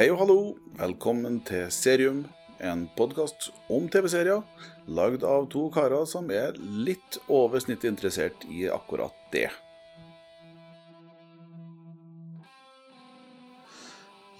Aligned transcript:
Hei 0.00 0.06
og 0.08 0.16
hallo, 0.16 0.34
velkommen 0.78 1.34
til 1.44 1.66
Serium, 1.68 2.22
en 2.64 2.86
podkast 2.96 3.50
om 3.68 3.84
TV-serier, 3.92 4.38
lagd 4.88 5.26
av 5.28 5.44
to 5.52 5.66
karer 5.74 6.06
som 6.08 6.30
er 6.32 6.54
litt 6.56 7.18
over 7.28 7.60
snittet 7.60 7.90
interessert 7.90 8.46
i 8.48 8.62
akkurat 8.72 9.12
det. 9.34 9.50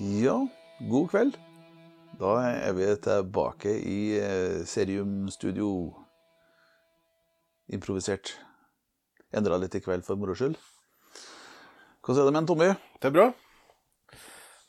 Ja, 0.01 0.39
god 0.95 1.11
kveld. 1.13 1.37
Da 2.25 2.33
er 2.55 2.79
vi 2.81 2.89
tilbake 3.11 3.77
i 3.85 3.99
eh, 4.17 4.63
Serium-studio. 4.65 5.75
Improvisert. 7.69 8.33
Endra 9.29 9.61
litt 9.61 9.77
i 9.77 9.85
kveld 9.85 10.09
for 10.09 10.17
moro 10.17 10.41
skyld. 10.41 10.57
Hvordan 12.01 12.25
er 12.25 12.33
det 12.33 12.37
med 12.39 12.45
en 12.47 12.53
Tommy? 12.55 12.73
Det 12.97 13.13
er 13.13 13.17
bra. 13.21 13.31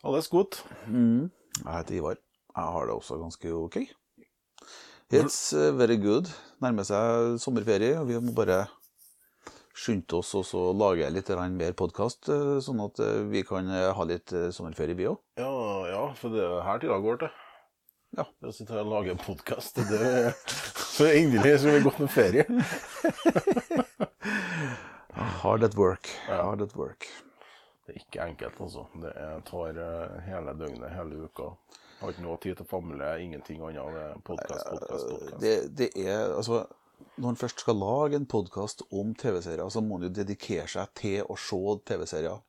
Alles 0.01 0.27
godt. 0.31 0.63
Jeg 0.87 1.73
heter 1.77 1.95
Ivar. 1.95 2.17
Jeg 2.55 2.75
har 2.75 2.85
det 2.85 2.93
også 2.95 3.19
ganske 3.21 3.53
ok. 3.53 3.77
It's 5.13 5.51
uh, 5.53 5.77
very 5.77 5.99
good. 6.01 6.31
Nærmer 6.63 6.87
seg 6.87 7.37
sommerferie, 7.43 7.99
og 7.99 8.07
vi 8.09 8.17
må 8.17 8.33
bare 8.33 8.63
skynde 9.77 10.17
oss 10.17 10.33
og 10.37 10.45
så 10.47 10.63
lage 10.75 11.09
litt 11.13 11.29
mer 11.53 11.77
podkast, 11.77 12.29
sånn 12.65 12.81
at 12.83 12.99
eh, 13.01 13.21
vi 13.31 13.43
kan 13.47 13.69
eh, 13.69 13.89
ha 13.95 14.03
litt 14.07 14.33
eh, 14.35 14.49
sommerferie, 14.53 14.97
vi 14.97 15.07
òg. 15.09 15.17
Ja, 15.39 15.53
ja, 15.89 16.03
for 16.17 16.33
det 16.33 16.43
er 16.43 16.65
her 16.67 16.81
tida 16.81 16.99
går 17.02 17.23
til. 17.23 17.31
Ja. 18.17 18.25
Det 18.41 18.52
å 18.52 18.55
sitte 18.55 18.75
her 18.75 18.83
og 18.83 18.91
lage 18.91 19.13
en 19.15 19.21
podkast, 19.21 19.79
det 19.88 20.33
Så 20.91 21.07
endelig 21.07 21.61
skal 21.61 21.77
vi 21.77 21.85
gått 21.88 22.02
med 22.03 22.11
ferie. 22.11 22.45
Hard 25.41 25.63
at 25.63 25.77
work. 25.79 26.11
Hard 26.27 26.61
at 26.65 26.75
work. 26.77 27.07
Det 27.88 27.95
er 27.95 28.02
ikke 28.03 28.26
enkelt, 28.30 28.59
altså. 28.62 28.84
Det 29.02 29.13
tar 29.49 29.80
eh, 29.83 30.19
hele 30.28 30.53
døgnet, 30.59 30.92
hele 30.95 31.23
uka. 31.28 31.47
Har 32.02 32.14
ikke 32.14 32.23
noe 32.25 32.38
tid 32.42 32.58
til 32.58 32.66
familie, 32.69 33.09
ingenting 33.23 33.61
annet. 33.66 33.95
Det 33.95 34.03
er 34.05 34.22
podkast, 34.25 34.67
podkast, 34.69 35.09
podkast. 35.09 35.42
Det, 35.42 35.55
det 35.78 35.89
er 36.02 36.36
altså 36.38 36.64
Når 37.22 37.33
en 37.33 37.39
først 37.42 37.59
skal 37.66 37.75
lage 37.81 38.16
en 38.17 38.25
podkast 38.30 38.83
om 38.94 39.11
TV-serier, 39.17 39.67
så 39.73 39.81
må 39.83 39.97
en 40.00 40.08
jo 40.08 40.14
dedikere 40.22 40.67
seg 40.70 40.94
til 40.97 41.25
å 41.25 41.36
se 41.38 41.59
TV-serier. 41.89 42.39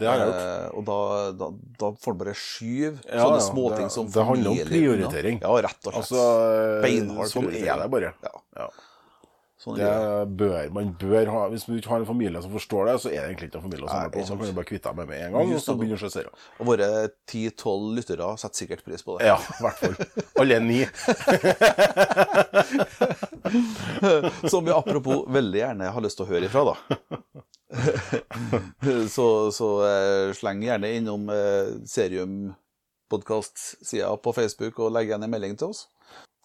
Det 0.00 0.08
har 0.08 0.16
jeg 0.16 0.28
gjort. 0.30 0.40
Eh, 0.40 0.68
og 0.80 0.84
da, 0.88 0.98
da, 1.36 1.48
da 1.82 1.90
får 2.00 2.14
en 2.14 2.20
bare 2.22 2.32
skyve 2.40 2.94
Ja, 3.04 3.20
sånne 3.20 3.36
ja, 3.36 3.46
småting 3.50 3.84
det- 3.90 3.92
som 3.92 4.08
det 4.14 4.24
handler 4.24 4.50
om 4.54 4.62
prioritering. 4.70 5.40
Ja, 5.44 5.50
rett 5.68 5.76
og 5.84 5.92
slett. 5.92 5.98
Altså, 6.00 6.22
Beinhard 6.86 7.28
prioritering. 7.28 7.34
sånn 7.36 7.68
er 7.68 7.82
det 7.84 7.90
bare. 7.92 8.12
Ja. 8.24 8.32
Ja. 8.62 8.68
Sånn 9.60 9.76
Det 9.76 9.88
bør, 10.40 10.70
man 10.72 10.94
bør 10.96 11.28
ha, 11.34 11.40
Hvis 11.52 11.66
du 11.68 11.74
ikke 11.76 11.90
har 11.92 12.00
en 12.00 12.08
familie 12.08 12.40
som 12.40 12.52
forstår 12.54 12.86
det, 12.88 12.94
så 13.02 13.10
er 13.10 13.18
det 13.18 13.26
egentlig 13.26 13.50
ikke 13.50 13.58
en 13.60 13.66
familie 13.66 13.84
å 13.84 13.90
samle 13.90 14.12
på. 14.14 14.22
Så 14.24 14.38
kan 14.40 14.48
du 14.48 14.56
bare 14.56 14.68
kvitte 14.70 14.88
deg 14.88 14.96
med 14.96 15.10
med 15.10 15.18
en 15.26 15.34
gang, 15.34 15.52
og 15.52 15.60
så 15.60 15.74
begynner 15.76 16.00
du 16.00 16.00
å 16.00 16.04
se 16.06 16.12
serier. 16.14 16.46
Og 16.56 16.64
våre 16.70 16.88
10-12 17.28 17.90
lyttere 17.98 18.30
setter 18.40 18.62
sikkert 18.62 18.86
pris 18.86 19.04
på 19.04 19.18
det. 19.18 19.28
Ja, 19.28 19.36
i 19.36 19.60
hvert 19.66 19.78
fall. 19.82 19.96
Alle 20.40 20.56
ni. 20.64 20.80
Som 24.54 24.64
vi 24.64 24.72
apropos 24.72 25.28
veldig 25.28 25.60
gjerne 25.60 25.92
har 25.92 26.06
lyst 26.08 26.16
til 26.22 26.24
å 26.24 26.30
høre 26.32 26.48
ifra, 26.48 26.64
da. 26.72 26.74
så 29.14 29.28
så 29.54 29.68
eh, 29.86 30.32
sleng 30.40 30.64
gjerne 30.64 30.88
innom 30.96 31.28
eh, 31.30 31.76
Serium 31.86 32.54
podkast-sida 33.10 34.10
på 34.22 34.32
Facebook 34.34 34.78
og 34.80 34.92
legg 34.94 35.10
igjen 35.10 35.26
en 35.26 35.32
melding 35.32 35.56
til 35.58 35.74
oss. 35.74 35.84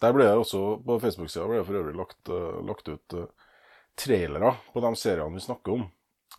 Der 0.03 0.13
ble 0.13 0.25
det 0.27 0.35
også, 0.35 0.59
På 0.83 0.99
Facebook-sida 0.99 1.47
ble 1.47 1.61
det 1.61 1.67
for 1.67 1.79
øvrig 1.79 1.95
lagt, 1.95 2.29
eh, 2.29 2.57
lagt 2.67 2.89
ut 2.91 3.15
uh, 3.15 3.27
trailere 3.95 4.51
på 4.73 4.81
de 4.83 4.95
seriene 4.99 5.33
vi 5.33 5.39
snakker 5.43 5.71
om. 5.77 5.83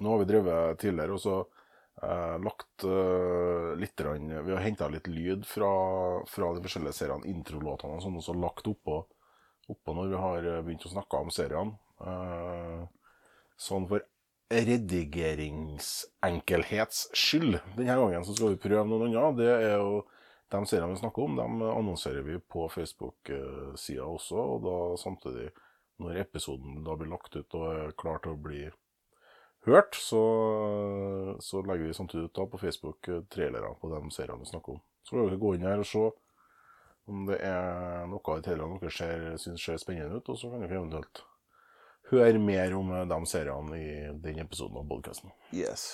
Nå 0.00 0.10
har 0.12 0.18
vi 0.20 0.24
drevet 0.28 0.78
tidligere 0.80 1.12
og 1.16 1.20
så 1.22 1.36
eh, 2.02 2.36
lagt 2.44 2.84
eh, 2.84 3.70
litt 3.80 4.00
rann, 4.04 4.44
Vi 4.44 4.52
har 4.52 4.64
henta 4.64 4.88
litt 4.92 5.08
lyd 5.08 5.46
fra, 5.48 5.70
fra 6.28 6.54
de 6.54 6.60
forskjellige 6.66 6.98
seriene, 6.98 7.28
introlåtene 7.32 7.96
og 7.96 8.02
sånn, 8.04 8.18
og 8.20 8.24
så 8.26 8.32
lagt 8.36 8.68
oppå, 8.68 8.96
oppå 9.72 9.90
når 9.96 10.06
vi 10.12 10.18
har 10.24 10.40
eh, 10.50 10.62
begynt 10.66 10.86
å 10.88 10.92
snakke 10.92 11.14
om 11.24 11.30
seriene. 11.32 11.72
Eh, 12.04 12.82
sånn 13.56 13.88
for 13.88 14.00
redigeringsenkelhets 14.52 16.98
skyld. 17.16 17.56
Denne 17.74 17.96
gangen 17.98 18.24
så 18.26 18.32
skal 18.36 18.50
vi 18.52 18.62
prøve 18.62 18.84
noe 18.86 19.08
annet. 19.08 19.38
Det 19.40 19.52
er 19.56 19.74
jo 19.80 19.90
de 20.52 20.62
seriene 20.66 20.94
vi 20.94 21.00
snakker 21.00 21.24
om, 21.24 21.36
de 21.36 21.68
annonserer 21.70 22.22
vi 22.26 22.38
på 22.38 22.68
Facebook-sida 22.70 24.06
også. 24.06 24.38
Og 24.38 24.66
da 24.66 24.76
samtidig, 25.00 25.50
når 26.02 26.20
episoden 26.22 26.82
da 26.86 26.96
blir 26.98 27.10
lagt 27.10 27.36
ut 27.36 27.56
og 27.58 27.66
er 27.72 27.96
klar 27.98 28.20
til 28.22 28.36
å 28.36 28.42
bli 28.42 28.66
hørt, 29.66 29.98
så, 29.98 30.22
så 31.42 31.62
legger 31.66 31.88
vi 31.88 31.96
samtidig 31.98 32.28
ut 32.28 32.36
da 32.38 32.46
på 32.50 32.60
Facebook 32.62 33.08
eh, 33.10 33.24
trailere 33.32 33.72
på 33.80 33.90
de 33.90 34.02
seriene 34.14 34.44
vi 34.44 34.52
snakker 34.52 34.76
om. 34.76 34.84
Så 35.02 35.16
kan 35.16 35.26
dere 35.26 35.42
gå 35.42 35.54
inn 35.56 35.66
her 35.66 35.82
og 35.82 35.90
se 35.90 36.04
om 37.06 37.26
det 37.28 37.38
er 37.46 38.06
noe 38.10 38.38
i 38.38 38.42
trailerne 38.42 38.78
dere 38.82 38.94
ser, 38.94 39.26
syns 39.38 39.62
ser 39.62 39.78
spennende 39.78 40.18
ut, 40.18 40.30
og 40.30 40.38
så 40.38 40.50
kan 40.50 40.62
dere 40.62 40.78
eventuelt 40.80 41.22
høre 42.10 42.40
mer 42.42 42.74
om 42.78 42.94
eh, 42.94 43.06
de 43.10 43.20
seriene 43.30 43.78
i 43.82 43.92
den 44.22 44.42
episoden 44.42 44.78
av 44.78 44.88
podkasten. 44.90 45.34
Yes. 45.54 45.88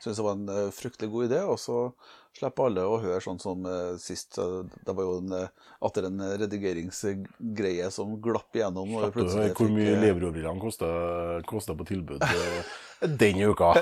Syns 0.00 0.18
det 0.18 0.26
var 0.26 0.36
en 0.38 0.52
eh, 0.52 0.74
fryktelig 0.74 1.10
god 1.12 1.30
idé. 1.30 1.40
Og 1.48 1.58
så 1.60 1.78
slipper 2.38 2.68
alle 2.68 2.82
å 2.86 3.00
høre 3.02 3.20
sånn 3.24 3.40
som 3.42 3.66
uh, 3.66 3.96
sist. 4.00 4.38
Uh, 4.38 4.62
det 4.86 4.94
var 4.94 5.06
jo 5.06 5.18
en, 5.22 5.30
uh, 5.44 5.48
atter 5.84 6.02
en 6.08 6.18
redigeringsgreie 6.38 7.90
som 7.94 8.16
glapp 8.22 8.56
igjennom. 8.56 8.94
og 8.96 9.00
Slapp 9.04 9.14
du 9.20 9.24
hvor 9.58 9.70
mye 9.72 9.92
eh, 9.92 10.00
leverbrillene 10.00 10.60
koster, 10.62 11.42
koster 11.48 11.74
på 11.78 11.84
tilbud 11.88 12.20
eh, 12.24 12.62
den 13.04 13.40
uka? 13.44 13.68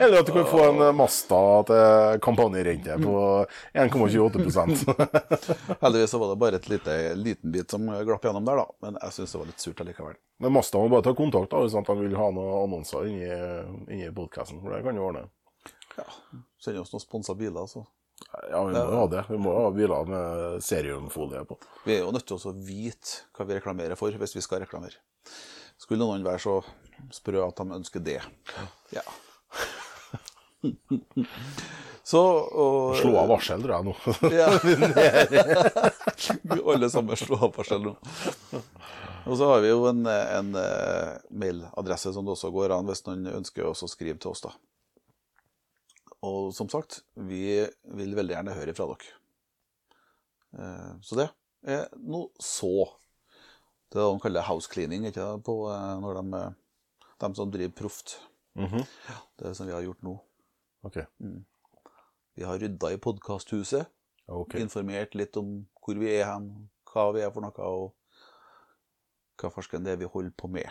Eller 0.00 0.20
at 0.20 0.26
du 0.26 0.32
kan 0.32 0.46
få 0.46 0.68
en 0.68 0.80
eh, 0.88 0.92
Masta 0.92 1.62
til 1.70 2.20
kampanjerente 2.24 2.98
på 3.02 3.46
1,28 3.72 5.78
Heldigvis 5.82 6.10
så 6.10 6.18
var 6.18 6.28
det 6.32 6.40
bare 6.42 6.56
et 6.56 6.68
lite, 6.68 7.14
liten 7.14 7.52
bit 7.52 7.70
som 7.70 7.86
glapp 7.86 8.24
gjennom 8.24 8.44
der, 8.44 8.56
da. 8.62 8.66
Men 8.82 8.98
jeg 9.02 9.12
syns 9.18 9.34
det 9.34 9.42
var 9.42 9.50
litt 9.52 9.62
surt 9.62 9.80
allikevel. 9.84 10.16
Men 10.42 10.54
Masta 10.54 10.78
må 10.78 10.90
bare 10.92 11.06
ta 11.06 11.14
kontakt 11.18 11.50
da, 11.54 11.62
hvis 11.64 11.74
han 11.74 12.02
vil 12.02 12.18
ha 12.18 12.30
noen 12.34 12.54
annonser 12.64 13.10
inni, 13.10 13.30
inni 13.90 14.14
podkasten, 14.14 14.60
for 14.62 14.74
det 14.74 14.84
kan 14.86 14.98
jo 14.98 15.08
ordne. 15.10 15.24
Send 16.62 16.80
oss 16.82 16.92
noen 16.94 17.04
sponsa 17.04 17.34
biler, 17.38 17.66
så. 17.70 17.84
Ja, 18.50 18.64
vi 18.66 18.74
må 18.74 18.82
jo 18.82 18.98
ha 18.98 19.06
det. 19.10 19.22
Vi 19.28 19.38
må 19.38 19.52
jo 19.54 19.62
ha 19.62 19.70
biler 19.74 20.10
med 20.10 20.64
seriumfolie 20.66 21.44
på. 21.48 21.58
Vi 21.86 21.94
er 21.96 22.02
jo 22.02 22.12
nødt 22.14 22.26
til 22.28 22.38
å 22.38 22.54
vite 22.66 23.28
hva 23.36 23.46
vi 23.46 23.58
reklamerer 23.58 23.98
for, 23.98 24.10
hvis 24.10 24.36
vi 24.36 24.42
skal 24.44 24.64
reklamere. 24.64 24.98
Skulle 25.78 26.02
noen 26.02 26.26
være 26.26 26.42
så 26.42 26.58
sprø 27.14 27.44
at 27.46 27.60
de 27.60 27.78
ønsker 27.78 28.02
det. 28.02 28.20
Ja. 28.94 29.04
Så 32.08 32.20
og, 32.24 32.96
Slå 32.96 33.18
av 33.20 33.26
varsel, 33.28 33.60
tror 33.60 33.74
jeg 33.74 33.84
nå. 33.84 33.94
Ja. 34.40 34.48
Alle 36.72 36.88
sammen 36.88 37.18
slå 37.20 37.36
av 37.36 37.52
varsel 37.52 37.82
nå. 37.84 37.92
Og 39.28 39.36
så 39.36 39.50
har 39.50 39.60
vi 39.60 39.68
jo 39.68 39.84
en, 39.90 40.06
en 40.08 40.54
eh, 40.56 41.18
mailadresse 41.28 42.14
som 42.16 42.24
det 42.24 42.32
også 42.32 42.48
går 42.54 42.72
an 42.78 42.88
hvis 42.88 43.04
noen 43.04 43.28
ønsker 43.42 43.68
å 43.68 43.74
skrive 43.76 44.16
til 44.16 44.32
oss. 44.32 44.40
da. 44.46 44.54
Og 46.26 46.52
som 46.54 46.68
sagt, 46.68 47.02
vi 47.14 47.42
vil 47.94 48.16
veldig 48.18 48.34
gjerne 48.34 48.54
høre 48.56 48.74
fra 48.74 48.86
dere. 48.90 49.12
Eh, 50.58 50.94
Så 51.02 51.16
det 51.18 51.28
er 51.66 51.88
noe 51.98 52.30
så. 52.42 52.88
Det 53.88 53.98
er 54.00 54.04
det 54.04 54.14
de 54.16 54.22
kaller 54.24 54.42
house 54.48 54.68
cleaning, 54.70 55.04
ikke 55.06 55.20
det, 55.20 55.44
på, 55.46 55.54
eh, 55.72 56.00
når 56.02 56.18
de, 56.22 56.40
eh, 56.40 56.56
de 57.20 57.34
som 57.34 57.50
driver 57.50 57.74
proft. 57.74 58.18
Mhm. 58.56 58.84
Det 59.38 59.46
er 59.46 59.54
som 59.54 59.66
vi 59.66 59.72
har 59.72 59.82
gjort 59.82 60.02
nå. 60.02 60.18
Ok. 60.84 61.06
Vi 62.36 62.44
har 62.44 62.58
rydda 62.58 62.92
i 62.92 62.96
podkasthuset. 62.96 63.86
Okay. 64.30 64.60
informert 64.60 65.14
litt 65.14 65.34
om 65.38 65.66
hvor 65.80 65.96
vi 65.98 66.10
er 66.20 66.26
hen, 66.26 66.68
hva 66.84 67.14
vi 67.14 67.22
er 67.24 67.30
for 67.32 67.40
noe, 67.40 67.52
og 67.64 67.94
hva 69.38 69.48
farsken 69.50 69.82
det 69.82 69.92
er 69.94 69.96
vi 69.96 70.04
holder 70.04 70.34
på 70.36 70.50
med. 70.52 70.68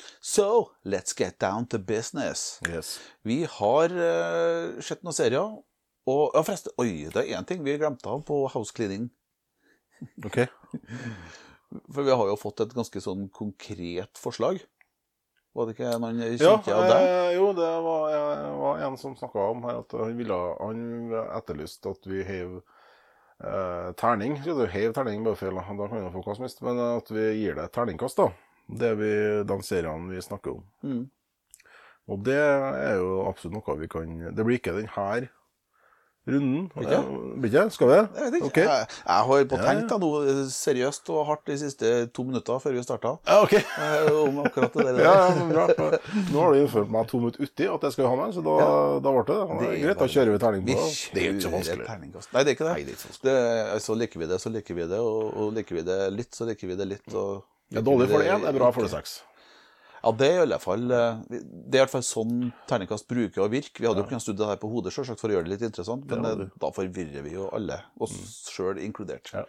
Ja. 0.00 0.16
So, 0.20 0.46
let's 0.84 1.14
get 1.16 1.38
down 1.40 1.66
to 1.72 1.78
business. 1.78 2.60
Yes. 2.68 2.98
Vi 3.22 3.42
har 3.58 3.92
uh, 3.94 4.80
sett 4.82 5.04
noen 5.06 5.16
serier, 5.16 5.60
og 6.10 6.34
ja, 6.34 6.42
forresten, 6.42 6.74
oi, 6.80 7.06
det 7.12 7.22
er 7.26 7.36
én 7.38 7.46
ting 7.48 7.62
vi 7.64 7.76
glemte 7.80 8.08
av 8.10 8.24
på 8.28 8.42
house 8.52 8.72
cleaning. 8.76 9.10
Ok. 10.24 10.42
For 11.94 12.02
vi 12.02 12.10
har 12.10 12.26
jo 12.26 12.36
fått 12.40 12.64
et 12.64 12.72
ganske 12.74 13.00
sånn 13.04 13.28
konkret 13.30 14.18
forslag. 14.18 14.58
Var 15.54 15.66
det 15.66 15.74
ikke 15.74 15.92
noen 16.02 16.20
Ja, 16.22 16.56
kjente 16.58 16.74
av 16.74 16.84
deg? 16.86 17.04
eh, 17.06 17.32
jo, 17.36 17.48
det 17.58 17.70
var, 17.84 18.04
jeg, 18.10 18.50
var 18.60 18.82
en 18.86 18.98
som 18.98 19.16
snakka 19.18 19.46
om 19.50 19.64
her 19.66 19.80
at 19.82 19.94
han 19.98 20.12
ville 20.18 20.36
Han 20.60 20.82
etterlyste 21.34 21.90
at 21.90 22.06
vi 22.06 22.22
heiv 22.26 22.52
eh, 23.42 23.88
terning. 23.98 24.36
Heiv 24.70 24.94
terning 24.94 25.24
bare 25.26 25.38
feil, 25.38 25.58
da 25.58 25.64
Da 25.78 25.88
kan 25.90 26.06
du 26.06 26.12
få 26.14 26.22
hva 26.26 26.36
som 26.38 26.46
helst. 26.46 26.62
Men 26.66 26.78
at 26.84 27.10
vi 27.10 27.26
gir 27.40 27.58
det 27.58 27.66
et 27.66 27.74
terningkast, 27.74 28.22
da. 28.22 28.30
Det 28.78 28.92
er 28.92 29.00
vi, 29.00 29.10
de 29.50 29.58
seriene 29.66 30.14
vi 30.14 30.22
snakker 30.22 30.58
om. 30.58 30.62
Mm. 30.86 31.02
Og 32.10 32.24
det 32.26 32.38
er 32.38 32.96
jo 32.98 33.20
absolutt 33.28 33.58
noe 33.58 33.76
vi 33.78 33.88
kan 33.90 34.16
Det 34.34 34.46
blir 34.46 34.58
ikke 34.58 34.74
den 34.74 34.90
her 34.96 35.28
runden. 36.30 36.66
Ikke? 36.76 36.96
Eh, 36.96 37.40
Blir 37.40 37.50
ikke? 37.50 37.70
Skal 37.74 37.88
vi? 37.88 37.94
Jeg 37.94 38.24
vet 38.24 38.34
ikke. 38.36 38.46
Okay. 38.46 38.64
Jeg, 38.66 38.86
jeg 39.06 39.26
har 39.28 39.44
på 39.50 39.60
tenkt 39.60 39.92
da, 39.92 39.98
noe 40.02 40.34
seriøst 40.52 41.10
og 41.14 41.22
hardt 41.30 41.46
de 41.48 41.56
siste 41.60 41.92
to 42.14 42.24
minutter 42.28 42.60
før 42.62 42.76
vi 42.76 42.82
starta. 42.84 43.14
Ja, 43.26 43.38
ok. 43.44 43.54
Om 44.20 44.40
akkurat 44.44 44.76
det 44.76 44.86
der. 44.86 45.00
Ja, 45.10 45.14
ja. 45.30 46.00
Nå 46.30 46.42
har 46.42 46.52
du 46.54 46.60
innført 46.60 46.90
meg 46.92 47.08
to 47.10 47.22
minutter 47.22 47.46
uti 47.46 47.68
at 47.72 47.86
jeg 47.88 47.96
skal 47.96 48.10
ha 48.10 48.18
meg, 48.20 48.34
så 48.36 48.44
da, 48.44 48.56
da 49.02 49.14
ble 49.14 49.24
det 49.30 49.38
det. 49.38 49.60
Det 49.60 49.70
er 49.70 49.78
Greit, 49.84 50.02
da 50.02 50.10
kjører 50.16 50.34
vi 50.34 50.42
terning 50.44 50.66
på 50.66 50.76
det. 50.76 50.90
Det 51.14 51.22
er 51.24 51.30
ikke 51.32 51.46
så 51.46 51.54
vanskelig. 51.54 51.86
Nei, 51.86 52.42
det 52.42 52.52
er 52.52 52.58
ikke 52.58 52.68
det. 52.68 52.74
Nei, 52.74 52.84
det 52.84 52.94
er 52.94 52.98
ikke 52.98 53.14
så 53.16 53.24
det 53.30 53.38
altså, 53.78 53.96
liker 54.02 54.22
vi 54.22 54.30
det, 54.34 54.40
så 54.42 54.52
liker 54.52 54.78
vi 54.80 54.90
det. 54.92 55.00
Og, 55.00 55.32
og 55.40 55.56
liker 55.56 55.80
vi 55.80 55.86
det 55.88 55.98
litt, 56.14 56.30
så 56.36 56.48
liker 56.48 56.70
vi 56.70 56.78
det 56.78 56.90
litt. 56.94 57.16
Og 57.16 57.40
Det 57.70 57.78
er 57.78 57.86
dårlig 57.86 58.08
for 58.10 58.22
det 58.22 58.30
én, 58.32 58.42
det 58.42 58.50
er 58.50 58.56
bra 58.58 58.70
for 58.74 58.86
det 58.86 58.90
seks. 58.92 59.20
Ja, 60.00 60.12
det 60.16 60.28
er 60.30 60.38
i 60.38 60.42
alle 60.46 60.58
fall 60.62 60.86
eh, 60.96 61.18
Det 61.28 61.76
er 61.76 61.82
i 61.82 61.82
hvert 61.82 61.92
fall 61.92 62.06
sånn 62.06 62.34
terningkast 62.70 63.06
bruker 63.10 63.44
å 63.44 63.50
virke. 63.52 63.82
Vi 63.82 63.88
hadde 63.88 64.02
jo 64.02 64.08
kunnet 64.08 64.24
studd 64.24 64.38
det 64.40 64.48
her 64.48 64.60
på 64.60 64.70
hodet 64.72 64.94
selvsagt, 64.96 65.20
for 65.20 65.30
å 65.30 65.36
gjøre 65.36 65.48
det 65.48 65.54
litt 65.54 65.66
interessant, 65.68 66.06
men 66.08 66.26
eh, 66.26 66.46
da 66.62 66.72
forvirrer 66.74 67.26
vi 67.26 67.36
jo 67.36 67.50
alle, 67.54 67.82
oss 68.00 68.16
sjøl 68.48 68.80
inkludert. 68.82 69.32
Ja. 69.36 69.44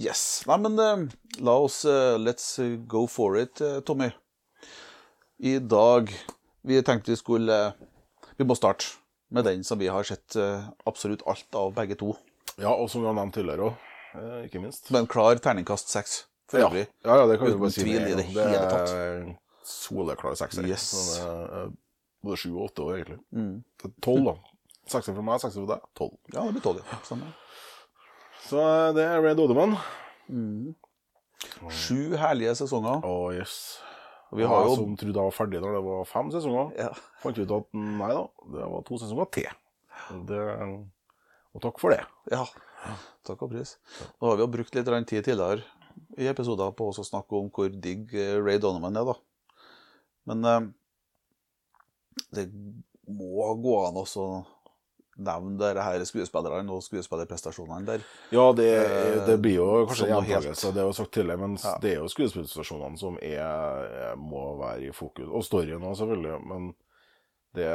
Yes. 0.00 0.44
Nei, 0.48 0.60
men 0.66 0.78
eh, 0.84 1.06
la 1.44 1.56
oss 1.64 1.82
eh, 1.88 2.16
Let's 2.20 2.52
go 2.88 3.06
for 3.10 3.40
it, 3.40 3.60
Tommy. 3.88 4.12
I 5.40 5.56
dag 5.64 6.12
Vi 6.68 6.82
tenkte 6.84 7.14
vi 7.14 7.16
skulle 7.16 7.54
Vi 8.36 8.44
må 8.44 8.52
starte 8.56 8.98
med 9.32 9.46
den 9.48 9.62
som 9.64 9.80
vi 9.80 9.88
har 9.88 10.04
sett 10.04 10.34
absolutt 10.84 11.22
alt 11.30 11.54
av, 11.54 11.70
begge 11.76 11.94
to. 11.96 12.16
Ja, 12.58 12.72
og 12.74 12.90
som 12.90 13.04
vi 13.04 13.06
har 13.06 13.14
nevnt 13.14 13.36
tidligere 13.36 13.68
òg, 13.68 13.84
ikke 14.48 14.58
minst. 14.58 14.90
Med 14.90 15.04
en 15.04 15.08
klar 15.12 15.38
terningkast 15.38 15.92
seks 15.92 16.16
for 16.50 16.60
Ja, 16.60 16.68
øvrig. 16.68 16.86
ja, 17.04 17.16
ja, 17.20 17.26
det 17.30 17.38
kan 17.38 17.46
vi 17.50 17.58
bare 17.62 17.70
si. 17.74 17.84
tvil 17.84 18.02
i 18.02 18.14
det 18.18 18.24
hele 18.30 18.50
Det 18.50 18.70
tatt. 18.72 18.94
er 18.94 19.36
soleklar 19.70 20.34
sekser. 20.38 20.66
Yes. 20.66 20.88
Så 20.90 21.04
det 21.14 21.28
er, 21.28 21.64
eh, 21.66 21.70
Både 22.22 22.36
sju 22.36 22.50
og 22.52 22.66
åtte 22.68 22.84
år, 22.84 22.96
egentlig. 22.98 23.18
Mm. 23.32 23.64
Tolv, 24.04 24.24
da. 24.26 24.34
Sekser 24.92 25.14
for 25.16 25.24
meg, 25.24 25.40
sekser 25.40 25.62
for 25.62 25.70
deg. 25.70 25.86
Tolv. 25.96 26.18
Ja, 26.34 26.42
det 26.44 26.52
blir 26.52 26.64
tolv, 26.66 26.82
ja. 26.84 26.98
Stemmer. 27.06 27.30
Så 28.44 28.60
eh, 28.60 28.92
det 28.92 29.06
er 29.06 29.22
Red 29.24 29.40
Odeman. 29.40 29.78
Sju 31.72 32.16
herlige 32.20 32.52
sesonger. 32.60 33.00
Å, 33.06 33.14
yes. 33.32 33.78
Og 34.30 34.38
vi 34.38 34.46
har 34.46 34.66
jo 34.68 34.76
som 34.78 34.92
trodde 35.00 35.16
jeg 35.16 35.26
var 35.26 35.34
ferdig 35.34 35.60
når 35.64 35.74
det 35.78 35.82
var 35.88 36.04
fem 36.06 36.28
sesonger, 36.30 36.68
ja. 36.78 36.90
fant 37.22 37.38
ut 37.40 37.50
at 37.56 37.72
nei 37.74 38.10
da, 38.14 38.20
det 38.54 38.68
var 38.74 38.84
to 38.86 38.98
sesonger 39.00 39.30
til. 39.34 39.48
Det, 40.28 40.42
og 41.50 41.64
takk 41.64 41.80
for 41.82 41.96
det. 41.96 42.04
Ja, 42.30 42.44
takk 43.26 43.42
og 43.42 43.50
pris. 43.56 43.74
Nå 44.20 44.30
har 44.30 44.38
vi 44.38 44.44
jo 44.44 44.52
brukt 44.54 44.76
litt 44.76 44.92
tid 45.10 45.24
tidligere 45.26 45.64
i 46.18 46.28
episoder 46.30 46.72
på 46.76 46.90
å 46.90 47.04
snakke 47.04 47.36
om 47.38 47.50
hvor 47.54 47.68
digg 47.72 48.12
eh, 48.14 48.36
Ray 48.42 48.58
Donovan 48.62 48.96
er, 49.00 49.04
da. 49.10 49.16
Men 50.30 50.44
eh, 50.44 50.70
det 52.36 52.48
må 53.10 53.46
gå 53.62 53.76
an 53.86 53.98
også 54.00 54.26
nevne 55.20 55.70
her 55.84 56.02
skuespillerne 56.08 56.72
og 56.72 56.82
skuespillerprestasjonene 56.86 57.84
der. 57.88 58.04
Ja, 58.32 58.46
det, 58.56 58.68
det 59.26 59.36
blir 59.42 59.58
jo 59.58 59.66
kanskje 59.88 60.06
en 60.08 60.14
gjentakelse, 60.14 60.70
det 60.72 60.80
er 60.80 60.86
jo 60.88 60.94
sagt 60.96 61.12
tidligere, 61.16 61.42
men 61.42 61.58
Ja. 61.60 61.74
det 61.82 61.90
er 61.92 61.98
jo 62.00 62.08
skuespillerprestasjonene 62.08 63.00
som 63.00 63.18
er, 63.20 64.14
må 64.16 64.54
være 64.62 64.88
i 64.88 64.94
fokus. 64.96 65.28
Og 65.28 65.44
storyen 65.44 65.84
òg, 65.84 65.98
selvfølgelig. 66.00 66.38
Men 66.48 66.70
det, 67.54 67.66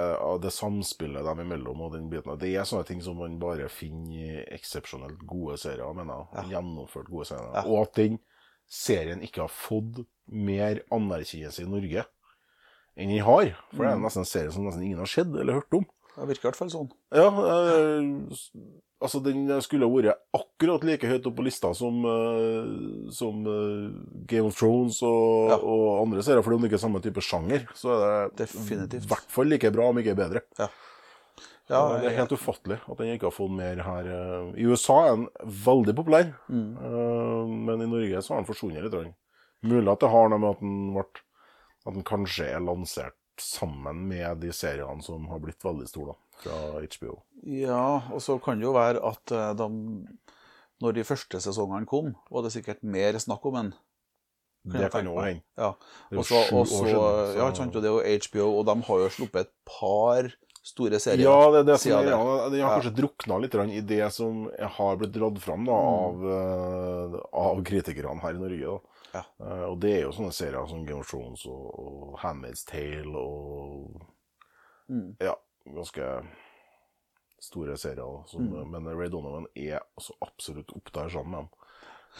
det 0.41 0.51
samspillet 0.55 1.25
dem 1.27 1.41
imellom 1.43 1.81
og 1.83 1.93
den 1.97 2.09
biten 2.09 2.37
Det 2.39 2.53
er 2.55 2.63
sånne 2.67 2.87
ting 2.87 3.01
som 3.03 3.17
man 3.19 3.37
bare 3.41 3.67
finner 3.69 4.13
i 4.15 4.43
eksepsjonelt 4.55 5.25
gode 5.27 5.57
serier, 5.59 5.91
mener 5.97 6.25
jeg. 6.33 6.51
Gjennomført 6.53 7.09
gode 7.11 7.27
serier. 7.27 7.51
Ja. 7.53 7.65
Og 7.67 7.81
at 7.83 7.99
den 7.99 8.19
serien 8.71 9.21
ikke 9.21 9.43
har 9.43 9.51
fått 9.51 10.05
mer 10.31 10.79
anerkjennelse 10.95 11.65
i 11.65 11.69
Norge 11.69 12.05
enn 12.95 13.11
den 13.11 13.25
har. 13.27 13.51
For 13.73 13.83
det 13.83 13.91
er 13.91 13.97
Mm. 13.99 14.05
nesten 14.07 14.23
en 14.23 14.31
serie 14.31 14.51
som 14.51 14.63
nesten 14.65 14.83
ingen 14.83 14.99
har 15.03 15.11
sett 15.11 15.27
eller 15.27 15.59
hørt 15.59 15.73
om. 15.75 15.85
Det 16.15 16.27
virker 16.29 16.45
i 16.45 16.49
hvert 16.51 16.59
fall 16.59 16.69
sånn. 16.71 16.91
Ja, 17.11 17.27
eh, 17.27 18.03
altså 19.03 19.19
den 19.25 19.49
skulle 19.61 19.89
vært 19.91 20.15
akkurat 20.33 20.85
like 20.87 21.07
høyt 21.09 21.25
oppe 21.27 21.41
på 21.41 21.45
lista 21.47 21.73
som, 21.75 21.97
eh, 22.07 23.11
som 23.11 23.41
eh, 23.51 23.89
Game 24.25 24.47
of 24.47 24.55
Thrones 24.57 25.01
og, 25.03 25.49
Ja. 25.51 25.57
og 25.59 26.01
andre 26.07 26.23
serier, 26.23 26.41
for 26.43 26.53
om 26.55 26.61
det 26.63 26.71
ikke 26.71 26.79
er 26.79 26.85
samme 26.87 27.01
type 27.03 27.21
sjanger, 27.21 27.67
så 27.75 27.97
er 27.99 28.29
det 28.37 28.47
i 28.49 29.03
hvert 29.05 29.29
fall 29.29 29.45
like 29.51 29.71
bra, 29.75 29.89
om 29.89 29.97
ikke 29.99 30.15
bedre. 30.15 30.41
Ja, 30.57 30.69
Så 31.67 31.99
det 32.01 32.11
er 32.11 32.17
helt 32.21 32.29
ufattelig 32.37 32.79
at 32.87 32.97
den 33.01 33.07
ikke 33.17 33.25
har 33.25 33.33
fått 33.33 33.51
mer 33.57 33.79
her. 33.81 34.05
eh. 34.05 34.53
I 34.61 34.65
USA 34.69 34.97
er 35.07 35.15
den 35.15 35.27
veldig 35.65 35.95
populær, 35.97 36.33
Mm. 36.47 36.77
eh, 36.77 37.45
men 37.67 37.81
i 37.81 37.87
Norge 37.89 38.21
så 38.21 38.35
har 38.35 38.43
den 38.43 38.53
forsvunnet 38.53 38.83
litt. 38.93 39.13
Mulig 39.63 39.91
at 39.91 39.99
det 39.99 40.09
har 40.11 40.29
noe 40.29 40.37
med 40.39 40.49
at 40.51 40.59
den, 40.61 40.93
ble, 40.93 41.03
at 41.87 41.93
den 41.95 42.03
kanskje 42.03 42.45
er 42.53 42.59
lansert 42.61 43.13
sammen 43.41 44.07
med 44.07 44.37
de 44.43 44.51
seriene 44.53 45.03
som 45.03 45.25
har 45.31 45.39
blitt 45.43 45.63
veldig 45.65 45.87
store, 45.89 46.13
da, 46.13 46.41
fra 46.43 46.59
HBO. 46.83 47.17
Ja, 47.45 48.01
og 48.13 48.21
så 48.21 48.37
kan 48.43 48.59
det 48.59 48.65
jo 48.67 48.73
være 48.75 49.01
at 49.03 49.31
eh, 49.31 49.53
de, 49.59 49.69
når 50.81 50.93
de 50.97 51.03
første 51.07 51.39
sesongene 51.43 51.85
kom, 51.89 52.13
var 52.31 52.43
det 52.43 52.53
sikkert 52.55 52.83
mer 52.83 53.17
snakk 53.19 53.45
om 53.45 53.55
en. 53.61 53.73
Det 54.65 54.87
kan 54.91 55.05
jo 55.05 55.13
hende. 55.21 55.43
Ja. 55.59 55.73
Det 56.09 56.15
er 56.15 56.21
jo 56.21 56.23
sju 56.25 56.35
år 56.57 56.65
siden, 56.65 56.95
så- 56.95 57.35
ja, 57.37 57.51
sant, 57.53 57.73
det 57.73 57.85
er 57.85 57.93
jo 57.93 58.17
HBO, 58.25 58.47
og 58.59 58.65
de 58.65 58.75
har 58.87 58.97
jo 59.03 59.09
sluppet 59.13 59.45
et 59.45 59.51
par 59.69 60.31
store 60.65 60.97
serier. 60.99 61.21
Ja, 61.27 61.51
det 61.53 61.59
er 61.59 61.67
det 61.69 61.75
siden 61.83 62.07
ja, 62.09 62.17
de 62.49 62.61
har 62.63 62.71
Ja. 62.73 62.79
kanskje 62.81 62.95
drukna 62.97 63.37
litt 63.39 63.53
i 63.53 63.81
det 63.81 64.11
som 64.11 64.49
har 64.59 64.97
blitt 64.97 65.11
dratt 65.13 65.37
fram 65.37 65.65
da, 65.65 65.71
Mm. 65.71 65.85
av, 66.01 66.25
eh, 66.33 67.19
av 67.31 67.63
kritikerne 67.63 68.19
her 68.21 68.33
i 68.33 68.41
Norge. 68.41 68.65
Da. 68.65 68.79
Ja. 69.15 69.23
Uh, 69.39 69.63
og 69.71 69.79
det 69.83 69.93
er 69.95 70.01
jo 70.05 70.13
sånne 70.17 70.33
serier 70.35 70.67
som 70.67 70.83
Game 70.85 70.99
of 71.01 71.09
Thrones 71.09 71.45
og, 71.47 71.65
og 71.79 72.19
Handmaid's 72.23 72.65
Tale 72.67 73.15
og 73.15 74.11
Mm. 74.85 75.15
Ja, 75.17 75.31
ganske 75.65 76.07
store 77.41 77.77
serier. 77.77 78.19
Som, 78.29 78.49
Mm. 78.51 78.69
Men 78.71 78.89
Ray 78.97 79.09
Donovan 79.09 79.47
er 79.55 79.79
altså 79.97 80.13
absolutt 80.21 80.69
opp 80.77 80.91
der 80.93 81.09
sammen 81.09 81.31
med. 81.31 81.47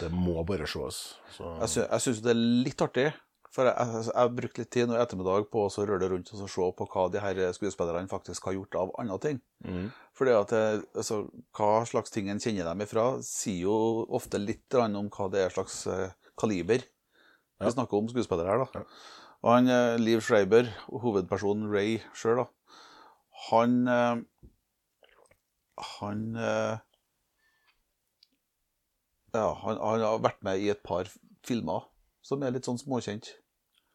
Det 0.00 0.10
må 0.12 0.42
bare 0.44 0.66
ses. 0.66 1.14
Så, 1.30 1.44
Jeg, 1.60 1.68
sy 1.68 1.80
jeg 1.80 2.00
syns 2.04 2.22
det 2.24 2.32
er 2.34 2.42
litt 2.66 2.82
artig. 2.82 3.06
For 3.54 3.64
jeg, 3.64 3.74
jeg, 3.78 4.02
jeg 4.10 4.18
har 4.18 4.34
brukt 4.36 4.58
litt 4.58 4.70
tid 4.74 4.88
nå 4.90 4.96
i 4.98 5.00
ettermiddag 5.00 5.46
på 5.48 5.62
å 5.64 5.70
så 5.72 5.86
røre 5.88 6.10
rundt 6.10 6.28
og 6.34 6.40
så 6.42 6.48
se 6.50 6.66
på 6.76 6.86
hva 6.92 7.06
de 7.08 7.22
her 7.22 7.38
skuespillerne 7.56 8.10
faktisk 8.10 8.44
har 8.50 8.52
gjort 8.58 8.74
av 8.82 8.90
andre 9.00 9.18
ting. 9.22 9.40
mm. 9.64 9.86
Fordi 10.16 10.32
at 10.34 10.52
altså, 10.96 11.22
Hva 11.56 11.86
slags 11.86 12.10
ting 12.10 12.28
en 12.28 12.40
kjenner 12.42 12.64
dem 12.68 12.82
ifra, 12.84 13.22
sier 13.22 13.62
jo 13.68 14.06
ofte 14.10 14.38
litt 14.42 14.74
om 14.74 15.08
hva 15.08 15.30
det 15.32 15.46
er 15.46 15.54
slags 15.54 15.86
eh, 15.86 16.10
kaliber 16.38 16.82
vi 17.60 17.70
snakker 17.72 17.96
om 17.96 18.08
skuespillere 18.08 18.46
her. 18.52 18.64
da. 18.74 18.82
Og 19.42 19.52
han, 19.54 19.68
eh, 19.68 19.96
Liv 19.98 20.20
Schreiber, 20.20 20.68
hovedpersonen 20.90 21.70
Ray 21.72 21.98
sjøl, 22.14 22.42
da, 22.42 22.46
han 23.50 23.76
eh, 23.88 24.16
Han 26.00 26.36
eh, 26.36 26.78
Ja, 29.36 29.50
han, 29.62 29.76
han 29.80 30.00
har 30.04 30.22
vært 30.24 30.42
med 30.46 30.62
i 30.64 30.70
et 30.72 30.82
par 30.86 31.08
filmer 31.46 31.84
som 32.24 32.42
er 32.42 32.54
litt 32.54 32.66
sånn 32.66 32.80
småkjent. 32.80 33.34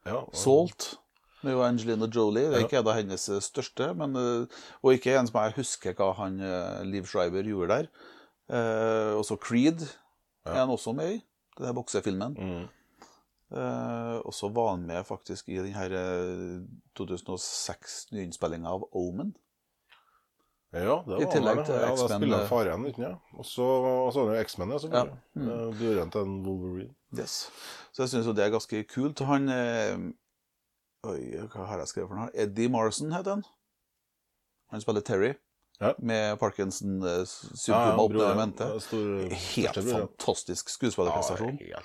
ja, 0.05 0.19
og- 0.21 0.35
Salt 0.37 0.95
med 1.43 1.57
Angelina 1.57 2.05
Jolie. 2.07 2.49
Det 2.49 2.53
er 2.53 2.59
Ja. 2.61 2.67
ikke 2.67 2.79
av 2.85 2.93
hennes 2.95 3.25
største, 3.41 3.95
men, 3.97 4.15
og 4.83 4.93
ikke 4.93 5.17
en 5.17 5.27
som 5.27 5.41
jeg 5.41 5.53
husker 5.57 5.93
hva 5.97 6.11
han 6.15 6.37
Liv 6.91 7.05
Schreiber 7.09 7.41
gjorde 7.43 7.67
der. 7.67 7.87
Eh, 8.49 9.13
også 9.17 9.39
Creed 9.41 9.81
er 10.45 10.53
han 10.55 10.69
også 10.69 10.93
med 10.95 11.15
i, 11.15 11.23
den 11.57 11.67
her 11.67 11.75
boksefilmen. 11.77 12.37
Mm. 12.37 12.69
Uh, 13.51 14.17
og 14.23 14.33
så 14.33 14.47
var 14.55 14.75
han 14.75 14.85
med 14.87 15.03
faktisk 15.03 15.49
i 15.51 15.57
den 15.59 15.73
her 15.75 15.91
eh, 15.91 16.61
2006-nyinnspillinga 16.95 18.71
av 18.71 18.85
Omen. 18.95 19.33
Ja, 20.71 21.03
det 21.07 21.17
I 21.19 21.25
var 21.25 21.31
tillegg 21.33 21.57
han, 21.59 21.65
til 21.67 21.75
ja. 21.75 21.81
ja, 21.81 21.91
X-Men, 21.91 22.07
Da 22.07 22.15
spiller 22.15 22.35
eh, 22.35 22.39
han 22.39 22.47
faren, 22.47 22.85
uten, 22.87 23.03
ja. 23.03 23.11
Og 23.35 23.45
så 23.45 23.65
er 24.07 24.29
det 24.29 24.37
jo 24.37 24.43
X-Men, 24.45 24.71
ja. 24.71 24.79
Ja. 24.93 25.03
Mm. 25.35 25.49
Eh, 25.49 25.65
Broren 25.81 26.11
til 26.13 26.21
en 26.21 26.37
Wolverine. 26.45 26.93
Yes. 27.19 27.33
Så 27.91 28.05
jeg 28.05 28.13
syns 28.13 28.29
jo 28.29 28.33
det 28.37 28.45
er 28.45 28.53
ganske 28.53 28.83
kult. 28.87 29.19
Han 29.27 29.51
eh, 29.51 29.97
Oi, 31.11 31.19
hva 31.49 31.65
har 31.65 31.81
jeg 31.81 31.91
skrevet 31.91 32.11
for 32.11 32.19
noe? 32.21 32.31
Eddie 32.37 32.69
Marson 32.71 33.11
heter 33.11 33.35
han. 33.35 33.43
Han 34.71 34.83
spiller 34.83 35.03
Terry. 35.03 35.33
Ja. 35.81 35.93
Med 35.97 36.37
Parkinson-symptomer 36.39 37.73
Ja, 37.73 37.85
ja, 37.89 37.95
opp 37.97 38.11
broren, 38.13 38.51
i 38.53 39.31
ja, 39.33 39.37
Helt 39.55 39.79
fantastisk 39.91 40.69
skuespillerprestasjon. 40.69 41.57
Ja. 41.65 41.81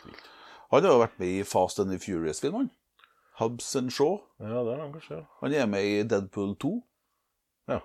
Han 0.74 0.84
har 0.84 0.92
jo 0.92 0.98
vært 1.00 1.16
med 1.22 1.28
i 1.38 1.44
Fast 1.48 1.80
and 1.80 1.90
the 1.94 1.98
Furious-filmene. 2.02 2.68
Hubs 3.40 3.70
and 3.76 3.92
Shaw. 3.92 4.18
Ja, 4.40 4.62
det 4.64 4.74
er 4.74 4.80
han 4.82 4.92
kanskje. 4.94 5.18
ja. 5.20 5.24
Han 5.42 5.54
er 5.54 5.66
med 5.70 5.84
i 5.84 6.02
Deadpool 6.08 6.54
2. 6.60 6.72
Ja. 7.72 7.80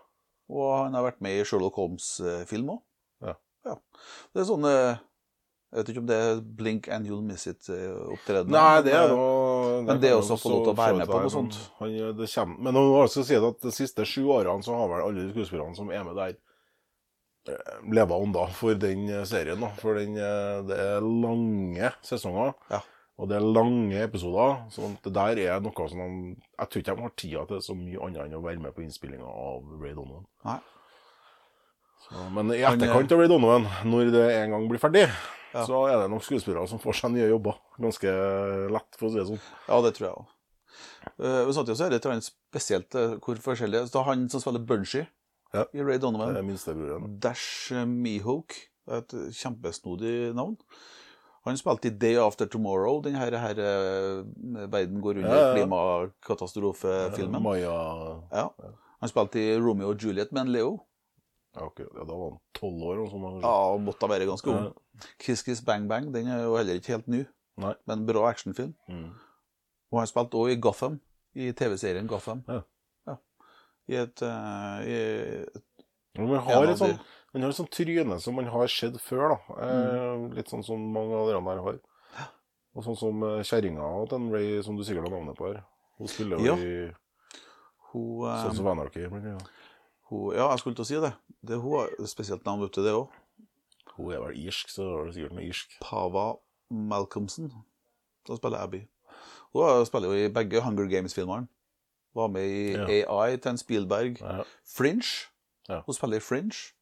Og 0.52 0.70
han 0.84 0.94
har 0.96 1.04
vært 1.08 1.22
med 1.24 1.40
i 1.40 1.46
Sherlock 1.48 1.76
Holmes-film 1.80 2.74
òg. 2.76 2.84
Ja. 3.24 3.76
Det 4.34 4.42
er 4.42 4.46
sånn 4.50 4.64
eh, 4.66 4.96
Jeg 5.72 5.78
vet 5.78 5.90
ikke 5.94 6.02
om 6.02 6.08
det 6.10 6.16
er 6.18 6.40
Blink 6.58 6.88
and 6.92 7.06
You'll 7.06 7.22
Miss 7.24 7.46
It-opptredener. 7.48 8.52
Nei, 8.56 8.82
det 8.88 8.96
er 8.98 9.12
noe 9.14 9.28
Men 9.88 10.00
det 10.02 10.10
er 10.12 10.18
også 10.20 10.38
få 10.42 10.50
lov 10.54 10.64
til 10.66 10.74
å 10.74 10.78
være 10.80 10.98
med 11.02 11.08
på 11.12 11.20
noe 11.24 11.32
sånt. 11.34 11.58
Han, 11.80 11.96
det 12.18 12.28
kommer, 12.34 12.60
men 12.68 12.74
nå 12.78 12.84
også 13.02 13.24
si 13.28 13.36
at 13.40 13.62
de 13.66 13.72
siste 13.76 14.06
sju 14.08 14.24
årene 14.36 14.64
så 14.66 14.76
har 14.78 14.88
vel 14.92 15.04
alle 15.08 15.26
de 15.28 15.34
skuespillerne 15.36 15.76
som 15.78 15.92
er 15.92 16.04
med 16.08 16.16
der, 16.20 16.36
eh, 17.50 17.76
leva 17.92 18.18
ånda 18.22 18.48
for 18.58 18.76
den 18.76 19.08
eh, 19.10 19.24
serien. 19.30 19.60
da. 19.62 19.70
For 19.82 19.96
den, 20.00 20.16
eh, 20.18 20.62
det 20.70 20.80
er 20.80 21.02
lange 21.02 21.94
sesonger, 22.06 22.54
Ja. 22.72 22.82
og 23.18 23.30
det 23.30 23.38
er 23.38 23.48
lange 23.60 24.04
episoder. 24.04 24.62
Så 24.72 24.92
det 25.04 25.14
der 25.14 25.38
er 25.48 25.60
noe 25.62 25.88
som 25.90 26.00
de 26.00 26.36
Jeg 26.60 26.70
tror 26.70 26.82
ikke 26.82 26.96
de 26.96 27.02
har 27.02 27.16
tida 27.18 27.46
til 27.48 27.62
så 27.62 27.76
mye 27.76 28.00
annet 28.06 28.26
enn 28.28 28.38
å 28.38 28.44
være 28.44 28.60
med 28.62 28.74
på 28.76 28.84
innspillinga 28.86 29.26
av 29.26 29.64
Ray 29.82 29.94
Donovan. 29.94 30.26
Nei. 30.46 30.60
Så, 32.08 32.26
men 32.36 32.52
i 32.56 32.62
etterkant 32.66 33.12
av 33.14 33.20
Ray 33.22 33.30
Donovan, 33.32 33.68
når 33.88 34.12
det 34.12 34.26
en 34.42 34.52
gang 34.56 34.68
blir 34.72 34.82
ferdig, 34.82 35.06
Ja. 35.54 35.66
så 35.68 35.82
er 35.92 35.98
det 36.02 36.10
nok 36.12 36.24
skuespillere 36.24 36.68
som 36.68 36.80
får 36.80 36.94
seg 37.02 37.12
nye 37.16 37.28
jobber. 37.30 37.58
Ganske 37.80 38.12
lett, 38.72 38.96
for 38.98 39.08
å 39.08 39.12
si 39.12 39.20
det 39.20 39.28
sånn. 39.28 39.42
Ja, 39.68 39.82
det 39.86 39.94
tror 39.98 40.08
jeg 40.08 40.16
òg. 40.16 40.26
Uh, 41.20 41.52
samtidig 41.52 41.78
så 41.78 41.86
er 41.88 41.90
det 41.96 42.02
litt 42.06 42.28
spesielt 42.28 42.94
hvor 43.26 43.36
forskjellige 43.42 43.88
Så 43.90 44.04
Han 44.06 44.28
som 44.30 44.40
spiller 44.42 44.60
Bunchy 44.64 45.06
Ja. 45.54 45.66
i 45.74 45.82
Ray 45.82 45.98
Donovan. 45.98 46.38
Dash 47.20 47.72
Mihawk, 47.86 48.54
det 48.88 48.94
er 48.94 48.98
et 49.02 49.16
kjempesnodig 49.36 50.34
navn. 50.36 50.58
Han 51.46 51.58
spilte 51.58 51.88
i 51.90 51.90
Day 51.98 52.16
After 52.22 52.46
Tomorrow, 52.46 53.02
den 53.02 53.16
her, 53.18 53.32
her 53.34 53.58
uh, 53.58 54.24
verden 54.70 55.02
går 55.02 55.18
under 55.24 55.36
Ja, 55.36 55.48
ja. 55.48 55.54
klimakatastrofefilmen. 55.58 57.44
Ja, 57.62 58.22
Ja. 58.32 58.50
Han 59.02 59.10
spilte 59.10 59.40
i 59.42 59.58
Romeo 59.58 59.90
og 59.90 59.98
Juliet 60.02 60.32
med 60.32 60.42
en 60.46 60.52
Leo. 60.54 60.80
Ja, 61.56 61.66
ok, 61.66 61.80
ja, 61.80 62.04
Da 62.06 62.14
var 62.16 62.30
han 62.30 62.40
tolv 62.54 62.82
år. 62.88 63.02
Og 63.06 63.10
sånn, 63.12 63.42
ja, 63.42 63.54
og 63.74 63.82
måtte 63.86 64.10
være 64.10 64.28
ganske 64.30 64.48
ung. 64.54 64.70
Ja. 64.70 65.08
Kiss 65.20 65.44
Kiss 65.44 65.62
Bang 65.66 65.88
Bang 65.90 66.12
den 66.14 66.28
er 66.28 66.44
jo 66.46 66.56
heller 66.58 66.76
ikke 66.80 66.96
helt 66.96 67.08
ny, 67.08 67.26
Nei. 67.58 67.74
men 67.88 68.06
bra 68.06 68.28
actionfilm. 68.30 68.74
Mm. 68.90 69.10
Og 69.92 70.00
han 70.00 70.08
spilte 70.08 70.38
òg 70.40 70.52
i 70.54 70.60
Gotham, 70.62 71.00
i 71.36 71.52
TV-serien 71.52 72.08
Gotham. 72.08 72.44
Ja. 72.48 72.62
Ja. 73.08 73.16
I 73.90 73.96
et, 74.04 74.22
uh, 74.22 74.80
i 74.86 74.94
et 74.94 75.64
Men 76.18 76.28
man 76.30 76.40
har 76.46 76.64
et 76.70 76.78
sånn, 76.78 76.98
han 77.34 77.42
har 77.46 77.50
et 77.54 77.56
sånt 77.56 77.72
tryne 77.72 78.20
som 78.20 78.36
man 78.36 78.46
har 78.52 78.68
sett 78.68 78.98
før. 79.02 79.30
da. 79.36 79.56
Eh, 79.64 80.18
Mm. 80.18 80.34
litt 80.36 80.48
sånn 80.52 80.64
som 80.64 80.80
mange 80.94 81.14
av 81.16 81.28
dere 81.28 81.42
der 81.46 81.62
har. 81.64 81.80
Og 82.76 82.84
sånn 82.84 82.98
som 82.98 83.24
eh, 83.24 83.42
kjerringa 83.44 84.08
til 84.10 84.30
Ray, 84.32 84.62
som 84.64 84.76
du 84.78 84.84
sikkert 84.84 85.08
har 85.10 85.16
navnet 85.20 85.36
på 85.38 85.48
her. 85.54 85.64
Hun 85.98 86.08
spiller 86.08 86.38
jo 86.38 86.46
Ja. 86.46 86.56
i 86.56 86.92
Hun, 87.92 88.28
eh, 88.28 88.44
Sånn 88.46 88.56
som 88.56 88.68
Anarchy. 88.68 89.08
Men, 89.10 89.26
annet. 89.36 89.50
Hun 90.12 90.36
Ja, 90.36 90.50
jeg 90.52 90.60
skulle 90.60 90.76
til 90.78 90.84
å 90.86 90.90
si 90.92 91.00
det. 91.02 91.14
det 91.42 91.58
hun 91.62 91.78
har 91.80 91.88
et 91.98 92.10
spesielt 92.12 92.46
navn, 92.46 92.64
ute, 92.68 92.84
det 92.86 92.94
òg. 92.94 93.08
Hun 93.98 94.12
er 94.14 94.20
vel 94.24 94.38
irsk, 94.46 94.70
så 94.70 94.86
er 95.00 95.06
det 95.10 95.16
sikkert 95.16 95.34
noe 95.38 95.48
irsk. 95.50 95.74
Pava 95.82 96.28
Malcolmson, 96.72 97.50
Da 98.28 98.36
spiller 98.38 98.62
Abby. 98.62 98.84
Hun 99.54 99.86
spiller 99.86 100.12
jo 100.14 100.28
i 100.28 100.30
begge 100.32 100.62
Hunger 100.62 100.86
Games-filmene. 100.88 101.48
Var 102.16 102.28
med 102.28 102.44
i 102.46 102.72
Ja. 103.02 103.08
AI 103.22 103.38
til 103.38 103.50
en 103.52 103.58
Spielberg. 103.58 104.20
Ja. 104.22 104.44
Fringe. 104.66 105.28
Ja. 105.70 105.82
Hun 105.86 105.94
spiller 105.96 106.18
i 106.18 106.20
Fringe. 106.20 106.74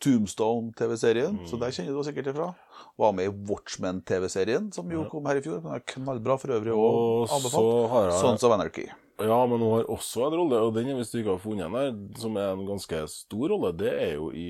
Tombstone-TV-serien, 0.00 1.40
så 1.46 1.56
Mm. 1.56 1.60
der 1.60 1.70
kjenner 1.70 1.92
du 1.92 2.02
sikkert 2.04 2.26
ifra. 2.34 2.54
Var 2.98 3.12
med 3.12 3.24
i 3.24 3.28
Watchmen-TV-serien, 3.52 4.72
som 4.72 4.88
jo 4.90 5.04
kom 5.10 5.26
her 5.26 5.36
i 5.36 5.40
fjor. 5.40 5.60
Den 5.62 5.72
er 5.74 5.80
knallbra 5.80 6.36
for 6.38 6.48
øvrig, 6.48 6.72
Og 6.72 7.22
og 7.22 7.28
anbefalt. 7.28 8.12
så 8.12 8.20
Sons 8.20 8.42
of 8.44 8.52
Anarchy. 8.52 8.86
Ja, 9.18 9.38
men 9.50 9.58
hun 9.58 9.72
har 9.74 9.88
også 9.90 10.28
en 10.28 10.36
rolle, 10.38 10.58
og 10.62 10.74
den, 10.76 10.92
hvis 10.94 11.10
du 11.10 11.18
ikke 11.18 11.32
har 11.34 11.42
funnet 11.42 11.66
den 11.66 11.74
her, 11.74 12.20
som 12.22 12.36
er 12.38 12.52
en 12.54 12.68
ganske 12.68 13.00
stor 13.10 13.50
rolle, 13.50 13.72
det 13.80 13.90
er 13.90 14.12
jo 14.14 14.28
i, 14.30 14.44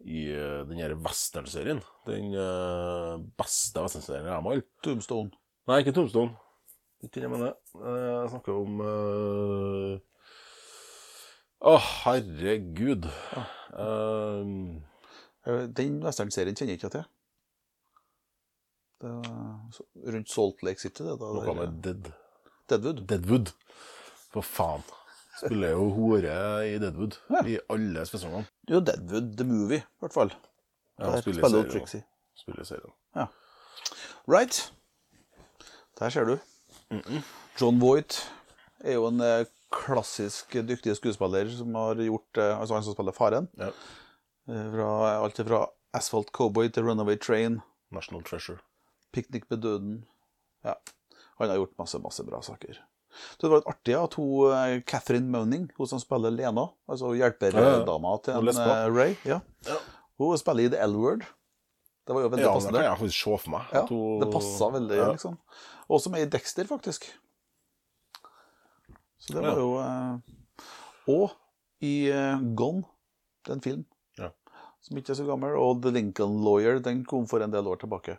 i 0.00 0.22
eh, 0.32 0.62
den 0.70 0.80
her 0.80 0.94
westernserien. 1.04 1.82
Den 2.08 2.32
eh, 2.40 3.12
beste 3.36 3.84
westernserien 3.84 4.30
jeg 4.30 4.32
har. 4.48 4.62
Tombstone. 4.86 5.30
Nei, 5.68 5.82
ikke 5.82 5.92
Tombstone. 5.98 6.32
Ikke 7.04 7.18
det 7.20 7.26
jeg 7.26 7.34
mener. 7.34 7.52
Eh, 7.76 8.00
Jeg 8.22 8.32
snakker 8.32 8.62
om 8.62 8.80
uh... 8.80 9.98
Å, 11.66 11.76
herregud. 12.06 13.06
Ja. 13.36 13.44
Eh, 13.84 15.68
Den 15.76 16.00
westernserien 16.04 16.56
kjenner 16.56 16.74
jeg 16.74 16.80
ikke 16.80 16.94
til. 16.96 17.04
Det 19.04 19.12
rundt 20.14 20.30
Salt 20.32 20.62
Lake 20.64 20.80
City, 20.80 21.04
det. 21.04 21.18
da. 21.20 21.28
noe 21.36 21.54
med 21.60 21.76
Dead. 21.84 22.08
Deadwood. 22.70 23.06
Deadwood. 23.08 23.52
For 24.32 24.42
faen. 24.42 24.82
Spiller 25.36 25.70
jo 25.74 25.88
hore 25.92 26.36
i 26.68 26.78
Deadwood 26.80 27.18
Ja. 27.30 27.42
i 27.46 27.58
alle 27.70 28.06
sesongene. 28.08 28.46
Jo, 28.70 28.80
Deadwood 28.80 29.34
the 29.36 29.44
Movie, 29.44 29.82
i 29.84 30.00
hvert 30.00 30.12
fall. 30.14 30.32
Ja, 30.98 31.10
Der 31.10 31.20
spiller 31.20 31.48
spiller. 31.48 31.70
Trixie. 31.70 32.02
Spiller 32.36 32.64
serien. 32.64 32.92
Ja. 33.16 33.26
Right. 34.28 34.72
Der 35.98 36.08
ser 36.10 36.24
du. 36.24 36.38
John 37.60 37.80
Voight 37.80 38.32
er 38.80 38.92
jo 38.94 39.06
en 39.08 39.20
eh, 39.20 39.44
klassisk 39.72 40.52
dyktig 40.68 40.96
skuespiller 40.96 41.48
som 41.50 41.74
har 41.74 41.94
gjort 42.00 42.38
eh, 42.38 42.52
Altså 42.60 42.74
han 42.76 42.84
som 42.86 42.94
spiller 42.96 43.12
faren. 43.16 43.48
Ja. 43.58 43.70
Eh, 44.48 44.66
Fra 44.72 44.90
alt 45.24 45.40
fra 45.48 45.66
Asphalt 45.96 46.28
Cowboy 46.32 46.68
til 46.68 46.84
Runaway 46.84 47.16
Train, 47.18 47.60
National 47.90 48.22
Treasure. 48.24 48.58
Picnic 49.12 49.44
med 49.50 49.58
døden. 49.62 50.04
Ja. 50.64 50.74
Han 51.38 51.48
har 51.52 51.56
gjort 51.60 51.74
masse, 51.78 51.98
masse 52.02 52.24
bra 52.24 52.40
saker. 52.42 52.78
Så 53.36 53.46
det 53.46 53.50
var 53.52 53.60
litt 53.62 53.68
artig 53.72 53.94
at 53.96 54.14
hun 54.18 54.52
eh, 54.52 54.80
Catherine 54.88 55.30
Moaning, 55.32 55.70
hun 55.78 55.86
som 55.88 56.00
spiller 56.02 56.30
Lena, 56.34 56.66
altså 56.88 57.14
hjelperdama 57.16 58.14
til 58.24 58.34
en, 58.36 58.48
eh, 58.48 58.86
Ray, 58.92 59.14
ja. 59.24 59.40
Hun 60.20 60.36
spiller 60.40 60.66
i 60.66 60.72
The 60.72 60.80
L-Word. 60.86 61.24
Det 62.06 62.14
var 62.14 62.22
jo 62.22 62.28
veldig 62.30 62.44
Ja, 62.44 62.48
det 62.52 62.54
passende. 62.60 62.78
kan 62.80 62.84
jeg 62.90 62.98
faktisk 63.00 63.22
se 63.24 63.38
for 63.42 63.50
meg. 63.50 63.72
Ja, 63.72 63.86
hun- 63.88 64.20
det 64.20 64.28
passa 64.32 64.68
veldig, 64.76 64.96
ja. 65.00 65.08
liksom. 65.12 65.38
Også 65.90 66.10
med 66.10 66.22
i 66.26 66.30
Dexter, 66.36 66.64
faktisk. 66.70 67.08
Så 69.18 69.32
det 69.34 69.42
var 69.42 69.58
jo 69.58 69.70
eh, 69.80 70.18
Og 71.08 71.30
i 71.82 72.08
eh, 72.10 72.38
Gone, 72.58 72.84
den 73.46 73.60
film 73.62 73.84
Ja. 74.18 74.30
som 74.82 74.96
ikke 74.98 75.10
er 75.14 75.18
så 75.20 75.26
gammel, 75.26 75.56
og 75.58 75.82
The 75.82 75.90
Lincoln 75.94 76.38
Lawyer, 76.44 76.78
den 76.82 77.04
kom 77.04 77.26
for 77.26 77.40
en 77.44 77.50
del 77.50 77.66
år 77.66 77.76
tilbake. 77.82 78.18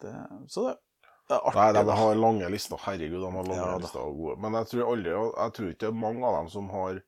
Det, 0.00 0.12
så 0.48 0.66
det, 0.68 0.76
det 0.76 0.89
artig. 1.38 1.60
Nei, 1.60 1.84
de 1.84 1.96
har 2.00 2.14
lange 2.18 2.48
lister. 2.50 2.76
Herregud, 2.84 3.20
de 3.22 3.30
har 3.32 3.44
lange 3.50 3.56
Ja, 3.60 3.78
lister 3.78 4.00
og 4.00 4.16
gode. 4.16 4.36
Men 4.40 4.52
jeg 4.58 4.66
tror 4.72 4.90
aldri 4.94 5.10
Jeg 5.14 5.52
tror 5.56 5.68
ikke 5.70 5.80
det 5.86 5.88
er 5.88 6.00
mange 6.00 6.26
av 6.26 6.34
dem 6.40 6.48
som 6.50 6.68
har 6.74 7.00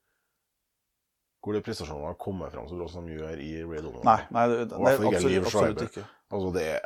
hvor 1.43 1.57
de 1.57 1.61
prestasjonene 1.67 2.07
har 2.07 2.15
kommet 2.23 2.53
fram 2.55 2.69
så 2.71 2.77
bra 2.79 2.87
som 2.87 3.07
de 3.07 3.17
gjør 3.19 3.41
i 3.43 3.49
Ray 3.67 3.81
Donald. 3.83 4.05
Nei, 4.07 4.21
nei, 4.31 4.45
det, 4.47 4.59
det, 4.71 4.79
nei 4.79 4.93
absolutt, 4.95 5.47
absolutt 5.49 5.81
ikke. 5.89 6.05
Altså, 6.31 6.53
det 6.55 6.67
er 6.77 6.85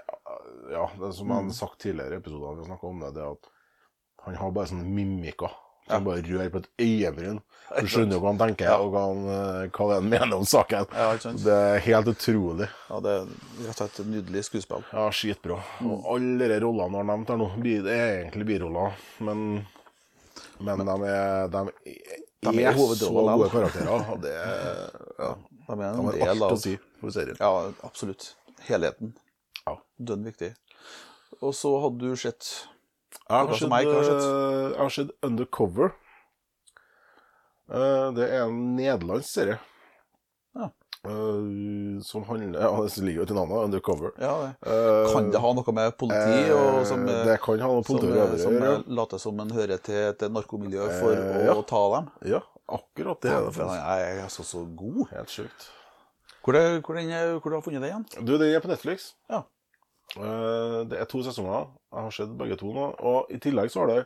Ja, 0.72 0.86
det 0.96 1.04
er 1.10 1.12
som 1.12 1.28
jeg 1.28 1.42
Mm. 1.42 1.50
har 1.50 1.52
sagt 1.52 1.78
tidligere 1.80 2.14
i 2.14 2.16
episoder 2.16 2.56
vi 2.62 2.70
har 2.70 2.84
om 2.84 3.00
det, 3.00 3.14
det 3.14 3.22
at 3.22 3.50
han 4.24 4.34
har 4.34 4.50
bare 4.50 4.66
sånne 4.66 4.88
mimikker. 4.88 5.52
Ja. 5.86 5.96
Han 5.96 6.06
bare 6.06 6.24
rører 6.26 6.50
på 6.50 6.62
et 6.62 6.70
øyebryn. 6.82 7.40
Du 7.66 7.88
skjønner 7.90 8.14
jo 8.14 8.22
hva 8.22 8.30
han 8.30 8.38
tenker, 8.40 8.70
og 8.78 8.92
hva, 8.94 9.02
han, 9.10 9.22
eh, 9.30 9.70
hva 9.74 9.86
han 9.96 10.08
mener 10.10 10.36
om 10.36 10.44
saken. 10.46 10.86
Ja, 10.94 11.06
ikke 11.16 11.24
sant? 11.24 11.42
Det 11.42 11.54
er 11.54 11.80
helt 11.82 12.10
utrolig. 12.12 12.68
Ja, 12.90 13.00
det 13.02 13.14
er 13.14 13.24
rett 13.66 13.72
og 13.72 13.78
slett 13.80 14.00
et 14.02 14.10
nydelig 14.12 14.44
skuespill. 14.46 14.84
Ja, 14.94 15.06
skitbra. 15.14 15.58
Mm. 15.80 15.88
Og 15.90 16.06
alle 16.14 16.50
de 16.52 16.60
rollene 16.62 16.94
du 16.94 17.00
har 17.00 17.08
nevnt 17.10 17.32
her 17.32 17.40
nå, 17.40 17.48
det 17.64 17.96
er 17.96 18.12
egentlig 18.20 18.46
biroller, 18.52 19.00
men, 19.26 19.42
men 20.62 20.84
de 20.86 20.96
er, 21.10 21.50
de 21.52 21.64
er, 21.66 22.22
De 22.46 22.64
er 22.70 22.78
så 22.78 23.10
gode 23.10 23.50
karakterer. 23.50 24.10
Og 24.14 24.22
det 24.22 24.36
er, 24.38 24.94
ja, 25.24 25.32
De 25.66 25.78
er 25.80 25.88
en 25.88 26.12
del 26.12 26.28
alt 26.30 26.46
av 26.50 26.54
å 26.54 26.62
si 26.62 26.76
for 27.02 27.14
serien. 27.18 27.38
Ja, 27.42 27.66
absolutt. 27.86 28.30
Helheten. 28.70 29.16
Ja. 29.64 29.78
Dønn 29.98 30.26
viktig. 30.26 30.54
Og 31.42 31.52
så 31.54 31.74
hadde 31.82 32.14
du 32.14 32.18
sett 32.18 32.46
Har 33.28 33.44
Noe 33.48 33.52
sett, 33.56 33.62
som 33.66 33.70
jeg 33.74 33.86
har 33.92 34.04
sett. 34.04 34.26
jeg 34.26 34.78
har 34.80 34.90
sett 34.96 35.10
Undercover. 35.26 35.92
Eh, 37.70 38.10
Det 38.14 38.26
er 38.30 38.44
en 38.46 38.76
nederlandsk 38.76 39.28
serie. 39.32 39.58
Ja. 40.54 40.68
Eh, 41.06 42.00
som 42.06 42.24
handler 42.28 42.60
Ja, 42.60 42.70
det 42.82 42.96
ligger 43.02 43.20
jo 43.24 43.26
til 43.26 43.36
navnet, 43.36 43.64
Undercover. 43.66 44.12
Ja, 44.22 44.34
det. 44.42 44.52
Eh, 44.70 45.12
Kan 45.12 45.30
det 45.30 45.40
ha 45.42 45.52
noe 45.52 45.72
med 45.74 45.96
politi 45.98 46.50
og 46.54 46.86
som, 46.86 47.06
Det 47.06 47.38
kan 47.42 47.58
ha 47.60 47.68
noe 47.72 47.82
politi 47.86 48.06
å 48.12 48.16
gjøre. 48.20 48.38
som 48.38 48.54
ja. 48.62 48.76
later 48.86 49.18
som 49.18 49.40
en 49.40 49.50
hører 49.50 49.78
til 49.82 49.94
et 50.10 50.20
narkomiljø 50.30 50.86
for 51.00 51.14
å 51.16 51.44
ja. 51.46 51.62
ta 51.62 51.82
dem? 51.96 52.10
Ja, 52.30 52.42
akkurat 52.68 53.20
det 53.22 53.32
er 53.32 53.44
det. 53.46 53.54
For 53.54 53.74
Jeg 53.74 54.22
er 54.24 54.28
så, 54.28 54.42
så 54.46 54.64
god. 54.76 55.08
Helt 55.10 55.28
sjukt. 55.28 55.70
Hvor, 56.46 56.52
det, 56.54 56.82
hvor, 56.86 56.94
er- 56.96 57.40
hvor 57.40 57.50
du 57.50 57.60
funnet 57.60 57.82
det 57.82 57.90
igjen? 57.90 58.06
Du, 58.24 58.38
den 58.38 58.54
er 58.54 58.60
på 58.62 58.68
Netflix. 58.70 59.14
Ja. 59.28 59.42
Eh, 60.16 60.84
Det 60.90 61.00
er 61.00 61.08
to 61.10 61.22
sesonger. 61.24 61.66
Jeg 61.92 62.06
har 62.06 62.14
sett 62.14 62.36
begge 62.38 62.58
to 62.60 62.72
nå. 62.74 62.90
Og 63.00 63.32
i 63.32 63.40
tillegg 63.42 63.72
så 63.72 63.84
har 63.84 63.92
det 63.92 63.98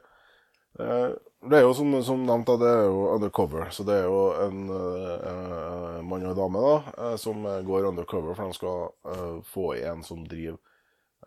eh, 0.81 1.11
Det 1.51 1.59
er 1.59 1.65
jo 1.65 1.75
som, 1.77 1.95
som 2.05 2.25
nevnt, 2.27 2.51
det 2.61 2.69
er 2.69 2.89
jo 2.89 3.05
undercover. 3.15 3.71
Så 3.71 3.87
det 3.89 3.97
er 4.01 4.09
jo 4.09 4.25
en 4.45 4.67
uh, 4.69 6.01
mann 6.05 6.27
og 6.27 6.35
en 6.35 6.37
dame 6.37 6.65
da, 6.67 7.15
som 7.17 7.47
går 7.65 7.89
undercover, 7.89 8.35
for 8.37 8.45
de 8.45 8.59
skal 8.59 8.91
uh, 9.09 9.39
få 9.49 9.71
i 9.79 9.87
en 9.89 10.05
som 10.05 10.27
driver 10.29 10.59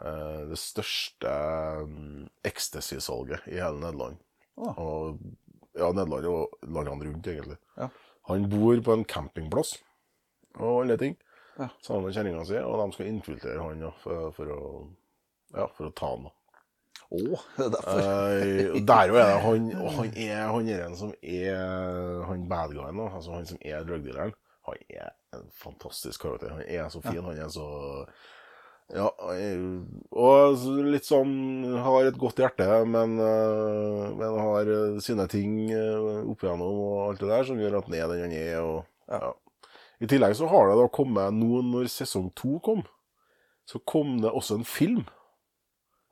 uh, 0.04 0.44
det 0.52 0.60
største 0.62 1.34
um, 1.82 2.28
ecstasy-salget 2.46 3.50
i 3.50 3.58
hele 3.58 3.82
Nederland. 3.82 4.22
Ah. 4.54 4.78
Og 4.78 5.18
ja, 5.74 5.90
Nederland 5.90 6.30
og 6.30 6.54
landene 6.62 7.10
rundt, 7.10 7.28
egentlig. 7.34 7.58
Ja. 7.82 7.90
Han 8.30 8.46
bor 8.54 8.86
på 8.86 8.94
en 8.94 9.08
campingplass 9.10 9.80
og 10.60 10.84
alle 10.84 11.00
ting. 11.02 11.18
Ja. 11.60 11.70
Sammen 11.86 12.08
med 12.08 12.16
kjerringa 12.16 12.46
si, 12.50 12.58
og 12.58 12.80
de 12.82 12.96
skal 12.96 13.10
infiltrere 13.12 13.62
han 13.62 13.84
for, 14.02 14.30
for, 14.34 14.54
å, 14.54 14.62
ja, 15.54 15.68
for 15.78 15.90
å 15.90 15.94
ta 15.98 16.14
han. 16.16 16.30
Å, 17.14 17.20
oh, 17.20 17.44
det 17.60 17.66
er 17.68 17.74
derfor. 17.76 18.00
Eh, 18.02 18.78
der 18.90 19.10
jo 19.12 19.18
er 19.22 19.28
det 19.30 19.42
han, 19.44 19.68
han 19.98 20.16
er 20.18 20.40
han 20.50 20.70
er 20.74 20.86
en 20.88 20.96
som 20.98 21.12
er 21.22 22.24
han 22.30 22.48
bad 22.50 22.74
guyen, 22.74 23.04
altså 23.06 23.36
han 23.36 23.50
som 23.50 23.60
er 23.62 23.86
drugdealeren. 23.86 24.34
Han 24.64 24.80
er 24.90 25.12
en 25.36 25.50
fantastisk 25.60 26.24
karakter. 26.24 26.56
Han 26.56 26.64
er 26.66 26.88
så 26.90 27.02
fin, 27.04 27.22
han 27.24 27.38
er 27.38 27.52
så 27.54 27.68
Ja, 28.94 29.08
og 29.08 30.64
litt 30.92 31.08
sånn 31.08 31.64
Har 31.86 32.04
et 32.06 32.18
godt 32.20 32.42
hjerte, 32.42 32.68
men, 32.88 33.16
eh, 33.20 34.10
men 34.20 34.40
har 34.44 34.74
sine 35.04 35.28
ting 35.32 35.72
eh, 35.72 36.24
opp 36.24 36.44
igjennom 36.44 36.82
og 36.84 36.98
alt 37.06 37.24
det 37.24 37.32
der 37.32 37.48
som 37.48 37.62
gjør 37.62 37.80
at 37.80 37.90
han 37.90 37.98
er 38.00 38.12
den 38.12 38.26
han 38.26 38.36
er. 38.40 38.58
og 38.62 38.84
ja. 39.14 39.32
I 40.02 40.10
tillegg 40.10 40.36
så 40.38 40.48
har 40.52 40.70
det 40.70 40.78
da 40.80 40.88
kommet 40.92 41.36
nå 41.36 41.62
når 41.68 41.90
sesong 41.92 42.32
to 42.38 42.58
kom, 42.64 42.82
så 43.70 43.80
kom 43.88 44.18
det 44.24 44.32
også 44.32 44.60
en 44.60 44.68
film. 44.68 45.04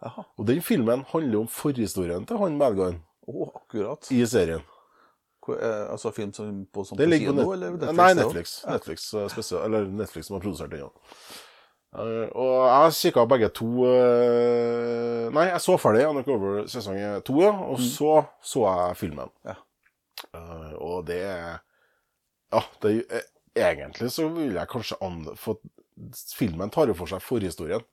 Aha. 0.01 0.25
Og 0.38 0.47
den 0.47 0.61
filmen 0.65 1.03
handler 1.11 1.43
om 1.43 1.50
forhistorien 1.51 2.25
til 2.25 2.39
han 2.41 2.57
bad 2.59 2.79
oh, 3.27 3.50
akkurat. 3.55 4.11
i 4.11 4.25
serien. 4.25 4.63
Hvor, 5.45 5.57
eh, 5.57 5.91
altså 5.91 6.11
film 6.11 6.33
som 6.33 6.65
på, 6.73 6.83
på 6.83 6.95
kino, 6.95 7.51
eller 7.51 7.93
Nei, 7.93 8.13
Netflix. 8.13 8.63
Ja. 8.63 8.73
Netflix. 8.73 9.13
Netflix, 9.13 9.13
eh, 9.13 9.29
spesial, 9.29 9.63
eller 9.65 9.88
Netflix 9.89 10.25
som 10.27 10.35
har 10.35 10.41
produsert 10.41 10.71
den. 10.71 10.79
Ja. 10.79 10.89
Uh, 11.91 12.29
og 12.39 12.51
jeg 12.69 12.93
kikka 12.95 13.25
begge 13.27 13.50
to 13.51 13.65
uh, 13.83 15.25
Nei, 15.35 15.50
jeg 15.50 15.59
så 15.59 15.73
ferdig 15.75 16.05
Undercover 16.07 16.61
sesong 16.71 17.01
to, 17.27 17.35
ja, 17.43 17.50
og 17.51 17.81
så 17.83 18.21
så 18.47 18.63
jeg 18.63 18.95
filmen. 19.01 19.33
Ja. 19.43 19.57
Uh, 20.31 20.71
og 20.79 21.07
det 21.09 21.19
er 21.27 21.59
Ja, 22.53 22.61
det 22.83 22.93
er, 23.09 23.27
egentlig 23.58 24.12
så 24.13 24.27
vil 24.31 24.55
jeg 24.55 24.72
kanskje 24.72 25.00
anbefale 25.03 25.60
filmen 26.36 26.72
tar 26.74 26.89
jo 26.89 26.96
for 26.98 27.10
seg 27.12 27.24
forhistorien 27.24 27.84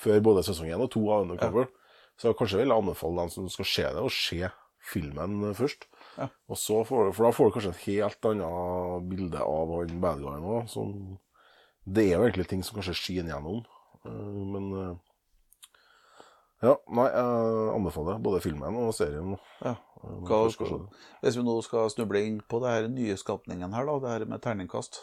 før 0.00 0.22
både 0.24 0.44
sesong 0.46 0.70
én 0.70 0.80
og 0.80 0.90
to 0.94 1.02
av 1.12 1.26
Undercover. 1.26 1.68
Så 2.16 2.30
jeg 2.30 2.38
kanskje 2.38 2.60
vil 2.60 2.70
jeg 2.70 2.82
anbefale 2.82 3.22
dem 3.22 3.32
som 3.32 3.48
skal 3.52 3.68
se 3.68 3.86
det, 3.88 4.04
å 4.04 4.12
se 4.12 4.50
filmen 4.90 5.42
først. 5.56 5.86
Ja. 6.16 6.28
Og 6.48 6.58
så 6.60 6.80
får, 6.88 7.10
for 7.16 7.26
da 7.26 7.32
får 7.36 7.48
du 7.48 7.56
kanskje 7.56 7.72
et 7.74 7.84
helt 7.88 8.28
annet 8.30 9.10
bilde 9.10 9.44
av 9.44 9.74
han 9.76 10.00
bad 10.02 10.22
guyen 10.24 10.48
òg. 10.56 10.72
Det 11.84 12.06
er 12.06 12.16
jo 12.16 12.26
egentlig 12.26 12.48
ting 12.50 12.64
som 12.64 12.78
kanskje 12.78 12.96
skinner 12.96 13.34
gjennom. 13.34 13.62
Eh, 14.04 14.40
men 14.54 14.68
eh, 14.76 14.92
Ja, 16.62 16.74
nei, 16.92 17.06
jeg 17.08 17.68
anbefaler 17.74 18.18
både 18.20 18.40
filmen 18.44 18.74
og 18.76 18.90
serien. 18.92 19.36
Ja. 19.64 19.70
eh, 20.04 20.18
Hva, 20.28 20.42
hvis 21.22 21.38
vi 21.38 21.44
nå 21.46 21.54
skal 21.64 21.88
snuble 21.92 22.20
inn 22.26 22.42
på 22.50 22.60
det 22.60 22.74
her 22.74 22.88
nye 22.92 23.16
skapningen 23.16 23.72
her, 23.72 23.86
da, 23.88 23.94
det 24.02 24.10
her 24.12 24.26
med 24.28 24.42
terningkast 24.44 24.98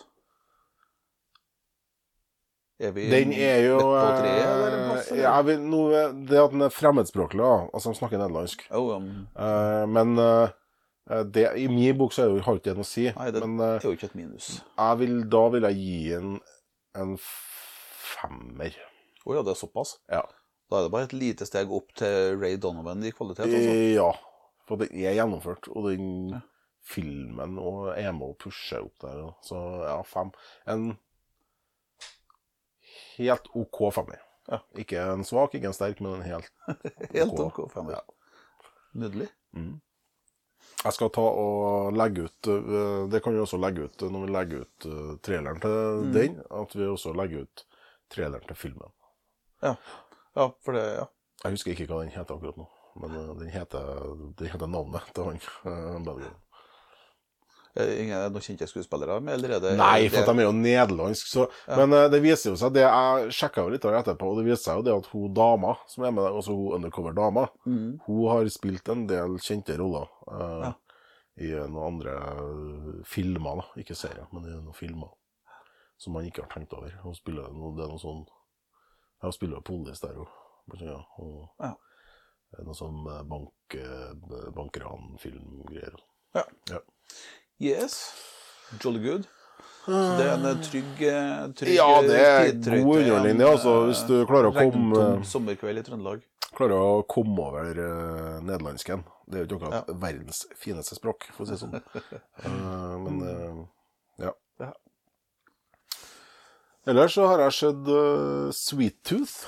Er 2.79 2.91
vi 2.93 3.07
Den 3.09 3.31
er 3.33 3.63
jo 3.65 3.79
på 3.81 3.89
tre, 4.19 4.35
eller 4.37 4.75
eh, 4.75 4.83
eller? 4.85 5.21
ja, 5.23 5.33
vi, 5.41 5.55
noe, 5.57 6.03
Det 6.29 6.37
at 6.43 6.51
den 6.53 6.61
er 6.67 6.69
fremmedspråklig, 6.75 7.41
da, 7.41 7.55
altså 7.73 7.89
de 7.93 7.97
snakker 8.03 8.21
nederlandsk. 8.21 8.67
Oh, 8.69 8.91
um. 8.99 9.07
Eh, 9.33 9.85
men 9.89 10.13
eh, 10.21 11.23
det, 11.33 11.47
i 11.57 11.65
min 11.73 11.97
bok 11.97 12.13
så 12.13 12.21
er 12.27 12.29
det 12.29 12.37
jo- 12.37 12.45
har 12.51 12.59
ikke 12.59 12.69
det 12.69 12.77
noe 12.77 12.85
å 12.85 12.91
si. 12.91 13.07
Nei, 13.17 13.31
det 13.33 13.41
men 13.41 13.57
eh, 13.65 13.79
er 13.81 13.87
jo 13.89 13.95
ikke 13.97 14.11
et 14.11 14.19
minus. 14.19 14.51
jeg 14.77 14.99
vil, 15.01 15.17
da 15.33 15.41
vil 15.55 15.65
jeg 15.71 15.81
gi 15.81 16.13
en, 16.19 16.35
en 17.01 17.17
femmer. 17.17 18.77
Å 19.25 19.39
ja, 19.39 19.41
det 19.41 19.55
er 19.55 19.59
såpass? 19.65 19.97
Ja. 20.13 20.21
Da 20.67 20.77
er 20.79 20.87
det 20.87 20.91
bare 20.91 21.07
et 21.07 21.15
lite 21.15 21.45
steg 21.47 21.71
opp 21.71 21.93
til 21.95 22.35
Ray 22.41 22.57
Donovan 22.59 23.03
i 23.07 23.11
kvalitet, 23.15 23.45
altså. 23.47 23.73
Eh, 23.73 23.93
Ja, 23.95 24.11
for 24.67 24.81
det 24.81 24.89
er 24.91 25.15
gjennomført, 25.15 25.69
og 25.71 25.87
den 25.89 26.41
filmen 26.87 27.57
og 27.59 27.93
er 27.95 28.11
med 28.15 28.33
og 28.33 28.37
pusher 28.43 28.83
opp 28.83 28.99
der. 29.03 29.21
Så 29.47 29.59
ja, 29.87 29.97
fem. 30.07 30.31
En 30.67 30.89
helt 33.17 33.47
OK 33.55 33.81
femmer. 33.95 34.21
Ja. 34.47 34.61
Ikke 34.79 35.01
en 35.11 35.25
svak, 35.27 35.55
ikke 35.57 35.67
en 35.71 35.75
sterk, 35.75 35.99
men 36.03 36.19
en 36.19 36.27
helt 36.27 36.51
Helt 37.15 37.33
OK. 37.33 37.59
OK. 37.59 37.71
femmer. 37.73 37.97
Ja. 37.97 38.03
Nydelig. 38.97 39.27
Jeg 40.83 40.93
skal 40.93 41.09
ta 41.13 41.23
og 41.25 41.95
legge 41.97 42.27
ut 42.27 42.47
øh, 42.51 43.07
Det 43.11 43.19
kan 43.23 43.33
vi 43.33 43.39
også 43.41 43.57
legge 43.59 43.87
ut 43.87 44.03
øh, 44.03 44.11
når 44.13 44.23
vi 44.25 44.31
legger 44.35 44.63
ut 44.65 44.87
traileren 45.25 45.59
til 45.63 46.13
den. 46.15 46.37
At 46.51 46.75
vi 46.77 46.85
også 46.87 47.13
legger 47.17 47.43
ut 47.47 47.63
traileren 48.13 48.45
til 48.47 48.55
filmen. 48.59 48.93
Ja. 49.63 49.73
Ja, 50.37 50.49
for 50.63 50.77
det 50.77 50.87
Ja. 51.01 51.05
Jeg 51.43 51.53
husker 51.53 51.73
ikke 51.73 51.85
hva 51.91 52.01
den 52.01 52.09
heter 52.13 52.33
akkurat 52.33 52.57
nå, 52.57 52.65
men 52.97 53.13
øh, 53.13 53.33
den 53.37 53.49
heter, 53.53 54.03
den 54.39 54.49
heter 54.49 54.69
navnet 54.73 55.05
til 55.13 55.27
han. 55.27 55.41
Uh. 55.61 56.23
Eh, 57.77 57.91
Ingen 58.01 58.31
noen 58.33 58.41
kjente 58.41 58.65
skuespillere 58.69 59.19
med, 59.21 59.35
eller 59.37 59.57
er 59.57 59.61
det 59.61 59.73
Nei, 59.77 60.07
for 60.09 60.25
de 60.25 60.41
er 60.41 60.47
jo 60.47 60.55
nederlandsk. 60.55 61.29
Så, 61.29 61.45
Men 61.69 61.93
uh, 61.93 62.07
det 62.09 62.23
viser 62.23 62.49
jo 62.51 62.57
seg 62.57 62.73
det 62.73 62.87
Jeg 62.87 63.35
sjekka 63.37 63.67
jo 63.67 63.73
litt 63.75 63.85
etterpå, 63.85 64.31
og 64.31 64.39
det 64.39 64.47
viser 64.47 64.63
seg 64.63 64.79
jo 64.79 64.87
det 64.87 64.95
at 64.95 65.11
hun 65.11 65.35
dama 65.37 65.75
som 65.91 66.07
er 66.07 66.15
med, 66.15 66.25
altså 66.31 66.57
hun 66.57 66.79
undercover-dama, 66.79 67.45
mm. 67.69 67.91
hun 68.07 68.23
har 68.31 68.49
spilt 68.53 68.89
en 68.93 69.05
del 69.09 69.37
kjente 69.43 69.77
roller 69.77 70.09
uh, 70.31 70.65
Ja. 70.65 70.73
i 71.37 71.53
noen 71.53 71.83
andre 71.91 72.17
filmer, 73.05 73.61
da. 73.61 73.83
Ikke 73.83 73.97
serier, 73.99 74.25
men 74.33 74.49
i 74.49 74.57
noen 74.57 74.77
filmer. 74.77 75.13
Som 76.01 76.17
man 76.17 76.25
ikke 76.25 76.43
har 76.45 76.49
tenkt 76.53 76.73
over. 76.77 76.93
Hun 77.03 77.13
spiller 77.17 77.53
noe, 77.53 77.75
det 77.77 77.85
er 77.85 77.93
noe 77.93 78.01
sånn 78.01 78.25
Hun 79.23 79.33
spiller 79.33 79.61
police 79.65 80.01
der 80.03 80.17
òg, 80.21 80.27
blant 80.69 80.83
annet. 80.83 81.05
Og 81.19 81.49
Ja. 81.63 81.73
noe 82.63 82.73
sånn 82.77 83.01
bank, 83.27 83.75
eh, 83.75 84.13
bankranfilmgreier. 84.55 85.97
Ja. 86.35 86.43
Ja. 86.69 86.79
Yes. 87.59 87.97
Jolly 88.83 88.99
good. 89.03 89.27
Så 89.87 90.17
det 90.17 90.25
er 90.27 90.33
en 90.35 90.45
eh, 90.45 90.61
trygg, 90.61 90.97
trygg 91.55 91.75
Ja, 91.77 92.01
det 92.03 92.17
er 92.19 92.51
tidtrøyte, 92.51 92.83
god 92.83 92.97
underholdning, 92.97 93.37
det, 93.39 93.47
altså, 93.47 93.75
hvis 93.87 94.01
du 94.07 94.25
klarer 94.27 94.51
å 94.51 94.55
komme- 94.57 95.23
sommerkveld 95.25 95.79
i 95.79 95.83
Trøndelag. 95.87 96.25
Klarer 96.57 96.75
å 96.75 97.05
komme 97.07 97.39
over 97.39 97.69
uh, 97.79 98.39
nederlandsken. 98.41 99.03
Det 99.27 99.35
er 99.39 99.45
jo 99.45 99.47
ikke 99.57 99.67
akkurat 99.69 99.99
verdens 100.01 100.45
fineste 100.55 100.95
språk, 100.95 101.27
for 101.35 101.43
å 101.43 101.47
si 101.47 101.55
det 101.55 101.59
sånn. 101.61 101.81
Men 103.05 103.21
eh, 103.27 104.25
ja. 104.25 104.33
Ja. 104.59 104.71
Ellers 106.87 107.13
så 107.17 107.25
har 107.27 107.41
jeg 107.45 107.55
sett 107.57 107.89
uh, 107.91 108.49
Sweet 108.55 108.97
Tooth. 109.07 109.41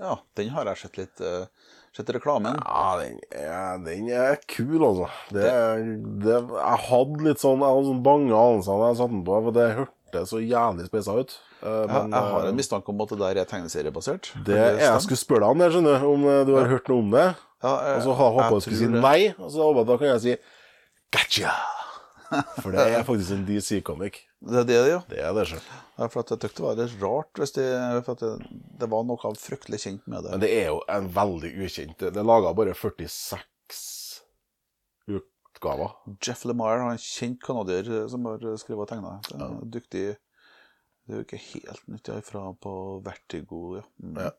Ja, 0.00 0.18
den 0.36 0.50
har 0.52 0.68
jeg 0.72 0.82
sett 0.84 0.98
litt 1.00 1.20
uh, 1.24 1.44
Sett 1.96 2.10
reklamen. 2.12 2.58
Ja, 2.60 2.88
den 3.00 3.14
er, 3.32 3.78
den 3.80 4.08
er 4.12 4.34
kul, 4.52 4.82
altså. 4.84 5.06
Det, 5.32 5.46
det, 6.20 6.34
jeg 6.58 6.80
hadde 6.90 7.22
litt 7.24 7.40
sånn 7.40 7.62
Jeg 7.64 7.72
hadde 7.72 7.86
sånn 7.88 8.02
bange 8.04 8.36
anelser 8.36 8.82
da 8.82 8.90
jeg 8.90 8.98
satte 8.98 9.14
den 9.14 9.22
på, 9.24 9.38
for 9.46 9.56
det 9.56 9.68
hørtes 9.78 10.28
så 10.34 10.40
jævlig 10.44 10.84
speisa 10.90 11.14
ut. 11.16 11.32
Uh, 11.62 11.70
Jeg, 11.70 11.88
men, 11.94 12.12
jeg 12.12 12.32
har 12.34 12.42
eh, 12.44 12.50
en 12.50 12.58
mistanke 12.60 12.92
om 12.92 13.00
at 13.06 13.14
det 13.14 13.18
der 13.22 13.40
er 13.40 13.48
tegneseriebasert. 13.48 14.28
det 14.44 14.58
er, 14.60 14.76
Jeg 14.84 15.06
skulle 15.06 15.22
spørre 15.22 15.46
deg 15.46 15.54
om 15.56 15.64
det, 15.64 15.70
skjønner 15.72 16.04
du. 16.04 16.06
Om 16.12 16.26
du 16.50 16.52
har 16.58 16.68
hørt 16.74 16.92
noe 16.92 17.04
om 17.06 17.10
det. 17.16 17.24
Ja, 17.64 17.72
jeg- 17.88 17.96
Og 17.96 18.04
så 18.04 18.18
håpa 18.20 18.36
jeg 18.36 18.44
jeg 18.44 18.60
du 18.60 18.66
skulle 18.68 18.82
si 18.82 18.92
nei, 19.08 19.18
og 19.40 19.48
så 19.56 19.64
håpa 19.70 19.80
jeg 19.80 19.88
da 19.88 19.96
kan 20.04 20.12
jeg 20.12 20.20
si 20.26 20.36
gotcha. 21.16 21.56
For 22.60 22.74
det 22.76 22.84
er 22.92 23.04
faktisk 23.08 23.32
en 23.38 23.44
DC-comic. 23.48 24.20
Det 24.46 24.60
er 24.62 24.66
det, 24.68 24.76
ja. 24.90 25.00
Det 25.10 25.18
er 25.22 25.34
det, 25.34 25.44
selv. 25.50 25.70
ja 25.98 26.06
for 26.12 26.22
at 26.22 26.32
jeg 26.32 26.42
tykte 26.44 26.62
det 26.62 26.66
var 26.66 26.78
litt 26.78 27.00
rart 27.02 27.40
hvis 27.40 27.54
det, 27.56 27.66
for 28.06 28.20
det, 28.20 28.30
det 28.80 28.88
var 28.92 29.06
noe 29.08 29.32
fryktelig 29.40 29.80
kjent 29.82 30.06
med 30.06 30.26
det. 30.26 30.34
Men 30.36 30.44
det 30.44 30.52
er 30.54 30.68
jo 30.70 30.80
en 30.92 31.10
veldig 31.16 31.52
ukjent 31.66 32.06
Det 32.06 32.22
er 32.22 32.28
laga 32.28 32.54
bare 32.56 32.76
46 32.76 33.42
utgaver. 35.16 35.96
Jeff 36.22 36.44
Lemire 36.46 36.82
han 36.84 36.94
en 36.94 37.02
kjent 37.02 37.42
canadier 37.42 37.90
eh, 37.90 38.08
som 38.12 38.26
har 38.28 38.42
skrevet 38.60 38.86
og 38.86 38.90
tegna. 38.92 39.60
Dyktig 39.64 40.08
Det 40.14 41.14
er 41.14 41.20
jo 41.20 41.26
ikke 41.26 41.44
helt 41.52 41.86
nytt 41.90 42.10
ja, 42.10 42.18
fra 42.26 42.48
på 42.60 42.74
Vertigo, 43.06 43.62
ja. 43.80 43.86
Mm. 44.02 44.18
Ja. 44.20 44.34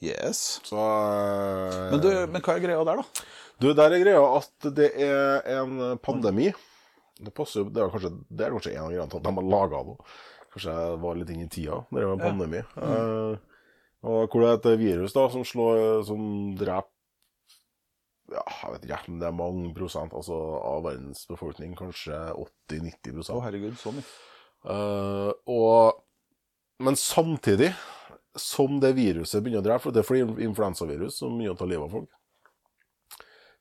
Yes. 0.00 0.60
Så 0.64 0.80
eh, 0.80 1.90
Men, 1.92 2.00
du, 2.00 2.10
men 2.32 2.40
hva 2.40 2.56
er 2.56 2.64
greia 2.64 2.84
der, 2.88 3.02
da? 3.02 3.24
Du, 3.60 3.68
der 3.76 3.92
er 3.92 4.00
greia 4.02 4.22
at 4.38 4.70
det 4.76 4.90
er 4.96 5.44
en 5.60 5.98
pandemi. 6.00 6.48
Det 7.20 7.32
passer 7.36 7.62
jo 7.62 7.70
Det 7.70 7.82
er 7.82 7.92
kanskje, 7.92 8.12
det 8.28 8.46
er 8.46 8.54
kanskje 8.54 8.74
en 8.74 8.84
av 8.84 8.92
grunnene 8.92 9.12
til 9.12 9.20
at 9.20 9.26
de 9.26 9.34
har 9.36 9.50
laga 9.54 9.82
det. 9.88 9.96
Kanskje 10.50 10.76
jeg 10.76 11.00
var 11.04 11.18
litt 11.18 11.34
inn 11.34 11.44
i 11.44 11.50
tida 11.52 11.82
da 11.90 11.98
det 11.98 12.08
var 12.08 12.16
en 12.16 12.24
pandemi. 12.24 12.62
Uh, 12.74 13.34
og 14.00 14.32
hvor 14.32 14.42
det 14.42 14.50
er 14.50 14.58
et 14.58 14.80
virus 14.80 15.12
da 15.12 15.26
som 15.28 15.44
slår 15.44 16.00
Som 16.08 16.22
dreper 16.56 16.88
ja, 18.30 18.42
jeg 18.62 18.74
vet 18.74 18.84
ikke, 18.86 18.98
men 19.08 19.20
det 19.20 19.26
er 19.26 19.34
mange 19.34 19.70
prosent 19.74 20.12
altså, 20.14 20.36
av 20.62 20.84
verdens 20.84 21.24
befolkning. 21.26 21.72
Kanskje 21.78 22.14
80-90 22.70 23.24
Å, 23.24 23.34
oh, 23.34 23.40
herregud, 23.42 23.74
så 23.80 23.90
mye. 23.94 24.04
Eh, 24.70 25.30
og, 25.50 26.02
men 26.84 26.98
samtidig 27.00 27.72
som 28.38 28.78
det 28.82 28.92
viruset 28.94 29.42
begynner 29.42 29.64
å 29.64 29.66
drepe, 29.66 29.82
for 29.82 29.96
det 29.96 30.04
er 30.04 30.06
fordi 30.06 30.46
influensavirus 30.46 31.18
som 31.18 31.34
begynner 31.34 31.56
å 31.56 31.58
ta 31.58 31.66
livet 31.66 31.88
av 31.88 31.94
folk 31.96 32.12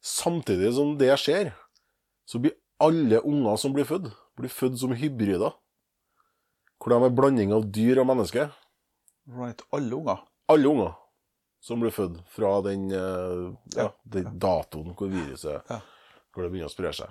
Samtidig 0.05 0.69
som 0.77 0.93
det 0.99 1.11
skjer, 1.19 1.49
så 2.29 2.39
blir 2.39 2.53
alle 2.79 3.19
unger 3.27 3.59
som 3.59 3.75
blir 3.75 3.87
født, 3.87 4.09
blir 4.39 4.51
født 4.53 4.79
som 4.81 4.95
hybrider. 4.95 5.53
Hvor 6.79 6.93
de 6.93 7.05
er 7.05 7.15
blanding 7.15 7.51
av 7.51 7.67
dyr 7.75 7.99
og 7.99 8.07
menneske. 8.07 8.47
Right. 9.27 9.61
Alle 9.75 9.95
unger. 9.97 10.21
Alle 10.49 10.69
unger 10.71 10.93
som 11.59 11.81
blir 11.81 11.91
født 11.91 12.21
fra 12.31 12.61
den, 12.63 12.91
eh, 12.91 13.47
ja, 13.75 13.89
den 14.03 14.37
datoen 14.39 14.93
hvor 14.95 15.09
viruset 15.11 15.61
Ja. 15.69 15.81
hvor 16.31 16.43
det 16.43 16.51
begynner 16.51 16.71
å 16.71 16.73
spre 16.73 16.93
seg. 16.93 17.09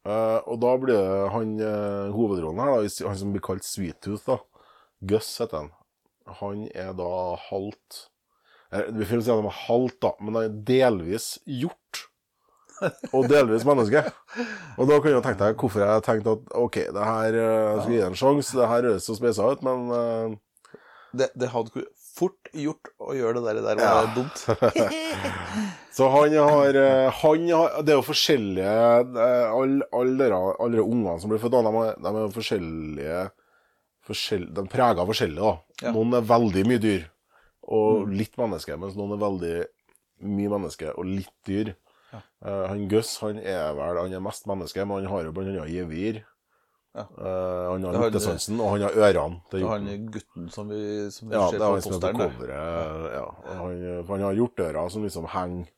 Uh, 0.00 0.40
og 0.48 0.56
da 0.62 0.70
blir 0.80 0.96
det 0.96 1.32
han 1.34 1.50
uh, 1.60 2.08
hovedrollen 2.14 2.62
her, 2.62 2.70
da, 2.80 3.08
han 3.10 3.18
som 3.20 3.34
blir 3.34 3.42
kalt 3.44 3.66
Sweet 3.68 4.00
Tooth, 4.00 4.24
da. 4.24 4.38
Gus 5.04 5.28
heter 5.42 5.58
han. 5.58 5.70
Han 6.40 6.62
er 6.72 6.94
da 6.96 7.36
halvt 7.50 8.06
Vi 8.70 9.04
får 9.04 9.20
si 9.20 9.32
at 9.32 9.40
han 9.40 9.48
er 9.50 9.60
halvt, 9.66 9.98
da, 10.00 10.12
men 10.20 10.38
han 10.38 10.46
er 10.46 10.58
delvis 10.64 11.26
hjort. 11.44 11.79
Og 13.16 13.28
delvis 13.30 13.64
menneske. 13.68 14.02
Og 14.78 14.88
da 14.88 14.98
kan 15.00 15.16
du 15.16 15.22
tenke 15.24 15.40
deg 15.42 15.60
hvorfor 15.60 15.84
jeg 15.84 16.04
tenkte 16.06 16.36
at 16.38 16.52
OK, 16.58 16.78
det 16.96 17.08
her 17.10 17.38
eh, 17.38 17.56
jeg 17.70 17.80
skal 17.82 17.94
gi 17.96 18.02
en 18.08 18.20
sjanse. 18.22 18.58
Det 18.58 18.68
her 18.72 18.88
høres 18.90 19.08
så 19.08 19.16
speisa 19.18 19.50
ut, 19.52 19.64
men 19.66 19.88
uh... 19.92 20.38
Det, 21.10 21.26
det 21.34 21.48
hadde 21.50 21.82
fort 22.14 22.50
gjort 22.54 22.90
å 23.02 23.14
gjøre 23.16 23.40
det 23.40 23.44
der, 23.48 23.58
det 23.58 23.64
der 23.66 23.80
var 23.80 24.04
Ja. 24.04 24.12
dumt. 24.18 24.44
Så 25.96 26.06
han 26.12 26.34
har, 26.38 26.76
eh, 26.78 27.08
han 27.22 27.46
har 27.50 27.80
Det 27.82 27.90
er 27.90 27.98
jo 27.98 28.04
forskjellige 28.06 28.74
Alle 29.50 29.88
all 29.90 30.12
dere 30.20 30.84
ungene 30.84 31.16
som 31.18 31.32
blir 31.32 31.42
født, 31.42 31.56
de, 31.66 31.86
de 31.98 32.12
er 32.12 32.20
jo 32.20 32.30
forskjellige 32.36 33.24
forskjell, 34.10 34.46
de 34.54 34.64
preger 34.70 35.06
forskjellig. 35.10 35.40
da. 35.42 35.52
Ja. 35.84 35.92
Noen 35.94 36.16
er 36.18 36.28
veldig 36.30 36.62
mye 36.68 36.82
dyr 36.82 37.08
og 37.70 38.08
litt 38.10 38.34
menneske, 38.40 38.74
mens 38.80 38.96
noen 38.98 39.14
er 39.14 39.20
veldig 39.20 39.56
mye 40.26 40.50
menneske 40.50 40.90
og 40.98 41.06
litt 41.06 41.34
dyr. 41.46 41.74
Ja. 42.10 42.20
Eh, 42.44 42.64
han 42.72 42.84
Gus 42.90 43.14
han 43.22 43.38
er 43.38 43.72
vel 43.78 44.02
han 44.02 44.18
er 44.18 44.22
mest 44.24 44.46
menneske, 44.50 44.84
men 44.84 45.02
han 45.04 45.12
har 45.12 45.28
jo 45.28 45.34
bl.a. 45.36 45.66
gevir. 45.70 46.22
Ja. 46.90 47.04
Uh, 47.14 47.70
han 47.70 47.84
har 47.86 47.94
luktesansen, 48.02 48.58
og 48.58 48.72
han 48.72 48.82
har 48.88 48.96
ørene. 48.98 49.36
Det 49.52 49.60
er 49.60 49.68
han 49.70 50.08
gutten 50.10 50.48
som 50.50 50.72
vi, 50.72 50.80
som 51.14 51.28
vi 51.30 51.36
Ja, 51.36 51.44
ser 51.46 51.60
er 51.60 51.68
på 51.68 51.76
er 51.76 51.84
posteren. 51.84 52.48
Ja. 53.14 53.26
Han, 53.60 53.84
han 54.08 54.24
har 54.26 54.40
hjorteører 54.40 54.90
som 54.90 55.06
liksom 55.06 55.28
henger 55.30 55.68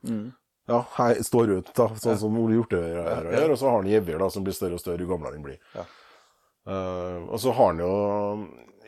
Mm. 0.00 0.32
Ja, 0.70 0.84
hei, 0.96 1.14
står 1.24 1.50
ut, 1.50 1.70
da, 1.76 1.88
sånn 1.98 2.18
som 2.20 2.36
Ole 2.40 2.54
Hjorteører 2.56 3.26
gjør. 3.26 3.54
Og 3.54 3.58
så 3.58 3.68
har 3.68 3.80
han 3.80 3.88
gevir, 3.90 4.20
da, 4.22 4.28
som 4.32 4.44
blir 4.46 4.54
større 4.56 4.78
og 4.78 4.82
større 4.82 5.04
jo 5.04 5.10
gamlere 5.10 5.36
han 5.36 5.44
blir. 5.44 5.58
Ja. 5.74 5.84
Eh, 6.70 7.16
og 7.26 7.40
så 7.42 7.54
har 7.56 7.72
han 7.72 7.80
jo 7.82 7.94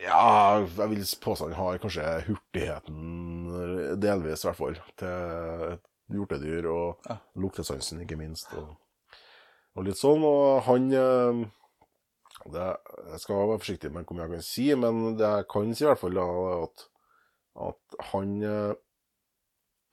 Ja, 0.03 0.61
jeg 0.61 0.89
vil 0.91 1.03
påstå 1.23 1.49
han 1.49 1.57
har 1.57 1.81
kanskje 1.81 2.05
hurtigheten, 2.27 3.99
delvis 4.03 4.43
i 4.43 4.47
hvert 4.49 4.59
fall, 4.59 4.79
til 4.99 5.67
et 5.73 5.83
hjortedyr, 6.17 6.67
og 6.71 7.09
Ja. 7.09 7.17
luktesansen, 7.35 8.01
ikke 8.05 8.17
minst. 8.19 8.53
Og, 8.57 8.75
og 9.75 9.85
litt 9.87 9.97
sånn. 9.99 10.23
Og 10.27 10.61
han 10.67 10.87
eh, 10.93 11.43
det, 12.53 12.69
Jeg 13.11 13.19
skal 13.23 13.35
være 13.47 13.59
forsiktig 13.61 13.91
med 13.93 14.05
hvor 14.05 14.17
mye 14.17 14.25
jeg 14.27 14.35
kan 14.37 14.47
si, 14.47 14.65
men 14.75 15.03
det 15.19 15.29
jeg 15.29 15.47
kan 15.53 15.75
si 15.75 15.83
i 15.85 15.87
hvert 15.87 16.01
fall, 16.01 16.17
er 16.17 16.63
at, 16.63 16.87
at 17.69 17.99
han 18.13 18.33
eh, 18.43 18.73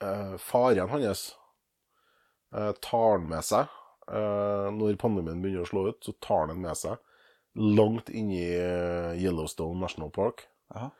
eh, 0.02 0.34
Faren 0.40 0.88
hans 0.94 1.26
eh, 2.54 2.72
tar 2.82 3.12
han 3.18 3.28
med 3.30 3.44
seg 3.46 3.68
eh, 4.10 4.68
når 4.74 4.98
pandemien 5.00 5.42
begynner 5.42 5.66
å 5.66 5.70
slå 5.70 5.86
ut, 5.92 6.00
så 6.04 6.16
tar 6.24 6.46
han 6.46 6.54
den 6.56 6.64
med 6.64 6.78
seg 6.80 6.98
langt 7.60 8.10
inni 8.14 8.42
eh, 8.54 9.12
Yellowstone 9.18 9.80
National 9.82 10.10
Park. 10.14 10.46
Jaha. 10.74 10.90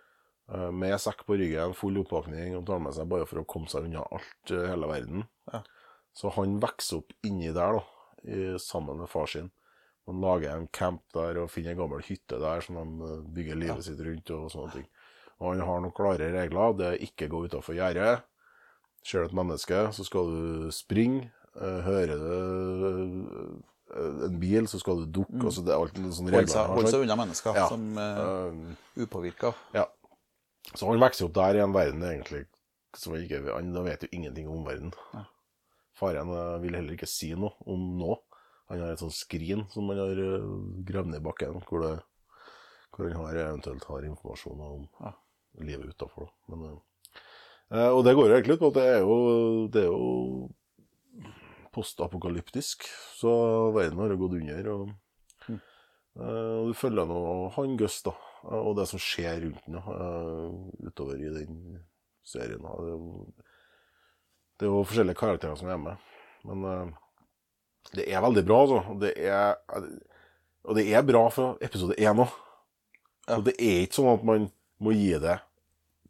Eh, 0.55 0.71
Med 0.71 0.97
sekk 1.01 1.25
på 1.27 1.37
ryggen, 1.39 1.75
full 1.75 1.99
oppvåkning. 2.03 2.57
og 2.57 2.67
tar 2.67 2.79
med 2.81 2.95
seg 2.95 3.09
bare 3.09 3.27
for 3.27 3.41
å 3.41 3.47
komme 3.47 3.69
seg 3.69 3.85
unna 3.89 4.03
alt 4.11 4.51
i 4.51 4.67
hele 4.67 4.87
verden. 4.91 5.25
Ja. 5.53 5.63
Så 6.15 6.31
han 6.35 6.59
vokser 6.61 6.99
opp 6.99 7.13
inni 7.25 7.53
der, 7.55 7.79
da, 7.79 7.83
i, 8.25 8.57
sammen 8.59 8.99
med 8.99 9.09
far 9.09 9.27
sin. 9.31 9.51
Han 10.07 10.21
lager 10.21 10.51
en 10.57 10.67
camp 10.75 11.03
der 11.15 11.39
og 11.39 11.51
finner 11.51 11.71
en 11.73 11.79
gammel 11.79 12.01
hytte 12.03 12.39
der 12.41 12.61
som 12.61 12.75
de 12.77 13.05
eh, 13.07 13.21
bygger 13.37 13.55
livet 13.57 13.77
Ja. 13.77 13.83
sitt 13.83 14.01
rundt 14.01 14.31
og 14.35 14.51
sånne 14.51 14.73
ting. 14.73 14.87
Og 15.41 15.53
han 15.55 15.61
har 15.65 15.81
noen 15.81 15.95
klare 15.97 16.27
regler. 16.35 16.75
Det 16.77 16.87
er 16.87 17.05
ikke 17.07 17.29
gå 17.33 17.45
utafor 17.47 17.75
gjerdet. 17.79 18.21
Ser 19.03 19.23
du 19.23 19.31
et 19.31 19.33
menneske, 19.39 19.79
så 19.97 20.05
skal 20.05 20.27
du 20.29 20.71
springe. 20.75 21.31
Eh, 21.57 21.79
hører 21.87 22.19
du 22.19 22.35
eh, 23.91 24.27
en 24.27 24.37
bil, 24.43 24.67
så 24.71 24.79
skal 24.83 25.01
du 25.01 25.07
dukke. 25.21 25.39
Mm. 25.39 25.47
Altså, 25.49 25.65
det 25.65 25.73
er 25.73 25.81
alltid 25.81 26.03
noen 26.05 26.13
sånne 26.19 26.35
regler. 26.35 26.69
holde 26.75 26.91
seg 26.93 27.07
unna 27.07 27.17
mennesker 27.23 27.57
Ja. 27.57 27.69
som 27.69 27.87
Eh, 27.99 29.03
upåvirka. 29.07 29.55
ja. 29.75 29.87
Så 30.75 30.87
han 30.87 31.03
vokser 31.03 31.27
opp 31.27 31.35
der 31.39 31.59
i 31.59 31.63
en 31.65 31.75
verden 31.75 32.03
egentlig 32.07 32.45
som 32.99 33.15
ikke 33.15 33.39
Han 33.55 33.71
vet 33.87 34.03
jo 34.03 34.11
ingenting 34.13 34.49
om 34.51 34.65
verden. 34.67 34.93
Ja. 35.15 35.25
Faren 35.99 36.31
eh, 36.35 36.59
vil 36.63 36.75
heller 36.79 36.97
ikke 36.97 37.09
si 37.11 37.33
noe 37.39 37.55
om 37.71 37.85
nå. 38.01 38.17
Han 38.71 38.83
har 38.83 38.95
et 38.95 39.03
sånt 39.03 39.17
skrin 39.17 39.65
som 39.73 39.89
han 39.91 39.99
har 39.99 40.19
uh, 40.19 40.45
gravd 40.87 41.11
ned 41.11 41.19
i 41.19 41.25
bakken, 41.27 41.57
hvor, 41.67 41.83
det, 41.83 41.97
hvor 42.95 43.09
han 43.11 43.25
har, 43.25 43.41
eventuelt 43.49 43.87
har 43.91 44.07
informasjon 44.07 44.61
om 44.63 44.85
Ja. 45.03 45.11
livet 45.67 45.91
utafor. 45.91 46.31
Eh, 46.55 46.77
eh, 47.75 47.89
og 47.91 48.05
det 48.07 48.15
går 48.15 48.29
jo 48.29 48.37
egentlig 48.37 48.55
ut 48.55 48.63
på 48.63 48.71
at 48.71 48.79
det 48.79 48.87
er 48.93 49.01
jo, 49.03 49.17
det 49.75 49.83
er 49.83 49.91
jo 49.91 50.51
postapokalyptisk, 51.75 52.87
så 53.19 53.33
verden 53.75 53.99
har 53.99 54.15
jo 54.15 54.21
gått 54.25 54.39
under. 54.39 54.73
og 54.77 54.91
Mm. 55.49 55.61
Eh, 56.21 56.57
og 56.61 56.69
du 56.69 56.75
følger 56.75 57.07
nå 57.07 57.49
han 57.57 57.77
Gus, 57.81 58.03
da, 58.03 58.11
eh, 58.11 58.30
og 58.45 58.77
det 58.79 58.87
som 58.89 58.99
skjer 59.03 59.43
rundt 59.45 59.65
den 59.67 59.77
uh, 59.77 60.87
utover 60.87 61.17
i 61.21 61.33
den 61.35 61.81
serien. 62.27 62.63
Det, 62.63 62.69
er 64.67 64.71
jo, 64.71 64.83
forskjellige 64.85 65.19
karakterer 65.19 65.57
som 65.59 65.69
er 65.73 65.79
med, 65.81 65.97
men 66.49 66.65
eh, 66.69 66.89
det 67.97 68.05
er 68.13 68.21
veldig 68.23 68.45
bra, 68.47 68.59
altså. 68.65 68.81
Det 69.01 69.13
er, 69.17 69.55
og 70.69 70.77
det 70.77 70.85
er 70.93 71.03
bra 71.09 71.23
fra 71.33 71.47
episode 71.65 71.97
én 71.99 72.21
òg. 72.23 72.31
Ja. 73.27 73.37
Så 73.39 73.43
det 73.47 73.55
er 73.57 73.83
ikke 73.85 73.99
sånn 74.01 74.13
at 74.13 74.25
man 74.27 74.49
må 74.83 74.93
gi 74.97 75.13
det 75.23 75.37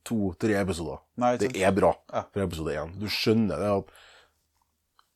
to-tre 0.06 0.54
episoder. 0.60 0.98
Nei, 1.20 1.34
Det 1.36 1.50
er 1.60 1.72
bra 1.76 1.92
Ja. 2.12 2.22
fra 2.32 2.42
episode 2.46 2.72
én. 2.74 2.94
Du 2.98 3.06
skjønner 3.06 3.58
det 3.60 3.70
at 3.78 3.86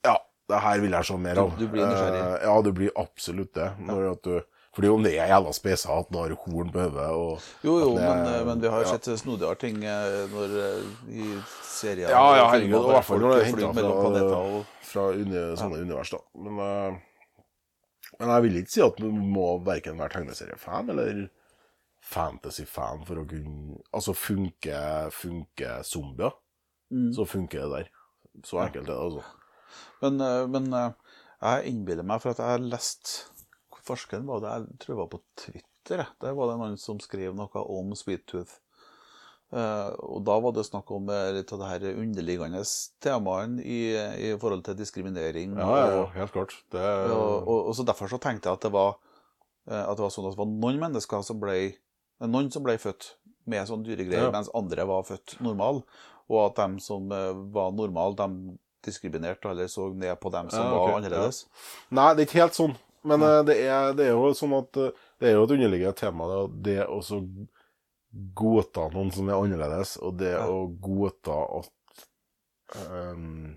Ja, 0.04 0.16
det 0.48 0.60
her 0.60 0.80
vil 0.82 0.90
jeg 0.92 1.04
se 1.08 1.16
mer 1.16 1.38
av. 1.40 1.58
du 1.58 1.66
blir 1.68 1.86
nysgjerrig. 1.86 2.22
Eh, 2.22 2.42
ja, 2.44 2.62
du 2.62 2.72
blir 2.72 2.90
absolutt 2.96 3.52
det. 3.54 3.70
Når 3.80 4.10
at 4.12 4.22
du, 4.22 4.40
fordi 4.74 4.88
om 4.90 5.02
det 5.06 5.12
er 5.18 5.28
jævla 5.30 5.52
speisa 5.54 5.94
at 6.00 6.08
når 6.10 6.32
har 6.34 6.40
horn 6.44 6.70
på 6.74 6.82
hodet 6.82 7.42
Jo, 7.64 7.74
jo, 7.78 7.90
det 7.96 8.02
er- 8.04 8.24
men, 8.24 8.46
men 8.46 8.60
vi 8.64 8.68
har 8.72 8.82
jo 8.82 8.88
ja. 8.88 8.96
sett 8.98 9.18
snodigere 9.20 9.54
ting 9.60 9.76
eh, 9.84 10.26
når, 10.32 10.54
eh, 10.64 11.14
i 11.14 11.28
serier 11.62 12.10
Ja, 12.10 12.24
ja, 12.36 12.48
herregud. 12.50 12.74
i 12.88 12.92
hvert 12.92 13.04
fall 13.04 13.20
når 13.20 13.34
det 13.34 13.40
er 13.40 13.50
henta 13.50 13.72
fra, 13.78 14.64
fra 14.90 15.06
uni, 15.14 15.44
sånne 15.60 15.80
univers, 15.84 16.10
da. 16.10 16.18
Men, 16.34 16.58
eh, 16.58 16.98
men 18.20 18.28
jeg 18.34 18.42
vil 18.42 18.56
ikke 18.62 18.70
si 18.74 18.82
at 18.84 18.96
du 19.00 19.08
må 19.10 19.46
verken 19.66 19.98
være 19.98 20.12
tegneseriefan 20.18 20.90
eller 20.94 21.24
fantasy-fan 22.04 23.04
for 23.08 23.22
å 23.22 23.26
kunne 23.28 23.78
Altså 23.94 24.14
funke, 24.14 25.10
funke 25.14 25.78
zombier, 25.84 26.34
Mm. 26.92 27.12
så 27.16 27.24
funker 27.26 27.62
det 27.64 27.70
der. 27.72 27.88
Så 28.44 28.58
enkelt 28.60 28.88
er 28.88 28.92
det, 28.92 28.98
altså. 29.00 29.22
Men, 30.02 30.50
men 30.52 30.66
jeg 31.42 31.64
innbiller 31.70 32.04
meg, 32.06 32.20
for 32.22 32.30
at 32.30 32.38
jeg 32.38 32.46
har 32.46 32.58
lest 32.58 33.30
forskeren 33.86 34.26
var 34.28 34.42
det? 34.44 34.52
Jeg 34.58 34.78
tror 34.82 34.94
det 34.94 35.00
var 35.02 35.12
på 35.14 35.22
Twitter. 35.40 36.06
Der 36.24 36.36
var 36.36 36.50
det 36.52 36.58
noen 36.60 36.78
som 36.80 37.00
skrev 37.02 37.34
noe 37.36 37.64
om 37.78 37.94
Sweet 37.98 38.24
Tooth. 38.30 38.58
Eh, 39.54 39.90
og 40.02 40.24
da 40.26 40.34
var 40.42 40.54
det 40.56 40.64
snakk 40.66 40.88
om 40.96 41.08
eh, 41.14 41.28
litt 41.36 41.52
av 41.54 41.60
det 41.62 41.68
her 41.70 41.84
underliggende 42.00 42.62
temaene 43.04 43.62
i, 43.62 43.80
i 43.94 44.30
forhold 44.40 44.64
til 44.66 44.78
diskriminering. 44.80 45.52
Ja, 45.60 45.68
ja, 45.78 45.90
ja, 46.00 46.06
helt 46.16 46.32
klart. 46.34 46.56
Det 46.74 46.82
og, 47.12 47.44
og, 47.46 47.58
og 47.70 47.76
så 47.78 47.84
Derfor 47.86 48.10
så 48.10 48.18
tenkte 48.24 48.48
jeg 48.50 48.58
at 48.58 48.64
det 48.66 48.72
var 48.74 48.96
eh, 49.68 49.84
at 49.84 49.94
det 50.00 50.06
var 50.06 50.14
sånn 50.16 50.26
at 50.30 50.34
det 50.34 50.40
var 50.42 50.50
noen 50.56 50.80
mennesker 50.88 51.22
som 51.28 51.38
ble 51.42 51.58
noen 52.24 52.48
som 52.54 52.64
ble 52.64 52.78
født 52.80 53.12
med 53.50 53.66
sånn 53.68 53.82
dyregreier, 53.84 54.30
Ja. 54.30 54.32
mens 54.32 54.48
andre 54.56 54.86
var 54.88 55.04
født 55.04 55.36
normal. 55.44 55.82
Og 56.32 56.38
at 56.46 56.56
de 56.62 56.80
som 56.80 57.10
var 57.52 57.74
normale, 57.76 58.14
de 58.16 58.54
diskriminerte 58.86 59.50
eller 59.50 59.68
så 59.68 59.90
ned 59.92 60.14
på 60.22 60.30
dem 60.32 60.48
som 60.52 60.62
Ja, 60.64 60.70
var 60.72 60.86
ok, 60.88 60.94
annerledes. 61.02 61.42
Nei, 61.92 62.06
det 62.16 62.24
er 62.24 62.28
ikke 62.30 62.40
helt 62.40 62.56
sånn. 62.56 62.74
Men 63.04 63.22
eh, 63.22 63.40
det, 63.48 63.58
er, 63.68 63.92
det 63.98 64.06
er 64.08 64.14
jo 64.14 64.30
sånn 64.36 64.54
at 64.58 64.80
eh, 64.80 65.04
det 65.20 65.28
er 65.30 65.36
jo 65.36 65.44
et 65.46 65.54
underliggende 65.58 65.98
tema, 65.98 66.28
det, 66.30 66.40
det 66.68 66.78
å 66.88 67.00
så 67.04 67.20
godta 68.38 68.88
noen 68.94 69.10
som 69.14 69.28
er 69.28 69.40
annerledes, 69.40 69.96
og 70.02 70.18
det 70.20 70.32
Ja. 70.36 70.44
å 70.46 70.66
godta 70.80 71.38
at 71.60 72.04
um, 72.90 73.56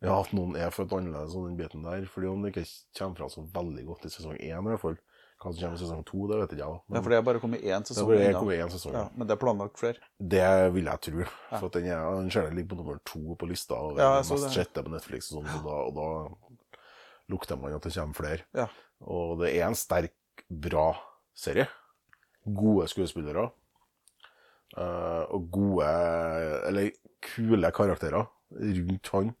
ja, 0.00 0.16
at 0.16 0.32
noen 0.36 0.56
er 0.56 0.72
født 0.72 0.94
annerledes 0.96 1.34
og 1.36 1.48
den 1.48 1.56
biten 1.58 1.84
der. 1.84 2.06
Fordi 2.08 2.28
om 2.30 2.42
det 2.44 2.54
ikke 2.54 2.66
kommer 2.98 3.18
fra 3.20 3.28
så 3.32 3.44
veldig 3.52 3.86
godt 3.88 4.06
i 4.08 4.12
sesong 4.12 4.36
én, 4.38 4.60
i 4.60 4.70
hvert 4.72 4.80
fall. 4.84 4.98
Hva 5.40 5.54
som 5.54 5.62
kommer 5.62 5.76
i 5.78 5.80
sesong 5.80 6.00
to, 6.04 6.22
det 6.28 6.38
vet 6.42 6.50
ikke 6.54 6.60
jeg. 6.60 6.78
ikke. 6.80 6.94
Ja, 6.96 7.00
for 7.00 7.12
det 7.12 7.18
er 7.18 7.22
bare 7.24 7.40
kommet 7.40 7.62
én 7.64 7.84
det 7.84 7.88
sesong 7.88 8.10
er 8.12 8.18
bare 8.20 8.40
kommet 8.42 8.60
én 8.60 8.72
sesong. 8.72 8.92
Ja, 8.96 9.04
men 9.16 9.28
det 9.28 9.34
er 9.36 9.40
planlagt 9.40 9.80
flere. 9.80 10.08
Det 10.20 10.48
vil 10.74 10.88
jeg 10.90 11.02
tro. 11.06 11.26
For 11.54 11.68
at 11.70 11.78
den, 11.78 11.88
er, 11.92 12.08
den 12.20 12.32
ser 12.34 12.50
ligger 12.52 12.74
på 12.74 12.80
nummer 12.82 12.98
to 13.08 13.36
på 13.40 13.48
lista 13.48 13.78
og 13.80 14.00
Ja, 14.00 14.10
mest 14.20 14.52
sjette 14.52 14.84
på 14.84 14.92
Netflix. 14.92 15.30
Og, 15.32 15.48
sånn, 15.48 15.64
og, 15.64 15.64
da, 15.64 15.78
og 15.88 15.96
da 15.96 16.49
lukter 17.30 17.58
man 17.60 17.76
at 17.76 17.86
det 17.86 17.94
kommer 17.94 18.18
flere. 18.18 18.46
Ja. 18.56 18.66
Og 19.00 19.40
det 19.42 19.54
er 19.54 19.68
en 19.68 19.78
sterk, 19.78 20.16
bra 20.50 20.92
serie. 21.36 21.68
Gode 22.44 22.88
skuespillere. 22.90 23.50
Uh, 24.78 25.26
og 25.34 25.48
gode, 25.50 25.86
eller 26.68 26.92
kule 27.26 27.70
karakterer 27.74 28.28
rundt 28.50 29.10
han. 29.14 29.32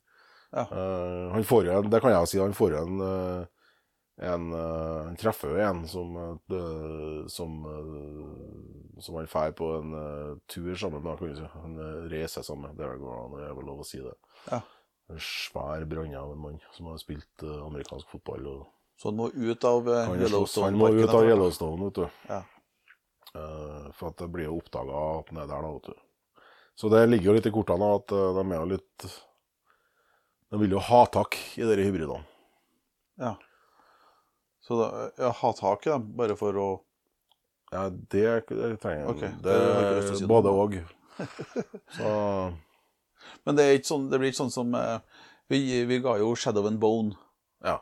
Ja. 0.50 0.64
Uh, 0.66 1.32
han 1.36 1.46
får 1.46 1.68
jo 1.68 1.76
en, 1.78 1.90
det 1.92 2.00
kan 2.02 2.14
jeg 2.14 2.30
si, 2.30 2.40
han 2.42 2.56
får 2.56 2.74
jo 2.74 2.80
en 2.82 3.02
eh, 3.06 3.44
en, 4.26 4.50
Han 4.52 5.14
treffer 5.16 5.54
jo 5.54 5.60
en 5.64 5.78
som 5.88 6.16
som, 7.32 7.54
som 9.00 9.16
han 9.16 9.28
drar 9.30 9.54
på 9.56 9.70
en 9.78 9.94
tur 10.50 10.74
sammen 10.76 11.00
med. 11.06 11.40
Han 11.54 11.78
reiser 12.10 12.44
sammen. 12.44 12.76
Det 12.76 12.90
går 13.00 13.22
an, 13.22 13.38
det 13.38 13.46
er 13.46 13.56
vel 13.56 13.70
lov 13.70 13.80
å 13.80 13.86
si 13.86 14.02
det. 14.02 14.12
Ja. 14.50 14.60
En 15.10 15.22
svær 15.22 15.84
brann 15.90 16.14
av 16.14 16.32
en 16.32 16.38
mann 16.38 16.60
som 16.76 16.90
har 16.90 17.00
spilt 17.02 17.42
eh, 17.42 17.66
amerikansk 17.66 18.08
fotball. 18.12 18.46
Så 19.00 19.10
han 19.10 19.18
må 19.18 19.30
ut 19.30 19.64
av 19.64 19.88
eh, 19.90 20.12
Yellowstone. 20.22 20.68
han 20.68 20.78
må 20.78 20.90
ut 20.94 21.10
av 21.10 21.26
Yellowstone, 21.26 21.88
vet 21.88 21.98
du. 21.98 22.06
Ja. 22.28 22.42
Eh, 23.34 23.88
for 23.96 24.12
at 24.12 24.22
det 24.22 24.30
blir 24.30 24.48
jo 24.48 24.60
oppdaga 24.60 25.02
at 25.18 25.32
han 25.32 25.42
er 25.42 25.50
der, 25.50 25.66
da, 25.66 25.72
vet 25.78 25.90
du. 25.90 26.44
Så 26.78 26.88
det 26.92 27.02
ligger 27.10 27.30
jo 27.30 27.36
litt 27.36 27.50
i 27.50 27.52
kortene 27.54 27.90
at 27.98 28.08
de 28.08 28.42
er 28.46 28.56
jo 28.56 28.68
litt 28.70 29.04
De 30.48 30.60
vil 30.62 30.72
jo 30.78 30.80
ha 30.80 31.00
tak 31.12 31.36
i 31.58 31.66
disse 31.66 31.84
hybridene. 31.84 32.22
Ja. 33.20 33.34
Så 34.64 34.78
da, 34.78 35.10
ja, 35.18 35.34
ha 35.42 35.52
tak 35.58 35.86
i 35.86 35.92
dem, 35.92 36.08
bare 36.16 36.38
for 36.38 36.56
å 36.56 36.70
Ja, 37.70 37.84
det, 37.90 38.24
det 38.48 38.72
trenger 38.82 39.04
jeg. 39.04 39.10
Okay. 39.12 39.34
Det 39.44 39.58
det 40.08 40.26
både 40.30 40.54
òg. 40.54 40.80
Så 41.98 42.10
Men 43.44 43.58
det, 43.58 43.64
er 43.64 43.78
ikke 43.78 43.92
sånn, 43.92 44.08
det 44.10 44.20
blir 44.20 44.32
ikke 44.32 44.42
sånn 44.42 44.54
som 44.54 44.74
eh, 44.78 45.24
vi, 45.50 45.60
vi 45.88 45.98
ga 46.04 46.16
jo 46.20 46.34
Shadow 46.38 46.68
and 46.68 46.80
Bone 46.82 47.16
ja. 47.64 47.78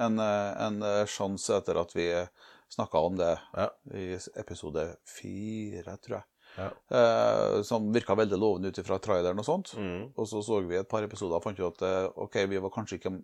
en, 0.00 0.18
eh, 0.18 0.50
en 0.66 0.82
eh, 0.86 1.04
sjanse 1.10 1.56
etter 1.60 1.80
at 1.80 1.94
vi 1.96 2.08
snakka 2.72 2.98
om 2.98 3.18
det 3.20 3.32
Ja. 3.58 3.68
i 3.94 4.16
episode 4.40 4.86
fire, 5.04 5.96
tror 6.00 6.18
jeg. 6.18 6.26
Ja. 6.56 6.70
Eh, 6.98 7.62
som 7.68 7.92
virka 7.92 8.16
veldig 8.16 8.38
lovende 8.40 8.72
ut 8.72 8.80
ifra 8.80 8.98
traileren 9.00 9.38
og 9.40 9.48
sånt. 9.48 9.74
Mm. 9.76 10.10
Og 10.16 10.28
så 10.28 10.42
så 10.44 10.60
vi 10.64 10.80
et 10.80 10.88
par 10.88 11.04
episoder 11.04 11.36
og 11.36 11.44
fant 11.44 11.60
ut 11.60 11.82
at 11.84 12.16
OK, 12.16 12.42
vi 12.48 12.60
var 12.60 12.72
kanskje 12.72 13.00
ikke 13.00 13.16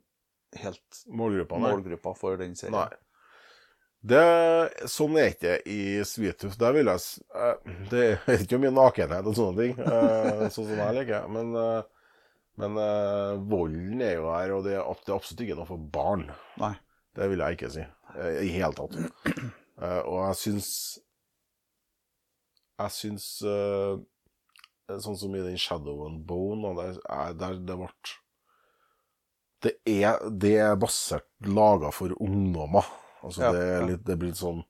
helt 0.62 1.02
Målgruppa, 1.12 1.58
målgruppa 1.60 2.14
for 2.16 2.40
den 2.40 2.54
serien. 2.56 2.76
Nei. 2.78 3.07
Det, 4.00 4.20
sånn 4.88 5.16
er 5.18 5.32
ikke 5.32 5.54
i 5.66 5.78
Sweetooth. 6.06 6.54
Der 6.60 6.74
vil 6.76 6.86
jeg 6.86 7.00
eh, 7.34 7.70
Det 7.90 8.02
er 8.30 8.42
ikke 8.44 8.60
mye 8.62 8.70
nakenhet 8.76 9.26
og 9.26 9.34
sånne 9.36 9.58
ting, 9.64 9.78
eh, 9.82 10.44
sånn 10.54 10.68
som 10.68 10.78
jeg 10.84 10.96
liker. 11.00 11.26
Men, 11.34 11.50
eh, 11.58 11.80
men 12.58 12.78
volden 13.50 14.00
er 14.02 14.16
jo 14.18 14.30
her, 14.32 14.52
og 14.56 14.64
det 14.66 14.76
er 14.78 14.86
absolutt 14.86 15.42
ikke 15.44 15.56
noe 15.58 15.66
for 15.68 15.78
barn. 15.94 16.24
Nei. 16.58 16.72
Det 17.18 17.26
vil 17.30 17.42
jeg 17.42 17.58
ikke 17.58 17.70
si. 17.74 17.84
I 18.18 18.48
hele 18.54 18.74
tatt. 18.74 18.96
Og 20.08 20.16
jeg 20.24 20.36
syns 20.40 20.68
Jeg 22.80 22.90
syns 22.94 23.26
Sånn 24.88 25.18
som 25.20 25.34
i 25.38 25.42
den 25.44 25.58
Shadow 25.60 26.00
and 26.08 26.22
Bone, 26.26 26.72
der, 26.78 26.96
er- 27.14 27.36
der 27.38 27.58
det 27.68 27.76
ble 27.78 27.90
det 29.66 29.72
er, 29.90 30.18
det 30.30 30.52
er 30.62 30.76
basert 30.78 31.26
laga 31.46 31.90
for 31.94 32.14
ungdommer. 32.22 32.86
Altså 33.22 33.42
Ja, 33.42 33.52
det, 33.52 33.62
er 33.62 33.86
litt, 33.88 34.04
det 34.06 34.18
blir 34.18 34.30
litt 34.32 34.38
sånn 34.40 34.64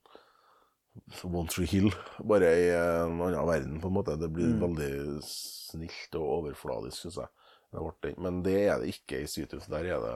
One 1.23 1.47
Tree 1.47 1.65
Hill, 1.69 1.91
bare 2.31 2.49
i 2.59 2.69
en 2.75 3.19
annen 3.21 3.45
verden, 3.47 3.77
på 3.81 3.87
en 3.87 3.93
måte. 3.99 4.17
Det 4.19 4.29
blir 4.33 4.49
Mm. 4.53 4.59
veldig 4.65 5.21
snilt 5.23 6.15
og 6.19 6.25
overfladisk, 6.43 6.97
syns 7.05 7.19
jeg. 7.21 7.29
Det. 7.71 8.15
Men 8.17 8.41
det 8.43 8.55
er 8.67 8.79
det 8.81 8.89
ikke 8.95 9.19
i 9.21 9.27
Sweetooth. 9.29 9.69
Der 9.69 9.85
er 9.85 9.99
det 10.01 10.15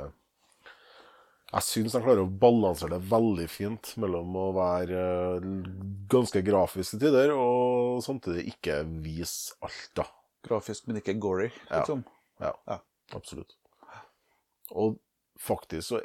Jeg 1.53 1.61
syns 1.61 1.93
de 1.93 1.99
klarer 2.01 2.23
å 2.25 2.39
balansere 2.41 2.95
det 2.97 3.05
veldig 3.11 3.45
fint 3.53 3.91
mellom 4.01 4.33
å 4.41 4.47
være 4.55 5.03
eh, 5.37 5.43
ganske 6.09 6.41
grafisk 6.41 6.95
til 6.95 7.03
tider, 7.03 7.29
og 7.37 8.01
samtidig 8.01 8.47
ikke 8.55 8.79
vise 9.05 9.53
alt, 9.61 9.91
da. 9.93 10.07
Grafisk, 10.49 10.87
men 10.87 10.97
ikke 10.97 11.13
gory, 11.21 11.51
Ja. 11.69 11.83
liksom. 11.83 12.03
Ja, 12.41 12.53
Ja. 12.67 12.79
absolutt. 13.13 13.53
Og 14.71 14.97
faktisk 15.37 15.87
så 15.93 16.01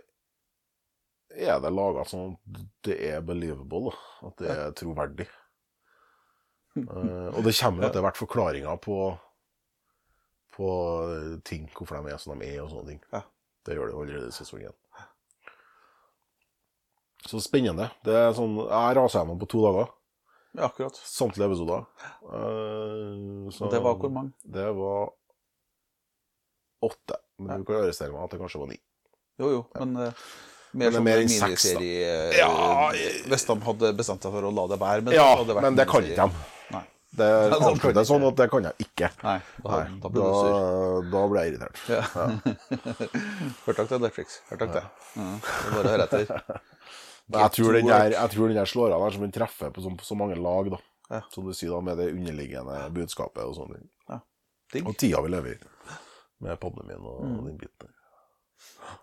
er 1.30 1.60
det 1.60 1.70
laga 1.74 2.04
sånn 2.08 2.34
at 2.36 2.62
det 2.86 2.96
er 3.10 3.20
believable, 3.26 3.90
da. 3.90 4.28
At 4.28 4.36
det 4.42 4.50
er 4.54 4.72
troverdig. 4.78 5.28
Uh, 6.78 7.32
og 7.34 7.42
det 7.44 7.56
kommer 7.58 7.88
etter 7.88 8.04
hvert 8.04 8.16
forklaringer 8.20 8.76
på 8.84 8.98
på 10.58 10.68
ting, 11.46 11.68
hvorfor 11.70 12.02
de 12.02 12.10
er 12.10 12.18
som 12.18 12.38
de 12.38 12.46
er, 12.48 12.62
og 12.64 12.70
sånne 12.72 12.88
ting. 12.90 13.02
Ja. 13.14 13.20
Det 13.66 13.76
gjør 13.76 13.86
det 13.86 13.94
jo 13.94 14.00
allerede 14.02 14.30
i 14.32 14.34
sesongen. 14.34 14.74
Så 17.28 17.38
spennende. 17.42 17.90
Det 18.06 18.14
er 18.16 18.32
sånn, 18.34 18.56
Jeg 18.64 18.96
raser 18.98 19.20
gjennom 19.20 19.38
på 19.38 19.46
to 19.52 19.60
dager. 19.66 19.92
Ja, 20.58 20.66
akkurat. 20.66 20.96
Samtlige 20.98 21.46
episoder. 21.50 21.84
Uh, 22.24 23.46
så- 23.54 23.70
det 23.70 23.82
var 23.84 23.94
hvor 24.00 24.10
mange? 24.10 24.32
Det 24.42 24.66
var 24.74 25.12
åtte. 26.82 27.16
Men 27.38 27.50
Ja. 27.50 27.56
du 27.58 27.64
kan 27.64 27.76
arrestere 27.84 28.12
meg 28.12 28.22
at 28.24 28.30
det 28.30 28.40
kanskje 28.40 28.58
var 28.60 28.66
ni. 28.68 28.80
Jo, 29.38 29.50
jo, 29.50 29.66
men 29.78 29.96
uh, 29.96 30.02
Men 30.02 30.12
mer 30.72 30.90
det 30.90 30.92
er 30.92 30.96
som 30.98 31.04
mer 31.08 31.16
en 31.16 31.22
enn 31.22 31.28
seks, 31.32 31.64
da. 31.72 31.80
miniserie 31.80 32.12
eh, 32.12 32.38
Ja, 32.38 32.90
Hvis 33.32 33.44
de 33.48 33.56
hadde 33.68 33.92
bestemt 33.98 34.22
seg 34.26 34.32
for 34.36 34.48
å 34.48 34.52
la 34.54 34.66
det 34.72 34.78
være. 34.82 35.02
Men 35.06 35.14
Ja, 35.16 35.28
det 35.48 35.56
men 35.62 35.76
det 35.78 35.86
kan 35.88 36.04
ikke 36.04 36.28
de. 36.28 36.44
Nei. 36.76 36.82
Det 37.18 37.24
er 37.34 37.48
det 37.50 37.58
avslutter 37.64 38.04
sånn 38.04 38.26
at 38.28 38.36
det 38.36 38.46
kan 38.52 38.66
jeg 38.68 38.84
ikke. 38.84 39.08
Nei, 39.24 39.38
da, 39.64 39.70
Nei, 39.70 40.00
da 40.02 40.08
da, 40.12 40.18
ble 41.08 41.22
blir 41.32 41.40
jeg 41.40 41.54
irritert. 41.54 41.78
Ja. 41.88 42.02
Hørte 43.66 43.84
dere 43.84 43.88
det, 43.94 44.00
Netflix? 44.04 44.36
Hørte 44.50 44.66
dere 44.68 44.74
det? 44.74 44.84
Ja. 45.16 45.28
det 45.38 45.70
er 45.70 45.74
bare 45.78 45.86
å 45.88 45.92
høre 45.94 46.06
etter. 46.08 46.62
Men 47.28 47.42
jeg 47.44 47.52
tror, 47.58 47.74
den 47.76 47.88
der, 47.90 48.12
jeg 48.14 48.30
tror 48.32 48.48
den 48.48 48.56
der 48.56 48.68
slår 48.70 48.92
av 48.96 49.02
der 49.04 49.16
som 49.16 49.24
den 49.26 49.32
treffer 49.36 49.72
på 49.74 49.82
så, 49.84 49.90
så 50.04 50.16
mange 50.16 50.36
lag, 50.40 50.70
da. 50.72 50.78
Ja. 51.12 51.22
Som 51.32 51.44
du 51.48 51.52
sier, 51.56 51.72
da, 51.74 51.80
med 51.84 51.98
det 52.00 52.06
underliggende 52.12 52.76
budskapet 52.96 53.42
og 53.44 53.54
sånne 53.56 53.80
ting. 53.80 53.88
Ja. 54.08 54.20
Og 54.84 54.94
tida 55.00 55.20
vi 55.24 55.32
lever 55.32 55.56
i. 55.56 55.96
Med 56.44 56.60
pandemien 56.62 57.00
og 57.08 57.24
Mm. 57.24 57.38
den 57.48 57.56
biten 57.60 57.88
der. 57.88 57.94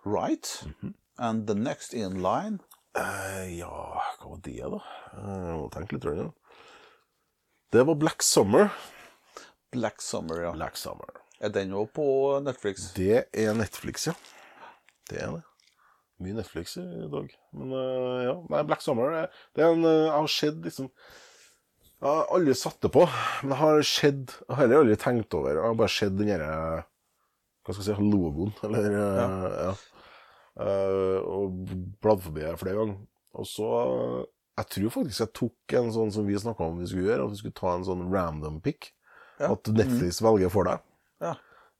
Right. 0.06 0.49
Mhm. 0.69 0.93
And 1.17 1.47
the 1.47 1.56
next 1.56 1.93
in 1.93 2.21
line 2.21 2.60
uh, 2.97 3.45
ja, 3.51 3.69
hva 4.19 4.30
var 4.34 4.39
det, 4.43 4.58
da? 4.60 4.80
Eh, 5.15 5.45
Jeg 5.49 5.58
må 5.60 5.69
tenke 5.73 5.95
litt. 5.95 6.01
tror 6.04 6.15
jeg. 6.19 6.30
Det 7.75 7.84
var 7.88 7.95
Black 7.99 8.23
Summer. 8.23 8.69
Black 9.75 10.01
Summer, 10.04 10.41
ja. 10.45 10.51
Black 10.56 10.78
Summer. 10.80 11.10
Er 11.43 11.51
den 11.51 11.73
òg 11.75 11.89
på 11.95 12.06
Netflix? 12.43 12.89
Det 12.95 13.25
er 13.36 13.54
Netflix, 13.58 14.08
ja. 14.08 14.13
Det 15.12 15.19
er 15.21 15.34
det. 15.38 15.43
Mye 16.23 16.38
Netflix 16.38 16.78
i 16.80 16.86
dag. 17.12 17.34
Men 17.51 17.73
uh, 17.75 18.19
ja, 18.23 18.36
nei, 18.54 18.62
Black 18.69 18.82
Summer 18.86 19.12
er- 19.23 19.32
Det 19.56 19.63
er 19.65 19.73
en 19.75 19.84
uh, 19.84 20.06
Jeg 20.06 20.13
har 20.15 20.30
sett 20.32 20.62
liksom 20.63 20.88
Jeg 20.88 22.08
har 22.08 22.32
aldri 22.38 22.56
satt 22.56 22.80
det 22.86 22.91
på, 22.95 23.04
men 23.43 23.51
jeg 23.51 23.60
har 23.60 23.82
sett 23.89 24.38
Jeg 24.38 24.47
har 24.54 24.62
heller 24.62 24.84
aldri 24.86 24.95
tenkt 25.04 25.36
over 25.36 25.60
Jeg 25.60 25.65
har 25.67 25.75
bare 25.82 25.91
sett 25.91 26.15
den 26.15 26.32
derre 26.32 26.54
Hva 27.65 27.75
skal 27.75 27.84
jeg 27.84 27.99
si 27.99 28.08
Logoen, 28.13 28.56
eller 28.63 28.88
uh, 28.95 29.19
ja. 29.19 29.28
Eh, 29.73 29.84
og 30.56 31.58
bladde 32.00 32.24
forbi 32.24 32.46
det 32.46 32.56
flere 32.62 32.78
ganger. 32.80 33.00
Og 33.36 33.48
så 33.50 33.70
Jeg 34.56 34.70
tror 34.72 34.91
faktisk 34.94 35.20
jeg 35.20 35.34
tok 35.36 35.74
en 35.76 35.89
sånn 35.91 36.13
som 36.15 36.28
vi 36.30 36.38
snakka 36.39 36.63
om 36.63 36.78
vi 36.80 36.88
skulle 36.88 37.10
gjøre, 37.10 37.26
at 37.26 37.34
vi 37.34 37.39
skulle 37.41 37.58
ta 37.58 37.74
en 37.76 37.84
sånn 37.84 38.06
random 38.08 38.62
pick. 38.63 38.94
Ja. 39.36 39.50
At 39.52 39.68
Netflix 39.68 40.22
velger 40.24 40.54
for 40.54 40.70
deg. 40.70 40.84
Ja. 41.20 41.34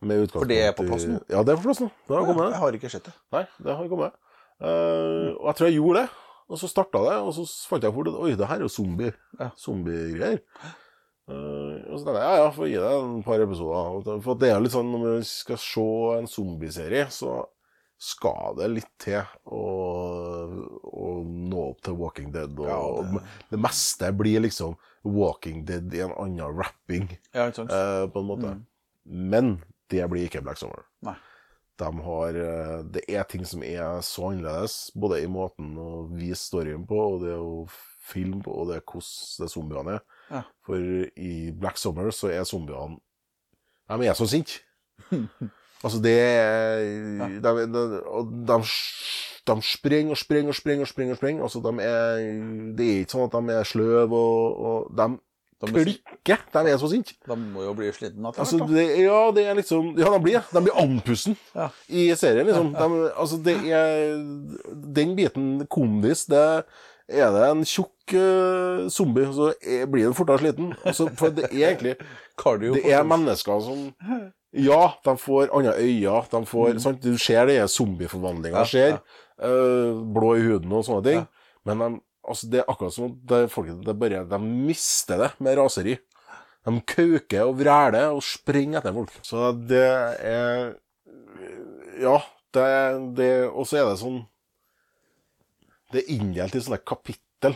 Med 0.04 0.28
For 0.34 0.50
det 0.50 0.60
er 0.60 0.76
på 0.76 0.84
plass 0.84 1.06
nå? 1.08 1.22
Ja, 1.32 1.42
det 1.48 1.54
er 1.54 1.62
på 1.62 1.70
plass 1.70 1.80
nå. 1.80 1.88
Det 2.04 2.18
har 2.18 2.28
kommet. 2.28 2.52
Jeg 2.52 2.62
har 2.62 2.78
ikke 2.78 2.92
sett 2.92 3.08
det. 3.08 3.16
Nei, 3.32 3.46
det 3.64 3.78
har 3.80 3.92
kommet. 3.92 4.18
Uh, 4.60 5.32
og 5.40 5.48
jeg 5.50 5.58
tror 5.58 5.70
jeg 5.70 5.78
gjorde 5.80 6.04
det. 6.04 6.22
Og 6.46 6.60
så 6.62 6.70
starta 6.70 7.02
det, 7.08 7.16
og 7.26 7.32
så 7.34 7.46
fant 7.70 7.86
jeg 7.88 7.96
fort 7.96 8.10
ut 8.12 8.18
oi, 8.22 8.34
det 8.38 8.50
her 8.50 8.60
er 8.60 8.68
jo 8.68 8.74
zombie. 8.76 9.14
Ja. 9.40 9.50
Zombiegreier. 9.58 10.44
Uh, 11.26 11.80
og 11.90 11.96
så 11.98 12.04
tenkte 12.04 12.20
jeg 12.20 12.28
ja, 12.28 12.36
ja, 12.44 12.52
får 12.54 12.70
gi 12.70 12.78
det 12.84 12.92
en 13.00 13.24
par 13.26 13.42
episoder. 13.48 14.12
For 14.28 14.44
det 14.44 14.52
er 14.52 14.62
litt 14.62 14.76
sånn 14.76 14.92
når 14.94 15.08
vi 15.08 15.26
skal 15.32 15.62
se 15.64 15.88
en 16.20 16.30
zombieserie, 16.30 17.08
så 17.14 17.40
skal 17.98 18.56
det 18.58 18.68
litt 18.74 18.90
til 19.00 19.22
å, 19.48 19.62
nå 21.26 21.62
opp 21.72 21.82
til 21.86 21.96
Walking 22.00 22.32
Dead. 22.34 22.52
Og, 22.60 22.68
Ja, 22.68 22.78
og 22.80 23.14
det- 23.14 23.24
det 23.52 23.60
meste 23.60 24.12
blir 24.18 24.42
liksom 24.42 24.76
Walking 25.04 25.64
Dead 25.66 25.94
i 25.94 26.00
en 26.02 26.12
annen 26.12 26.56
rapping, 26.58 27.18
Ja, 27.34 27.50
ikke 27.52 27.70
eh, 27.70 28.08
på 28.08 28.20
en 28.20 28.28
måte. 28.28 28.66
Men 29.06 29.64
det 29.90 30.10
blir 30.10 30.28
ikke 30.30 30.44
Black 30.44 30.58
Summer. 30.58 30.86
De 31.78 31.92
har, 32.02 32.30
eh, 32.30 32.84
det 32.84 33.04
er 33.10 33.24
ting 33.24 33.44
som 33.46 33.62
er 33.62 34.00
så 34.02 34.32
annerledes, 34.32 34.92
både 34.96 35.22
i 35.24 35.28
måten 35.28 35.76
å 35.78 36.10
vise 36.10 36.40
storyen 36.50 36.86
på, 36.88 36.96
og 37.16 37.22
det 37.22 37.36
å 37.38 37.70
filme 38.00 38.42
på, 38.42 38.48
og 38.62 38.68
det 38.70 38.86
hvordan 38.86 39.40
det 39.40 39.50
zombiene 39.52 39.96
er. 39.96 40.02
Ja. 40.32 40.44
For 40.62 40.76
i 40.78 41.52
Black 41.52 41.78
Summer 41.78 42.10
så 42.12 42.30
er 42.32 42.44
zombiene 42.46 43.00
De 43.90 44.08
er 44.08 44.14
så 44.14 44.26
sinte. 44.28 44.62
altså, 45.84 46.00
det 46.04 46.16
ja. 46.16 47.28
de, 47.28 47.68
de, 47.76 47.88
de, 48.48 48.60
de 49.48 49.62
springer 49.62 50.16
og 50.16 50.18
springer 50.18 50.50
og 50.50 50.56
springer 50.56 50.82
og 50.82 50.88
springer. 50.88 51.14
og 51.14 51.18
springer. 51.18 51.44
Altså, 51.44 51.60
de 51.60 51.74
er, 51.84 52.26
det 52.78 52.90
er 52.90 53.00
ikke 53.04 53.16
sånn 53.18 53.30
at 53.30 53.38
de 53.38 53.56
er 53.60 53.70
sløve, 53.70 54.18
og, 54.18 54.66
og 54.66 54.96
de 54.98 55.10
klikker. 55.66 56.42
De 56.54 56.72
er 56.72 56.78
så 56.78 56.90
sinte. 56.92 57.14
de 57.26 57.38
må 57.38 57.64
jo 57.64 57.76
bli 57.78 57.92
slitne 57.96 58.30
etter 58.30 58.44
Altså, 58.44 58.58
hvert, 58.60 58.74
det, 58.76 58.86
ja, 59.06 59.20
det 59.36 59.46
er 59.50 59.60
liksom 59.60 59.94
Ja, 59.98 60.10
de 60.12 60.22
blir 60.24 60.40
det. 60.40 60.44
De 60.52 60.64
blir 60.66 60.82
andpusten 60.82 61.38
Ja. 61.56 61.70
i 61.88 62.10
serien, 62.16 62.46
liksom. 62.48 62.74
De, 62.74 63.12
altså, 63.14 63.40
det 63.46 63.56
er 63.72 64.18
Den 64.98 65.16
biten 65.16 65.66
kondis, 65.68 66.26
det 66.26 66.66
er 67.08 67.30
det 67.32 67.50
en 67.52 67.64
tjukk 67.70 68.16
uh, 68.18 68.88
zombie, 68.90 69.28
så 69.34 69.52
er, 69.62 69.86
blir 69.86 70.08
den 70.08 70.16
fortere 70.18 70.42
sliten. 70.42 70.74
Altså, 70.84 71.06
for 71.14 71.30
det 71.30 71.52
er 71.52 71.70
egentlig 71.70 71.96
Cardio. 72.38 72.74
Det 72.74 72.92
er 72.92 73.04
mennesker 73.06 73.62
som 73.62 73.92
Ja, 74.56 74.94
de 75.04 75.18
får 75.20 75.50
andre 75.52 75.74
øyne. 75.84 76.22
De 76.32 76.40
får, 76.48 76.78
sant? 76.80 77.02
Du 77.04 77.18
ser 77.20 77.46
det 77.50 77.58
zombieforvandlinga 77.74 78.62
Ja, 78.64 78.66
skjer. 78.70 78.90
ja. 78.96 79.00
eh, 79.50 79.98
blå 80.16 80.36
i 80.38 80.44
huden 80.46 80.72
og 80.78 80.86
sånne 80.88 81.04
ting. 81.04 81.24
Ja. 81.26 81.28
Men 81.68 81.82
de, 81.82 81.90
altså, 82.24 82.48
det 82.54 82.62
er 82.62 82.70
akkurat 82.72 82.94
som 82.96 83.16
det, 83.28 83.42
folk, 83.52 83.74
det 83.84 83.96
bare, 84.00 84.22
de 84.30 84.40
mister 84.40 85.18
det 85.26 85.32
med 85.44 85.58
raseri. 85.60 85.98
De 86.66 86.74
kauker 86.82 87.44
og 87.50 87.60
vræler 87.60 88.08
og 88.16 88.24
springer 88.26 88.80
etter 88.80 88.96
folk. 88.96 89.12
Så 89.28 89.52
det 89.70 89.84
er 89.86 90.74
Ja, 92.02 92.16
det, 92.56 92.66
det 93.16 93.30
Og 93.52 93.68
så 93.70 93.78
er 93.80 93.86
det 93.92 94.00
sånn 94.02 94.18
Det 95.94 96.02
er 96.02 96.10
inndelt 96.16 96.56
i 96.58 96.62
sånne 96.66 96.80
kapittel. 96.84 97.54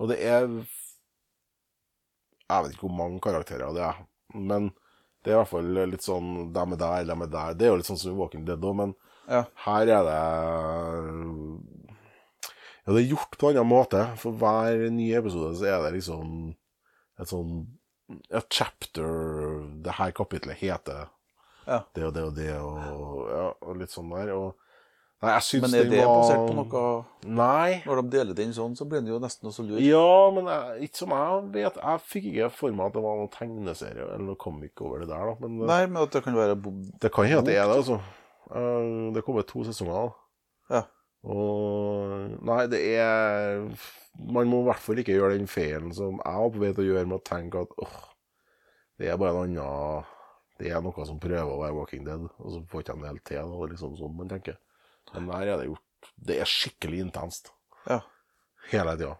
Og 0.00 0.08
det 0.10 0.18
er 0.24 0.48
Jeg 2.50 2.64
vet 2.64 2.72
ikke 2.74 2.88
hvor 2.88 2.96
mange 2.98 3.20
karakterer 3.22 3.72
det 3.76 3.84
er, 3.86 4.00
men 4.34 4.72
det 5.24 5.30
er 5.32 5.36
i 5.36 5.38
hvert 5.42 5.50
fall 5.52 5.70
litt 5.90 6.02
sånn 6.06 6.52
Dem 6.54 6.72
er 6.72 6.80
der, 6.80 7.04
dem 7.10 7.22
er 7.22 7.26
der. 7.32 7.54
Det 7.54 7.66
er 7.66 7.72
jo 7.74 7.76
litt 7.80 7.88
sånn 7.90 7.98
som 8.00 8.12
i 8.14 8.18
Walking 8.18 8.44
Dead 8.48 8.60
òg, 8.64 8.76
men 8.76 8.94
Ja. 9.28 9.44
her 9.66 9.82
er 9.82 10.04
det 10.08 10.20
Ja, 12.86 12.92
det 12.94 13.02
er 13.02 13.10
gjort 13.12 13.36
på 13.38 13.50
en 13.50 13.58
annen 13.60 13.70
måte. 13.70 14.00
For 14.18 14.32
hver 14.32 14.86
nye 14.90 15.18
episode 15.20 15.52
så 15.60 15.68
er 15.68 15.82
det 15.84 15.92
liksom 16.00 16.54
et 17.20 17.28
sånn 17.28 17.66
et 18.30 18.46
chapter 18.50 19.60
Det 19.84 19.92
her 20.00 20.10
kapitlet 20.16 20.56
heter 20.58 21.08
Ja. 21.66 21.82
det 21.94 22.04
og 22.08 22.14
det 22.14 22.22
og 22.24 22.34
det, 22.34 22.50
og, 22.58 23.28
ja, 23.30 23.44
og 23.62 23.76
litt 23.78 23.90
sånn 23.92 24.10
der. 24.10 24.32
Og 24.34 24.56
Nei, 25.20 25.32
jeg 25.36 25.44
syns 25.44 25.64
Men 25.66 25.74
er 25.76 25.88
det 25.90 25.98
var 26.00 26.14
basert 26.22 26.46
på 26.48 26.54
noe 26.56 26.82
Nei. 27.36 27.82
Når 27.84 27.98
de 28.00 28.12
deler 28.14 28.36
den 28.38 28.54
sånn, 28.56 28.72
så 28.78 28.86
blir 28.88 29.02
den 29.02 29.10
jo 29.12 29.18
nesten 29.20 29.50
også 29.50 29.64
lur. 29.68 29.80
Ja, 29.84 30.30
men 30.32 30.46
jeg, 30.48 30.86
ikke 30.88 30.96
som 31.02 31.10
jeg 31.12 31.42
vet. 31.58 31.76
Jeg 31.76 32.00
fikk 32.08 32.28
ikke 32.30 32.48
for 32.56 32.72
meg 32.72 32.86
at 32.86 32.94
det 32.96 33.02
var 33.04 33.18
noen 33.20 33.32
tegneserie 33.34 34.06
eller 34.06 34.24
noe 34.30 34.38
comic 34.40 34.80
over 34.80 35.02
det 35.04 35.10
der. 35.10 35.26
da. 35.28 35.34
Men 35.44 35.58
Nei, 35.68 35.82
men 35.92 36.00
at 36.06 36.16
det 36.16 36.22
kan 36.24 36.38
være 36.38 36.56
bo- 36.56 36.72
det 37.04 37.12
kan 37.12 37.28
hende 37.28 37.44
det 37.50 37.58
er 37.60 37.68
det, 37.68 37.76
altså. 37.82 37.98
Eh, 38.50 39.12
Det 39.18 39.24
kommer 39.26 39.44
to 39.44 39.64
sesonger. 39.68 40.08
da. 40.70 40.78
Ja. 40.78 40.82
Og 41.28 42.40
Nei, 42.48 42.62
det 42.72 42.80
er 42.96 43.68
Man 44.18 44.48
må 44.48 44.62
i 44.64 44.68
hvert 44.70 44.80
fall 44.82 44.98
ikke 45.04 45.14
gjøre 45.14 45.36
den 45.36 45.46
feilen 45.46 45.92
som 45.94 46.16
jeg 46.18 46.40
var 46.40 46.50
på 46.50 46.58
vei 46.64 46.72
til 46.72 46.82
å 46.84 46.88
gjøre, 46.94 47.06
med 47.12 47.20
å 47.20 47.28
tenke 47.28 47.60
at 47.62 47.76
åh, 47.78 48.00
det 48.98 49.08
er 49.12 49.16
bare 49.20 49.44
en 49.44 49.54
annen 49.60 50.04
Det 50.58 50.72
er 50.72 50.80
noe 50.84 51.04
som 51.06 51.20
prøver 51.20 51.44
å 51.54 51.60
være 51.62 51.76
Walking 51.76 52.04
Dead, 52.04 52.24
og 52.40 52.50
så 52.52 52.64
får 52.68 52.82
ikke 52.82 52.96
de 52.96 53.00
det 53.04 53.08
helt 53.12 53.24
til. 53.24 53.36
Det 53.52 53.60
er 53.68 53.70
liksom 53.76 53.94
sånn 54.00 54.16
man 54.16 54.28
tenker. 54.28 54.56
Men 55.14 55.26
der 55.30 55.48
er 55.54 55.56
det 55.60 55.66
gjort 55.70 56.10
Det 56.30 56.36
er 56.40 56.48
skikkelig 56.48 57.00
intenst 57.06 57.50
Ja. 57.88 58.00
hele 58.70 58.96
tida. 58.96 59.16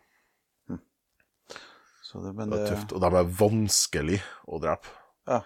Så 2.11 2.19
det, 2.25 2.33
men 2.35 2.51
Det 2.51 2.59
det, 2.59 2.67
er 2.67 2.75
tøft, 2.75 2.93
og 2.97 3.01
de 3.05 3.11
er 3.21 3.29
vanskelig 3.39 4.21
å 4.51 4.59
drepe. 4.63 4.89
Ja. 5.31 5.41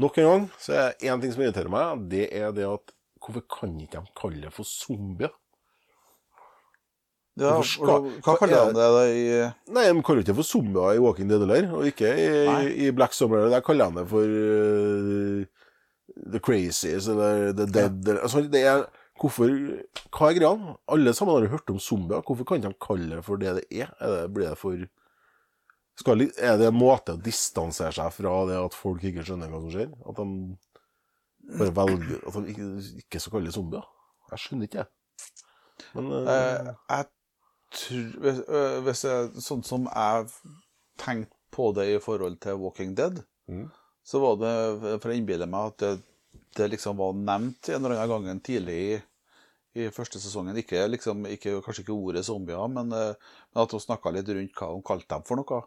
Nok 0.00 0.18
en 0.20 0.26
gang 0.28 0.48
så 0.60 0.72
er 0.76 0.88
det 0.92 1.08
én 1.08 1.20
ting 1.22 1.32
som 1.32 1.42
irriterer 1.42 1.70
meg, 1.72 2.02
det 2.12 2.26
er 2.36 2.52
det 2.52 2.66
at 2.68 2.92
hvorfor 3.20 3.44
kan 3.48 3.78
ikke 3.80 4.00
de 4.04 4.12
kalle 4.20 4.42
det 4.44 4.52
for 4.52 4.64
zombier? 4.68 5.32
ja, 7.40 7.54
og 7.56 7.64
Hva 8.20 8.34
kaller 8.36 8.58
er- 8.58 8.72
de 8.72 8.76
det 8.76 8.88
da 8.92 9.04
i 9.08 9.72
Nei, 9.72 9.86
de 9.92 10.02
kaller 10.04 10.20
det 10.22 10.28
ikke 10.28 10.36
for 10.42 10.48
zombier 10.50 10.94
i 10.98 11.00
Walking 11.00 11.28
Dead 11.30 11.40
heller, 11.40 11.70
og 11.74 11.86
ikke 11.88 12.10
i, 12.12 12.86
i 12.86 12.90
Black 12.92 13.14
Summer. 13.16 13.48
Der 13.48 13.60
kaller 13.64 13.88
de 13.90 14.02
det 14.02 14.08
for 14.10 14.20
uh, 14.20 15.44
The 16.32 16.40
Crazies 16.40 17.08
eller 17.08 17.52
The 17.56 17.66
Dead. 17.66 18.02
Eller, 18.08 18.20
altså, 18.22 18.42
det 18.52 18.64
er 18.66 18.84
Hvorfor 19.20 19.50
Hva 20.16 20.30
er 20.30 20.38
greia? 20.38 20.76
Alle 20.88 21.12
sammen 21.16 21.34
har 21.36 21.44
jo 21.44 21.52
hørt 21.52 21.70
om 21.74 21.78
zombier. 21.82 22.22
Hvorfor 22.24 22.46
kan 22.48 22.62
de 22.64 22.70
kalle 22.80 23.18
det 23.18 23.24
for 23.26 23.36
det 23.40 23.52
det 23.58 23.66
er? 23.82 23.92
er 24.00 24.14
det, 24.14 24.32
blir 24.34 24.48
det 24.48 24.56
for 24.58 24.80
skal, 26.00 26.22
Er 26.38 26.56
det 26.56 26.70
en 26.70 26.78
måte 26.80 27.12
å 27.12 27.20
distansere 27.20 27.92
seg 27.92 28.12
fra 28.16 28.34
det 28.48 28.56
at 28.56 28.76
folk 28.78 29.04
ikke 29.04 29.24
skjønner 29.26 29.50
hva 29.52 29.60
som 29.60 29.72
skjer? 29.74 29.90
At 30.08 30.16
de 30.16 30.26
bare 31.58 31.74
velger 31.76 32.22
At 32.26 32.38
de 32.38 32.54
ikke, 32.54 32.68
ikke 33.04 33.20
skal 33.20 33.34
kalle 33.36 33.50
det 33.50 33.56
zombier? 33.58 33.84
Jeg 34.30 34.44
skjønner 34.44 34.68
ikke 34.70 34.84
det. 34.84 34.88
Men 35.96 36.10
uh, 36.12 36.30
Eh, 36.30 36.70
jeg 36.94 37.06
tror 37.72 38.08
hvis, 38.24 38.40
øh, 38.48 38.78
hvis 38.86 39.04
jeg, 39.06 39.28
Sånn 39.44 39.62
som 39.66 39.84
jeg 39.90 40.26
tenkte 41.00 41.36
på 41.54 41.70
det 41.76 41.86
i 41.94 42.00
forhold 42.02 42.40
til 42.40 42.58
Walking 42.62 42.94
Dead, 42.96 43.22
Mm. 43.50 43.64
så 44.06 44.20
var 44.22 44.36
det 44.38 45.00
For 45.02 45.10
jeg 45.10 45.18
innbiller 45.24 45.48
meg 45.50 45.72
at 45.72 45.78
det, 45.82 45.92
det 46.54 46.68
liksom 46.70 46.96
var 47.00 47.16
nevnt 47.18 47.68
en 47.72 47.84
eller 47.84 47.98
annen 48.04 48.28
gang 48.28 48.40
tidlig 48.46 48.76
i, 48.78 49.00
i 49.78 49.88
første 49.94 50.18
sesongen. 50.22 50.56
Ikke, 50.58 50.82
liksom, 50.90 51.26
ikke, 51.30 51.58
kanskje 51.64 51.84
ikke 51.84 51.94
ordet 51.96 52.24
zombier, 52.26 52.70
men, 52.72 52.90
eh, 52.96 53.34
men 53.54 53.62
at 53.64 53.74
hun 53.76 53.82
snakka 53.82 54.12
litt 54.14 54.30
rundt 54.30 54.56
hva 54.58 54.72
hun 54.72 54.82
kalte 54.86 55.14
dem 55.14 55.26
for 55.28 55.40
noe. 55.40 55.60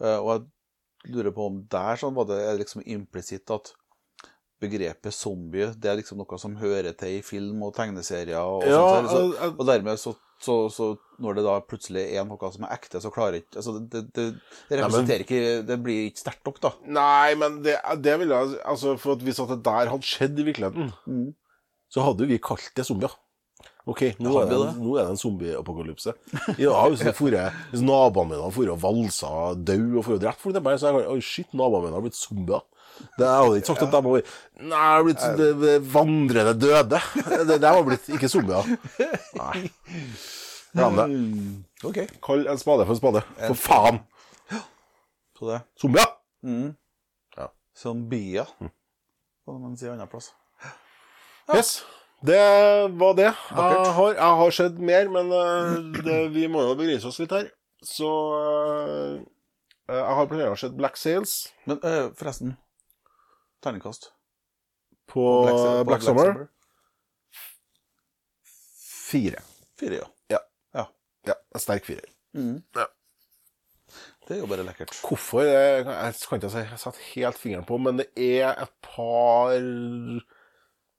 Eh, 0.00 0.16
og 0.18 0.32
jeg 0.32 1.14
lurer 1.14 1.32
på 1.36 1.46
om 1.48 1.60
der 1.70 2.00
sånn 2.00 2.16
var 2.16 2.26
det 2.28 2.40
liksom 2.60 2.82
implisitt 2.84 3.50
at 3.54 3.74
begrepet 4.60 5.14
zombie 5.16 5.70
det 5.80 5.88
er 5.88 5.96
liksom 6.00 6.18
noe 6.20 6.38
som 6.40 6.58
hører 6.60 6.92
til 6.98 7.20
i 7.20 7.22
film 7.24 7.62
og 7.64 7.72
tegneserier. 7.78 8.40
Og, 8.40 8.66
Ja, 8.68 8.82
sånt, 8.98 9.08
så, 9.12 9.22
jeg... 9.38 9.54
og 9.56 9.64
dermed 9.70 10.00
så, 10.02 10.12
så, 10.40 10.56
så 10.72 10.90
når 11.20 11.38
det 11.38 11.44
da 11.46 11.54
plutselig 11.64 12.02
er 12.18 12.26
noe 12.28 12.50
som 12.52 12.66
er 12.68 12.74
ekte, 12.76 13.00
så 13.00 13.12
klarer 13.14 13.40
ikke 13.40 13.60
altså 13.60 13.78
det, 13.78 14.02
det, 14.16 14.26
det 14.68 14.80
representerer 14.82 15.24
ikke 15.24 15.40
Det 15.68 15.78
blir 15.84 16.06
ikke 16.10 16.24
sterkt 16.24 16.44
nok, 16.48 16.60
da. 16.60 16.74
Nei, 16.98 17.34
men 17.40 17.60
det, 17.64 17.78
det 18.04 18.18
vil 18.20 18.34
jeg 18.34 18.58
Altså, 18.64 18.96
for 19.00 19.16
at 19.16 19.24
hvis 19.24 19.40
at 19.40 19.54
det 19.54 19.62
der 19.70 19.92
hadde 19.94 20.10
skjedd 20.10 20.40
i 20.40 20.48
virkeligheten, 20.50 20.92
Mm. 21.06 21.30
Så 21.90 22.04
hadde 22.06 22.26
vi 22.30 22.38
kalt 22.42 22.70
det 22.76 22.86
zombier. 22.86 23.12
OK, 23.88 24.02
nå, 24.22 24.30
er 24.42 24.46
det, 24.48 24.56
nå 24.78 24.92
er 25.00 25.06
det 25.08 25.12
en 25.14 25.18
zombieapokalypse. 25.20 26.12
Ja, 26.60 26.74
hvis, 26.92 27.00
hvis 27.02 27.82
naboene 27.82 28.30
mine 28.36 28.50
for 28.54 28.70
og 28.72 28.78
valsa 28.82 29.30
død 29.56 29.96
og 29.98 30.04
for 30.06 30.20
drept 30.22 30.40
folk, 30.42 30.54
det 30.54 30.60
er 30.60 30.66
bare 30.68 30.78
så 30.80 30.92
jeg, 30.94 31.24
shit, 31.26 31.50
naboene 31.56 31.88
mine 31.88 31.96
har 31.98 32.04
blitt 32.04 32.18
zombier. 32.18 32.62
Det 33.16 33.24
jeg 33.24 33.40
hadde 33.40 33.58
ikke 33.60 33.70
sagt 33.70 33.82
at 33.86 33.94
de 33.94 34.00
var 34.04 34.24
Nei, 34.70 35.02
blitt 35.06 35.24
det- 35.40 35.54
det 35.62 35.74
vandrende 35.94 36.52
døde. 36.60 37.00
De 37.56 37.66
har 37.66 37.82
blitt 37.86 38.08
ikke 38.12 38.28
zombier. 38.30 38.68
Nei. 39.40 39.62
Glem 40.76 40.98
det. 41.00 41.06
OK. 41.90 42.00
Kall 42.22 42.44
en 42.52 42.60
spade 42.60 42.84
for 42.86 42.94
en 42.94 43.00
spade. 43.00 43.22
For 43.48 43.58
faen! 43.58 44.02
Så 45.40 45.48
det 45.48 45.62
Zombier! 45.80 46.10
mm. 46.44 46.68
Ja. 47.38 47.48
Zombier, 47.74 48.46
kan 48.60 49.56
man 49.64 49.76
si 49.80 49.88
andre 49.88 50.06
plass. 50.12 50.30
Yes. 51.56 51.84
Det 52.20 52.40
var 53.00 53.14
det. 53.16 53.30
Jeg 53.32 53.92
har, 53.96 54.14
jeg 54.14 54.38
har 54.40 54.50
sett 54.52 54.78
mer, 54.78 55.08
men 55.08 55.30
eh, 55.32 56.02
det, 56.04 56.16
vi 56.34 56.46
må 56.52 56.66
jo 56.66 56.74
begrense 56.76 57.08
oss 57.08 57.18
litt 57.22 57.32
her. 57.32 57.48
Så 57.80 58.08
eh, 58.36 59.14
jeg 59.90 60.16
har 60.18 60.28
planlagt 60.28 60.52
å 60.52 60.60
se 60.60 60.68
Black 60.76 60.98
Sails 61.00 61.30
Men 61.64 61.78
øh, 61.80 62.10
forresten 62.14 62.52
Terningkast. 63.64 64.10
på 65.08 65.24
Black, 65.46 65.56
på 65.56 65.88
Black 65.88 66.04
Summer. 66.04 66.34
Fire. 69.10 69.40
Fire, 69.80 70.02
ja. 70.02 70.06
Ja. 70.36 70.40
ja. 70.76 70.84
Ja, 71.26 71.34
en 71.54 71.60
sterk 71.64 71.88
firer. 71.88 72.06
Mm. 72.36 72.60
Ja. 72.76 72.86
Det 74.28 74.36
er 74.36 74.42
jo 74.44 74.46
bare 74.52 74.62
lekkert. 74.62 74.92
Hvorfor? 75.02 75.42
Det 75.42 75.84
kan 75.88 75.96
jeg 75.96 76.20
kan 76.28 76.38
ikke 76.38 76.52
si 76.52 76.62
jeg 76.62 76.78
satte 76.84 77.08
helt 77.16 77.40
fingeren 77.40 77.66
på, 77.66 77.80
men 77.82 77.98
det 77.98 78.06
er 78.14 78.52
et 78.62 78.76
par 78.84 79.56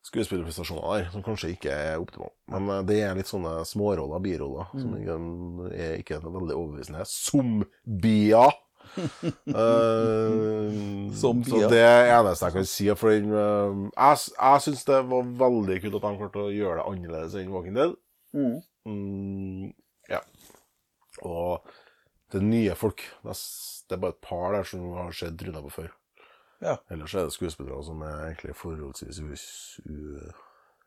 skuespillerprestasjoner 0.08 0.88
der 0.90 1.12
som 1.14 1.24
kanskje 1.26 1.54
ikke 1.56 1.72
er 1.74 2.02
optimale. 2.02 2.34
Men 2.52 2.70
eh, 2.74 2.82
det 2.90 3.00
er 3.06 3.18
litt 3.18 3.30
sånne 3.30 3.62
småroller, 3.70 4.24
biroller, 4.24 4.72
som 4.74 4.98
ikke 4.98 5.18
er 5.78 5.96
ikke 6.02 6.18
er 6.18 6.26
veldig 6.26 6.58
overbevisende. 6.58 7.06
Zombier! 7.10 8.58
uh, 9.56 11.14
Zombier. 11.16 11.68
Så 11.68 11.70
det 11.72 11.86
eneste 11.86 12.50
jeg 12.50 12.56
kan 12.58 12.68
si. 12.68 12.90
For 12.98 13.14
den, 13.14 13.30
uh, 13.32 13.86
jeg 13.94 14.26
jeg 14.34 14.66
syns 14.66 14.84
det 14.90 15.00
var 15.14 15.30
veldig 15.46 15.78
kult 15.84 16.00
at 16.00 16.08
de 16.08 16.18
klarte 16.24 16.48
å 16.48 16.56
gjøre 16.56 16.82
det 16.82 16.88
annerledes 16.90 17.38
enn 17.40 17.54
Walking 17.54 17.78
Dead. 17.78 17.96
Mm. 18.36 18.58
Mm, 18.90 19.72
ja. 20.10 20.24
Og 21.28 21.72
det 22.32 22.42
er 22.42 22.48
nye 22.48 22.76
folk. 22.80 23.04
Det 23.24 23.96
er 23.96 24.02
bare 24.02 24.16
et 24.16 24.24
par 24.24 24.56
der 24.56 24.68
som 24.68 24.94
har 24.98 25.14
sett 25.16 25.42
Runa 25.46 25.62
på 25.64 25.76
før. 25.82 25.92
Ja. 26.62 26.76
Ellers 26.94 27.16
er 27.16 27.26
det 27.26 27.34
skuespillere 27.34 27.84
som 27.84 28.02
er 28.06 28.18
egentlig 28.26 28.56
forholdsvis 28.56 29.80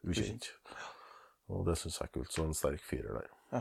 ukjent. 0.05 0.51
Og 1.49 1.67
det 1.67 1.77
syns 1.79 2.01
jeg 2.01 2.07
er 2.09 2.13
kult. 2.15 2.33
Så 2.33 2.45
en 2.45 2.55
sterk 2.55 2.85
firer 2.85 3.19
der. 3.19 3.33
Ja. 3.53 3.61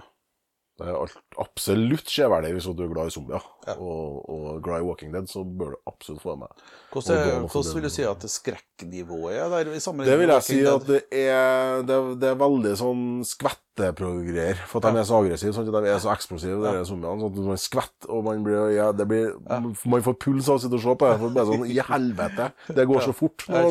Det 0.74 0.88
er 0.90 0.96
alt, 0.98 1.18
absolutt 1.38 2.10
severdig 2.10 2.50
hvis 2.56 2.66
du 2.66 2.80
er 2.82 2.88
glad 2.90 3.12
i 3.12 3.14
zombier. 3.14 3.44
Ja. 3.68 3.76
Og, 3.78 4.24
og 4.34 4.56
glad 4.66 4.82
i 4.82 4.86
Walking 4.88 5.12
Dead, 5.14 5.28
så 5.30 5.44
bør 5.46 5.76
du 5.76 5.78
absolutt 5.92 6.24
få 6.24 6.34
det 6.34 6.40
med. 6.42 6.64
Hvordan, 6.96 7.20
er- 7.20 7.44
hvordan 7.46 7.76
vil 7.78 7.86
du 7.86 7.90
si 7.94 8.06
at 8.10 8.26
skrekknivået 8.36 9.36
er 9.38 9.52
der? 9.54 9.70
i 9.70 9.84
Det 10.10 10.18
vil 10.20 10.34
jeg 10.34 10.44
si 10.48 10.58
at 10.66 10.88
det 10.90 11.02
er, 11.12 11.84
det, 11.86 12.00
det 12.24 12.32
er 12.32 12.42
veldig 12.42 12.74
sånn 12.82 13.06
skvetteprogreier. 13.30 14.64
For 14.70 14.82
at 14.82 14.90
de 14.98 15.04
er 15.04 15.08
så 15.12 15.22
aggressive, 15.22 15.54
sånn 15.54 15.70
at 15.70 15.78
de 15.86 15.94
er 15.94 16.02
så 16.04 16.12
eksplosive, 16.16 16.58
de 16.66 16.84
zombiene. 16.90 17.22
Sånn 17.22 17.38
at 17.38 17.48
man 17.54 17.62
skvetter, 17.62 18.10
og 18.10 18.26
man 18.32 18.44
blir, 18.50 18.66
ja, 18.74 18.90
det 18.98 19.08
blir 19.14 19.34
Man 19.46 20.06
får 20.10 20.18
puls 20.26 20.50
av 20.50 20.58
å 20.58 20.64
sitte 20.66 20.80
og 20.82 20.86
se 20.88 20.98
på 20.98 21.10
det. 21.12 21.20
For 21.22 21.38
det 21.38 21.48
sånn 21.54 21.68
I 21.70 21.80
helvete! 21.94 22.50
Det 22.74 22.88
går 22.90 23.06
så 23.12 23.14
fort. 23.22 23.46
Ja? 23.50 23.66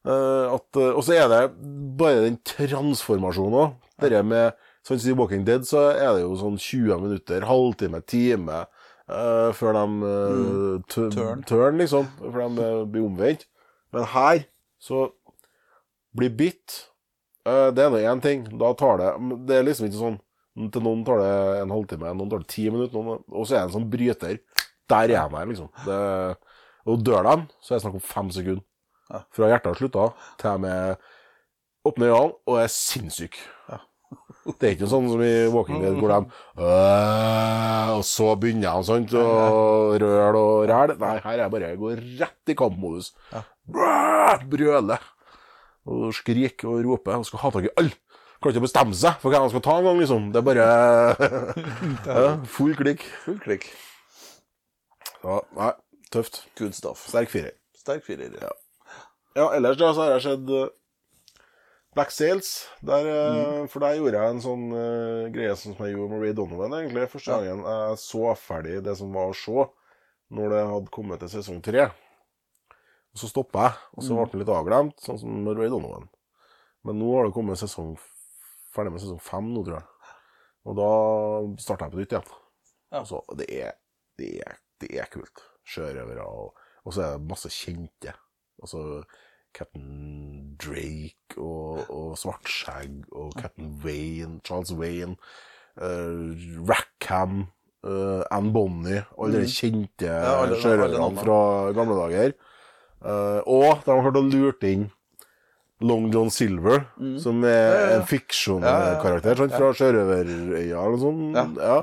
Eh, 0.00 0.46
at, 0.54 0.68
eh, 0.80 0.92
og 0.96 1.02
så 1.04 1.16
er 1.16 1.26
det 1.32 1.42
bare 2.00 2.22
den 2.28 2.38
transformasjonen 2.48 3.56
òg. 3.64 3.78
Det 4.00 4.20
med 4.24 4.54
Sånn 4.86 5.00
som 5.00 5.12
i 5.12 5.16
Walking 5.18 5.42
Dead 5.44 5.66
så 5.68 5.90
er 5.92 6.14
det 6.16 6.22
jo 6.22 6.36
sånn 6.40 6.56
20 6.56 7.02
minutter, 7.02 7.44
halvtime, 7.48 8.00
time 8.08 8.62
uh, 9.10 9.50
før 9.56 9.76
de 9.76 9.84
uh, 10.06 10.78
Turn. 10.88 11.42
turn, 11.48 11.80
liksom. 11.82 12.08
Før 12.20 12.46
de 12.46 12.64
eh, 12.64 12.84
blir 12.88 13.04
omvendt. 13.04 13.44
Men 13.94 14.08
her 14.14 14.44
så 14.80 15.10
blir 16.16 16.32
bitt 16.34 16.86
Det 17.44 17.82
er 17.82 17.90
nå 17.90 17.98
én 18.06 18.22
ting. 18.22 18.44
Da 18.60 18.70
tar 18.78 19.00
det 19.00 19.10
Det 19.48 19.56
er 19.56 19.64
liksom 19.66 19.88
ikke 19.88 19.98
sånn 19.98 20.18
Til 20.74 20.84
noen 20.84 21.02
tar 21.06 21.20
det 21.22 21.32
en 21.62 21.74
halvtime, 21.74 22.12
noen 22.14 22.30
tar 22.30 22.42
det 22.42 22.50
ti 22.52 22.66
minutter, 22.70 22.96
noen, 22.96 23.22
og 23.28 23.46
så 23.46 23.56
er 23.56 23.60
det 23.60 23.68
en 23.68 23.76
sånn 23.78 23.90
bryter. 23.90 24.40
Der 24.90 25.12
er 25.14 25.22
han 25.22 25.36
her, 25.38 25.46
liksom. 25.48 25.70
Det, 25.86 26.00
og 26.90 27.04
dør 27.06 27.26
de, 27.28 27.36
så 27.62 27.72
er 27.72 27.78
det 27.78 27.84
snakk 27.84 27.98
om 28.00 28.04
fem 28.04 28.32
sekunder. 28.34 28.64
Fra 29.34 29.48
hjertet 29.50 29.70
har 29.70 29.78
slutta, 29.78 30.08
til 30.42 30.66
de 30.66 30.74
åpner 31.86 32.12
øynene 32.12 32.34
og 32.50 32.58
er 32.60 32.70
sinnssyke. 32.74 33.40
Det 34.46 34.66
er 34.66 34.72
ikke 34.74 34.88
sånn 34.88 35.08
som 35.12 35.20
i 35.22 35.32
Walking 35.52 35.82
Dead, 35.82 35.96
hvor 36.00 36.08
de 36.14 36.18
øh, 36.64 37.90
Og 37.98 38.04
så 38.08 38.30
begynner 38.40 38.78
de 38.80 38.86
sånt, 38.88 39.12
og 39.20 39.98
røl 40.00 40.38
og 40.40 40.68
ræl. 40.70 40.94
Nei, 40.98 41.16
her 41.20 41.34
er 41.34 41.42
jeg 41.44 41.52
bare 41.52 41.68
jeg 41.74 41.80
går 41.82 42.00
rett 42.22 42.52
i 42.54 42.56
kampmodus. 42.58 43.10
Brø- 43.68 44.46
Brøle. 44.50 44.96
Og 45.90 46.08
skriker 46.16 46.70
og 46.72 46.80
rope. 46.88 47.18
Og 47.20 47.26
skal 47.28 47.42
ha 47.44 47.52
tak 47.58 47.68
i 47.68 47.74
alle. 47.76 47.92
Klarer 48.40 48.54
ikke 48.56 48.62
å 48.62 48.68
bestemme 48.68 48.96
seg 48.96 49.20
for 49.20 49.28
hva 49.34 49.42
han 49.44 49.52
skal 49.52 49.64
ta 49.66 49.76
en 49.76 49.84
gang, 49.90 50.00
liksom. 50.00 50.30
Det 50.32 50.40
er 50.40 50.48
bare 50.48 50.66
ja, 52.08 52.26
full 52.56 52.72
klikk. 52.78 53.04
Full 53.26 53.36
klikk. 53.44 53.68
Ja, 55.20 55.42
nei, 55.58 55.72
tøft. 56.14 56.46
Good 56.56 56.72
stuff. 56.78 57.04
Sterk 57.12 57.28
firer. 57.32 57.52
Sterk 57.76 58.06
firer. 58.08 58.32
Ja. 58.40 58.54
Ja, 59.36 59.50
ellers 59.54 59.76
da 59.78 59.92
så 59.94 60.06
har 60.06 60.16
jeg 60.16 60.24
sett 60.24 60.48
uh, 60.50 60.70
Black 61.94 62.12
Sails. 62.14 62.68
Der, 62.86 63.06
mm. 63.08 63.64
For 63.72 63.82
der 63.82 63.96
gjorde 63.98 64.20
jeg 64.20 64.34
en 64.36 64.42
sånn 64.44 64.66
uh, 64.70 65.24
greie 65.34 65.56
som 65.58 65.74
jeg 65.74 65.96
gjorde 65.96 66.12
med 66.12 66.22
Ray 66.22 66.34
Donovan, 66.38 66.76
egentlig. 66.78 67.08
Første 67.10 67.34
gangen 67.40 67.64
jeg 67.66 67.98
så 68.04 68.34
ferdig 68.38 68.76
det 68.86 68.94
som 69.00 69.10
var 69.16 69.32
å 69.32 69.36
se, 69.36 69.64
når 70.30 70.54
det 70.54 70.60
hadde 70.70 70.94
kommet 70.94 71.22
til 71.24 71.32
sesong 71.32 71.58
tre. 71.66 71.88
Og 73.10 73.18
så 73.18 73.26
stoppa 73.32 73.64
jeg, 73.66 73.78
og 73.96 74.04
så 74.06 74.14
Mm. 74.14 74.20
ble 74.22 74.30
det 74.30 74.40
litt 74.44 74.54
avglemt, 74.54 75.00
sånn 75.02 75.18
som 75.18 75.40
med 75.44 75.58
Ray 75.58 75.68
Donovan. 75.72 76.06
Men 76.86 77.00
nå 77.02 77.08
har 77.16 77.26
det 77.26 77.34
kommet 77.34 77.58
sesong 77.58 77.96
ferdig 78.70 78.92
med 78.94 79.02
sesong 79.02 79.18
fem 79.20 79.48
nå, 79.50 79.64
tror 79.66 79.80
jeg. 79.80 80.14
Og 80.70 80.76
da 80.78 80.90
starta 81.58 81.88
jeg 81.88 81.92
på 81.96 81.98
nytt 82.04 82.14
igjen. 82.14 82.30
Ja. 82.94 83.02
Så 83.08 83.18
det 83.34 83.48
er, 83.50 83.74
det 84.20 84.30
er, 84.46 84.60
det 84.78 84.92
er 85.02 85.10
kult. 85.10 85.42
Sjørøvere, 85.66 86.22
og, 86.22 86.54
og 86.86 86.94
så 86.94 87.02
er 87.02 87.18
det 87.18 87.26
masse 87.28 87.50
kjente. 87.50 88.14
Altså 88.62 89.02
Captain 89.56 90.56
Drake 90.60 91.36
og, 91.38 91.86
og 91.90 92.16
Svartskjegg 92.20 93.06
og 93.12 93.32
Captain 93.40 93.72
Wayne, 93.84 94.40
Charles 94.46 94.72
Wayne, 94.76 95.16
uh, 95.80 96.36
Rackham, 96.68 97.46
uh, 97.86 98.22
Anne 98.30 98.52
Bonny, 98.54 99.00
alle 99.18 99.40
de 99.42 99.50
kjente 99.50 100.04
Mm. 100.04 100.06
Ja, 100.06 100.36
alle- 100.42 100.54
alle 100.54 100.60
sjørøverne 100.62 101.24
fra 101.24 101.40
gamle 101.76 101.98
dager. 102.02 102.32
Uh, 103.00 103.40
og 103.48 103.84
de 103.84 103.90
har 103.94 104.02
klart 104.04 104.18
å 104.20 104.26
lurt 104.30 104.64
inn 104.68 104.90
Long 105.80 106.10
John 106.12 106.28
Silver, 106.28 106.82
som 107.18 107.42
er 107.44 107.48
Mm. 107.48 107.48
Ja, 107.48 107.72
ja, 107.72 107.90
ja. 107.90 107.96
en 107.96 108.06
fiksjonkarakter 108.06 109.36
sant, 109.36 109.52
fra 109.56 109.70
Sjørøverøya 109.72 110.76
eller 110.76 110.96
noe 110.96 111.00
sånt. 111.00 111.34
Ja. 111.34 111.46
Ja. 111.56 111.82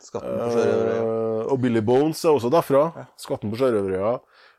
Skatten 0.00 0.38
på 0.38 0.48
Sjørøverøya. 0.54 1.02
Eh, 1.44 1.52
og 1.52 1.60
Billy 1.60 1.80
Bones 1.80 2.24
er 2.24 2.30
også 2.32 2.50
derfra. 2.50 3.06
Skatten 3.20 3.50
på 3.52 3.56
Sjørøverøya. 3.60 4.14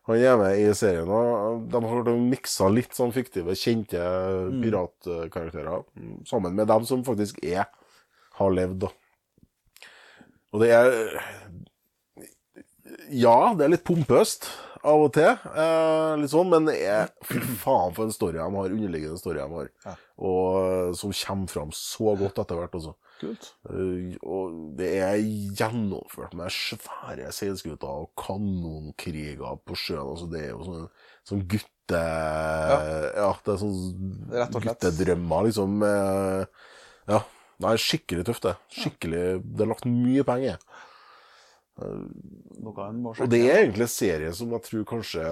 Han 0.05 0.21
er 0.21 0.35
med 0.37 0.59
i 0.61 0.67
serien. 0.77 1.09
og 1.09 1.65
De 1.71 1.81
har 1.81 2.11
miksa 2.21 2.69
litt 2.69 2.93
sånn 2.93 3.13
fiktive, 3.15 3.55
kjente 3.57 4.01
piratkarakterer 4.61 5.81
mm, 5.95 6.19
sammen 6.29 6.53
med 6.57 6.69
dem 6.69 6.85
som 6.85 7.01
faktisk 7.07 7.41
er 7.41 7.65
har 8.37 8.53
levd. 8.53 8.85
da. 8.85 8.91
Og 10.53 10.61
det 10.63 10.71
er 10.75 10.93
Ja, 13.09 13.53
det 13.57 13.65
er 13.65 13.73
litt 13.73 13.85
pompøst 13.85 14.47
av 14.85 15.01
og 15.07 15.11
til, 15.17 15.31
eh, 15.33 16.13
litt 16.21 16.29
sånn, 16.29 16.49
men 16.49 16.67
det 16.69 16.75
er 16.85 17.09
fy 17.25 17.39
faen 17.63 17.93
for 17.95 18.05
en 18.05 18.13
story 18.13 18.37
de 18.37 18.45
har, 18.45 18.69
underliggende 18.69 19.17
story 19.17 19.39
de 19.41 19.47
har. 19.49 19.69
Og 20.21 20.57
eh, 20.61 20.91
som 20.97 21.13
kommer 21.13 21.49
fram 21.49 21.73
så 21.73 22.13
godt 22.19 22.41
etter 22.43 22.59
hvert, 22.59 22.77
altså. 22.77 22.93
Kult. 23.21 23.51
Eh, 23.69 24.15
og 24.27 24.57
det 24.79 24.89
er 25.01 25.19
gjennomført 25.57 26.35
med 26.37 26.51
svære 26.53 27.31
seilskuter 27.35 27.87
og 28.03 28.11
kanonkriger 28.19 29.61
på 29.65 29.77
sjøen. 29.79 30.03
Altså 30.15 30.27
det 30.31 30.43
er 30.43 30.51
jo 30.53 30.65
sånn, 30.67 30.89
sånn 31.31 31.45
gutte... 31.55 31.71
Ja. 31.95 33.29
det 33.45 33.53
er 33.53 33.59
sånn 33.61 33.75
Rett 34.33 34.55
og 34.57 34.63
slett. 34.63 34.81
guttedrømmer, 34.81 35.47
liksom. 35.51 35.83
ja. 35.85 37.21
Det 37.55 37.69
er 37.71 37.79
skikkelig 37.79 38.25
tøft, 38.27 38.43
det. 38.49 38.55
Skikkelig 38.75 39.23
Det 39.45 39.63
er 39.63 39.69
lagt 39.69 39.85
mye 39.87 40.25
penger. 40.27 40.57
En 41.75 42.61
Og 42.63 43.27
det 43.27 43.41
er 43.51 43.65
egentlig 43.65 43.83
en 43.83 43.91
serie 43.91 44.29
som 44.33 44.53
jeg 44.55 44.63
tror 44.63 44.85
kanskje 44.87 45.23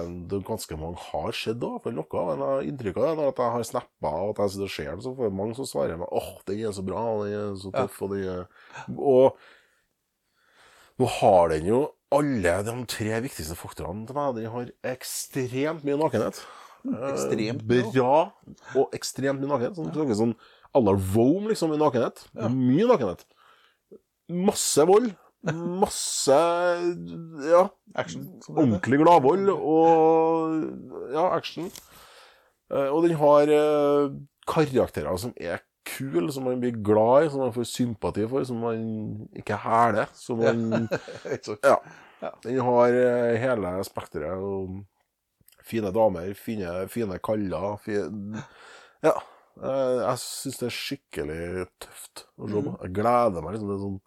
ganske 0.44 0.76
mange 0.76 1.00
har 1.00 1.32
sett 1.32 1.56
da. 1.62 1.70
For 1.80 1.90
noe 1.96 2.20
av 2.20 2.34
det 2.36 2.48
jeg- 2.50 2.68
inntrykk 2.72 2.98
av 3.00 3.16
det 3.16 3.28
at 3.28 3.40
jeg 3.40 3.52
har 3.54 3.64
snappa 3.64 4.12
og 4.12 4.34
at 4.34 4.42
jeg 4.44 4.50
sitter 4.50 4.64
og 4.68 4.74
ser 4.74 4.90
den, 4.90 5.00
så 5.00 5.14
får 5.16 5.24
jeg 5.24 5.36
mange 5.38 5.56
som 5.56 5.64
svarer 5.64 5.96
meg 5.98 6.08
åh, 6.12 6.28
den 6.44 6.60
er 6.60 6.72
så 6.76 6.84
bra, 6.84 7.00
og 7.00 7.24
den 7.24 7.32
er 7.32 7.56
så 7.56 7.72
tøff, 7.72 8.02
og 8.02 8.10
den 8.10 8.28
er 8.28 8.46
Og 8.98 9.36
nå 11.00 11.08
har 11.08 11.48
den 11.48 11.66
jo 11.66 11.80
alle 12.12 12.62
de 12.62 12.74
tre 12.86 13.20
viktigste 13.24 13.56
faktorene 13.56 14.06
til 14.06 14.14
meg. 14.14 14.34
Den 14.36 14.50
har 14.52 14.68
ekstremt 14.84 15.82
mye 15.82 15.96
nakenhet. 15.98 16.44
Ekstremt 16.84 17.64
Eh. 17.64 17.90
Bra 17.90 18.32
og 18.76 18.92
ekstremt 18.92 19.40
mye 19.40 19.48
nakenhet. 19.48 19.76
Sånn, 19.80 19.88
ja. 19.96 20.14
sånn 20.14 20.36
à 20.74 20.84
la 20.84 20.92
Rome, 20.92 21.48
liksom, 21.48 21.72
i 21.72 21.78
nakenhet. 21.80 22.26
Mye 22.34 22.86
nakenhet. 22.86 23.24
Masse 24.28 24.84
vold. 24.86 25.16
Masse 25.52 26.36
Ja, 27.44 27.66
Action. 27.94 28.24
ordentlig 28.48 28.98
gladvold 29.02 29.50
og 29.52 31.12
ja, 31.12 31.26
action. 31.36 31.66
Eh, 32.72 32.88
Og 32.88 33.02
den 33.04 33.16
har 33.20 33.50
eh, 33.52 34.14
karakterer 34.48 35.18
som 35.20 35.34
er 35.36 35.60
kule, 35.84 36.32
som 36.32 36.46
man 36.48 36.62
blir 36.62 36.78
glad 36.82 37.26
i, 37.26 37.28
som 37.28 37.42
man 37.44 37.52
får 37.52 37.66
sympati 37.68 38.24
for, 38.30 38.44
som 38.48 38.62
man 38.64 39.28
ikke 39.36 39.58
hæler. 39.60 40.08
Som 40.16 40.40
man 40.40 40.88
Ja. 41.62 41.76
Den 42.44 42.56
har 42.64 42.88
eh, 42.96 43.36
hele 43.36 43.74
spekteret. 43.84 44.80
Fine 45.64 45.90
damer, 45.92 46.32
fine, 46.36 46.88
fine 46.88 47.18
kaller. 47.24 47.76
Fine, 47.84 48.40
ja. 49.04 49.12
Jeg 49.60 50.18
syns 50.18 50.56
det 50.58 50.66
er 50.66 50.74
skikkelig 50.74 51.66
tøft 51.84 52.24
å 52.40 52.48
se 52.48 52.62
på. 52.64 52.72
Jeg 52.82 52.94
gleder 52.96 53.44
meg. 53.44 53.52
liksom, 53.54 53.68
Det 53.68 53.76
er 53.76 53.84
sånn 53.84 54.00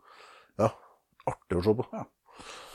artig 1.27 1.59
å 1.59 1.63
se 1.65 1.73
på. 1.79 2.05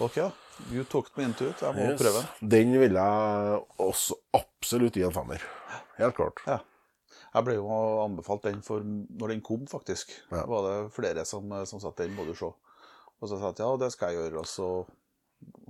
Ok, 0.02 0.16
da. 0.18 0.30
You 0.72 0.84
talked 0.90 1.16
me 1.18 1.24
into 1.24 1.48
it. 1.48 1.60
Jeg 1.62 1.74
må 1.76 1.86
Yes. 1.92 2.00
prøve 2.02 2.20
den. 2.20 2.48
Den 2.54 2.72
vil 2.80 2.92
jeg 2.98 3.60
også 3.80 4.16
absolutt 4.36 4.94
gi 4.98 5.04
en 5.06 5.14
femmer. 5.14 5.42
Helt 5.98 6.14
klart. 6.18 6.42
Ja. 6.46 6.58
Jeg 7.32 7.44
ble 7.46 7.54
jo 7.56 7.68
anbefalt 8.04 8.42
den 8.44 8.60
for 8.62 8.82
når 8.84 9.28
den 9.32 9.40
kom, 9.40 9.64
faktisk. 9.70 10.10
Ja. 10.30 10.44
var 10.46 10.66
det 10.68 10.92
flere 10.92 11.24
som, 11.24 11.48
som 11.66 11.80
sa 11.80 11.88
at 11.88 11.96
den 12.02 12.14
må 12.16 12.26
du 12.28 12.34
se. 12.36 12.50
Og 13.22 13.28
så 13.30 13.38
sa 13.38 13.48
jeg 13.48 13.54
at 13.56 13.62
ja, 13.64 13.70
det 13.80 13.92
skal 13.94 14.12
jeg 14.12 14.18
gjøre, 14.20 14.42
og 14.42 14.46
så 14.50 14.68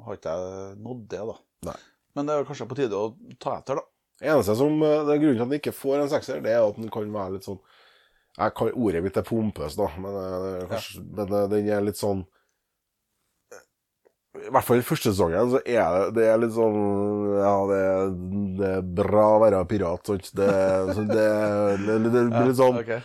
har 0.05 0.17
ikke 0.17 0.33
jeg 0.35 0.77
nådd 0.83 1.05
det, 1.13 1.21
da. 1.29 1.37
Nei. 1.69 1.77
Men 2.17 2.27
det 2.27 2.35
er 2.35 2.45
kanskje 2.49 2.67
på 2.69 2.77
tide 2.81 2.99
å 2.99 3.13
ta 3.41 3.59
etter, 3.61 3.79
da. 3.79 3.87
Eneste 4.33 4.57
som, 4.57 4.75
eh, 4.83 5.05
det 5.09 5.21
Grunnen 5.21 5.37
til 5.37 5.43
at 5.43 5.51
den 5.51 5.61
ikke 5.61 5.75
får 5.77 6.01
en 6.03 6.09
sekser, 6.13 6.43
det 6.43 6.53
er 6.53 6.63
at 6.67 6.77
den 6.77 6.91
kan 6.93 7.07
være 7.13 7.33
litt 7.39 7.45
sånn 7.47 7.59
jeg 8.39 8.55
kan, 8.57 8.71
Ordet 8.73 9.03
mitt 9.05 9.17
er 9.21 9.23
pompøs, 9.29 9.75
da, 9.77 9.89
men, 10.01 10.15
eh, 10.17 10.67
kanskje, 10.71 11.03
men 11.05 11.33
eh, 11.37 11.49
den 11.53 11.69
er 11.69 11.83
litt 11.85 11.99
sånn 12.01 12.25
I 14.33 14.49
hvert 14.49 14.65
fall 14.65 14.81
i 14.81 14.85
første 14.87 15.11
sesongen 15.13 15.51
så 15.53 15.59
er 15.61 15.83
det, 15.93 16.05
det 16.17 16.29
er 16.31 16.39
litt 16.41 16.55
sånn 16.57 16.77
Ja, 17.37 17.57
det, 17.69 17.81
det 18.57 18.71
er 18.79 18.87
bra 19.03 19.27
å 19.35 19.43
være 19.43 19.59
pirat, 19.69 20.09
sant. 20.09 20.31
Det, 20.39 20.47
det, 20.97 21.03
det, 21.13 21.99
det, 22.07 22.23
blir 22.31 22.49
litt 22.49 22.61
sånn 22.61 22.79
okay. 22.81 23.03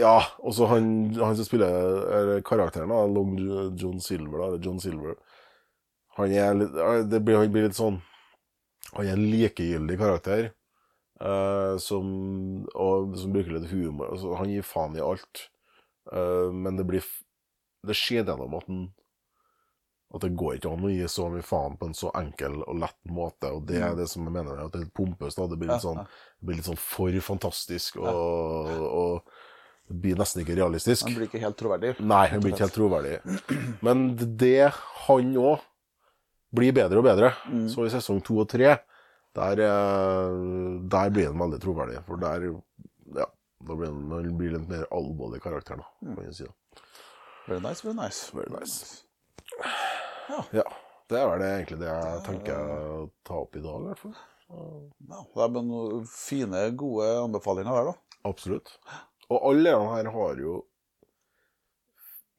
Ja, 0.00 0.16
og 0.40 0.56
så 0.56 0.70
han, 0.70 0.86
han 1.18 1.36
som 1.36 1.46
spiller 1.46 2.40
karakteren, 2.48 2.88
da, 2.88 3.02
Long 3.04 3.36
John 3.76 4.00
Silver, 4.00 4.40
da, 4.40 4.62
John 4.64 4.80
Silver 4.80 5.18
Han 6.16 6.32
er 6.32 6.56
litt 6.56 6.80
Det 7.12 7.20
blir, 7.20 7.42
han 7.42 7.52
blir 7.52 7.68
litt 7.68 7.76
sånn 7.76 8.00
Han 8.94 9.04
er 9.04 9.12
en 9.12 9.28
likegyldig 9.28 10.00
karakter. 10.00 10.50
uh, 11.22 11.76
som, 11.80 12.08
og, 12.74 13.12
som 13.20 13.32
bruker 13.34 13.54
litt 13.54 13.70
humor. 13.70 14.10
Altså, 14.12 14.32
han 14.40 14.50
gir 14.50 14.66
faen 14.66 14.96
i 14.96 15.04
alt. 15.04 15.46
uh, 16.12 16.48
men 16.50 16.80
det 16.80 16.88
blir 16.88 17.04
Det 17.86 17.94
skjer 17.98 18.24
gjennom 18.24 18.56
at 18.58 18.66
han 18.70 18.82
at 20.12 20.20
det 20.20 20.34
går 20.36 20.58
ikke 20.58 20.68
an 20.72 20.84
å 20.84 20.90
gi 20.92 21.06
så 21.08 21.28
mye 21.32 21.44
faen 21.46 21.78
på 21.80 21.86
en 21.88 21.94
så 21.96 22.10
enkel 22.18 22.58
og 22.66 22.76
lett 22.82 22.98
måte. 23.08 23.48
Og 23.48 23.64
det 23.68 23.78
er 23.80 23.94
det 23.96 24.08
som 24.12 24.26
jeg 24.28 24.34
mener 24.34 24.58
at 24.60 24.74
det 24.74 24.82
er 24.84 24.90
pompøst. 24.92 25.40
Det 25.40 25.56
blir 25.56 25.70
litt 25.72 25.84
sånn, 25.84 26.02
det 26.04 26.44
blir 26.48 26.58
litt 26.58 26.68
sånn 26.68 26.80
for 26.80 27.16
fantastisk, 27.24 27.96
og, 28.02 28.68
og 28.92 29.32
det 29.88 29.96
blir 30.04 30.20
nesten 30.20 30.44
ikke 30.44 30.56
realistisk. 30.58 31.08
Han 31.08 31.16
blir 31.16 31.30
ikke 31.30 31.40
helt 31.42 31.56
troverdig. 31.60 31.94
Nei, 32.04 32.26
han 32.28 32.42
blir 32.44 32.52
ikke 32.52 32.66
helt 32.66 32.76
troverdig. 32.76 33.14
Men 33.84 34.04
det 34.40 34.68
han 35.06 35.32
òg 35.40 35.64
blir 36.52 36.74
bedre 36.76 37.00
og 37.00 37.06
bedre. 37.08 37.32
Mm. 37.48 37.64
Så 37.72 37.86
i 37.88 37.92
sesong 37.94 38.20
to 38.24 38.36
og 38.44 38.50
tre, 38.52 38.74
der, 39.32 39.62
eh, 39.64 40.34
der 40.92 41.12
blir 41.16 41.30
han 41.30 41.40
veldig 41.40 41.60
troverdig. 41.64 42.02
For 42.04 42.20
der 42.20 42.50
ja, 43.16 43.24
da 43.64 43.78
blir 43.78 43.88
han, 43.88 44.04
han 44.12 44.36
blir 44.36 44.52
litt 44.58 44.68
mer 44.68 44.84
alvorlig 44.92 45.40
karakter, 45.40 45.80
da, 45.80 45.88
Mm. 46.04 46.16
kan 46.18 46.28
jeg 46.28 46.34
si. 46.42 46.50
Very 47.48 47.60
nice, 47.64 47.80
very 47.80 47.96
nice. 47.96 48.30
Very 48.36 48.52
nice. 48.52 49.02
Ja, 50.56 50.66
det 51.10 51.20
er 51.20 51.30
vel 51.30 51.42
det, 51.42 51.48
egentlig 51.58 51.80
det 51.82 51.88
jeg 51.92 52.20
tenker 52.26 52.74
å 52.74 53.06
ta 53.26 53.40
opp 53.42 53.56
i 53.58 53.64
dag, 53.64 53.80
i 53.80 53.90
hvert 53.90 54.02
fall. 54.02 54.18
Ja, 54.52 55.22
det 55.22 55.46
er 55.46 55.64
noen 55.64 56.04
fine, 56.08 56.66
gode 56.78 57.08
anbefalinger 57.22 57.78
der, 57.78 57.90
da. 57.92 58.18
Absolutt. 58.28 58.76
Og 59.32 59.48
alle 59.48 59.72
de 59.72 59.88
her 59.94 60.12
har 60.14 60.42
jo 60.42 60.60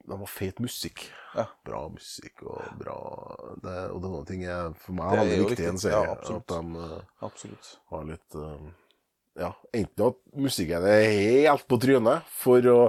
De 0.03 0.17
har 0.19 0.27
fet 0.27 0.59
musikk. 0.59 1.05
Ja. 1.33 1.47
Bra 1.65 1.85
musikk 1.89 2.43
og 2.43 2.61
bra 2.79 2.97
det, 3.63 3.75
Og 3.93 4.01
det 4.03 4.07
er 4.07 4.13
noen 4.13 4.27
ting 4.27 4.43
er 4.45 4.73
for 4.77 4.97
meg 4.97 5.13
Det 5.13 5.19
er 5.19 5.29
veldig 5.31 5.47
viktig 5.47 5.65
i 5.65 5.69
en 5.71 5.81
serie. 5.81 6.01
Ja, 6.03 6.15
absolutt. 6.17 6.43
at 6.43 6.53
de 6.53 6.83
uh, 7.23 7.69
har 7.95 8.07
litt 8.11 8.37
uh, 8.37 8.65
Ja, 9.39 9.51
enten 9.73 10.05
at 10.11 10.19
musikken 10.37 10.87
er 10.91 11.05
helt 11.07 11.65
på 11.71 11.79
trynet 11.81 12.35
for 12.43 12.69
å 12.73 12.79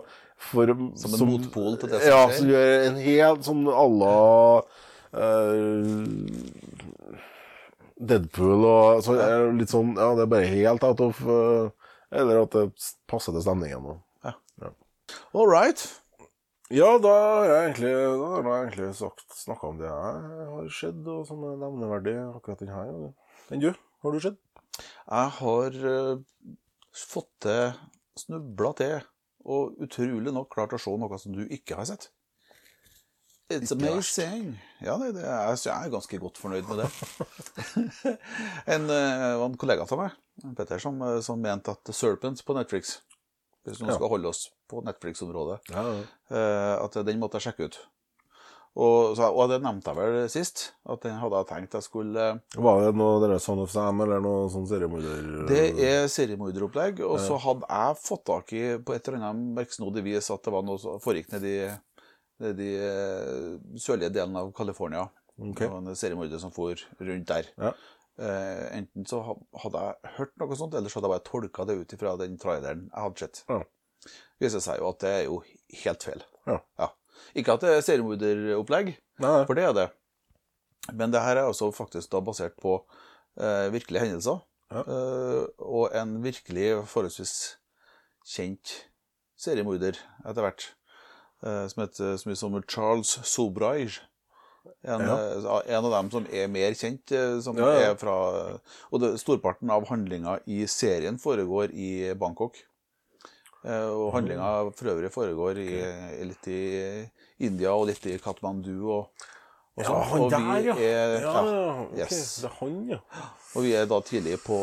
for, 0.45 0.75
Som 0.99 1.15
en 1.15 1.29
motpol 1.31 1.79
til 1.81 1.95
det 1.95 2.03
som 2.03 2.11
Ja, 2.11 2.25
som 2.35 2.51
gjør 2.51 2.73
en 2.91 2.99
helt 3.01 3.47
sånn 3.47 3.63
à 3.71 3.87
la 3.89 4.17
Deadpool 7.95 8.65
og 8.67 9.03
så 9.07 9.15
er 9.23 9.45
det 9.47 9.59
litt 9.61 9.71
sånn 9.73 9.93
Ja, 9.95 10.09
det 10.19 10.25
er 10.27 10.31
bare 10.33 10.49
helt 10.51 10.87
out 10.87 11.03
of 11.05 11.21
eh, 11.23 11.69
Eller 12.15 12.41
at 12.43 12.55
det 12.57 12.65
passer 13.11 13.35
til 13.37 13.45
stemningen. 13.45 13.87
og- 13.95 14.01
All 15.35 15.47
right. 15.51 15.81
Ja, 16.73 16.97
da 16.99 17.11
har 17.13 17.45
jeg 17.45 17.65
egentlig, 17.67 17.91
da 17.93 18.29
har 18.31 18.47
jeg 18.47 18.63
egentlig 18.71 18.95
sagt, 18.97 19.25
snakka 19.37 19.69
om 19.69 19.77
det 19.79 19.85
jeg 19.85 20.47
har 20.49 20.69
sett, 20.73 21.03
og 21.13 21.27
som 21.29 21.43
er 21.45 21.59
nevneverdig 21.61 22.15
akkurat 22.37 22.63
den 22.63 22.71
her. 22.73 23.13
Enn 23.53 23.61
du? 23.61 23.69
Har 24.03 24.15
du 24.15 24.21
sett? 24.25 24.39
Jeg 24.81 25.29
har 25.39 25.77
uh, 25.85 26.23
fått 26.97 27.29
til, 27.45 27.75
snubla 28.17 28.73
til, 28.81 29.05
og 29.45 29.77
utrolig 29.85 30.33
nok 30.33 30.49
klart 30.55 30.73
å 30.73 30.81
se 30.81 30.95
noe 30.97 31.19
som 31.21 31.37
du 31.37 31.45
ikke 31.45 31.77
har 31.77 31.85
sett. 31.91 32.09
It's 33.53 33.73
amazing. 33.73 34.55
Ja, 34.81 34.97
det, 34.97 35.11
det 35.19 35.25
er, 35.29 35.51
så 35.61 35.69
jeg 35.69 35.87
er 35.89 35.93
ganske 35.93 36.19
godt 36.23 36.39
fornøyd 36.41 36.69
med 36.71 36.81
det. 36.81 36.89
en, 38.75 38.87
eh, 38.89 39.25
en 39.45 39.57
kollega 39.61 39.85
av 39.85 40.01
meg, 40.01 40.15
Petter, 40.57 40.81
som, 40.81 40.97
eh, 41.05 41.19
som 41.25 41.41
mente 41.45 41.75
at 41.75 41.83
The 41.85 41.93
Serpent 41.95 42.41
på 42.45 42.57
Netflix 42.57 42.99
Hvis 43.65 43.81
noen 43.81 43.93
Ja. 43.93 43.99
skal 43.99 44.11
holde 44.13 44.29
oss 44.33 44.47
på 44.69 44.81
Netflix-området, 44.85 45.61
Ja, 45.73 45.85
ja. 45.85 46.01
eh, 46.33 46.85
at 46.85 46.97
den 47.05 47.21
måtte 47.21 47.37
jeg 47.41 47.51
sjekke 47.51 47.69
ut. 47.69 47.79
Og, 48.75 49.13
så, 49.15 49.29
og 49.31 49.53
det 49.53 49.61
nevnte 49.63 49.93
jeg 49.93 50.01
vel 50.01 50.29
sist, 50.33 50.65
at 50.91 51.05
den 51.05 51.21
hadde 51.21 51.39
jeg 51.39 51.47
tenkt 51.53 51.77
jeg 51.79 51.85
skulle 51.87 52.25
Var 52.59 52.81
det 52.83 52.95
noe 52.99 53.21
dere 53.23 53.37
Son 53.39 53.61
of 53.63 53.71
Sam, 53.71 54.01
eller 54.03 54.25
noe 54.25 54.49
sånn 54.51 54.67
seriemorder... 54.67 55.45
Det 55.47 55.61
er 55.85 56.09
seriemorderopplegg, 56.11 57.05
og 57.07 57.21
så 57.23 57.37
hadde 57.45 57.69
jeg 57.71 58.01
fått 58.03 58.25
tak 58.33 58.53
i 58.57 58.65
på 58.83 58.97
et 58.97 59.09
eller 59.13 59.29
annet 59.29 59.53
merksnodig 59.61 60.03
vis 60.09 60.33
at 60.35 60.43
det 60.43 60.57
var 60.57 60.65
noe 60.67 60.81
som 60.83 60.97
foregikk 61.05 61.31
nedi 61.37 61.55
nedi 62.43 62.71
i 62.75 63.81
sørlige 63.81 64.13
delen 64.15 64.37
av 64.41 64.51
California. 64.57 65.07
Okay. 65.35 65.67
Det 65.67 65.71
var 65.73 65.83
en 65.83 65.99
seriemorder 65.99 66.41
som 66.43 66.53
for 66.55 66.79
rundt 67.01 67.29
der. 67.31 67.51
Ja. 67.59 67.75
Uh, 68.15 68.67
enten 68.77 69.07
så 69.11 69.19
hadde 69.59 69.81
jeg 69.83 70.13
hørt 70.21 70.37
noe 70.39 70.59
sånt, 70.59 70.75
eller 70.79 70.91
så 70.91 71.01
hadde 71.01 71.09
jeg 71.09 71.15
bare 71.17 71.27
tolka 71.27 71.65
det 71.67 71.75
ut 71.81 71.95
ifra 71.97 72.13
den 72.21 72.37
traileren 72.39 72.85
jeg 72.87 73.03
hadde 73.03 73.25
sett. 73.25 73.41
Ja. 73.51 73.63
viser 74.43 74.63
seg 74.63 74.79
jo 74.79 74.93
at 74.93 75.01
det 75.03 75.11
er 75.11 75.25
jo 75.27 75.41
helt 75.83 76.07
feil. 76.07 76.23
Ja. 76.47 76.91
Ikke 77.35 77.57
at 77.57 77.65
det 77.65 77.73
er 77.75 77.87
seriemorderopplegg, 77.87 78.95
for 79.19 79.59
det 79.59 79.67
er 79.67 79.77
det. 79.79 79.89
Men 80.93 81.15
det 81.15 81.23
her 81.25 81.41
er 81.41 81.49
også 81.49 81.71
faktisk 81.75 82.13
da 82.13 82.21
basert 82.23 82.55
på 82.61 82.77
uh, 82.85 83.67
virkelige 83.75 84.05
hendelser. 84.05 84.43
Ja. 84.75 84.81
Eh, 84.81 85.43
og 85.63 85.93
en 85.95 86.17
virkelig 86.25 86.71
forholdsvis 86.91 87.35
kjent 88.27 88.73
seriemorder 89.39 89.99
etter 90.25 90.43
hvert. 90.43 90.65
Eh, 91.45 91.67
som 91.69 91.83
heter 91.85 92.17
så 92.17 92.29
mye 92.31 92.37
som 92.41 92.59
Charles 92.69 93.19
Sobraige. 93.29 94.01
En, 94.85 95.01
Ja. 95.01 95.17
eh, 95.17 95.75
en 95.77 95.85
av 95.85 95.91
dem 95.93 96.11
som 96.11 96.27
er 96.33 96.49
mer 96.49 96.73
kjent. 96.75 97.13
eh, 97.13 97.41
Som 97.41 97.57
Ja, 97.59 97.71
ja. 97.73 97.91
er 97.93 97.97
fra, 97.97 98.59
og 98.93 99.01
det, 99.01 99.19
Storparten 99.21 99.71
av 99.71 99.87
handlinga 99.89 100.39
i 100.47 100.65
serien 100.67 101.19
foregår 101.19 101.71
i 101.73 102.15
Bangkok. 102.15 102.57
Og 103.65 104.13
handlinga 104.13 104.71
for 104.77 104.91
øvrig 104.93 105.11
foregår 105.13 105.57
i, 105.57 106.25
litt 106.29 106.49
i 106.53 107.09
India 107.47 107.71
og 107.73 107.87
litt 107.89 108.05
i 108.07 108.19
Katmandu. 108.21 108.75
Og, 108.93 109.09
og, 109.77 109.81
Ja, 109.81 109.87
sånn. 109.89 110.05
han 110.11 110.29
der, 110.35 110.67
ja. 110.67 110.75
Er, 110.77 111.15
Ja, 111.23 111.45
ja, 111.49 111.87
yes. 112.05 112.37
Det 112.43 112.51
er 112.51 112.57
han, 112.61 112.77
ja. 112.93 112.99
Og 113.57 113.63
vi 113.65 113.73
er 113.75 113.87
da 113.87 114.01
tidlig 114.05 114.37
på, 114.45 114.59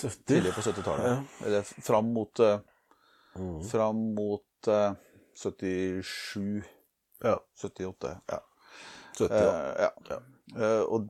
70. 0.00 0.24
tidlig 0.26 0.54
på 0.56 0.64
70-tallet. 0.64 1.26
Eller 1.44 1.62
fram 1.62 2.12
mot, 2.14 2.40
Mm. 3.36 3.62
fram 3.68 4.14
mot 4.16 4.66
77 5.38 6.64
Ja. 7.24 7.38
78. 7.62 8.20
Ja. 8.30 8.40
70, 9.18 9.34
ja. 9.34 9.54
Eh, 9.54 9.88
ja. 10.08 10.18
Eh, 10.56 10.82
og 10.86 11.08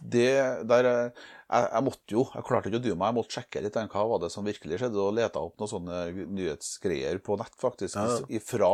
det 0.00 0.66
der 0.68 0.86
eh, 0.86 1.10
jeg, 1.50 1.64
jeg 1.72 1.82
måtte 1.86 2.14
jo, 2.14 2.24
jeg 2.34 2.44
klarte 2.46 2.70
ikke 2.70 2.78
å 2.80 2.84
dy 2.84 2.92
meg, 2.94 3.08
jeg 3.10 3.16
måtte 3.16 3.34
sjekke 3.38 3.62
litt 3.64 3.78
hva 3.80 4.04
var 4.12 4.20
det 4.22 4.30
som 4.32 4.44
virkelig 4.46 4.78
skjedde, 4.82 5.00
og 5.02 5.16
leta 5.16 5.40
opp 5.42 5.56
noen 5.58 5.72
sånne 5.72 6.02
nyhetsgreier 6.36 7.18
på 7.24 7.38
nett, 7.40 7.56
faktisk, 7.58 7.96
Ja. 7.96 8.20
ifra 8.28 8.70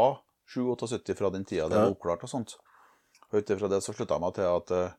77, 0.51 1.15
fra 1.17 1.31
den 1.31 1.45
tida 1.49 1.69
det 1.71 1.79
Ja. 1.79 1.87
var 1.87 1.95
oppklart 1.95 2.23
og 2.27 2.31
sånt. 2.31 2.57
Og 3.33 3.39
ut 3.41 3.51
ifra 3.51 3.69
det 3.71 3.81
så 3.83 3.95
slutta 3.95 4.15
jeg 4.19 4.21
meg 4.27 4.35
til 4.35 4.45
at 4.51 4.71
eh, 4.71 4.91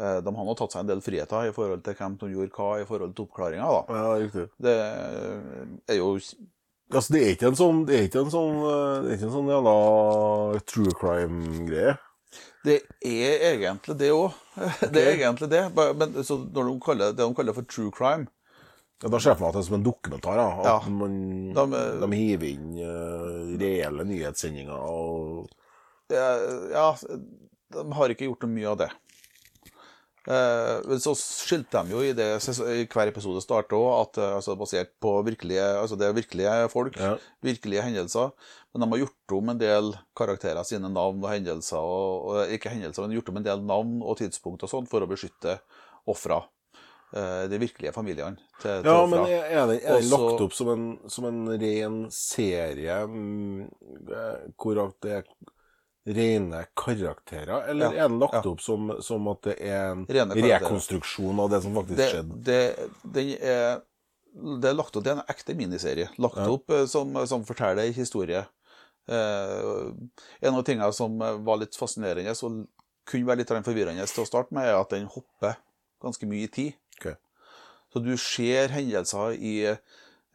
eh, 0.00 0.18
de 0.20 0.34
har 0.36 0.44
nå 0.44 0.56
tatt 0.58 0.72
seg 0.74 0.80
en 0.80 0.90
del 0.90 1.00
friheter 1.00 1.48
i 1.48 1.54
forhold 1.56 1.84
til 1.84 1.94
hvem 1.94 2.18
som 2.20 2.32
gjorde 2.32 2.52
hva 2.58 2.80
i 2.82 2.84
forhold 2.88 3.14
til 3.16 3.24
oppklaringa. 3.28 3.70
ja, 3.88 4.18
riktig. 4.24 4.48
Det 4.60 4.76
er 5.88 5.96
jo 6.00 6.16
Altså, 6.92 7.12
det 7.16 7.20
er 7.24 7.32
ikke 7.34 7.48
en 7.50 7.56
sånn, 7.58 7.78
det 7.88 7.96
er 7.98 8.04
ikke 8.06 8.20
en 8.22 8.30
sånn, 8.30 8.58
eh, 8.62 9.02
det 9.02 9.10
er 9.10 9.16
ikke 9.16 9.26
en 9.26 9.34
sånn 9.34 9.48
jævla 9.50 9.72
true 10.70 10.92
crime-greie. 11.00 11.96
Det 12.66 12.76
er 13.06 13.44
egentlig 13.52 13.96
det 13.98 14.10
òg. 14.14 14.32
Det 14.94 15.02
er 15.02 15.12
egentlig 15.16 15.48
det. 15.52 15.64
Men 15.74 16.14
så 16.26 16.38
når 16.44 16.70
de 16.70 16.74
kaller 16.82 17.12
det 17.14 17.22
de 17.26 17.34
kaller 17.38 17.54
for 17.54 17.66
true 17.70 17.90
crime 17.94 18.26
Ja, 19.02 19.10
da 19.12 19.18
ser 19.20 19.34
jeg 19.34 19.38
for 19.38 19.44
meg 19.44 19.50
at 19.50 19.56
det 19.58 19.60
er 19.60 19.66
som 19.68 19.76
en 19.76 19.84
dokumentar. 19.86 20.38
Ja. 20.40 20.46
At 20.62 20.66
Ja. 20.86 20.90
man, 20.90 21.16
De- 21.54 21.82
de, 22.00 22.08
hiver 22.16 22.48
inn 22.48 22.70
uh, 22.80 23.56
reelle 23.60 24.06
nyhetssendinger 24.08 24.78
og 24.78 25.50
ja, 26.10 26.26
Ja, 26.72 26.86
de 27.76 27.84
har 27.98 28.14
ikke 28.14 28.28
gjort 28.30 28.46
noe 28.46 28.54
mye 28.54 28.70
av 28.72 28.78
det. 28.84 28.90
Eh, 30.26 30.80
men 30.90 30.98
så 31.02 31.12
skilte 31.14 31.82
de 31.86 31.94
jo 31.94 32.00
i 32.02 32.12
det 32.18 32.26
i 32.74 32.80
hver 32.90 33.12
episode 33.12 33.42
starter 33.44 33.78
òg, 33.78 33.92
at 34.00 34.18
eh, 34.18 34.32
altså, 34.40 34.56
basert 34.58 34.90
på 35.02 35.12
virkelige 35.26 35.62
Altså 35.78 35.98
det 36.00 36.08
er 36.08 36.16
virkelige 36.16 36.56
folk, 36.72 36.96
Ja. 36.98 37.12
virkelige 37.46 37.84
hendelser. 37.86 38.32
Men 38.74 38.82
de 38.82 38.90
har 38.90 39.04
gjort 39.04 39.36
om 39.38 39.48
en 39.54 39.58
del 39.62 39.92
karakterer 40.18 40.66
sine 40.66 40.90
navn 40.92 41.22
og 41.24 41.30
hendelser, 41.30 41.78
og, 41.78 42.26
og 42.32 42.52
ikke 42.52 42.74
hendelser, 42.74 43.06
men 43.06 43.14
gjort 43.16 43.30
om 43.32 43.38
en 43.40 43.46
del 43.46 43.62
navn 43.64 44.02
og 44.02 44.18
tidspunkt 44.18 44.66
og 44.66 44.72
sånn 44.72 44.90
for 44.90 45.00
å 45.06 45.08
beskytte 45.08 45.60
ofra. 46.10 46.42
Eh, 47.14 47.46
de 47.48 47.58
virkelige 47.62 47.94
familiene 47.94 48.34
til, 48.60 48.82
til 48.82 48.90
Ja, 48.90 48.98
ofra. 49.04 49.06
men 49.14 49.30
er 49.30 49.66
den, 49.70 49.78
er 49.78 50.00
den 50.02 50.10
lagt 50.10 50.42
opp 50.42 50.52
som 50.58 50.68
en, 50.74 50.86
som 51.08 51.24
en 51.30 51.44
ren 51.62 52.00
serie 52.10 52.96
mm, 53.06 53.60
eh, 54.10 54.48
hvor 54.58 54.82
det 55.06 55.12
er 55.20 55.28
rene 56.06 56.60
karakterer, 56.78 57.66
eller 57.70 57.92
Ja, 57.96 58.04
er 58.04 58.08
den 58.12 58.20
lagt 58.22 58.36
ja. 58.38 58.42
opp 58.46 58.60
som, 58.62 58.92
som 59.02 59.26
at 59.32 59.42
det 59.48 59.56
er 59.58 59.90
en 59.92 60.06
rekonstruksjon 60.36 61.40
av 61.42 61.50
det 61.50 61.62
som 61.64 61.74
faktisk 61.74 61.98
det, 61.98 62.08
skjedde? 62.12 62.38
det, 62.46 62.60
den 63.16 63.32
er, 63.40 63.80
det 64.62 64.70
er 64.70 64.76
lagt 64.78 64.96
opp 64.96 65.02
til 65.06 65.16
en 65.16 65.24
ekte 65.32 65.56
miniserie. 65.58 66.08
Lagt 66.22 66.38
Ja. 66.38 66.46
opp 66.52 66.70
eh, 66.70 66.86
som, 66.86 67.12
som 67.26 67.44
forteller 67.48 67.82
en 67.88 67.96
historie. 67.96 68.44
Eh, 69.08 69.92
en 70.42 70.54
av 70.54 70.64
tingene 70.66 70.92
som 70.94 71.18
var 71.18 71.60
litt 71.62 71.76
fascinerende 71.78 72.34
og 72.42 72.64
kunne 73.06 73.28
være 73.28 73.42
litt 73.44 73.52
forvirrende 73.66 74.06
til 74.10 74.24
å 74.24 74.26
starte 74.28 74.54
med, 74.54 74.66
er 74.66 74.80
at 74.80 74.90
den 74.90 75.06
hopper 75.10 75.58
ganske 76.02 76.26
mye 76.26 76.46
i 76.46 76.50
tid. 76.52 76.72
Okay. 76.98 77.14
Så 77.92 78.02
du 78.02 78.16
ser 78.18 78.68
hendelser 78.74 79.36
i 79.38 79.54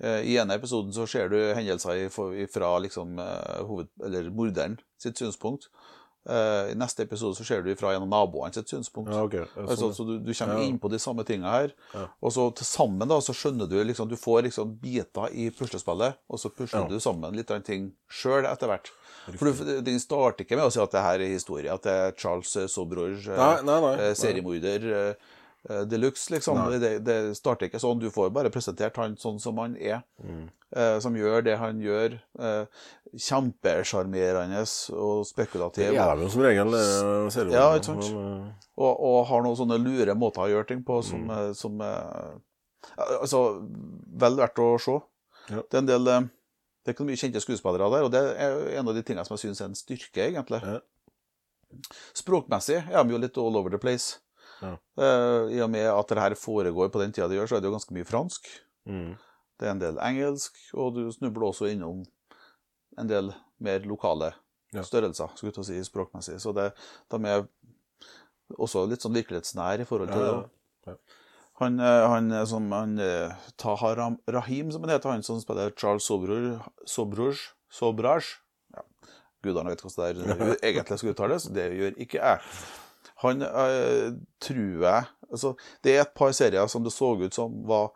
I 0.02 0.36
ene 0.42 0.56
episoden 0.58 0.94
så 0.96 1.08
ser 1.10 1.30
du 1.30 1.38
hendelser 1.54 2.08
fra 2.50 2.76
liksom, 2.82 3.20
eh, 3.22 3.64
hoved, 3.68 3.92
eller 4.04 4.30
morderen 4.34 4.80
sitt 5.02 5.20
synspunkt. 5.22 5.68
Eh, 6.30 6.72
I 6.72 6.76
neste 6.78 7.02
episode 7.04 7.34
så 7.36 7.44
ser 7.46 7.64
du 7.66 7.72
fra 7.76 7.96
en 7.96 8.04
av 8.06 8.10
naboene 8.10 8.54
sitt 8.54 8.70
synspunkt. 8.70 9.10
Ja, 9.10 9.24
okay. 9.26 9.48
Altså, 9.58 9.90
så 9.96 10.06
du, 10.06 10.20
du 10.22 10.34
kommer 10.34 10.60
Ja. 10.60 10.68
inn 10.70 10.78
på 10.80 10.90
de 10.94 11.00
samme 11.02 11.26
tingene 11.26 11.50
her. 11.50 11.74
Ja. 11.96 12.06
Og 12.22 12.34
så 12.36 12.46
til 12.56 12.66
sammen 12.66 13.10
da, 13.10 13.18
så 13.26 13.34
skjønner 13.34 13.70
du 13.70 13.80
liksom, 13.84 14.10
du 14.10 14.16
får 14.20 14.44
liksom 14.46 14.76
biter 14.82 15.34
i 15.34 15.50
puslespillet, 15.50 16.20
og 16.30 16.40
så 16.40 16.54
pusler 16.54 16.88
du 16.90 17.00
sammen 17.02 17.34
litt 17.38 17.50
av 17.50 17.64
ting 17.66 17.92
sjøl 18.10 18.46
etter 18.46 18.70
hvert. 18.70 18.92
For 19.38 19.50
du, 19.50 19.82
Den 19.82 20.00
starter 20.02 20.46
ikke 20.46 20.58
med 20.58 20.70
å 20.70 20.74
si 20.74 20.82
at 20.82 20.94
det 20.94 21.02
her 21.06 21.20
er 21.26 21.34
historie, 21.34 21.74
at 21.74 21.86
det 21.86 21.92
er 22.06 22.14
Charles 22.18 22.54
eh, 22.56 22.70
Sobroge, 22.70 23.26
eh, 23.26 23.62
eh, 23.66 24.14
seriemorder 24.18 25.16
eh, 25.70 25.76
eh, 25.76 25.84
de 25.90 25.98
luxe, 25.98 26.30
liksom. 26.34 26.58
Det, 26.82 26.92
det 27.06 27.18
starter 27.38 27.68
ikke 27.70 27.82
sånn. 27.82 28.00
Du 28.02 28.10
får 28.14 28.32
bare 28.34 28.52
presentert 28.54 28.98
han 28.98 29.18
sånn 29.20 29.40
som 29.40 29.58
han 29.62 29.76
er. 29.78 30.02
Mm. 30.24 30.50
Uh, 30.72 30.98
som 31.04 31.16
gjør 31.20 31.42
det 31.44 31.58
han 31.60 31.82
gjør. 31.84 32.14
Uh, 32.40 32.64
Kjempesjarmerende 33.20 34.62
og 34.96 35.26
spekulativ. 35.28 35.90
Det 35.92 36.00
er 36.00 36.22
jo 36.22 36.30
som 36.32 36.44
regel. 36.46 36.74
eh. 36.80 37.52
Ja, 37.52 37.66
ikke 37.76 37.90
sant? 37.90 38.08
Men, 38.08 38.46
uh... 38.48 38.70
og, 38.80 38.94
og 39.10 39.18
har 39.28 39.44
noen 39.44 39.60
sånne 39.60 39.80
lure 39.84 40.16
måter 40.16 40.46
å 40.46 40.52
gjøre 40.54 40.70
ting 40.72 40.86
på 40.88 41.02
som, 41.04 41.28
Mm. 41.28 41.54
som 41.54 41.82
Altså, 43.22 43.42
vel 44.24 44.40
verdt 44.40 44.58
å 44.64 44.70
se. 44.82 44.96
Ja. 45.52 45.62
Det 45.70 45.76
er 45.78 45.84
en 45.84 45.90
del 45.90 46.08
Det 46.08 46.90
er 46.90 46.96
ikke 46.96 47.06
mye 47.06 47.20
kjente 47.20 47.42
skuespillere 47.44 47.92
der, 47.94 48.04
og 48.08 48.12
det 48.16 48.22
er 48.42 48.56
en 48.80 48.88
av 48.88 48.96
de 48.96 49.04
tingene 49.06 49.26
som 49.28 49.36
jeg 49.36 49.44
syns 49.44 49.62
er 49.62 49.68
en 49.70 49.76
styrke, 49.78 50.24
egentlig. 50.24 50.62
Ja. 50.66 50.80
Språkmessig 52.18 52.80
er 52.90 53.04
de 53.06 53.14
jo 53.14 53.20
litt 53.22 53.38
all 53.38 53.60
over 53.60 53.70
the 53.70 53.78
place. 53.78 54.18
Ja. 54.62 54.76
Eh, 55.02 55.52
I 55.58 55.62
og 55.66 55.70
med 55.74 55.88
at 55.90 56.08
det 56.14 56.18
her 56.22 56.36
foregår 56.38 56.92
på 56.94 57.02
den 57.02 57.12
tida 57.16 57.28
det 57.28 57.38
gjør, 57.40 57.50
så 57.50 57.58
er 57.58 57.62
det 57.64 57.70
jo 57.72 57.76
ganske 57.78 57.96
mye 57.98 58.08
fransk. 58.08 58.48
mm. 58.88 59.12
Det 59.62 59.68
er 59.68 59.76
en 59.76 59.82
del 59.82 59.98
engelsk, 60.02 60.56
og 60.74 60.96
du 60.96 61.04
snubler 61.14 61.44
også 61.52 61.68
innom 61.70 62.00
en 62.98 63.08
del 63.10 63.28
mer 63.62 63.84
lokale 63.86 64.32
Ja. 64.74 64.82
størrelser, 64.82 65.30
skulle 65.36 65.54
jeg 65.54 65.66
si, 65.68 65.84
språkmessig. 65.86 66.40
Så 66.42 66.54
det, 66.56 66.72
de 67.12 67.20
er 67.30 67.44
også 68.58 68.88
litt 68.90 69.04
sånn 69.04 69.14
virkelighetsnær 69.14 69.84
i 69.84 69.86
forhold 69.86 70.10
til 70.10 70.24
Ja, 70.26 70.44
det. 70.88 70.98
Han, 71.62 71.78
eh, 71.80 72.08
han 72.10 72.32
som 72.48 72.72
han, 72.72 72.98
eh, 72.98 73.36
Rahim, 74.28 74.72
som 74.72 74.82
han 74.82 74.90
heter, 74.90 75.12
han 75.12 75.22
som 75.24 75.40
spiller 75.40 75.70
Charles 75.78 76.04
Sobrur, 76.04 76.60
Sobrur, 76.88 77.38
Sobraj 77.70 78.24
ja. 78.74 78.82
Gudene 79.44 79.70
vet 79.70 79.82
hvordan 79.82 80.16
det 80.16 80.40
er, 80.40 80.56
egentlig 80.72 80.98
skal 80.98 81.14
uttales, 81.14 81.44
det 81.54 81.70
gjør 81.78 82.00
ikke 82.02 82.18
jeg. 82.18 82.42
Han 83.22 83.42
eh, 83.46 84.12
tror 84.42 84.82
jeg 84.86 85.06
altså, 85.30 85.56
Det 85.84 85.96
er 85.96 86.02
et 86.06 86.14
par 86.18 86.32
serier 86.34 86.68
som 86.72 86.84
det 86.84 86.92
så 86.96 87.12
ut 87.22 87.34
som 87.38 87.60
var 87.70 87.92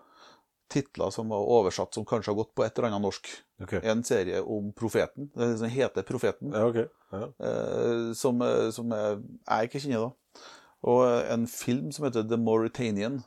titler 0.69 1.11
som 1.13 1.29
var 1.29 1.45
oversatt, 1.45 1.93
som 1.93 2.05
kanskje 2.09 2.31
har 2.33 2.39
gått 2.39 2.55
på 2.57 2.63
et 2.65 2.77
eller 2.77 2.89
annet 2.89 3.03
norsk. 3.05 3.27
Okay. 3.61 3.79
En 3.85 4.01
serie 4.03 4.39
om 4.41 4.71
profeten. 4.73 5.27
Den 5.37 5.69
heter 5.69 6.01
Profeten. 6.03 6.49
Ja, 6.53 6.63
okay. 6.65 6.87
Ja. 7.13 7.27
eh, 7.39 8.13
som, 8.17 8.41
eh, 8.41 8.71
som 8.73 8.89
jeg, 8.91 9.19
jeg 9.47 9.69
ikke 9.69 9.81
kjenner, 9.83 10.07
da. 10.09 10.41
Og 10.89 11.03
eh, 11.05 11.29
en 11.35 11.45
film 11.47 11.91
som 11.95 12.07
heter 12.07 12.25
The 12.27 12.37
Mauritanian. 12.41 13.21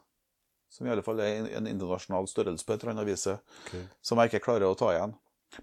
Som 0.68 0.86
i 0.86 0.90
alle 0.92 1.02
fall 1.06 1.20
er 1.24 1.38
en- 1.38 1.46
en 1.62 1.66
internasjonal 1.70 2.26
størrelse 2.28 2.66
på 2.66 2.74
et 2.74 2.82
eller 2.82 2.92
annet 2.96 3.06
vis, 3.06 3.26
Okay. 3.28 3.86
som 4.02 4.18
jeg 4.18 4.30
ikke 4.32 4.44
klarer 4.44 4.66
å 4.68 4.76
ta 4.76 4.90
igjen. 4.92 5.14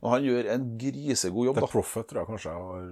Men 0.01 0.11
han 0.15 0.23
gjør 0.23 0.47
en 0.55 0.77
grisegod 0.81 1.45
jobb, 1.45 1.55
The 1.59 1.61
da. 1.61 1.67
Prophet 1.75 2.07
tror 2.07 2.23
jeg 2.23 2.27
kanskje 2.31 2.51
jeg 2.55 2.61
har 2.63 2.86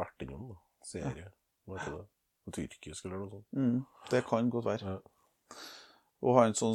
vært 0.00 0.24
innom. 0.26 0.48
da. 0.48 0.56
Serie. 0.82 1.28
Hva 1.68 1.76
heter 1.78 1.98
det? 2.00 2.06
Tyrkisk 2.54 3.04
eller 3.06 3.18
noe 3.22 3.30
sånt. 3.30 3.46
Mm, 3.56 3.80
det 4.10 4.24
kan 4.28 4.50
godt 4.50 4.68
være. 4.68 4.94
Ja. 4.96 5.58
Og 6.22 6.38
han 6.40 6.54
som 6.58 6.74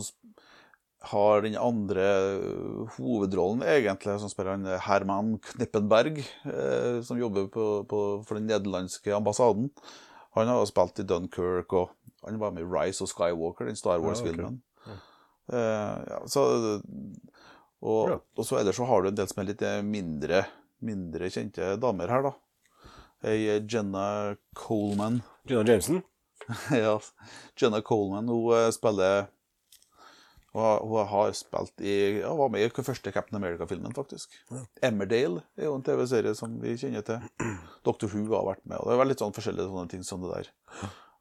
har 1.11 1.41
den 1.43 1.57
andre 1.59 2.03
øh, 2.39 2.88
hovedrollen, 2.95 3.63
egentlig, 3.67 4.13
som 4.21 4.30
spiller 4.32 4.55
han 4.55 4.65
eh, 4.71 4.80
Herman 4.86 5.34
Knippenberg, 5.43 6.21
eh, 6.47 7.01
som 7.03 7.19
jobber 7.19 7.49
på, 7.51 7.65
på, 7.91 7.99
for 8.24 8.39
den 8.39 8.47
nederlandske 8.47 9.11
ambassaden. 9.15 9.67
Han 10.38 10.47
har 10.47 10.63
spilt 10.69 11.01
i 11.03 11.07
Dunkerque, 11.09 11.82
og 11.84 11.91
han 12.24 12.39
var 12.39 12.55
med 12.55 12.63
i 12.63 12.69
Rise 12.71 13.03
of 13.03 13.11
Skywalker, 13.11 13.67
den 13.67 13.76
Star 13.76 13.99
Wars-filmen. 13.99 14.61
Eh, 14.88 15.97
ja, 16.07 16.21
så, 16.32 16.45
og, 17.84 18.09
Ja. 18.13 18.17
og 18.39 18.47
så 18.47 18.61
ellers 18.61 18.80
så 18.80 18.88
har 18.88 19.03
du 19.03 19.09
en 19.11 19.19
del 19.19 19.28
som 19.28 19.43
er 19.43 19.49
litt 19.51 19.65
mindre, 19.84 20.45
mindre 20.80 21.28
kjente 21.36 21.74
damer 21.84 22.07
her, 22.15 22.30
da. 22.30 22.34
Ei 23.28 23.59
Jenna 23.67 24.36
Coleman. 24.55 25.19
Gina 25.47 25.63
Jameson? 25.63 26.01
ja, 26.71 26.99
Jenna 27.59 27.81
Coleman, 27.81 28.27
hun 28.31 28.57
eh, 28.57 28.69
spiller 28.71 29.25
hun 30.53 31.07
har, 31.07 31.31
spilt 31.31 31.81
i 31.81 32.21
Hun 32.21 32.37
var 32.37 32.49
med 32.53 32.61
i 32.61 32.83
første 32.85 33.11
Captain 33.11 33.39
America-filmen, 33.39 33.93
faktisk. 33.93 34.35
Emmerdale 34.85 35.41
er 35.57 35.65
jo 35.65 35.77
en 35.79 35.85
TV-serie 35.85 36.35
som 36.37 36.59
vi 36.61 36.75
kjenner 36.77 37.01
til. 37.01 37.23
Dr. 37.87 38.05
Who 38.11 38.27
har 38.35 38.45
vært 38.45 38.61
med. 38.69 38.77
og 38.77 38.91
Det 38.91 38.99
er 38.99 39.09
litt 39.09 39.23
sånn 39.23 39.33
forskjellige 39.33 39.71
sånne 39.71 39.89
ting 39.89 40.03
som 40.05 40.21
det 40.21 40.29
der. 40.35 40.51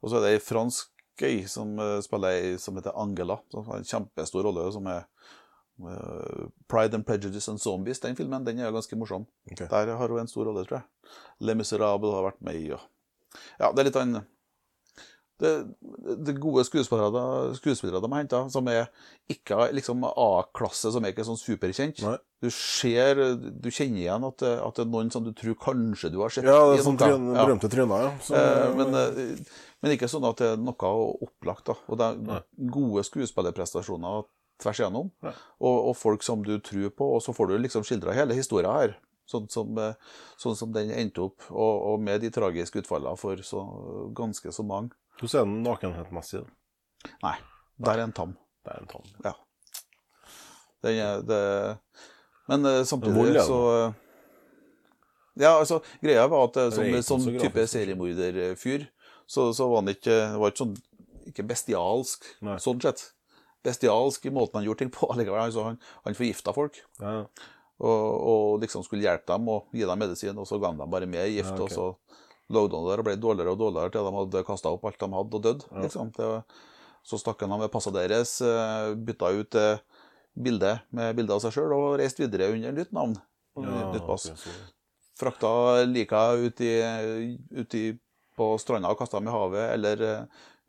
Og 0.03 0.11
så 0.11 0.19
er 0.19 0.27
det 0.27 0.35
ei 0.35 0.43
fransk 0.43 0.91
gøy 1.17 1.47
som 1.49 1.73
eh, 1.81 1.97
spiller 2.05 2.37
ei 2.37 2.53
som 2.61 2.77
heter 2.77 2.93
Angela, 2.93 3.39
som 3.49 3.65
har 3.71 3.81
en 3.81 3.89
kjempestor 3.89 4.45
rolle, 4.45 4.67
som 4.75 4.85
er 4.91 5.01
eh, 5.01 6.45
Pride 6.69 7.01
and 7.01 7.07
Prejudice 7.09 7.49
and 7.49 7.61
Zombies. 7.61 8.03
Den 8.05 8.19
filmen 8.19 8.45
den 8.45 8.61
er 8.61 8.69
jo 8.69 8.77
ganske 8.77 9.01
morsom. 9.01 9.25
Okay. 9.49 9.65
Der 9.65 9.95
har 9.97 10.13
hun 10.13 10.21
en 10.21 10.29
stor 10.29 10.45
rolle, 10.51 10.67
tror 10.69 10.83
jeg. 10.83 11.15
Le 11.41 11.57
Miserable 11.57 12.13
har 12.13 12.29
vært 12.29 12.45
med 12.45 12.61
i. 12.61 12.67
Og... 12.77 12.85
Ja, 13.59 13.71
det 13.71 13.79
er 13.83 13.89
litt 13.91 13.99
en 14.01 14.21
det, 15.43 15.49
det 16.23 16.35
gode 16.39 16.61
skuespillere, 16.63 17.53
skuespillere 17.57 17.99
de 18.03 18.09
har 18.13 18.21
henta, 18.21 18.39
som 18.53 18.67
er 18.71 18.85
ikke 19.33 19.57
liksom 19.75 20.05
A-klasse, 20.07 20.91
som 20.93 21.03
er 21.03 21.11
ikke 21.11 21.25
sånn 21.27 21.39
superkjent. 21.41 21.99
Nei. 22.05 22.13
Du 22.43 22.47
ser, 22.53 23.19
du 23.41 23.67
kjenner 23.73 24.03
igjen 24.03 24.27
at, 24.27 24.43
at 24.45 24.77
det 24.77 24.83
er 24.85 24.91
noen 24.93 25.09
som 25.11 25.25
du 25.25 25.31
tror 25.35 25.57
kanskje 25.59 26.11
du 26.13 26.19
har 26.21 26.31
sett. 26.31 26.45
Ja, 26.47 26.59
det 26.71 26.79
er 26.79 26.85
sånn 26.85 26.99
tryn- 27.01 27.33
Ja. 27.33 27.43
berømte 27.47 27.69
tryner, 27.71 28.05
ja. 28.05 28.11
Så, 28.23 28.35
Eh, 28.37 28.75
men, 28.77 28.93
eh, 28.95 29.43
men 29.81 29.91
ikke 29.97 30.07
sånn 30.11 30.29
at 30.29 30.37
det 30.37 30.47
er 30.53 30.57
noe 30.61 30.93
opplagt. 31.25 31.65
da. 31.65 31.75
Og 31.89 31.97
det 31.97 32.05
er 32.29 32.43
gode 32.71 33.03
skuespillerprestasjoner 33.03 34.23
tvers 34.61 34.79
igjennom. 34.79 35.11
Og, 35.59 35.77
og 35.89 35.95
folk 35.97 36.23
som 36.23 36.43
du 36.43 36.59
tror 36.59 36.89
på, 36.93 37.09
og 37.15 37.21
så 37.25 37.33
får 37.35 37.47
du 37.49 37.57
liksom 37.57 37.83
skildra 37.83 38.13
hele 38.13 38.35
historien 38.37 38.71
her. 38.71 38.95
Sånn 39.29 39.47
som, 39.51 39.77
eh, 39.79 39.95
sånn 40.41 40.57
som 40.59 40.73
den 40.75 40.91
endte 40.91 41.23
opp, 41.23 41.45
og, 41.51 41.93
og 41.93 42.01
med 42.03 42.21
de 42.23 42.31
tragiske 42.33 42.81
utfallene 42.83 43.19
for 43.19 43.39
så 43.45 43.63
ganske 44.15 44.51
så 44.51 44.65
mange. 44.67 44.91
Hvordan 45.19 45.39
er 45.39 45.47
den 45.47 45.63
nakenhetmessig? 45.63 46.43
Nei, 47.23 47.37
der 47.83 47.99
er 47.99 48.07
en 48.07 48.15
tam. 48.15 48.35
Det 48.63 48.73
er 48.73 48.83
en 48.83 48.91
tam. 48.91 49.07
Ja. 49.23 49.33
Den 50.83 50.99
er, 50.99 51.21
det, 51.23 51.41
men 52.51 52.67
eh, 52.67 52.81
samtidig 52.83 53.15
vold, 53.15 53.37
ja, 53.39 53.45
så 53.47 53.59
eh, 53.71 53.99
Ja, 55.39 55.53
altså, 55.57 55.79
greia 56.03 56.27
var 56.29 56.49
at 56.49 56.59
som, 56.75 56.83
en 56.85 57.05
sånn 57.05 57.23
type 57.39 57.63
seriemorderfyr, 57.71 58.85
så, 59.25 59.47
så 59.55 59.69
var 59.71 59.81
han 59.81 59.93
ikke 59.95 60.17
var 60.37 60.51
ikke 60.51 60.65
sånn 60.65 60.75
Ikke 61.31 61.45
bestialsk, 61.47 62.27
Nei. 62.43 62.57
sånn 62.59 62.81
sett. 62.83 63.05
Bestialsk 63.63 64.25
i 64.27 64.33
måten 64.35 64.59
han 64.59 64.65
gjorde 64.67 64.83
ting 64.83 64.91
på. 64.91 65.07
Allikevel, 65.13 65.39
altså, 65.47 65.63
han, 65.69 65.79
han 66.03 66.17
forgifta 66.17 66.51
folk. 66.55 66.81
Ja, 66.99 67.21
Og, 67.81 68.03
og 68.33 68.61
liksom 68.61 68.83
skulle 68.85 69.03
hjelpe 69.03 69.33
dem 69.33 69.49
og 69.49 69.73
gi 69.73 69.87
dem 69.87 69.99
medisin, 69.99 70.37
og 70.37 70.45
så 70.47 70.59
ga 70.61 70.71
de 70.71 70.83
dem 70.83 70.93
bare 70.93 71.09
mer 71.09 71.25
gift. 71.31 71.49
Ja, 71.49 71.57
okay. 71.57 71.65
Og 71.65 71.71
så 71.73 72.53
lå 72.53 72.67
de 72.69 72.83
der 72.85 73.01
og 73.01 73.07
ble 73.07 73.17
dårligere 73.17 73.55
og 73.55 73.59
dårligere 73.59 73.95
til 73.95 74.05
de 74.05 74.13
hadde 74.19 74.45
kasta 74.47 74.71
opp 74.75 74.85
alt 74.87 75.01
de 75.01 75.09
hadde, 75.15 75.39
og 75.39 75.43
dødd. 75.47 75.65
Liksom. 75.83 76.13
Så 77.03 77.19
stakk 77.19 77.41
han 77.43 77.55
av 77.55 77.63
med 77.65 77.71
passet 77.73 77.95
deres, 77.95 78.37
eh, 78.45 78.93
bytta 78.95 79.33
ut 79.35 79.57
bildet 80.33 80.85
med 80.89 81.15
bilde 81.17 81.35
av 81.35 81.41
seg 81.43 81.53
sjøl 81.55 81.73
og 81.75 81.89
reiste 82.01 82.23
videre 82.23 82.53
under 82.53 82.73
nytt 82.75 82.93
navn. 82.95 83.17
ja, 83.57 83.91
nytt 83.93 84.07
pass. 84.07 84.29
Frakta 85.19 85.83
lika 85.85 86.31
ut, 86.41 86.61
i, 86.61 86.73
ut 87.53 87.75
i, 87.77 87.83
på 88.37 88.47
stranda 88.57 88.89
og 88.89 88.97
kasta 88.97 89.19
dem 89.19 89.29
i 89.29 89.35
havet, 89.35 89.65
eller 89.75 90.05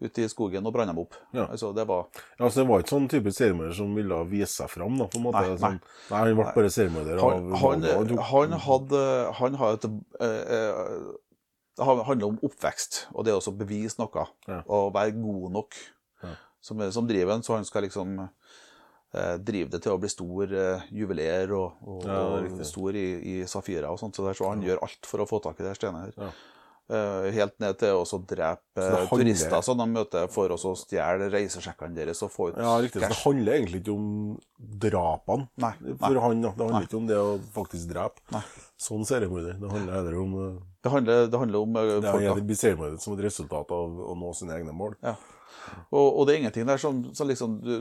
uh, 0.04 0.08
ut 0.08 0.18
i 0.20 0.28
skogen 0.28 0.66
og 0.68 0.74
brant 0.74 0.90
dem 0.92 1.00
opp. 1.00 1.16
Ja. 1.32 1.46
Altså, 1.48 1.72
det 1.74 1.86
var 1.88 2.06
Ja, 2.38 2.48
så 2.48 2.60
Det 2.60 2.68
var 2.68 2.82
ikke 2.84 2.94
sånn 2.94 3.08
type 3.08 3.32
seriemorder 3.32 3.74
som 3.76 3.94
ville 3.96 4.20
vise 4.30 4.52
seg 4.52 4.70
fram? 4.70 4.98
da, 5.00 5.08
på 5.08 5.18
en 5.18 5.24
måte. 5.26 5.40
Nei, 5.40 5.48
nei. 5.48 5.58
Sånn, 5.58 5.80
nei 6.10 6.22
Han 6.22 6.38
ble 6.38 6.46
bare 6.54 6.70
seriemorder 6.70 7.22
Han, 7.24 7.50
han, 7.64 8.18
han 8.30 8.56
hadde, 8.68 9.02
han 9.40 9.58
hadde 9.60 9.78
et 9.80 9.88
eh, 10.20 10.54
eh, 10.58 11.02
Det 11.80 11.88
handler 11.88 12.28
om 12.28 12.38
oppvekst, 12.46 13.08
og 13.14 13.24
det 13.26 13.34
å 13.34 13.56
bevise 13.58 13.98
noe. 13.98 14.28
Ja. 14.46 14.60
Og 14.68 14.92
være 14.94 15.16
god 15.18 15.50
nok 15.58 15.74
Ja. 16.22 16.36
som, 16.60 16.80
som 16.92 17.08
driver 17.08 17.34
en, 17.34 17.42
så 17.42 17.56
han 17.56 17.64
skal 17.66 17.82
liksom 17.88 18.14
eh, 19.14 19.36
drive 19.42 19.70
det 19.72 19.82
til 19.82 19.92
å 19.94 19.98
bli 20.00 20.08
stor 20.12 20.54
eh, 20.54 20.86
juveler 20.94 21.52
og, 21.52 21.80
og, 21.82 22.06
Ja, 22.06 22.20
og 22.38 22.64
stor 22.66 22.94
i, 22.94 23.06
i 23.34 23.36
Safira 23.50 23.90
og 23.90 23.98
sånt. 23.98 24.16
Så, 24.16 24.26
der, 24.26 24.38
så 24.38 24.50
han 24.52 24.62
gjør 24.62 24.82
alt 24.86 25.06
for 25.08 25.24
å 25.24 25.28
få 25.28 25.42
tak 25.42 25.60
i 25.60 25.66
det 25.66 25.74
steinet 25.78 26.14
her. 26.18 26.34
Eh, 26.84 27.30
helt 27.32 27.54
ned 27.64 27.78
til 27.80 27.96
å 27.96 28.18
drepe 28.28 28.86
turister 29.08 29.62
som 29.64 29.78
de 29.80 29.86
møter, 29.88 30.26
for 30.28 30.52
å 30.52 30.72
stjele 30.76 31.30
reisesjekkene 31.32 31.96
deres 31.96 32.20
og 32.26 32.28
få 32.34 32.50
ut 32.50 32.58
Ja, 32.60 32.74
riktig. 32.76 33.00
Så 33.00 33.08
det 33.08 33.20
handler 33.22 33.56
egentlig 33.56 33.80
ikke 33.80 33.94
om 33.94 34.10
drapene 34.84 35.46
Nei, 35.64 35.70
for 35.80 36.12
nei. 36.12 36.20
han. 36.26 36.42
da. 36.44 36.50
Det 36.52 36.66
handler 36.66 36.76
Nei. 36.76 36.82
ikke 36.84 36.98
om 36.98 37.06
det 37.08 37.16
å 37.16 37.30
faktisk 37.56 37.88
drepe. 37.88 38.20
Nei. 38.36 38.42
Sånn 38.76 39.08
seriemorder. 39.08 39.56
Det 39.62 39.70
handler 39.72 39.96
heller 39.96 40.18
om 40.20 40.34
eh, 40.42 40.60
Det 40.84 40.92
handler, 40.92 41.26
det 41.32 41.40
handler 41.40 41.64
om 41.64 41.80
eh, 41.80 41.94
det 42.04 42.12
folk, 42.18 42.44
blir 42.50 42.60
seriemorder 42.66 43.00
som 43.00 43.16
et 43.16 43.24
resultat 43.30 43.72
av 43.72 44.04
å 44.12 44.18
nå 44.20 44.34
sine 44.36 44.58
egne 44.58 44.76
mål. 44.76 44.98
Ja. 45.00 45.16
Og, 45.88 46.04
og 46.04 46.26
det 46.26 46.34
er 46.34 46.42
ingenting 46.42 46.68
der 46.68 46.76
som, 46.84 47.00
som 47.16 47.32
liksom 47.32 47.56
du, 47.64 47.78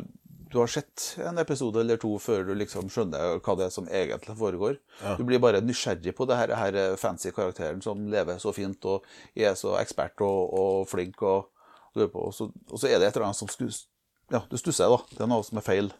du 0.53 0.59
har 0.59 0.69
sett 0.69 1.15
en 1.25 1.41
episode 1.41 1.81
eller 1.81 1.97
to 2.01 2.11
før 2.21 2.43
du 2.45 2.53
liksom 2.57 2.89
skjønner 2.93 3.39
hva 3.43 3.55
det 3.57 3.65
er 3.65 3.73
som 3.73 3.87
egentlig 3.89 4.35
foregår. 4.37 4.77
Ja. 5.01 5.15
Du 5.17 5.23
blir 5.25 5.41
bare 5.41 5.63
nysgjerrig 5.65 6.13
på 6.17 6.27
det 6.29 6.37
her, 6.37 6.53
her 6.59 6.77
fancy 7.01 7.33
karakteren 7.33 7.81
som 7.81 8.05
lever 8.11 8.37
så 8.41 8.53
fint 8.55 8.85
og 8.89 9.07
er 9.33 9.57
så 9.59 9.73
ekspert 9.79 10.21
og, 10.25 10.53
og 10.53 10.85
flink. 10.91 11.21
Og, 11.25 11.49
og, 11.97 12.29
så, 12.35 12.51
og 12.69 12.77
så 12.77 12.91
er 12.91 13.01
det 13.01 13.09
et 13.09 13.17
eller 13.17 13.31
annet 13.31 13.41
som 13.41 13.51
skus, 13.51 13.87
Ja, 14.31 14.43
du 14.49 14.55
stusser, 14.57 14.93
da. 14.93 15.01
Det 15.11 15.25
er 15.25 15.29
noe 15.29 15.43
som 15.45 15.59
er 15.59 15.65
feil. 15.65 15.91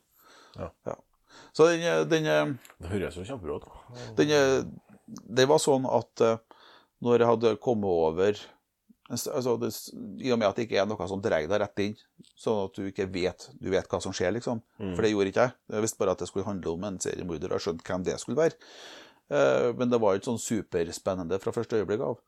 Ja. 0.56 0.70
Så 1.54 1.68
den, 1.74 1.84
den, 2.10 2.58
Det 2.82 2.94
høres 2.94 3.18
jo 3.18 3.26
kjempebra 3.26 3.58
ut. 3.58 4.20
det 5.38 5.46
var 5.50 5.62
sånn 5.62 5.86
at 5.90 6.22
eh, 6.24 6.38
når 7.04 7.20
jeg 7.20 7.30
hadde 7.34 7.58
kommet 7.62 7.90
over 7.90 8.38
altså 9.14 9.54
det, 9.62 9.70
I 10.26 10.32
og 10.34 10.40
med 10.40 10.48
at 10.48 10.56
det 10.58 10.66
ikke 10.68 10.82
er 10.82 10.88
noe 10.90 11.08
som 11.08 11.22
dreier 11.22 11.48
deg 11.52 11.62
rett 11.62 11.80
inn, 11.84 11.96
sånn 12.40 12.66
at 12.66 12.76
du 12.78 12.88
ikke 12.90 13.06
vet, 13.14 13.50
du 13.62 13.70
vet 13.74 13.88
hva 13.92 14.00
som 14.02 14.14
skjer, 14.16 14.32
liksom. 14.38 14.62
For 14.96 15.02
det 15.06 15.12
gjorde 15.14 15.32
ikke 15.34 15.46
jeg. 15.48 15.54
Jeg 15.76 15.82
visste 15.86 16.00
bare 16.02 16.12
at 16.16 16.20
det 16.24 16.28
skulle 16.30 16.46
handle 16.48 16.74
om 16.76 16.84
en 16.90 17.00
seriemorder, 17.00 17.52
og 17.52 17.60
jeg 17.60 17.66
skjønte 17.68 17.88
hvem 17.90 18.04
det 18.10 18.20
skulle 18.22 18.38
være. 18.42 18.58
Eh, 19.34 19.70
Men 19.80 19.90
det 19.90 20.00
var 20.02 20.16
ikke 20.18 20.32
sånn 20.32 20.42
superspennende 20.42 21.40
fra 21.42 21.52
første 21.56 21.80
øyeblikk 21.80 22.02
av. 22.10 22.20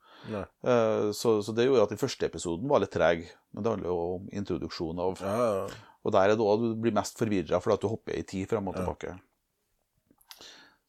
Eh, 0.64 1.12
Så, 1.14 1.42
så 1.44 1.54
det 1.54 1.66
gjorde 1.68 1.84
at 1.84 1.90
den 1.94 2.02
første 2.02 2.26
episoden 2.26 2.68
var 2.70 2.80
litt 2.82 2.92
treg. 2.96 3.28
Men 3.54 3.64
det 3.64 3.72
handler 3.76 3.90
jo 3.92 4.00
om 4.16 4.30
introduksjon 4.32 5.00
av 5.00 5.20
Ja, 5.22 5.36
ja. 5.60 5.68
og 6.06 6.12
der 6.16 6.30
er 6.30 6.36
det 6.36 6.46
òg 6.46 6.62
du 6.64 6.76
blir 6.76 6.94
mest 6.96 7.18
forvirra 7.20 7.60
fordi 7.62 7.74
at 7.78 7.82
du 7.82 7.88
hopper 7.92 8.18
i 8.18 8.24
tid 8.24 8.48
frem 8.50 8.68
og 8.68 8.76
tilbake. 8.76 9.20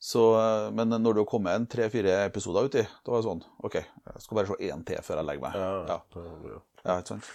Så, 0.07 0.23
eh, 0.39 0.69
men 0.77 0.93
når 0.95 1.17
du 1.17 1.21
har 1.25 1.29
kommet 1.31 1.57
en 1.59 1.67
tre-fire 1.67 2.13
episoder 2.29 2.69
uti, 2.69 2.83
da 2.87 3.11
var 3.11 3.23
det 3.23 3.27
sånn 3.27 3.41
OK, 3.67 3.77
jeg 3.81 4.23
skal 4.23 4.39
bare 4.39 4.51
se 4.53 4.69
én 4.69 4.85
til 4.87 5.01
før 5.03 5.19
jeg 5.19 5.27
legger 5.27 5.43
meg. 5.43 5.57
ja, 5.91 5.97
Ja, 6.47 6.59
ja. 6.85 6.99
ikke 7.01 7.15
sant? 7.15 7.31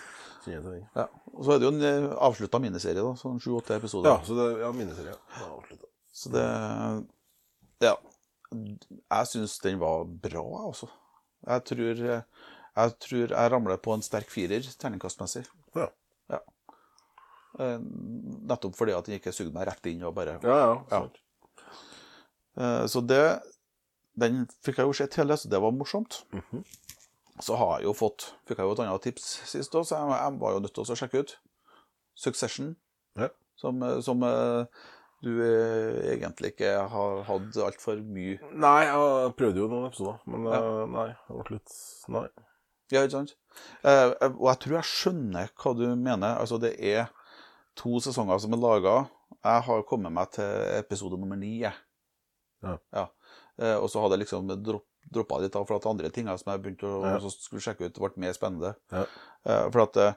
Ja. 0.96 1.06
Og 1.34 1.42
så 1.46 1.54
er 1.54 1.60
det 1.60 1.68
jo 1.68 1.72
en 1.76 1.84
eh, 1.90 2.06
avslutta 2.28 2.62
miniserie, 2.64 3.04
da. 3.04 3.12
Sånn 3.20 3.42
sju-åtte 3.44 3.76
episoder. 3.76 4.14
Ja, 4.14 4.22
så 4.26 4.38
det 4.38 4.46
ja, 4.62 4.70
miniserie. 4.78 5.18
Ja. 5.42 5.50
Så 6.22 6.32
det 6.34 6.46
Ja. 7.84 7.98
Jeg 8.52 9.28
syns 9.32 9.58
den 9.64 9.80
var 9.80 10.06
bra, 10.24 10.44
altså. 10.66 10.88
Jeg 11.48 11.64
tror 11.68 12.02
jeg, 12.06 12.96
tror 13.04 13.34
jeg 13.36 13.52
ramler 13.52 13.80
på 13.84 13.94
en 13.96 14.04
sterk 14.06 14.32
firer 14.32 14.64
terningkastmessig. 14.80 15.44
Ja. 15.76 15.90
ja. 16.32 16.40
Nettopp 17.80 18.80
fordi 18.80 18.96
at 18.96 19.08
den 19.08 19.20
ikke 19.20 19.36
sugde 19.36 19.56
meg 19.56 19.68
rett 19.68 19.92
inn 19.92 20.04
og 20.08 20.16
bare 20.16 20.38
Ja, 20.44 20.58
ja. 20.92 21.04
Eh, 22.58 22.86
Så 22.88 23.02
det 23.08 23.42
Den 24.20 24.46
fikk 24.66 24.78
jeg 24.78 24.86
jo 24.90 24.94
sett 24.94 25.16
hele, 25.16 25.38
så 25.40 25.48
det 25.50 25.62
var 25.62 25.72
morsomt. 25.72 26.24
Mhm. 26.34 26.64
Så 27.42 27.56
har 27.58 27.78
jeg 27.80 27.86
jo 27.88 27.94
fått 27.94 28.34
Fikk 28.46 28.58
jeg 28.60 28.66
jo 28.68 28.72
et 28.74 28.80
annet 28.84 29.02
tips 29.02 29.28
sist 29.50 29.72
òg, 29.74 29.86
så 29.88 29.96
jeg, 29.98 30.10
jeg 30.20 30.40
var 30.40 30.52
jo 30.54 30.60
nødt 30.60 30.74
til 30.76 30.84
å 30.84 30.96
sjekke 31.00 31.20
ut. 31.24 31.38
Succession, 32.16 32.76
Ja. 33.18 33.30
som, 33.56 33.80
som 34.04 34.22
eh, 34.24 34.66
du 35.24 35.40
eh, 35.42 36.12
egentlig 36.18 36.52
ikke 36.54 36.88
har 36.92 37.24
hatt 37.24 37.56
altfor 37.58 38.02
mye 38.04 38.38
Nei, 38.54 38.84
jeg 38.86 39.34
prøvde 39.40 39.62
jo 39.64 39.68
noen 39.72 39.88
episoder, 39.88 40.20
men 40.28 40.46
Ja. 40.52 40.86
nei. 40.86 41.08
Det 41.30 41.38
ble 41.48 41.56
litt 41.58 41.76
Nei. 42.10 42.28
Ja, 42.92 43.06
ikke 43.06 43.12
sant? 43.16 43.36
Eh, 43.88 44.12
og 44.28 44.48
jeg 44.52 44.60
tror 44.66 44.76
jeg 44.82 44.90
skjønner 44.92 45.50
hva 45.56 45.72
du 45.78 45.86
mener. 45.96 46.36
Altså, 46.42 46.60
det 46.60 46.74
er 46.84 47.08
to 47.80 48.00
sesonger 48.04 48.40
som 48.44 48.52
er 48.54 48.60
laga. 48.60 48.96
Jeg 49.44 49.64
har 49.64 49.84
kommet 49.88 50.12
meg 50.12 50.32
til 50.36 50.44
episode 50.76 51.18
nummer 51.18 51.38
ni. 51.40 51.62
jeg. 51.64 51.74
Ja. 52.64 53.08
Eh, 53.62 53.76
og 53.78 53.90
så 53.92 54.02
hadde 54.02 54.18
jeg 54.18 54.26
liksom 54.26 54.50
dropp, 54.64 54.86
droppa 55.12 55.40
litt 55.42 55.56
av 55.58 55.66
for 55.68 55.78
at 55.80 55.86
andre 55.90 56.10
ting 56.14 56.30
som 56.38 56.52
jeg 56.54 56.62
begynte 56.64 56.88
å 56.88 57.02
Ja. 57.06 57.20
skulle 57.34 57.62
sjekke 57.62 57.86
ut, 57.90 58.00
ble 58.00 58.12
mer 58.22 58.34
spennende. 58.38 58.76
Ja. 58.92 59.06
Eh, 59.46 59.70
for 59.72 59.82
at 59.84 59.98
eh, 59.98 60.14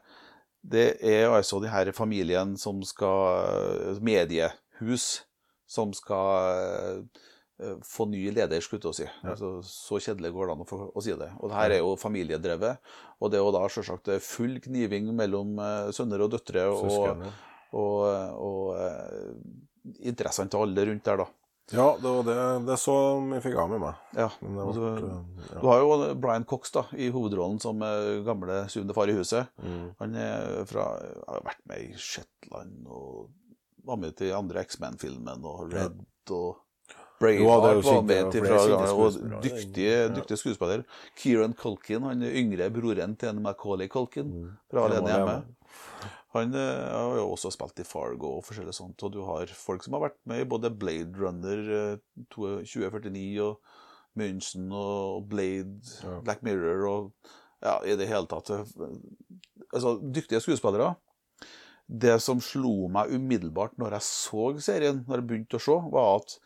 det 0.64 0.86
er 1.04 1.28
altså 1.28 1.60
de 1.60 1.68
her 1.68 1.90
familien 1.92 2.56
som 2.56 2.82
skal 2.82 3.98
Mediehus 4.00 5.22
som 5.66 5.92
skal 5.92 7.04
få 7.84 8.06
ny 8.10 8.30
leder, 8.34 8.60
skulle 8.60 8.82
jeg 8.82 8.94
si. 8.94 9.04
Ja. 9.22 9.30
Altså, 9.34 9.50
så 9.62 9.98
kjedelig 10.02 10.32
går 10.34 10.46
det 10.48 10.54
an 10.54 10.62
å, 10.64 10.66
få, 10.68 10.78
å 10.90 11.02
si 11.04 11.12
det. 11.12 11.30
Og 11.38 11.50
det 11.50 11.56
her 11.56 11.70
er 11.76 11.78
jo 11.82 11.92
familiedrevet. 11.96 12.78
Og 13.20 13.30
det 13.30 13.38
er 13.38 13.44
jo 13.44 13.52
da 13.54 13.62
selvsagt 13.68 14.10
full 14.24 14.58
kniving 14.64 15.12
mellom 15.14 15.56
sønner 15.94 16.24
og 16.24 16.32
døtre. 16.34 16.66
og 16.66 16.80
og, 17.74 18.00
og, 18.38 18.68
og 18.74 19.96
interessene 20.06 20.50
til 20.50 20.62
alle 20.64 20.84
rundt 20.90 21.04
der, 21.04 21.22
da. 21.24 21.26
Ja, 21.72 21.96
det 22.00 22.08
var 22.08 22.26
det, 22.26 22.66
det 22.66 22.76
så 22.76 22.94
vi 23.24 23.38
fikk 23.40 23.56
av 23.62 23.70
med 23.72 23.80
meg. 23.80 24.00
Ja, 24.18 24.26
Men 24.42 24.58
det 24.58 24.64
og 24.64 24.74
du, 24.76 25.06
ja. 25.06 25.60
du 25.62 25.68
har 25.70 25.80
jo 25.80 26.10
Brian 26.20 26.44
Cox 26.48 26.74
da, 26.74 26.84
i 26.92 27.08
hovedrollen 27.14 27.56
som 27.62 27.80
eh, 27.82 28.20
gamle 28.26 28.64
syvende 28.72 28.96
far 28.96 29.08
i 29.08 29.16
huset. 29.16 29.48
Mm. 29.64 29.86
Han 30.02 30.18
er 30.20 30.60
fra, 30.68 30.90
har 31.28 31.46
vært 31.46 31.64
med 31.70 31.86
i 31.86 31.94
Shetland 31.96 32.84
og 32.84 33.30
var 33.84 34.00
med 34.00 34.16
til 34.18 34.36
andre 34.36 34.64
X-Men-filmen 34.64 35.44
og 35.48 35.72
Red 35.72 36.04
og 36.32 36.60
Braveheart 37.20 37.84
var 37.84 38.02
med 38.02 38.30
til 38.34 38.44
fra, 38.44 38.56
og 38.58 39.12
skuespillere, 39.14 39.42
dyktig, 40.12 40.34
ja. 40.34 40.38
skuespiller. 40.40 40.82
Kieran 41.16 41.54
Culkin, 41.56 42.02
han 42.04 42.24
yngre 42.26 42.68
broren 42.74 43.14
til 43.16 43.30
en 43.30 43.42
Macaulay 43.44 43.88
Culkin 43.88 44.32
fra 44.34 44.44
Mm. 44.44 44.56
Det 44.70 44.82
Alene 44.84 45.12
hjemme. 45.14 45.36
Han 46.34 46.54
eh, 46.58 46.88
har 46.90 47.16
jo 47.20 47.28
også 47.30 47.52
spilt 47.54 47.78
i 47.78 47.86
Fargo 47.86 48.32
og 48.40 48.44
forskjellig 48.48 48.74
sånt, 48.74 49.02
og 49.06 49.12
du 49.14 49.20
har 49.26 49.46
folk 49.54 49.84
som 49.86 49.94
har 49.94 50.02
vært 50.08 50.18
med 50.26 50.42
i 50.42 50.48
både 50.50 50.70
Blade 50.74 51.14
Runner 51.20 51.60
eh, 51.78 51.98
2049 52.34 53.38
og 53.44 53.60
München 54.18 54.68
og 54.74 55.28
Blade, 55.30 55.78
Ja. 56.02 56.18
Black 56.26 56.42
Mirror 56.46 56.84
og 56.90 57.32
ja, 57.64 57.78
i 57.86 57.94
det 57.98 58.08
hele 58.10 58.26
tatt. 58.30 58.50
eh, 58.50 58.64
Altså, 59.74 59.96
dyktige 60.14 60.38
skuespillere. 60.42 60.92
Det 61.88 62.16
som 62.22 62.38
slo 62.40 62.86
meg 62.92 63.10
umiddelbart 63.12 63.74
når 63.80 63.96
jeg 63.96 64.06
så 64.06 64.44
serien, 64.62 65.00
når 65.08 65.18
jeg 65.20 65.26
begynte 65.30 65.58
å 65.58 65.62
se, 65.64 65.74
var 65.92 66.20
at 66.20 66.36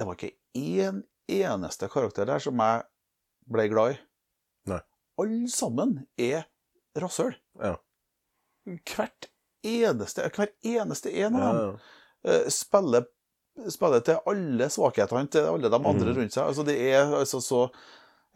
det 0.00 0.06
var 0.08 0.16
ikke 0.18 0.32
én 0.58 1.02
eneste 1.30 1.88
karakter 1.92 2.26
der 2.26 2.42
som 2.42 2.58
jeg 2.58 2.82
ble 3.50 3.68
glad 3.70 3.94
i. 3.94 4.00
Nei. 4.72 4.80
Alle 5.22 5.48
sammen 5.52 5.94
er 6.18 6.42
rasshøl. 6.98 7.34
Ja. 7.62 7.76
Hvert 8.66 9.30
eneste, 9.64 10.26
hver 10.36 10.52
eneste 10.64 11.12
en 11.24 11.36
av 11.36 11.54
dem 11.56 11.78
eh, 12.24 12.48
spiller, 12.52 13.06
spiller 13.68 14.00
til 14.04 14.20
alle 14.26 14.68
svakhetene 14.72 15.28
til 15.32 15.48
alle 15.48 15.68
de 15.72 15.76
andre 15.80 16.10
Mhm. 16.12 16.16
rundt 16.18 16.32
seg. 16.36 16.44
Altså, 16.46 16.64
det 16.64 16.76
er 16.92 17.10
altså 17.16 17.40
så 17.44 17.62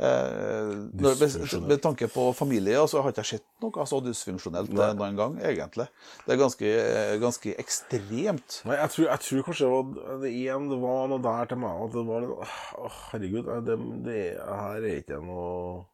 eh, 0.01 0.75
når, 0.97 1.15
med, 1.21 1.69
med 1.69 1.81
tanke 1.85 2.09
på 2.11 2.35
familie, 2.35 2.81
så 2.91 3.01
har 3.03 3.13
ikke 3.13 3.23
jeg 3.23 3.39
sett 3.39 3.47
noe 3.63 3.87
så 3.87 4.01
dysfunksjonelt 4.03 4.73
noen 4.75 5.17
gang, 5.17 5.39
egentlig. 5.39 5.87
Det 6.27 6.35
er 6.35 6.41
ganske, 6.41 6.67
eh, 6.67 7.15
ganske 7.23 7.55
ekstremt. 7.63 8.61
Nei, 8.67 8.77
jeg 8.81 8.91
tror, 8.91 9.07
jeg 9.13 9.21
tror 9.29 9.43
kanskje 9.49 9.65
det 9.69 9.73
var 9.73 10.21
det 10.25 10.33
igjen 10.35 10.69
det 10.73 10.81
var 10.83 11.09
noe 11.09 11.23
der 11.23 11.47
til 11.53 11.59
meg 11.63 11.85
at 11.87 11.93
det 11.95 12.07
var 12.11 12.21
litt 12.27 12.55
herregud, 12.99 13.51
det, 13.71 13.79
det 14.05 14.21
her 14.41 14.81
er 14.83 15.01
ikke 15.03 15.21
noe 15.25 15.85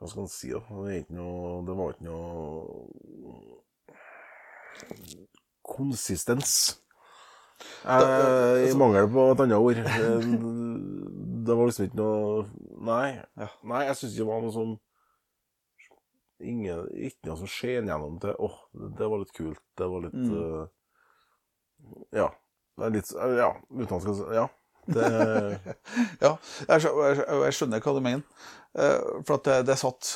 Hva 0.00 0.08
skal 0.08 0.22
man 0.24 0.30
si, 0.32 0.48
da? 0.54 0.60
Det 0.86 1.10
noe 1.12 1.60
Det 1.68 1.74
var 1.76 1.90
ikke 1.92 2.06
noe 2.08 3.60
Konsistens. 5.70 6.54
Eh, 7.84 8.70
I 8.70 8.74
mangel 8.80 9.08
på 9.12 9.26
et 9.34 9.42
annet 9.44 9.60
ord. 9.60 9.76
Eh, 9.76 10.30
Det 11.40 11.56
var 11.56 11.66
liksom 11.68 11.86
ikke 11.88 12.00
noe 12.00 12.46
Nei. 12.84 13.20
Nei, 13.64 13.82
jeg 13.88 13.96
syns 13.98 14.12
ikke 14.14 14.24
det 14.24 14.30
var 14.30 14.42
noe 14.44 14.54
som 14.54 14.72
Ingen, 16.40 16.86
ikke 16.96 17.28
noe 17.28 17.36
som 17.42 17.50
skjer 17.52 17.84
gjennom 17.84 18.14
til 18.22 18.32
Åh, 18.40 18.56
det 18.96 19.08
var 19.12 19.20
litt 19.20 19.34
kult. 19.36 19.60
Det 19.76 19.88
var 19.92 20.00
litt 20.06 20.16
Mm. 20.16 20.32
uh, 20.32 20.68
Ja. 22.16 22.30
Det 22.78 22.86
er 22.86 22.90
litt 22.96 23.12
Ja, 23.12 23.50
uten 23.70 23.96
at 23.96 24.02
skal 24.02 24.34
Ja. 24.34 24.46
Det 24.86 25.10
Ja, 26.24 26.32
jeg, 26.68 26.80
skjø- 26.84 26.96
jeg, 27.04 27.18
skjø- 27.20 27.38
jeg 27.44 27.56
skjønner 27.58 27.84
hva 27.84 27.94
du 27.96 28.00
mener. 28.04 28.24
Eh, 28.78 28.98
For 29.26 29.36
at 29.38 29.48
det, 29.50 29.58
det 29.70 29.78
satt 29.80 30.10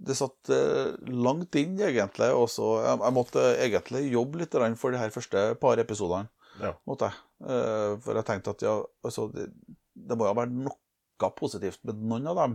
det 0.00 0.14
satt 0.16 0.48
eh, 0.54 0.94
langt 1.12 1.54
inn, 1.60 1.74
egentlig. 1.84 2.30
Og 2.32 2.46
så 2.48 2.68
jeg, 2.86 3.12
måtte 3.12 3.42
egentlig 3.60 4.06
jobbe 4.14 4.40
litt 4.40 4.54
for 4.80 4.94
de 4.94 5.00
her 5.02 5.10
første 5.12 5.42
par 5.60 5.76
episodene. 5.82 6.30
Ja. 6.62 6.70
Eh, 6.88 7.98
For 8.00 8.16
jeg 8.16 8.24
tenkte 8.28 8.54
at 8.54 8.62
ja, 8.64 8.78
altså, 9.04 9.26
det, 9.34 9.50
det 9.92 10.16
må 10.16 10.24
jo 10.30 10.36
være 10.38 10.54
noe 10.56 11.30
positivt 11.36 11.82
med 11.84 12.00
noen 12.00 12.30
av 12.32 12.38
dem 12.44 12.54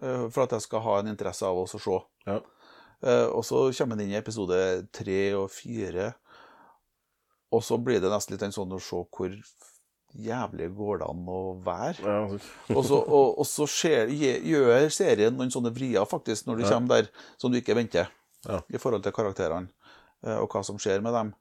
for 0.00 0.44
at 0.46 0.52
jeg 0.54 0.62
skal 0.64 0.80
ha 0.86 0.92
en 1.00 1.08
interesse 1.10 1.44
av 1.44 1.58
å 1.58 1.66
se. 1.68 1.96
Ja. 2.24 2.38
Og 3.34 3.42
så 3.44 3.58
kommer 3.76 3.98
en 3.98 4.04
inn 4.06 4.12
i 4.14 4.16
episode 4.16 4.56
tre 4.94 5.18
og 5.36 5.50
fire, 5.52 6.12
og 7.52 7.60
så 7.66 7.76
blir 7.82 8.00
det 8.00 8.08
nesten 8.12 8.36
litt 8.36 8.44
en 8.46 8.54
sånn 8.54 8.72
å 8.72 8.78
se 8.80 9.00
hvor 9.10 9.34
jævlig 10.16 10.68
går 10.76 10.98
det 11.02 11.08
an 11.10 11.26
å 11.30 11.40
være. 11.64 12.02
ja, 12.04 12.74
Og 12.76 12.84
så, 12.86 12.98
og, 13.00 13.38
og 13.38 13.46
så 13.46 13.66
skjer, 13.70 14.10
gjør 14.10 14.88
serien 14.90 15.36
noen 15.36 15.52
sånne 15.52 15.72
vrier 15.74 16.06
faktisk 16.08 16.46
når 16.48 16.56
du 16.56 16.64
Ja. 16.64 16.70
kommer 16.74 16.88
der 17.02 17.10
som 17.38 17.52
du 17.52 17.58
ikke 17.60 17.76
venter 17.78 18.08
Ja. 18.48 18.60
i 18.72 18.78
forhold 18.78 19.02
til 19.04 19.12
karakterene 19.12 19.68
eh, 20.24 20.36
og 20.40 20.48
hva 20.50 20.64
som 20.64 20.78
skjer 20.78 21.00
med 21.02 21.12
dem. 21.14 21.34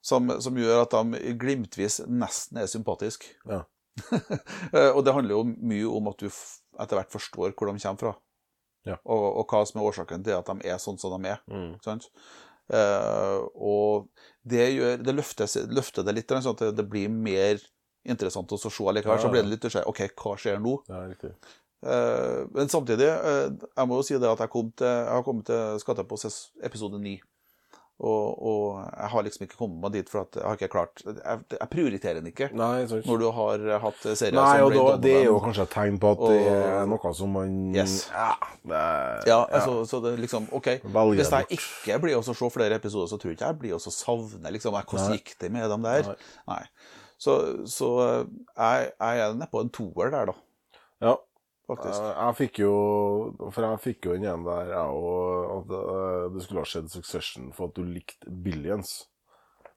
Som, 0.00 0.30
som 0.40 0.54
gjør 0.54 0.84
at 0.84 0.94
de 0.94 1.34
glimtvis 1.34 2.00
nesten 2.06 2.58
er 2.62 2.66
sympatiske. 2.70 3.34
Ja. 3.48 3.64
Eh, 4.72 4.92
og 4.94 5.02
det 5.04 5.12
handler 5.14 5.34
jo 5.34 5.44
mye 5.44 5.88
om 5.90 6.06
at 6.12 6.20
du 6.22 6.28
etter 6.28 6.94
hvert 7.00 7.10
forstår 7.10 7.50
hvor 7.56 7.66
de 7.72 7.80
kommer 7.82 7.98
fra. 7.98 8.12
Ja. 8.86 8.94
Og, 9.04 9.24
og 9.40 9.48
hva 9.50 9.64
som 9.66 9.80
er 9.80 9.88
årsaken 9.88 10.22
til 10.24 10.36
at 10.36 10.46
de 10.46 10.68
er 10.70 10.78
sånn 10.78 10.98
som 11.02 11.16
de 11.18 11.32
er. 11.32 11.40
Mm. 11.50 11.72
Sant? 11.82 12.06
Uh, 12.68 13.48
og 13.56 14.06
det, 14.44 14.68
gjør, 14.76 14.98
det 15.02 15.14
løfter, 15.16 15.48
løfter 15.72 16.04
det 16.04 16.14
litt, 16.18 16.30
sånn 16.30 16.52
at 16.54 16.76
det 16.76 16.84
blir 16.88 17.08
mer 17.10 17.58
interessant 18.04 18.52
å 18.52 18.58
se 18.60 18.70
likevel. 18.70 19.16
Ja, 19.16 19.22
Så 19.22 19.30
ja. 19.30 19.32
blir 19.34 19.46
det 19.46 19.54
litt 19.54 19.64
nysgjerrig. 19.64 19.88
OK, 19.88 20.04
hva 20.22 20.36
skjer 20.40 20.60
nå? 20.62 20.76
Ja, 20.90 21.06
riktig. 21.08 21.32
Eh, 21.86 22.44
men 22.54 22.68
samtidig, 22.68 23.06
uh, 23.06 23.48
jeg 23.54 23.86
må 23.88 24.00
jo 24.00 24.06
si 24.06 24.18
det 24.18 24.30
at 24.30 24.40
jeg, 24.42 24.50
kom 24.50 24.70
til, 24.74 24.88
jeg 24.88 25.14
har 25.14 25.26
kommet 25.26 25.46
til 25.46 25.82
Skatte 25.82 26.06
på 26.08 26.18
episode 26.66 27.02
9. 27.02 27.18
Og, 27.98 28.42
og 28.46 28.66
jeg 28.78 29.10
har 29.10 29.24
liksom 29.26 29.42
ikke 29.42 29.56
kommet 29.58 29.80
meg 29.82 29.94
dit, 29.96 30.10
for 30.10 30.22
at 30.22 30.36
jeg 30.38 30.44
har 30.46 30.54
ikke 30.54 30.68
klart 30.70 31.00
Jeg, 31.02 31.40
jeg 31.50 31.66
prioriterer 31.72 32.20
den 32.20 32.28
ikke 32.30 32.46
Nei, 32.54 32.84
når 32.86 33.18
du 33.18 33.24
har 33.34 33.64
hatt 33.82 34.04
serier 34.04 34.36
Nei, 34.38 34.60
og 34.62 34.70
da, 34.70 34.84
det 35.02 35.14
er 35.16 35.26
jo 35.26 35.40
kanskje 35.42 35.64
et 35.66 35.72
tegn 35.72 35.98
på 35.98 36.12
at 36.14 36.22
det 36.22 36.36
er 36.52 36.86
noe 36.86 37.12
som 37.18 37.34
man 37.34 37.56
Yes. 37.74 37.96
Ja. 38.12 38.28
Det 38.62 38.84
Ja, 39.26 39.40
altså, 39.42 39.80
så 39.90 39.98
det 40.04 40.14
liksom 40.22 40.46
OK. 40.54 40.70
Velger 40.84 41.18
Hvis 41.24 41.34
jeg 41.34 41.58
ikke 41.58 41.98
blir 42.06 42.20
å 42.20 42.22
se 42.22 42.52
flere 42.54 42.78
episoder, 42.78 43.10
så 43.10 43.18
tror 43.18 43.34
jeg 43.34 43.40
ikke 43.40 43.50
jeg 43.50 43.60
blir 43.64 43.74
å 43.80 43.82
savne 43.82 44.54
liksom, 44.54 44.78
Hvordan 44.78 45.18
gikk 45.18 45.34
det 45.42 45.50
med 45.58 45.66
dem 45.74 45.90
der? 45.90 46.12
Nei. 46.12 46.32
Nei. 46.54 46.62
Så, 47.18 47.34
så 47.66 47.88
eh, 48.04 48.20
jeg, 48.54 48.92
jeg 48.94 49.22
er 49.24 49.32
nedpå 49.40 49.64
en 49.64 49.72
toer 49.74 50.12
der, 50.14 50.30
da, 50.30 50.34
ja. 51.02 51.16
faktisk. 51.66 51.98
Eh, 51.98 52.20
Jeg 52.28 52.36
fikk 52.38 52.60
jo 52.62 52.74
For 53.50 53.66
jeg 53.66 53.80
fikk 53.82 54.06
jo 54.06 54.14
den 54.14 54.22
igjen 54.28 54.44
der, 54.46 54.70
jeg 54.70 54.92
òg, 55.00 55.50
at 55.56 55.74
eh, 55.80 56.28
det 56.36 56.44
skulle 56.44 56.62
ha 56.62 56.70
skjedd 56.70 56.92
Succession 56.94 57.50
for 57.56 57.72
at 57.72 57.74
du 57.78 57.82
likte 57.88 58.30
Billions. 58.30 59.00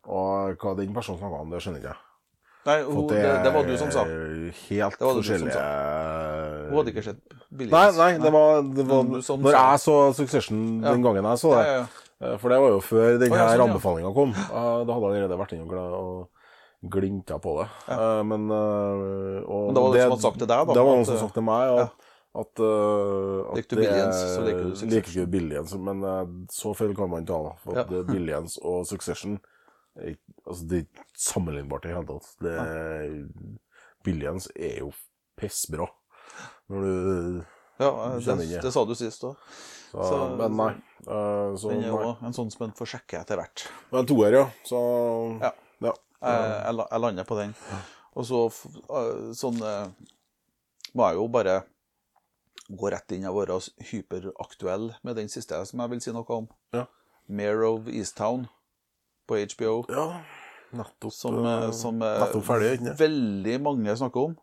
Og 0.05 0.55
hva 0.61 0.75
den 0.77 0.93
personen 0.93 1.19
snakka 1.21 1.41
om, 1.43 1.51
det 1.53 1.61
skjønner 1.65 1.81
ikke 1.81 1.91
jeg. 1.95 2.01
Nei, 2.61 2.75
hun, 2.85 2.97
at 3.07 3.09
det, 3.09 3.21
det 3.41 3.51
var 3.55 3.65
du 3.65 3.73
som 3.81 3.89
sa. 3.93 4.03
Helt 4.05 4.99
Det 4.99 5.05
var 5.07 5.15
forskjellige 5.17 5.61
Hun 6.69 6.75
hadde 6.77 6.91
ikke 6.93 7.03
sett 7.07 7.21
Billions. 7.49 7.73
Nei, 7.73 7.87
nei, 7.97 8.11
det 8.21 8.31
var, 8.35 8.61
det 8.77 8.85
var 8.85 9.09
som 9.25 9.41
Når 9.41 9.57
jeg 9.57 9.79
så 9.81 9.95
Succession 10.19 10.59
Ja. 10.83 10.91
den 10.93 11.01
gangen 11.05 11.25
jeg 11.25 11.41
så 11.41 11.55
det, 11.57 11.63
ja, 11.65 11.79
ja. 12.21 12.35
For 12.37 12.53
det 12.53 12.59
var 12.61 12.75
jo 12.75 12.83
før 12.85 13.17
denne 13.17 13.33
her 13.33 13.55
sånn, 13.57 13.65
anbefalinga 13.65 14.13
kom. 14.13 14.35
Da 14.37 14.61
hadde 14.77 14.93
jeg 14.93 15.07
allerede 15.09 15.39
vært 15.41 15.55
inne 15.57 15.85
og 15.97 16.29
glinta 16.81 17.37
på 17.39 17.61
det. 17.61 17.67
Eh, 17.93 18.23
Men, 18.23 18.49
eh, 18.49 19.41
og 19.45 19.67
Men 19.67 19.73
det 19.75 19.81
var 19.83 19.93
det 19.93 20.01
som 20.01 20.11
hadde 20.15 20.21
sagt 20.21 20.39
til 20.39 20.47
deg, 20.47 20.65
da, 20.67 20.73
Det 20.73 20.83
var 20.85 20.95
noen 20.95 21.05
som 21.05 21.13
hadde 21.15 21.25
sagt 21.27 21.33
til 21.37 21.43
meg 21.43 21.79
at, 21.81 22.07
at, 22.41 22.59
uh, 22.63 23.51
at 23.51 23.67
du 23.67 23.75
det- 23.75 23.77
Billions, 23.77 24.15
så 24.35 24.41
liker 24.45 24.63
du 24.63 24.69
Succession. 24.71 24.89
Liker 24.95 25.11
ikke 25.11 25.31
Billions, 25.31 25.73
men 25.75 26.03
uh, 26.03 26.25
så 26.49 26.73
feil 26.75 26.95
kan 26.95 27.09
man 27.11 27.25
ta. 27.25 27.41
da, 27.43 27.51
For 27.63 27.71
at 27.77 27.77
Ja. 27.77 27.83
det 27.97 28.07
Billions 28.07 28.57
og 28.63 28.85
Succession 28.87 29.39
er 29.99 30.15
altså, 30.47 30.67
det 30.67 30.77
er 30.77 30.85
ikke 30.87 31.05
sammenlignbart 31.17 31.85
i 31.85 31.89
det 31.89 31.95
hele 31.97 32.07
tatt. 32.07 32.29
Det, 32.39 32.55
Billions 34.03 34.47
er 34.55 34.79
jo 34.79 34.91
pissbra. 35.37 35.87
Når 36.71 36.81
du 36.81 37.45
ja 37.81 37.89
kjenner 38.21 38.45
det, 38.47 38.61
det 38.63 38.71
sa 38.73 38.85
du 38.85 38.93
sist 38.95 39.23
òg. 39.27 39.35
Men 40.37 40.55
nei. 40.55 40.71
Uh, 41.07 41.57
så, 41.57 41.69
Den 41.73 41.83
er 41.83 41.89
jo 41.89 42.15
en 42.23 42.33
sånn 42.33 42.51
som 42.53 42.67
en 42.67 42.71
får 42.77 42.93
sjekke 42.93 43.19
etter 43.21 43.35
hvert. 43.41 43.65
Men 43.91 44.05
toer, 44.07 44.31
ja. 44.39 44.45
Så 44.63 44.79
Ja. 45.41 45.51
Jeg, 46.21 46.47
jeg, 46.65 46.73
la- 46.77 46.87
jeg 46.91 46.99
lander 47.01 47.23
på 47.27 47.37
den. 47.39 47.53
Og 48.13 48.25
så 48.27 48.39
øh, 48.47 49.31
sånn 49.37 49.61
øh, 49.63 49.87
må 50.93 51.07
jeg 51.07 51.15
jo 51.17 51.27
bare 51.31 51.55
gå 52.71 52.89
rett 52.93 53.11
inn 53.15 53.25
og 53.27 53.39
være 53.41 53.57
hyperaktuell 53.89 54.91
med 55.03 55.15
den 55.19 55.29
siste 55.31 55.57
som 55.67 55.81
jeg 55.83 55.91
vil 55.95 56.01
si 56.03 56.11
noe 56.15 56.35
om. 56.35 56.47
Ja. 56.75 56.85
Mare 57.31 57.67
of 57.67 57.87
Easttown. 57.87 58.47
på 59.27 59.37
HBO. 59.39 59.85
Ja, 59.89 60.05
nettopp. 60.75 61.13
Som, 61.15 61.37
eh, 61.45 61.63
eh, 61.67 61.71
som 61.71 62.01
eh, 62.03 62.17
nettopp 62.19 62.43
ferdig, 62.43 62.71
ikke 62.81 62.95
veldig 62.99 63.57
mange 63.63 63.93
snakker 63.95 64.25
om. 64.31 64.33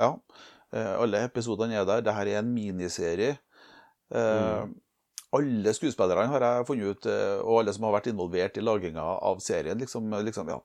Ja. 0.00 0.08
Eh, 0.72 0.94
Alle 1.04 1.20
episodene 1.28 1.76
er 1.78 1.84
der. 1.86 2.00
Dette 2.02 2.24
er 2.32 2.40
en 2.40 2.48
miniserie. 2.54 3.36
Mm. 4.12 4.72
Alle 5.32 5.72
skuespillerne 5.72 6.26
har 6.28 6.42
jeg 6.44 6.66
funnet 6.68 6.90
ut, 6.96 7.06
eh, 7.08 7.38
og 7.40 7.60
alle 7.62 7.72
som 7.72 7.86
har 7.86 7.94
vært 7.94 8.10
involvert 8.10 8.58
i 8.60 8.64
laginga 8.64 9.04
av 9.24 9.38
serien, 9.40 9.78
liksom, 9.80 10.10
liksom 10.26 10.50
ja, 10.52 10.58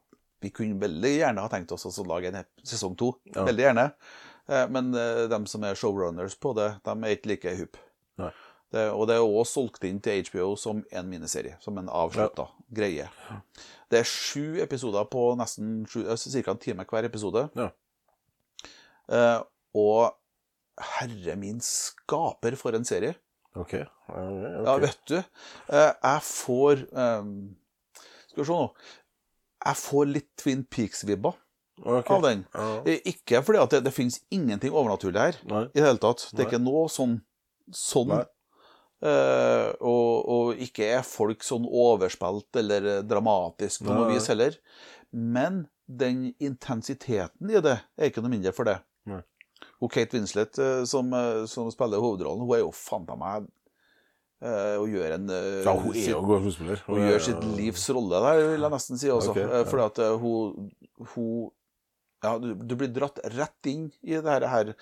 Vi 0.44 0.52
kunne 0.54 0.80
veldig 0.82 1.14
gjerne 1.18 1.44
ha 1.44 1.50
tenkt 1.50 1.72
oss 1.74 1.88
å 1.90 2.06
lage 2.08 2.30
en 2.30 2.44
sesong 2.68 2.96
to. 3.00 3.14
Ja. 3.34 3.46
Veldig 3.48 3.64
gjerne. 3.66 3.86
Eh, 4.48 4.68
Men 4.70 4.94
eh, 4.96 5.24
de 5.32 5.40
som 5.50 5.64
er 5.66 5.76
showrunners 5.80 6.36
på 6.40 6.54
det, 6.58 6.70
de 6.86 6.94
er 7.04 7.16
ikke 7.18 7.32
like. 7.34 7.56
Nei. 8.22 8.32
Det, 8.74 8.84
og 8.92 9.06
det 9.08 9.16
er 9.16 9.24
også 9.24 9.62
solgt 9.62 9.86
inn 9.88 10.02
til 10.04 10.26
HBO 10.28 10.50
som 10.60 10.82
en 10.92 11.08
miniserie, 11.08 11.56
som 11.64 11.78
en 11.80 11.88
avslutta 11.88 12.50
greie. 12.76 13.06
Det 13.88 14.02
er 14.02 14.10
sju 14.10 14.58
episoder 14.60 15.06
på 15.08 15.22
nesten 15.40 15.86
sju, 15.88 16.02
ca. 16.04 16.52
en 16.52 16.60
time 16.60 16.86
hver 16.90 17.08
episode. 17.08 17.46
Ja. 17.56 17.70
Eh, 19.08 19.38
og 19.80 20.18
herre 21.00 21.38
min 21.40 21.62
skaper 21.64 22.58
for 22.60 22.76
en 22.76 22.86
serie. 22.86 23.16
OK. 23.58 23.74
Ja. 23.80 24.26
Ja, 24.68 24.76
vet 24.84 25.00
du. 25.10 25.16
Eh, 25.18 25.94
jeg 26.04 26.26
får 26.28 26.84
eh, 26.92 27.32
Skal 28.28 28.44
vi 28.44 28.46
se 28.52 28.58
nå. 28.60 28.68
Jeg 29.68 29.80
får 29.82 30.10
litt 30.10 30.30
Twin 30.40 30.64
Peaks-vibber 30.64 31.36
okay. 31.84 32.16
av 32.16 32.24
den. 32.24 32.46
Ja. 32.54 32.98
Ikke 33.12 33.44
fordi 33.46 33.62
at 33.62 33.76
det, 33.76 33.84
det 33.88 33.94
finnes 33.96 34.22
ingenting 34.34 34.74
overnaturlig 34.74 35.20
her 35.20 35.40
Nei. 35.50 35.68
i 35.74 35.80
det 35.80 35.88
hele 35.90 36.04
tatt. 36.04 36.30
Det 36.32 36.40
er 36.40 36.46
Nei. 36.46 36.50
ikke 36.52 36.64
noe 36.64 36.88
sånn, 36.92 37.18
sånn. 37.76 38.16
Eh, 38.98 39.70
og, 39.86 40.12
og 40.34 40.62
ikke 40.64 40.88
er 40.96 41.04
folk 41.06 41.46
sånn 41.46 41.68
overspilt 41.68 42.62
eller 42.64 42.90
dramatisk 43.06 43.86
på 43.86 43.94
noe 43.94 44.14
vis 44.14 44.30
heller. 44.32 44.58
Men 45.12 45.66
den 45.88 46.32
intensiteten 46.44 47.52
i 47.52 47.62
det 47.64 47.78
er 47.96 48.10
ikke 48.10 48.24
noe 48.24 48.34
mindre 48.34 48.56
for 48.56 48.70
det. 48.70 48.80
Nei. 49.08 49.22
Og 49.82 49.92
Kate 49.94 50.18
Winslet, 50.18 50.58
eh, 50.62 50.82
som, 50.90 51.14
eh, 51.14 51.46
som 51.50 51.70
spiller 51.74 52.02
hovedrollen, 52.02 52.46
hun 52.46 52.56
er 52.58 52.64
jo 52.64 52.74
fanta 52.76 53.18
meg 53.20 53.48
eh, 54.42 54.78
Hun 54.80 54.92
gjør 54.94 55.16
en 55.18 55.30
eh, 55.30 55.64
Ja, 55.66 55.74
hun 55.74 55.96
er 55.96 56.10
jo 56.12 56.22
god 56.28 56.42
skuespiller. 56.46 56.82
hun 56.88 57.04
gjør 57.08 57.20
sitt 57.30 57.44
livs 57.58 57.90
rolle 57.90 58.22
der, 58.26 58.42
vil 58.54 58.62
jeg 58.68 58.72
nesten 58.78 58.98
si 59.02 59.10
også. 59.14 59.32
Okay, 59.36 59.44
Eh, 59.48 59.58
ja. 59.64 59.68
Fordi 59.72 59.86
at 59.90 60.00
eh, 60.00 60.18
hun, 60.22 60.72
hun 61.16 61.52
Ja, 62.24 62.38
du, 62.42 62.54
du 62.56 62.76
blir 62.76 62.90
dratt 62.94 63.20
rett 63.38 63.70
inn 63.70 63.92
i 64.04 64.18
det 64.18 64.50
her. 64.50 64.74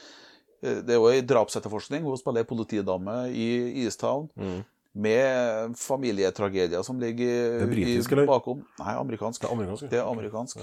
Eh, 0.63 0.79
Det 0.81 0.89
er 0.95 1.01
jo 1.01 1.09
ei 1.11 1.21
drapsetterforskning. 1.21 2.03
Hun 2.07 2.17
spiller 2.17 2.43
politidame 2.47 3.25
i 3.35 3.83
Easttown. 3.85 4.29
Mm. 4.39 4.63
Med 4.95 5.73
familietragedier 5.75 6.79
som 6.87 6.95
ligger 7.01 7.59
Det 7.59 7.63
er 7.65 7.67
britisk, 7.67 8.11
i, 8.11 8.15
eller? 8.15 8.27
bakom. 8.29 8.61
Nei, 8.79 8.93
amerikansk. 8.95 9.41
Det 9.43 9.49
er 9.49 9.53
amerikansk. 9.57 9.89
Det 9.91 9.99
er 9.99 10.05
amerikansk. 10.07 10.61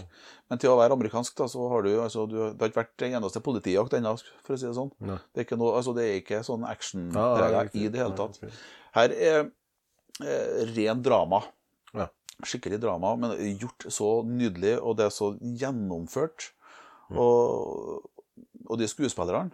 Men 0.48 0.58
til 0.62 0.70
å 0.72 0.78
være 0.80 0.96
amerikansk, 0.96 1.34
da, 1.36 1.44
så 1.52 1.66
har 1.68 1.82
du 1.84 1.90
altså 2.00 2.24
du, 2.30 2.38
Det 2.54 2.64
har 2.64 2.70
ikke 2.72 2.80
vært 2.80 3.04
en 3.10 3.16
eneste 3.20 3.42
politijakt 3.44 3.92
ennå, 3.98 4.14
for 4.42 4.56
å 4.56 4.58
si 4.62 4.64
det 4.70 4.72
sånn. 4.78 4.88
Nei. 5.04 5.18
Det 5.34 5.42
er 5.42 5.44
ikke, 5.44 5.58
noe, 5.60 5.74
altså, 5.76 5.92
det 5.98 6.06
er 6.08 6.16
ikke 6.22 6.40
sånn 6.48 6.64
action-preget 6.64 7.74
ja, 7.76 7.82
i 7.82 7.90
det 7.92 8.00
hele 8.00 8.14
Ja, 8.16 8.16
tatt. 8.22 8.40
ok. 8.40 8.62
Her 8.96 9.14
er 9.16 9.38
eh, 10.20 10.62
ren 10.76 11.02
drama. 11.04 11.42
Ja. 11.96 12.08
Skikkelig 12.44 12.80
drama, 12.82 13.14
men 13.16 13.34
gjort 13.60 13.86
så 13.92 14.14
nydelig, 14.28 14.76
og 14.80 14.98
det 14.98 15.08
er 15.08 15.14
så 15.14 15.32
gjennomført. 15.40 16.52
Mm. 17.12 17.18
Og, 17.20 18.06
og 18.70 18.78
de 18.80 18.86
skuespillerne 18.88 19.50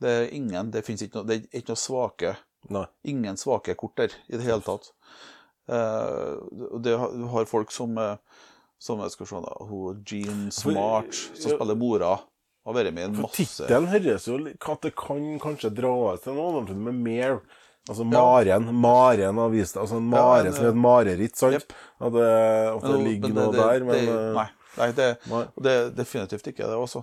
Det 0.00 0.08
er 0.08 0.30
ingen 0.32 0.70
Det 0.72 0.80
ikke 0.86 1.18
noe, 1.18 1.26
det 1.28 1.34
er 1.34 1.58
ikke 1.58 1.74
noe 1.74 1.80
svake 1.82 2.30
Nei. 2.72 2.84
Ingen 3.10 3.36
svake 3.36 3.74
kort 3.76 3.98
der 3.98 4.14
i 4.30 4.38
det 4.38 4.46
hele 4.46 4.62
tatt. 4.62 4.92
Eh, 5.66 6.36
det 6.82 6.94
har, 6.98 7.14
du 7.14 7.26
har 7.32 7.48
folk 7.50 7.72
som, 7.74 7.96
eh, 7.98 8.16
som 8.78 9.02
jeg 9.02 9.14
skal 9.14 9.28
se 9.30 9.40
da, 9.44 9.56
hun 9.66 10.02
Jean 10.06 10.44
Smart, 10.54 11.10
som 11.34 11.56
spiller 11.56 11.78
mora, 11.78 12.12
har 12.66 12.76
vært 12.76 12.94
med 12.94 13.02
i 13.02 13.08
en 13.10 13.18
masse 13.24 13.42
tittelen 13.42 13.88
høres 13.90 14.28
jo 14.28 14.38
at 14.38 14.86
det 14.86 14.92
kan 14.98 15.24
kanskje 15.42 15.72
dras 15.74 16.22
til 16.22 16.38
noe 16.38 16.62
med 16.70 17.00
mer 17.02 17.40
Altså 17.90 18.04
Maren. 18.06 18.68
Maren 18.78 19.38
har 19.42 19.48
vist 19.50 19.76
Altså 19.76 19.96
en 19.98 20.08
mare 20.10 20.46
en, 20.46 20.52
som 20.54 20.66
et 20.68 20.76
mareritt, 20.78 21.34
sant? 21.36 21.56
Yep. 21.56 21.72
At 22.00 22.12
det, 22.14 22.26
at 22.76 22.82
det 22.86 22.98
ligger 23.02 23.32
noe 23.34 23.52
det- 23.52 23.58
der, 23.62 23.84
men 23.88 24.06
det, 24.06 24.18
Nei. 24.36 24.48
nei 24.78 24.90
det, 24.92 25.08
det 25.66 25.74
definitivt 25.98 26.46
ikke 26.52 26.68
det 26.70 26.78
også. 26.78 27.02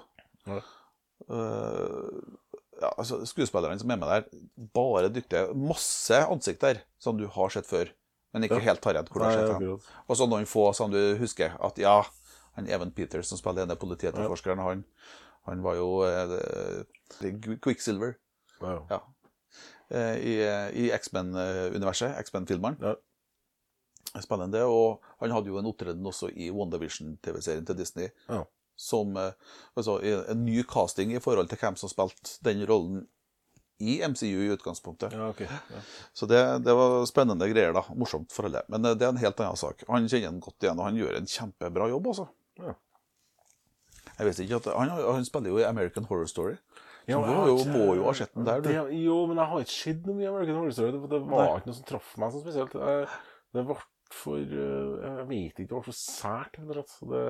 Eh, 1.29 2.19
ja, 2.81 2.93
altså, 2.97 3.19
skuespillerne 3.27 3.79
som 3.79 3.91
er 3.91 3.99
med 3.99 4.07
der, 4.07 4.23
bare 4.73 5.09
dyktige. 5.11 5.49
Masse 5.53 6.21
ansikter 6.31 6.79
som 6.99 7.17
du 7.19 7.27
har 7.27 7.49
sett 7.53 7.67
før, 7.67 7.91
men 8.33 8.43
ikke 8.47 8.61
Ja. 8.61 8.69
helt 8.71 8.85
har 8.85 8.93
redd 9.01 9.09
hvor 9.11 9.19
du 9.19 9.25
Nei, 9.27 9.35
har 9.35 9.47
sett 9.47 9.59
dem. 9.59 9.81
Og 10.07 10.15
så 10.17 10.27
noen 10.29 10.47
få 10.47 10.73
som 10.73 10.91
du 10.91 11.17
husker 11.19 11.57
at 11.59 11.77
ja, 11.77 12.01
han 12.55 12.67
Evan 12.71 12.91
Peters 12.91 13.27
som 13.27 13.37
spiller 13.37 13.65
denne 13.65 13.75
politietterforskeren, 13.79 14.59
han, 14.63 14.85
han 15.45 15.61
var 15.63 15.75
jo 15.75 16.03
uh, 16.03 16.83
Quicksilver 17.61 18.15
Ja, 18.61 18.71
ja. 18.71 18.81
ja. 18.89 18.99
I, 19.89 20.33
i 20.77 20.89
X-Men-universet, 20.93 22.13
X-Men-filmeren. 22.21 22.77
Ja. 22.83 22.95
Spennende. 24.17 24.63
Og 24.65 25.03
han 25.21 25.33
hadde 25.33 25.51
jo 25.51 25.59
en 25.59 25.69
opptreden 25.69 26.07
også 26.09 26.31
i 26.33 26.49
WandaVision-TV-serien 26.53 27.67
til 27.67 27.77
Disney. 27.77 28.09
Ja. 28.29 28.43
Som 28.79 29.17
eh, 29.19 29.35
altså, 29.77 29.99
en 30.01 30.45
ny 30.45 30.63
casting 30.63 31.13
i 31.13 31.21
forhold 31.21 31.49
til 31.51 31.59
hvem 31.61 31.77
som 31.79 31.91
spilte 31.91 32.37
den 32.45 32.63
rollen 32.69 33.05
i 33.79 33.99
MCU 34.03 34.41
i 34.43 34.51
utgangspunktet. 34.51 35.13
Ja, 35.15 35.29
okay. 35.29 35.47
Ja. 35.47 35.81
Så 36.13 36.27
det, 36.27 36.41
det 36.65 36.75
var 36.75 37.05
spennende 37.07 37.47
greier, 37.51 37.75
da. 37.75 37.85
Morsomt 37.95 38.33
for 38.35 38.49
alle. 38.49 38.63
Men 38.71 38.85
eh, 38.85 38.97
det 38.97 39.07
er 39.07 39.13
en 39.13 39.23
helt 39.23 39.39
annen 39.43 39.59
sak. 39.59 39.85
Han 39.87 40.09
kjenner 40.09 40.31
han 40.31 40.43
godt 40.43 40.65
igjen, 40.65 40.79
og 40.79 40.89
han 40.89 40.99
gjør 40.99 41.19
en 41.19 41.33
kjempebra 41.37 41.89
jobb, 41.93 42.13
altså. 42.13 42.29
Ja. 42.59 42.75
Jeg 44.19 44.27
visste 44.27 44.43
ikke 44.43 44.57
at 44.59 44.73
Han, 44.75 44.89
han 44.91 45.27
spiller 45.27 45.53
jo 45.53 45.59
i 45.61 45.67
American 45.67 46.07
Horror 46.09 46.27
Story. 46.27 46.57
Ja, 47.09 47.19
du 47.25 47.49
jo, 47.49 47.57
ikke- 47.57 47.73
må 47.75 47.95
jo 47.97 48.03
ha 48.05 48.13
sett 48.13 48.33
den 48.35 48.45
der, 48.45 48.61
du. 48.61 48.69
Det, 48.69 48.97
jo, 49.03 49.19
men 49.27 49.37
jeg 49.41 49.47
har 49.51 49.59
ikke 49.65 49.75
sett 49.75 50.05
noe 50.05 50.15
mye 50.19 50.29
American 50.29 50.55
Horror 50.59 50.71
Story. 50.77 50.91
Det, 50.91 51.09
det 51.09 51.21
var 51.25 51.45
Nei. 51.45 51.57
ikke 51.59 51.71
noe 51.71 51.77
som 51.79 51.87
traff 51.89 52.11
meg 52.21 52.31
så 52.35 52.41
spesielt. 52.43 52.73
Jeg, 52.79 53.07
det 53.57 53.65
ble 53.69 53.77
for 54.11 54.37
eh, 54.37 55.17
Jeg 55.17 55.27
vet 55.29 55.59
ikke, 55.59 55.67
det 55.67 55.75
ble 55.75 55.83
for 55.89 55.97
sært. 55.99 56.57
rett 56.59 56.69
og 56.69 56.75
slett. 56.75 56.95
Så 56.95 57.09
Det, 57.13 57.23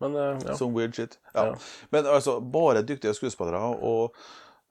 men 0.00 0.16
eh, 0.20 0.40
ja. 0.46 0.54
Som 0.58 0.74
weird 0.76 0.94
shit. 0.94 1.18
Ja. 1.34 1.46
Ja. 1.50 1.54
Men 1.90 2.04
altså, 2.06 2.40
bare 2.40 2.82
dyktige 2.86 3.14
skuespillere, 3.16 3.60
og 3.82 4.14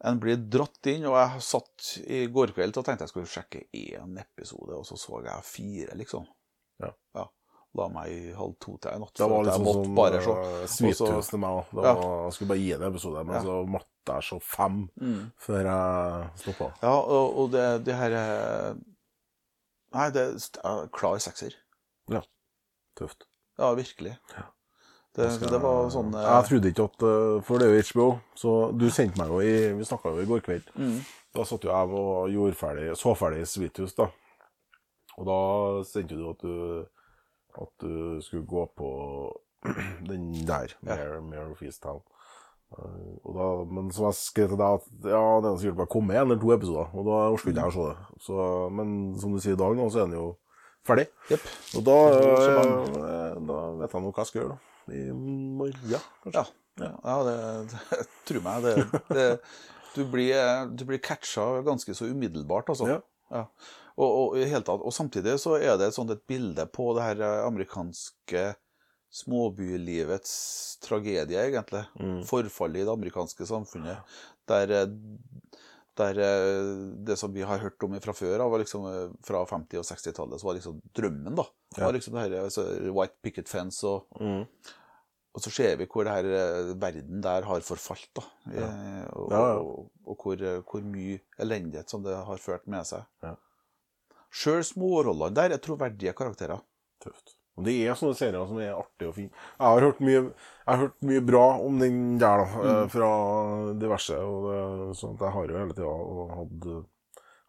en 0.05 0.19
blir 0.19 0.37
dratt 0.37 0.85
inn. 0.91 1.05
Og 1.09 1.15
jeg 1.17 1.41
satt 1.41 1.91
i 2.05 2.25
går 2.27 2.53
kveld 2.53 2.77
og 2.77 2.85
tenkte 2.85 3.07
jeg 3.07 3.13
skulle 3.13 3.31
sjekke 3.31 3.63
én 3.73 4.19
episode, 4.21 4.75
og 4.77 4.85
så 4.85 4.97
så 4.99 5.23
jeg 5.25 5.43
fire, 5.43 5.95
liksom. 5.97 6.27
Ja. 6.83 6.91
La 7.75 7.89
meg 7.91 8.07
i 8.13 8.19
halv 8.31 8.53
to 8.63 8.77
til 8.79 8.91
i 8.93 8.99
natt. 9.01 9.11
Det 9.17 9.25
var 9.27 9.41
liksom 9.43 9.65
jeg 9.65 9.65
sånn 9.65 9.65
måtte 9.65 9.87
som 9.89 9.95
bare 9.97 10.19
se. 10.23 10.67
Sweet 10.77 10.97
Tooth 11.01 11.29
til 11.33 11.39
meg 11.43 11.57
òg. 11.57 11.73
Ja. 11.83 11.93
Jeg 12.23 12.35
skulle 12.37 12.47
bare 12.53 12.61
gi 12.63 12.69
en 12.77 12.85
episode, 12.87 13.23
men 13.25 13.35
Ja. 13.35 13.41
så 13.43 13.55
måtte 13.67 13.89
jeg 14.13 14.23
så 14.23 14.39
fem 14.41 14.89
Mm. 15.01 15.31
før 15.37 15.61
jeg 15.65 16.29
stoppa. 16.35 16.71
Ja, 16.83 16.93
og, 16.99 17.37
og 17.39 17.51
det, 17.51 17.85
det 17.85 17.95
her 17.95 18.11
er 18.11 18.75
Nei, 19.95 20.09
det 20.11 20.21
er 20.21 20.35
ja, 20.63 20.85
klar 20.91 21.17
sekser. 21.23 21.53
Tøft. 22.95 23.25
Ja, 23.59 23.73
virkelig. 23.75 24.17
Det, 25.15 25.25
skal- 25.33 25.49
det 25.51 25.59
var 25.63 25.89
sånn 25.91 26.13
eh, 26.15 26.21
Jeg 26.27 26.45
trodde 26.49 26.69
ikke 26.71 26.83
at 26.89 27.03
uh, 27.03 27.41
For 27.43 27.57
det 27.59 27.67
er 27.67 27.75
jo 27.75 27.83
HBO, 27.89 28.05
så 28.35 28.51
du 28.75 28.89
sendte 28.91 29.19
meg 29.19 29.27
jo 29.31 29.39
i 29.43 29.73
Vi 29.75 29.83
snakka 29.87 30.11
jo 30.15 30.21
i 30.23 30.27
går 30.27 30.41
kveld. 30.43 30.69
mm, 30.75 30.97
Da 31.35 31.43
satt 31.47 31.63
jo 31.63 31.71
jeg 31.71 31.89
og 31.99 32.29
gjorde 32.31 32.55
ferdig, 32.59 32.89
så 32.99 33.13
ferdig 33.15 33.45
Svithus, 33.47 33.95
da. 33.95 34.07
Og 35.17 35.27
da 35.27 35.37
sendte 35.87 36.15
du 36.19 36.29
at 36.29 36.39
du 36.43 36.85
at 37.55 37.71
du 37.79 38.19
skulle 38.21 38.43
gå 38.45 38.65
på 38.75 38.89
den 40.09 40.33
der, 40.47 40.73
Ja. 40.83 40.95
Mare, 40.95 41.21
Mare 41.21 41.51
of 41.51 41.61
Easttown. 41.63 42.01
Og 42.75 43.31
da, 43.35 43.49
men 43.77 43.91
så 43.93 44.07
jeg 44.09 44.17
skrev 44.19 44.49
til 44.51 44.59
deg 44.59 44.79
at 44.79 44.87
ja, 45.07 45.21
det 45.43 45.49
er 45.49 45.59
sikkert 45.61 45.79
bare 45.83 45.91
komme 45.93 46.15
en 46.15 46.25
eller 46.25 46.41
to 46.41 46.51
episoder, 46.55 46.89
og 46.91 47.07
da 47.07 47.19
orker 47.33 47.51
ikke 47.51 47.61
jeg 47.61 47.71
å 47.71 47.75
se 47.75 47.85
det. 47.91 48.23
Så, 48.25 48.47
men 48.79 48.89
som 49.21 49.35
du 49.35 49.39
sier 49.43 49.55
i 49.55 49.61
dag 49.61 49.77
nå, 49.77 49.85
så 49.93 50.01
er 50.01 50.09
den 50.09 50.17
jo 50.17 50.25
ferdig. 50.85 51.07
Yep. 51.31 51.47
Og 51.79 51.85
da, 51.87 51.97
uh, 52.17 53.37
da 53.47 53.61
vet 53.79 53.95
jeg 53.95 54.05
nå 54.05 54.11
hva 54.11 54.25
jeg 54.25 54.31
skal 54.31 54.41
gjøre, 54.41 54.57
da. 54.57 54.73
I 54.85 55.05
morgen, 55.15 56.09
kanskje. 56.25 56.43
Ja. 56.81 56.91
ja 56.91 57.15
det, 57.25 57.37
det 57.71 58.03
tror 58.27 58.45
meg, 58.45 58.67
det, 58.67 59.01
det 59.15 59.29
du, 59.95 60.03
blir, 60.11 60.35
du 60.75 60.83
blir 60.89 61.01
catcha 61.03 61.47
ganske 61.65 61.95
så 61.95 62.09
umiddelbart, 62.11 62.69
altså. 62.73 62.91
Ja. 62.97 63.01
Ja. 63.31 63.47
Og, 63.95 64.35
og, 64.35 64.35
tatt, 64.67 64.83
og 64.83 64.93
samtidig 64.93 65.37
så 65.41 65.55
er 65.55 65.79
det 65.79 65.89
et 65.89 65.95
sånt 65.95 66.11
et 66.11 66.23
bilde 66.27 66.67
på 66.75 66.91
det 66.97 67.05
her 67.05 67.21
eh, 67.23 67.43
amerikanske 67.47 68.43
småbylivets 69.15 70.33
tragedie, 70.83 71.39
egentlig. 71.47 71.83
Mm. 71.99 72.21
Forfallet 72.27 72.81
i 72.81 72.85
det 72.87 72.93
amerikanske 72.93 73.47
samfunnet. 73.47 74.15
Der, 74.49 74.71
eh, 74.75 74.87
der 75.97 76.19
eh, 76.19 76.71
det 77.07 77.17
som 77.19 77.33
vi 77.33 77.45
har 77.47 77.61
hørt 77.63 77.83
om 77.87 77.95
fra 78.03 78.13
før 78.13 78.43
var 78.51 78.59
liksom, 78.63 78.85
eh, 78.91 79.13
fra 79.25 79.45
50- 79.45 79.79
og 79.79 79.85
60-tallet, 79.87 80.39
så 80.41 80.49
var 80.49 80.57
liksom 80.59 80.81
drømmen, 80.95 81.35
da. 81.35 81.45
Ja. 81.77 81.85
var 81.85 81.93
liksom 81.97 82.13
det 82.17 82.25
her, 82.25 82.43
altså, 82.43 82.65
White 82.91 83.15
picket 83.23 83.49
fence 83.51 83.83
og 83.87 84.05
Mm. 84.21 84.45
og 85.35 85.41
så 85.43 85.51
ser 85.51 85.75
vi 85.75 85.85
hvor 85.91 86.05
det 86.07 86.13
her, 86.15 86.73
verden 86.79 87.21
der 87.21 87.41
har 87.43 87.59
forfalt, 87.61 88.09
da. 88.15 88.21
Ja. 88.55 88.67
og, 89.11 89.31
og, 89.31 89.89
og 90.05 90.15
hvor, 90.23 90.61
hvor 90.63 90.81
mye 90.81 91.19
elendighet 91.39 91.89
som 91.89 92.03
det 92.03 92.15
har 92.15 92.37
ført 92.37 92.67
med 92.67 92.85
seg. 92.87 93.03
Ja. 93.23 93.35
Sjøl 94.31 94.63
smårollene 94.63 95.33
der 95.35 95.51
er 95.55 95.57
troverdige 95.63 96.13
karakterer. 96.15 96.59
Tøft. 97.03 97.35
Og 97.55 97.63
det 97.63 97.73
er 97.87 97.95
sånne 97.95 98.17
serier 98.19 98.47
som 98.49 98.57
er 98.59 98.73
artige 98.75 99.07
og 99.07 99.15
fine. 99.15 99.29
Jeg 99.31 99.63
har 99.63 99.79
hørt 99.85 99.99
mye, 100.03 100.23
har 100.67 100.77
hørt 100.81 100.97
mye 101.07 101.21
bra 101.23 101.43
om 101.63 101.77
den 101.79 102.17
der, 102.19 102.41
da, 102.43 102.45
Mm. 102.45 102.65
eh, 102.71 102.87
fra 102.91 103.09
diverse. 103.79 104.17
Og 104.19 104.49
det, 104.49 104.97
sånn 104.99 105.17
jeg 105.17 105.31
har 105.31 105.47
jo 105.47 105.57
hele 105.61 105.73
tida 105.77 105.93
hatt, 106.35 106.83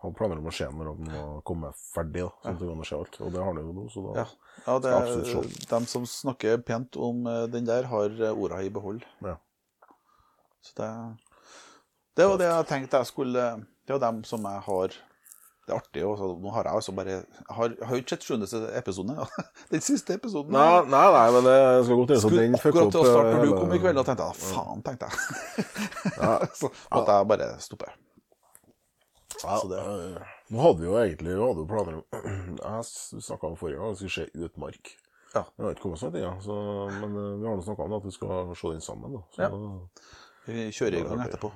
hadde 0.04 0.14
planer 0.20 0.38
om 0.38 0.46
å 0.46 0.52
se 0.54 0.68
når 0.70 0.92
den 0.96 1.11
var 1.16 1.40
kommet 1.42 1.74
ferdig. 1.94 2.22
da, 2.22 2.30
sånn 2.44 2.59
går 2.61 2.72
an 2.76 2.98
alt. 3.00 3.20
Og 3.20 3.32
det 3.32 3.42
har 3.42 3.54
den 3.54 3.66
jo 3.66 3.72
nå, 3.80 3.86
så 3.90 4.04
da 4.07 4.20
Ja, 4.20 4.26
ja 4.66 4.78
det, 4.78 5.26
Skal 5.26 5.80
de 5.80 5.86
som 5.86 6.07
snakker 6.07 6.62
pent 6.64 6.96
om 6.96 7.26
eh, 7.26 7.46
den 7.48 7.64
der, 7.64 7.82
har 7.90 8.07
eh, 8.11 8.30
orda 8.36 8.62
i 8.62 8.68
behold. 8.70 9.02
Ja. 9.22 9.36
Så 10.62 10.74
det, 10.76 11.16
det 12.16 12.28
var 12.28 12.38
det 12.38 12.46
jeg 12.46 12.66
tenkte 12.66 12.98
jeg 12.98 13.07
skulle 13.07 13.42
Det 13.86 13.92
var 13.94 14.00
dem 14.12 14.22
som 14.24 14.42
jeg 14.42 14.61
har 14.66 14.88
Det 15.67 15.75
er 15.75 15.81
artig. 15.81 16.03
Også. 16.07 16.27
nå 16.39 16.51
har 16.55 16.62
jeg 16.69 16.79
altså 16.79 16.93
bare 16.95 17.11
Jeg 17.11 17.55
har, 17.57 17.73
jo 17.91 17.97
ikke 17.99 18.14
sett 18.14 18.23
sjuende 18.29 18.47
episoden 18.79 19.11
ennå. 19.17 19.25
Den 19.75 19.83
siste 19.83 20.14
episoden. 20.14 20.53
Nei, 20.55 20.83
nei, 20.87 21.07
nei, 21.17 21.25
men 21.35 21.49
det 21.49 21.57
skal 21.89 21.99
godt 22.01 22.12
gjøres 22.14 22.27
at 22.29 22.37
den 22.39 22.59
fucker 22.62 22.81
akkurat 22.85 22.93
til 22.95 23.01
å 23.01 23.09
starte 23.11 23.33
når 23.35 23.47
du 23.49 23.55
kom 23.57 23.75
i 23.75 23.81
kveld, 23.83 23.99
og 24.03 24.07
tenkte 24.07 24.29
jeg 24.29 24.31
"Ah, 24.31 24.43
faen, 24.55 24.85
tenkte 24.87 25.09
jeg. 25.11 25.17
så 26.61 26.71
måtte 26.95 27.17
jeg 27.19 27.29
bare 27.35 27.49
stoppe. 27.67 27.91
Ja, 29.43 29.59
Så 29.61 29.69
det- 29.69 29.83
eh, 29.83 30.33
Nå 30.55 30.62
hadde 30.62 30.79
vi 30.81 30.87
jo 30.87 30.95
egentlig 31.03 31.33
vi 31.35 31.43
hadde 31.43 31.61
jo 31.61 31.67
planer 31.67 31.97
om 31.99 32.05
Jeg 32.62 33.23
snakka 33.27 33.51
om 33.51 33.57
forrige 33.59 33.81
gang 33.83 33.91
at 33.91 34.01
vi 34.01 34.09
skulle 34.09 34.31
se 34.31 34.45
Utmark. 34.47 34.93
Ja. 35.35 35.43
Vi 35.57 35.64
har 35.67 35.75
ikke 35.75 35.83
kommet 35.83 35.99
så 36.01 36.09
langt 36.14 36.47
ennå, 36.47 36.91
men 37.03 37.17
eh, 37.21 37.33
vi 37.43 37.49
har 37.51 37.61
snakka 37.67 37.83
om 37.83 37.91
det, 37.91 37.99
at 37.99 38.07
vi 38.07 38.14
skal 38.14 38.55
se 38.57 38.69
den 38.77 38.81
sammen. 38.87 39.19
da. 39.19 39.23
Så, 39.35 39.81
Vi 40.47 40.69
kjører 40.71 41.01
i 41.01 41.03
gang 41.09 41.25
etterpå, 41.27 41.51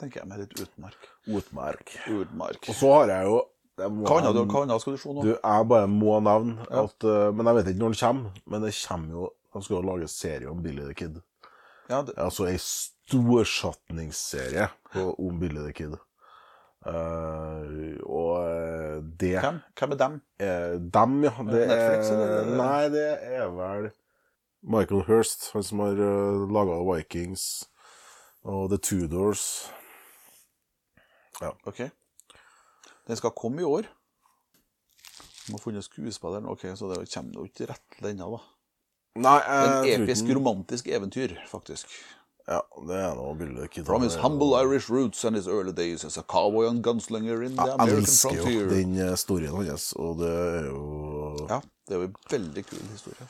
tenker 0.00 0.16
jeg, 0.20 0.28
med 0.30 0.38
litt 0.42 0.54
utmark. 0.60 1.00
Utmark. 1.26 1.86
Utmark. 2.10 2.60
Og 2.68 2.74
så 2.78 2.88
har 2.98 3.06
jeg 3.14 3.24
jo 3.30 3.36
Hva 3.74 4.20
annet 4.20 4.80
skal 4.82 4.94
du 4.94 4.98
se 5.02 5.08
nå? 5.10 5.20
Du, 5.26 5.32
jeg 5.34 5.62
bare 5.70 5.88
må 5.90 6.12
nevne 6.22 6.62
at 6.70 6.98
eh, 7.10 7.30
Men 7.34 7.46
jeg 7.50 7.56
vet 7.58 7.68
ikke 7.72 7.82
når 7.82 7.90
den 7.94 8.02
kommer. 8.04 8.30
Men 8.46 8.58
det 8.62 8.72
kommer 8.78 9.08
jo 9.18 9.22
De 9.54 9.58
skal 9.66 9.76
jo 9.76 9.82
lage 9.88 10.08
serie 10.12 10.48
om 10.50 10.58
Billy 10.62 10.82
the 10.86 10.94
Kid. 10.98 11.14
Ja, 11.90 11.98
det, 12.06 12.12
Altså 12.18 12.42
ei 12.50 12.58
storsatningsserie 12.60 14.66
på- 14.92 15.14
om 15.18 15.40
Billy 15.40 15.60
the 15.66 15.72
Kid. 15.76 15.94
Uh, 16.84 17.96
og 18.04 18.44
eh, 18.44 18.98
det 19.16 19.38
hvem? 19.40 19.56
hvem 19.78 19.92
er 19.94 19.98
dem? 20.02 20.16
Eh, 20.36 20.74
dem, 20.92 21.14
ja. 21.24 21.30
Det 21.48 21.62
Netflix, 21.70 22.10
er, 22.12 22.16
eller? 22.42 22.58
Nei, 22.58 22.82
det 22.92 23.04
er 23.38 23.46
vel 23.56 23.86
Michael 24.60 25.00
Hirst, 25.08 25.46
han 25.54 25.64
som 25.64 25.80
har 25.80 25.96
uh, 25.96 26.44
laga 26.52 26.76
Vikings 26.84 27.44
og 28.44 28.68
The 28.72 28.76
Tudors. 28.84 29.44
Ok. 31.42 31.84
Den 33.08 33.16
skal 33.20 33.34
komme 33.36 33.60
i 33.60 33.68
år. 33.68 33.88
Må 35.50 35.58
har 35.58 35.62
funnet 35.64 35.84
skuespilleren. 35.84 36.46
Ok, 36.48 36.64
så 36.76 36.88
det 36.88 37.02
kommer 37.12 37.40
jo 37.42 37.44
ikke 37.44 37.68
rett 37.68 37.98
til 37.98 38.10
ennå, 38.14 38.30
da. 38.36 38.42
Nei, 39.24 39.38
jeg 39.44 39.94
en 39.94 40.02
episk, 40.02 40.30
romantisk 40.34 40.88
eventyr, 40.90 41.36
faktisk. 41.46 41.90
Ja, 42.48 42.58
det 42.88 42.96
er 43.00 43.14
noe 43.16 43.34
billig 43.38 43.68
kid. 43.72 43.86
From 43.88 44.02
his 44.04 44.16
humble 44.20 44.56
Irish 44.58 44.90
roots 44.90 45.24
and 45.24 45.36
his 45.36 45.46
early 45.48 45.72
days 45.72 46.04
as 46.04 46.18
a 46.18 46.22
cowboy 46.22 46.66
and 46.68 46.82
gunslinger 46.84 47.44
in 47.44 47.54
the 47.56 47.64
Jeg 47.66 47.76
American 47.78 48.02
elsker 48.02 48.34
jo 48.36 48.42
frontier. 48.42 48.66
den 48.68 48.98
eh, 49.00 49.14
storyen 49.16 49.54
hans, 49.54 49.92
og 49.96 50.18
det 50.20 50.32
er 50.32 50.66
jo 50.66 51.46
Ja, 51.48 51.60
det 51.88 51.94
er 51.94 52.02
jo 52.02 52.08
en 52.10 52.16
veldig 52.30 52.66
kul 52.66 52.82
historie. 52.90 53.28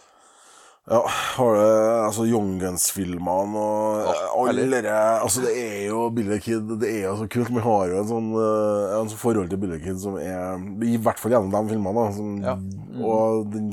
Ja, 0.84 1.00
har 1.08 1.54
det 1.56 1.68
altså 2.04 2.26
Young 2.28 2.58
Guns-filmene 2.60 3.56
og 3.56 4.02
Ja, 4.04 4.26
alle 4.36 4.66
dere 4.68 4.96
Altså, 5.22 5.40
det 5.46 5.54
er 5.56 5.86
jo 5.88 6.10
Billy 6.12 6.36
Kid 6.44 6.74
Det 6.82 6.90
er 6.90 7.06
jo 7.06 7.14
så 7.22 7.28
kult. 7.32 7.48
Vi 7.48 7.62
har 7.64 7.86
jo 7.88 8.02
en 8.02 8.10
sånn, 8.10 8.26
eh, 8.36 8.96
en 8.98 9.08
sånn 9.08 9.22
forhold 9.22 9.48
til 9.48 9.62
Billy 9.62 9.78
Kid 9.80 10.02
som 10.02 10.18
er 10.20 10.60
I 10.84 10.98
hvert 11.00 11.22
fall 11.22 11.32
gjennom 11.32 11.54
de 11.54 11.72
filmene. 11.72 12.04
Da, 12.04 12.16
som, 12.18 12.34
Ja. 12.44 12.56
Mm. 12.60 13.00
Og 13.00 13.46
den, 13.54 13.70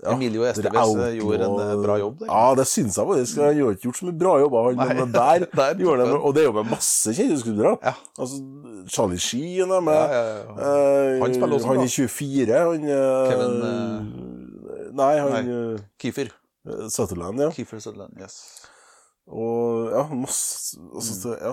ja, 0.00 0.14
Emilio 0.14 0.42
Esteves 0.48 0.74
Estevez 0.74 1.14
gjorde 1.20 1.46
en 1.46 1.62
eh, 1.62 1.82
bra 1.84 1.98
jobb 2.00 2.18
der. 2.22 2.30
Ja, 2.32 2.54
det 2.58 2.66
syns 2.66 2.96
jeg 2.98 3.06
faktisk. 3.12 3.38
Han 3.38 3.46
har 3.60 3.74
ikke 3.76 3.86
gjort 3.86 4.00
så 4.00 4.08
mye 4.08 4.18
bra 4.24 4.32
jobber, 4.40 4.68
han, 4.72 4.96
men 4.96 5.12
der, 5.14 5.46
der 5.60 5.84
gjorde 5.84 6.06
han. 6.08 6.16
Og 6.18 6.34
det 6.34 6.42
er 6.42 6.48
jo 6.48 6.56
med 6.56 6.70
masse 6.72 7.14
kjente 7.14 7.38
skuespillere. 7.42 7.94
Altså, 8.18 8.40
Charlie 8.88 9.20
Sheen 9.22 9.70
er 9.76 9.84
med. 9.84 10.18
Eh, 10.56 11.20
Han 11.20 11.52
også 11.52 11.70
han 11.70 11.84
i 11.84 11.86
er 11.86 11.94
24. 11.94 12.58
Han 12.58 12.90
Kevin... 12.90 13.62
Kevin, 13.62 14.29
Nei, 14.90 15.14
han 15.20 15.32
Nei. 15.48 15.78
Kiefer. 16.02 16.30
Sutherland, 16.92 17.40
ja. 17.40 17.50
Kiefer 17.54 17.80
Sutherland, 17.80 18.18
yes. 18.20 18.66
Og 19.30 19.92
ja, 19.94 20.02
masse 20.16 20.76
altså, 20.90 21.36
ja. 21.38 21.52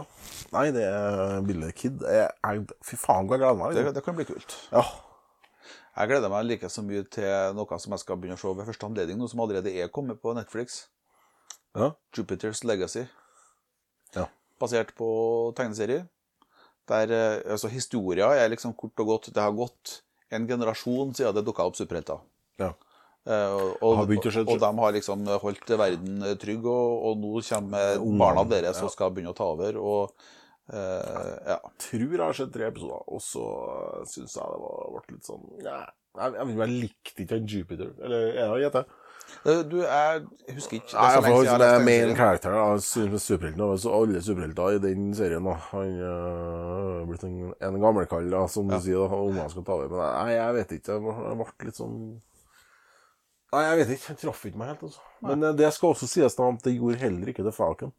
Nei, 0.55 0.65
det 0.73 0.83
er 0.87 1.43
Billy 1.45 1.69
Kid. 1.77 2.01
Jeg, 2.01 2.31
jeg, 2.41 2.63
fy 2.83 2.97
faen, 2.97 3.27
hvor 3.29 3.37
jeg 3.37 3.43
gleder 3.43 3.59
meg. 3.59 3.75
Det, 3.75 3.83
Liksom. 3.83 3.95
det 3.99 4.03
kan 4.07 4.17
bli 4.17 4.25
kult. 4.25 4.55
Ja. 4.71 4.83
Jeg 5.97 6.11
gleder 6.11 6.29
meg 6.33 6.45
like 6.45 6.69
så 6.69 6.81
mye 6.85 7.03
til 7.13 7.55
noe 7.57 7.77
som 7.81 7.93
jeg 7.95 8.01
skal 8.03 8.17
begynne 8.21 8.37
å 8.37 8.41
se 8.41 8.51
ved 8.57 8.67
første 8.69 8.85
anledning, 8.89 9.17
noe 9.21 9.29
som 9.31 9.41
allerede 9.45 9.71
er 9.73 9.89
kommet 9.93 10.19
på 10.21 10.33
Netflix. 10.37 10.87
ja. 11.77 11.91
Jupiters 12.17 12.63
Legacy. 12.65 13.05
Ja. 14.15 14.25
Basert 14.61 14.95
på 14.97 15.07
tegneserie. 15.57 16.07
Der, 16.87 17.11
eh, 17.11 17.51
altså 17.51 17.67
Historia 17.69 18.29
er 18.39 18.47
liksom 18.49 18.71
kort 18.73 18.95
og 19.03 19.07
godt 19.09 19.25
Det 19.35 19.41
har 19.43 19.51
gått 19.51 19.97
en 20.31 20.45
generasjon 20.47 21.09
siden 21.13 21.35
det 21.35 21.43
dukka 21.45 21.65
opp 21.67 21.75
superhelter. 21.75 22.21
ja. 22.59 22.73
Eh, 23.27 23.53
og, 23.83 23.83
og, 23.83 24.01
og 24.07 24.59
de 24.63 24.71
har 24.79 24.93
liksom 24.95 25.27
holdt 25.43 25.71
verden 25.79 26.23
eh, 26.23 26.35
trygg, 26.39 26.63
og, 26.63 27.05
og 27.09 27.21
nå 27.21 27.31
kommer 27.43 27.97
Ungene, 27.99 28.19
barna 28.21 28.45
deres 28.47 28.79
som 28.79 28.91
skal 28.93 29.11
begynne 29.11 29.35
å 29.35 29.37
ta 29.37 29.51
over. 29.53 29.79
Og 29.83 30.27
Uh, 30.67 31.37
ja. 31.47 31.55
Tror 31.79 32.01
jeg 32.11 32.19
har 32.19 32.33
sett 32.35 32.49
tre 32.51 32.65
episoder, 32.67 32.99
og 33.07 33.21
så 33.23 33.43
syns 34.03 34.33
jeg 34.35 34.49
det 34.51 34.57
var, 34.59 34.81
ble 34.97 35.13
litt 35.15 35.29
sånn 35.29 35.45
ja. 35.63 35.77
Jeg, 36.17 36.33
jeg, 36.35 36.55
jeg 36.57 36.73
likte 36.73 37.23
ikke 37.23 37.37
Jupiter. 37.47 37.93
Eller 38.03 38.25
er 38.33 38.51
det 38.51 38.63
gjette? 38.65 38.81
Eh, 39.45 39.61
Du, 39.69 39.77
jeg 39.85 40.25
husker 40.57 40.79
ikke. 40.81 40.91
Det 40.91 40.97
Nei, 40.97 41.07
jeg 41.13 41.23
jeg 41.45 41.53
er 41.53 41.63
lest 41.63 41.85
main 41.87 42.13
character, 42.19 42.57
superhelten. 42.83 43.63
alle 43.95 44.23
superhelter 44.27 44.75
i 44.75 44.81
den 44.89 45.07
serien 45.15 45.47
da, 45.47 45.55
Han 45.71 45.93
er 46.09 47.07
blitt 47.13 47.23
en, 47.27 47.37
en 47.69 47.81
gammelkall, 47.83 48.27
som 48.33 48.51
som 48.51 48.67
du 48.67 48.75
sier, 48.83 49.07
ungene 49.07 49.47
skal 49.53 49.63
ta 49.67 49.77
over. 49.77 49.93
Men 49.93 50.03
nei, 50.17 50.33
jeg 50.35 50.57
vet 50.59 50.75
ikke. 50.81 50.97
Jeg 50.97 51.15
jeg 51.29 51.39
ble 51.45 51.69
litt 51.69 51.79
sånn 51.79 51.99
Nei, 53.53 53.63
jeg 53.63 53.79
vet 53.79 53.91
ikke. 53.95 54.11
Jeg 54.11 54.19
traff 54.23 54.45
ikke 54.49 54.59
meg 54.59 54.71
helt, 54.73 54.85
altså. 54.89 55.03
Men 55.23 55.43
eh, 55.47 55.55
det 55.55 55.71
skal 55.75 55.93
også 55.93 56.09
sies 56.11 56.35
da 56.35 56.47
at 56.51 56.65
det 56.67 56.75
gjorde 56.75 56.99
heller 56.99 57.31
ikke 57.31 57.45
The 57.47 57.53
Falcon. 57.55 57.93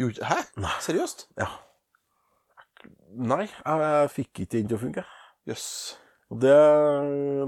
Gjorde- 0.00 0.28
Hæ? 0.28 0.40
Seriøst? 0.84 1.28
Ja. 1.40 1.48
Nei, 3.14 3.44
jeg, 3.46 3.84
jeg 3.84 4.10
fikk 4.10 4.40
ikke 4.42 4.56
den 4.58 4.68
til 4.68 4.76
å 4.76 4.82
funke. 4.82 5.04
Jøss. 5.48 5.68
Og 6.32 6.40
det, 6.42 6.54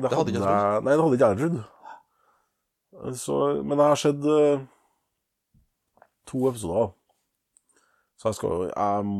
det, 0.02 0.12
hadde 0.12 0.30
ikke 0.32 0.38
jeg 0.38 0.44
trodd. 0.46 0.84
Nei, 0.86 0.94
det 0.94 1.04
hadde 1.04 1.18
ikke 1.18 1.28
jeg 1.32 1.40
trodd. 1.42 3.16
Så, 3.20 3.38
men 3.60 3.80
jeg 3.80 3.92
har 3.92 4.00
sett 4.00 4.24
uh, 4.24 4.62
to 6.30 6.46
episoder. 6.48 6.94
Så 8.16 8.30
jeg 8.30 8.38
skal 8.38 8.54
jo 8.54 8.68
jeg, 8.70 9.10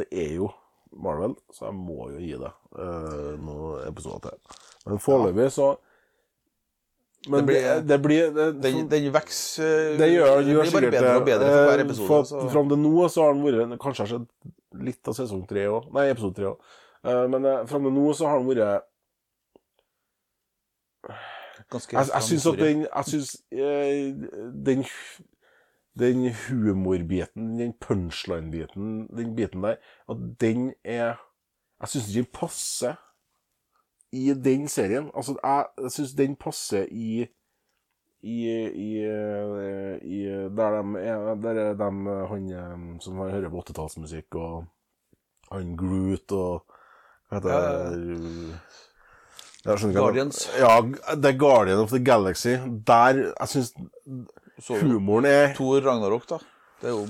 Det 0.00 0.06
er 0.10 0.32
jo 0.40 0.48
Marvel, 0.90 1.36
så 1.54 1.68
jeg 1.68 1.76
må 1.78 2.08
jo 2.10 2.18
gi 2.18 2.32
det 2.40 2.50
uh, 2.50 3.36
noen 3.38 3.84
episoder 3.86 4.32
til. 4.32 4.58
Men 4.88 5.02
foreløpig 5.04 5.46
så 5.54 5.68
Men 7.28 7.40
Det 7.44 7.46
blir- 7.46 7.62
det, 7.62 7.86
det 7.88 7.98
blir 8.02 8.30
det, 8.34 8.44
Den, 8.62 8.88
den 8.88 9.12
vokser 9.12 9.98
det 9.98 10.06
gjør, 10.08 10.38
det 10.40 10.46
gjør 10.46 10.46
blir 10.46 10.56
bare 10.56 10.70
sikkert 10.70 10.94
bedre 10.94 11.16
og 11.20 11.24
bedre 11.26 11.48
for 11.52 11.66
hver 11.68 11.78
Eh, 11.78 11.84
episode. 11.84 12.06
For, 12.08 12.22
så- 12.24 12.50
Fram 12.50 12.68
til 12.70 12.78
nå 12.80 13.08
så 13.12 13.22
har 13.26 13.34
den 13.34 13.42
vært 13.44 13.78
Kanskje 13.82 14.00
har 14.06 14.08
skjedd 14.12 14.84
litt 14.86 15.08
av 15.08 15.14
sesong 15.18 15.42
tre 15.50 15.66
òg. 15.68 15.90
Nei, 15.92 16.06
episode 16.10 16.34
tre 16.38 16.44
òg. 16.46 16.56
Men 17.28 17.44
uh, 17.44 17.66
fram 17.66 17.82
til 17.84 17.92
nå 17.92 18.14
så 18.16 18.26
har 18.30 18.38
den 18.40 18.48
vært 18.48 18.82
Ganske 21.70 21.92
Jeg, 21.96 22.08
jeg 22.14 22.22
syns 22.28 22.46
at 22.46 22.58
den 22.60 22.80
Jeg 22.86 23.04
syns 23.10 23.30
eh, 23.52 24.14
den 24.70 24.84
den 26.00 26.30
humorbiten, 26.46 27.58
den 27.58 27.72
punchline-biten, 27.82 29.08
den 29.16 29.34
biten 29.36 29.62
der, 29.66 29.76
at 30.08 30.20
den 30.40 30.72
er 30.84 31.18
Jeg 31.82 31.88
syns 31.92 32.08
ikke 32.08 32.22
den 32.22 32.30
passer 32.32 32.94
i 34.12 34.32
den 34.34 34.68
serien. 34.68 35.10
Altså, 35.14 35.36
jeg, 35.42 35.66
jeg 35.82 35.90
syns 35.96 36.16
den 36.18 36.36
passer 36.36 36.86
i 36.90 37.26
i, 38.22 38.38
i, 38.68 38.88
eh, 39.00 39.94
i 40.04 40.18
Der 40.56 40.74
de 40.76 40.98
er 41.00 41.34
Der 41.40 41.60
er 41.62 41.74
de 41.74 41.86
han 42.28 42.50
eh, 42.52 43.00
som 43.00 43.16
hører 43.16 43.48
på 43.48 43.62
80-tallsmusikk, 43.64 44.36
og 44.36 44.64
han 45.52 45.76
Groot 45.76 46.32
og 46.32 46.64
Hva 47.30 47.38
heter 47.38 47.50
det? 47.94 48.60
Guardians. 49.94 50.50
Ja, 50.58 50.80
The 51.14 51.32
Guardian 51.38 51.78
of 51.78 51.90
the 51.90 52.04
Galaxy. 52.04 52.56
Der 52.86 53.32
Jeg 53.40 53.48
syns 53.48 53.74
Så 54.58 54.74
humoren 54.82 55.24
er 55.24 55.54
Thor 55.54 55.80
Ragnarok, 55.80 56.28
da. 56.28 56.38
Det 56.80 56.88
er 56.88 56.92
jo 56.92 57.06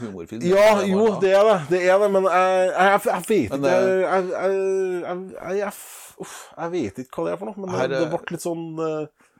humorfilm. 0.00 0.42
Ja, 0.42 0.80
jo, 0.86 1.20
det 1.20 1.32
er 1.34 1.42
det. 1.48 1.60
Det 1.70 1.90
er 1.90 1.98
det, 1.98 2.10
men 2.10 2.24
jeg, 2.24 2.72
jeg, 2.78 3.00
jeg 3.06 3.22
vet 3.28 3.30
ikke 3.30 3.54
jeg, 5.42 5.58
jeg, 5.58 5.72
uff, 6.22 6.34
jeg 6.56 6.74
vet 6.74 6.98
ikke 7.04 7.20
hva 7.20 7.28
det 7.28 7.34
er 7.34 7.40
for 7.40 7.50
noe, 7.50 7.60
men 7.64 7.74
Her, 7.74 7.86
det, 7.90 8.02
det 8.02 8.08
eh, 8.08 8.12
ble 8.16 8.36
litt 8.36 8.44
sånn 8.44 8.66
uh... 8.80 9.30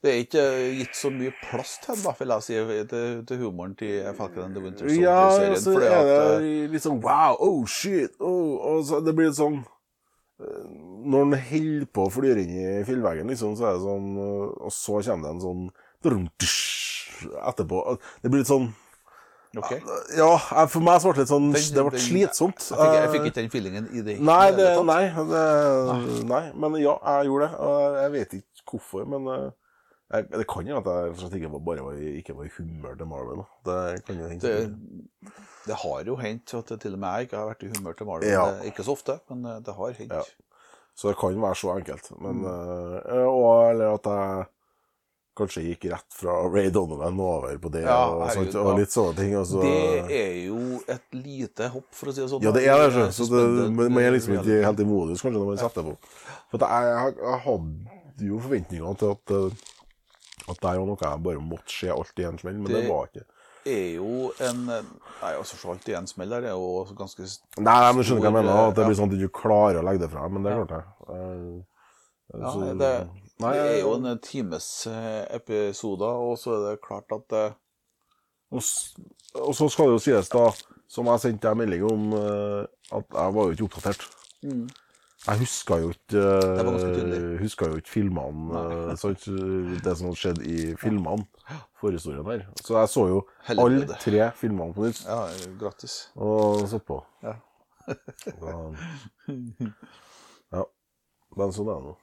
Det 0.00 0.08
er 0.08 0.22
ikke 0.22 0.42
gitt 0.78 0.96
så 0.96 1.10
mye 1.12 1.32
plass 1.42 1.74
til, 1.84 1.98
den, 2.00 2.14
vil 2.16 2.30
jeg 2.32 2.44
si, 2.46 2.54
til, 2.88 3.18
til 3.28 3.40
humoren 3.42 3.74
til 3.76 4.06
Falcon 4.16 4.46
and 4.46 4.56
the 4.56 4.62
Winter 4.64 4.88
Soldier-serien. 4.88 5.58
så 5.60 5.74
fordi 5.74 5.90
er 5.92 6.08
det 6.08 6.22
eh, 6.38 6.70
litt 6.72 6.84
sånn 6.86 7.02
wow, 7.04 7.36
oh 7.44 7.66
shit, 7.68 8.14
oh, 8.16 8.54
og 8.64 8.86
så 8.88 9.02
det 9.04 9.12
blir 9.16 9.28
litt 9.28 9.40
sånn 9.40 9.60
når 10.44 11.28
den 11.28 11.42
holder 11.46 11.84
på 11.94 12.06
å 12.08 12.10
flyr 12.10 12.40
inn 12.42 12.54
i 12.56 12.64
fjellveggen, 12.88 13.28
liksom, 13.30 13.52
så 13.58 13.68
er 13.68 13.76
det 13.76 13.84
sånn 13.84 14.08
Og 14.18 14.72
så 14.74 14.98
kommer 15.06 15.28
det 15.28 15.30
en 15.30 15.44
sånn 15.44 15.68
etterpå. 17.48 17.82
Det 18.22 18.32
blir 18.32 18.42
litt 18.42 18.50
sånn 18.50 18.72
Ok. 19.56 19.72
Ja, 20.16 20.30
for 20.66 20.80
meg 20.82 21.00
så 21.02 21.10
ble 21.10 21.14
det 21.14 21.24
litt 21.24 21.32
sånn 21.32 21.50
Den- 21.54 21.74
Det 21.76 21.84
ble 21.90 21.98
slitsomt. 22.02 22.70
Jeg 22.70 22.94
jeg 22.94 23.04
Eh, 23.04 23.12
fikk 23.12 23.26
ikke 23.28 23.34
den 23.40 23.50
feelingen 23.50 23.88
i 23.92 24.00
det 24.02 24.20
Nei, 24.20 24.50
det, 24.50 24.70
nei, 24.84 25.02
det, 25.08 26.24
nei, 26.26 26.52
men 26.54 26.74
ja, 26.82 26.96
jeg 27.04 27.28
gjorde 27.30 27.50
det. 27.50 28.02
Jeg 28.02 28.12
vet 28.12 28.34
ikke 28.40 28.72
hvorfor, 28.78 29.06
men 29.06 29.28
eh, 29.34 29.50
jeg, 30.14 30.30
det 30.30 30.46
kan 30.46 30.66
jo 30.66 30.76
at 30.78 30.86
jeg 30.86 31.40
ikke 31.40 31.50
var, 31.52 31.58
bare 31.68 31.84
var, 31.84 31.92
ikke 32.20 32.36
var 32.36 32.44
i 32.44 32.52
humør 32.58 32.96
til 32.98 33.06
Marvel. 33.06 33.44
Det 33.64 34.04
kan 34.06 34.16
jo 34.18 34.28
hende. 34.28 34.40
Det, 34.40 35.32
det 35.66 35.76
har 35.82 36.02
jo 36.04 36.16
hendt 36.16 36.54
at 36.54 36.74
til 36.80 36.92
og 36.92 36.98
med 36.98 37.08
jeg 37.18 37.28
ikke 37.28 37.36
har 37.38 37.46
vært 37.54 37.62
i 37.62 37.70
humør 37.78 37.92
til 37.96 38.06
Marvel. 38.06 38.28
Ja. 38.28 38.44
Ikke 38.68 38.84
så 38.84 38.92
ofte, 38.98 39.20
men 39.30 39.44
eh, 39.46 39.60
det 39.64 39.74
har 39.74 39.92
hendt. 39.92 40.12
Ja. 40.12 40.22
Så 40.94 41.08
det 41.10 41.16
kan 41.18 41.40
være 41.42 41.54
så 41.58 41.72
enkelt. 41.78 42.10
Men, 42.22 42.44
eh, 42.44 43.26
og, 43.26 43.70
eller 43.70 43.94
at 43.94 44.04
jeg 44.06 44.46
kanskje 45.38 45.64
gikk 45.66 45.88
rett 45.92 46.14
fra 46.14 46.36
Ray 46.48 46.70
Donovan 46.74 47.18
over 47.20 47.58
på 47.62 47.72
det, 47.74 47.82
Ja, 47.86 47.98
og, 48.10 48.24
herregud, 48.28 48.52
sånt, 48.52 48.70
og 48.70 48.78
litt 48.78 48.94
sånne 48.94 49.16
ting. 49.18 49.34
Så, 49.44 49.60
Det 49.64 50.18
er 50.20 50.38
jo 50.46 50.80
et 50.94 51.18
lite 51.18 51.68
hopp, 51.74 51.88
for 51.92 52.10
å 52.10 52.14
si 52.14 52.22
det 52.22 52.30
sånn. 52.30 52.42
ja, 52.46 52.54
det 52.54 52.64
er 52.68 52.84
det. 52.86 53.10
Så, 53.16 53.26
så 53.28 53.42
det, 53.42 53.68
man 53.74 54.00
er 54.02 54.14
liksom 54.14 54.38
ikke 54.38 54.62
helt 54.64 54.80
i 54.80 54.88
modus 54.88 55.24
kanskje 55.24 55.40
når 55.40 55.52
man 55.52 55.62
setter 55.62 55.90
på. 55.90 55.96
For 56.54 56.66
jeg, 56.66 57.14
jeg, 57.18 57.38
hadde 57.48 58.28
jo 58.30 58.40
forventninger 58.44 59.00
til 59.00 59.14
at 59.16 59.34
eh, 59.38 59.70
at 60.44 60.58
det 60.60 60.74
jo 60.76 60.84
noe 60.88 61.00
jeg 61.00 61.22
bare 61.24 61.40
måtte 61.40 61.72
se 61.72 61.88
alt 61.92 62.20
i 62.20 62.26
en 62.28 62.38
smell, 62.40 62.58
men 62.60 62.68
det, 62.68 62.82
Det- 62.82 62.90
var 62.90 63.06
ikke. 63.08 63.24
er 63.64 63.94
jo 63.96 64.32
en 64.44 64.66
Nei, 64.66 65.32
altså 65.38 65.56
så 65.56 65.70
alt 65.72 65.88
i 65.88 65.94
en 65.96 66.06
smell 66.06 66.28
der 66.28 66.50
er 66.50 66.52
jo 66.52 66.84
ganske 66.98 67.22
Nei, 67.56 67.64
nei, 67.64 67.92
men 67.92 68.02
du 68.02 68.04
skjønner 68.04 68.20
hva 68.20 68.28
jeg 68.28 68.34
stor, 68.34 68.42
mener. 68.42 68.68
At 68.68 68.74
det 68.76 68.84
blir 68.84 68.98
sånn 68.98 69.08
at 69.08 69.14
du 69.14 69.24
ikke 69.24 69.40
klarer 69.40 69.80
å 69.80 69.84
legge 69.86 70.02
det 70.02 70.10
fra 70.12 70.26
deg. 70.26 70.32
Men 70.34 70.42
det 70.44 70.52
er 70.52 70.58
klart, 70.60 70.74
jeg. 70.74 70.84
Uh, 71.08 71.62
Ja, 72.34 72.74
det, 72.82 72.90
nei, 73.42 73.52
det 73.56 73.64
er 73.72 73.80
jo 73.80 73.94
en 73.96 74.20
times-episode, 74.22 75.26
episoder, 75.40 76.22
og 76.28 76.38
så 76.38 76.54
er 76.58 76.64
det 76.68 76.84
klart 76.84 77.10
at 77.16 77.26
det... 77.32 77.44
Og, 78.54 78.62
og 79.42 79.54
så 79.58 79.68
skal 79.72 79.90
det 79.90 79.96
jo 79.96 80.04
sies, 80.04 80.30
da, 80.30 80.46
som 80.90 81.08
jeg 81.10 81.24
sendte 81.24 81.48
deg 81.48 81.58
melding 81.58 81.84
om, 81.88 82.12
eh, 82.18 82.62
at 82.94 83.18
jeg 83.18 83.34
var 83.34 83.48
jo 83.48 83.56
ikke 83.56 83.66
oppdatert. 83.66 84.06
Jeg 85.24 85.40
huska 85.40 85.78
jo 85.80 85.90
ikke 85.94 86.22
Mm. 86.64 87.38
Huska 87.40 87.66
jo 87.70 87.78
ikke 87.80 87.90
filmene, 87.90 88.60
eh, 88.60 88.96
sant, 89.00 89.24
det 89.84 89.96
som 89.96 90.10
hadde 90.10 90.20
skjedd 90.20 90.40
i 90.44 90.76
filmene. 90.80 91.24
Forhistorien 91.80 92.24
der. 92.28 92.44
Så 92.60 92.76
jeg 92.78 92.88
så 92.92 93.06
jo 93.08 93.18
alle 93.48 93.86
tre 94.00 94.30
filmene 94.36 94.74
på 94.76 94.84
nytt. 94.86 95.02
Ja, 95.08 95.26
gratis. 95.60 96.10
Og 96.16 96.68
satt 96.68 96.84
på. 96.86 97.00
Ja. 97.24 97.34
Ja. 100.52 100.64
Men 101.36 101.52
sånn 101.52 101.68
er 101.72 101.80
det 101.80 101.84
nå. 101.88 101.94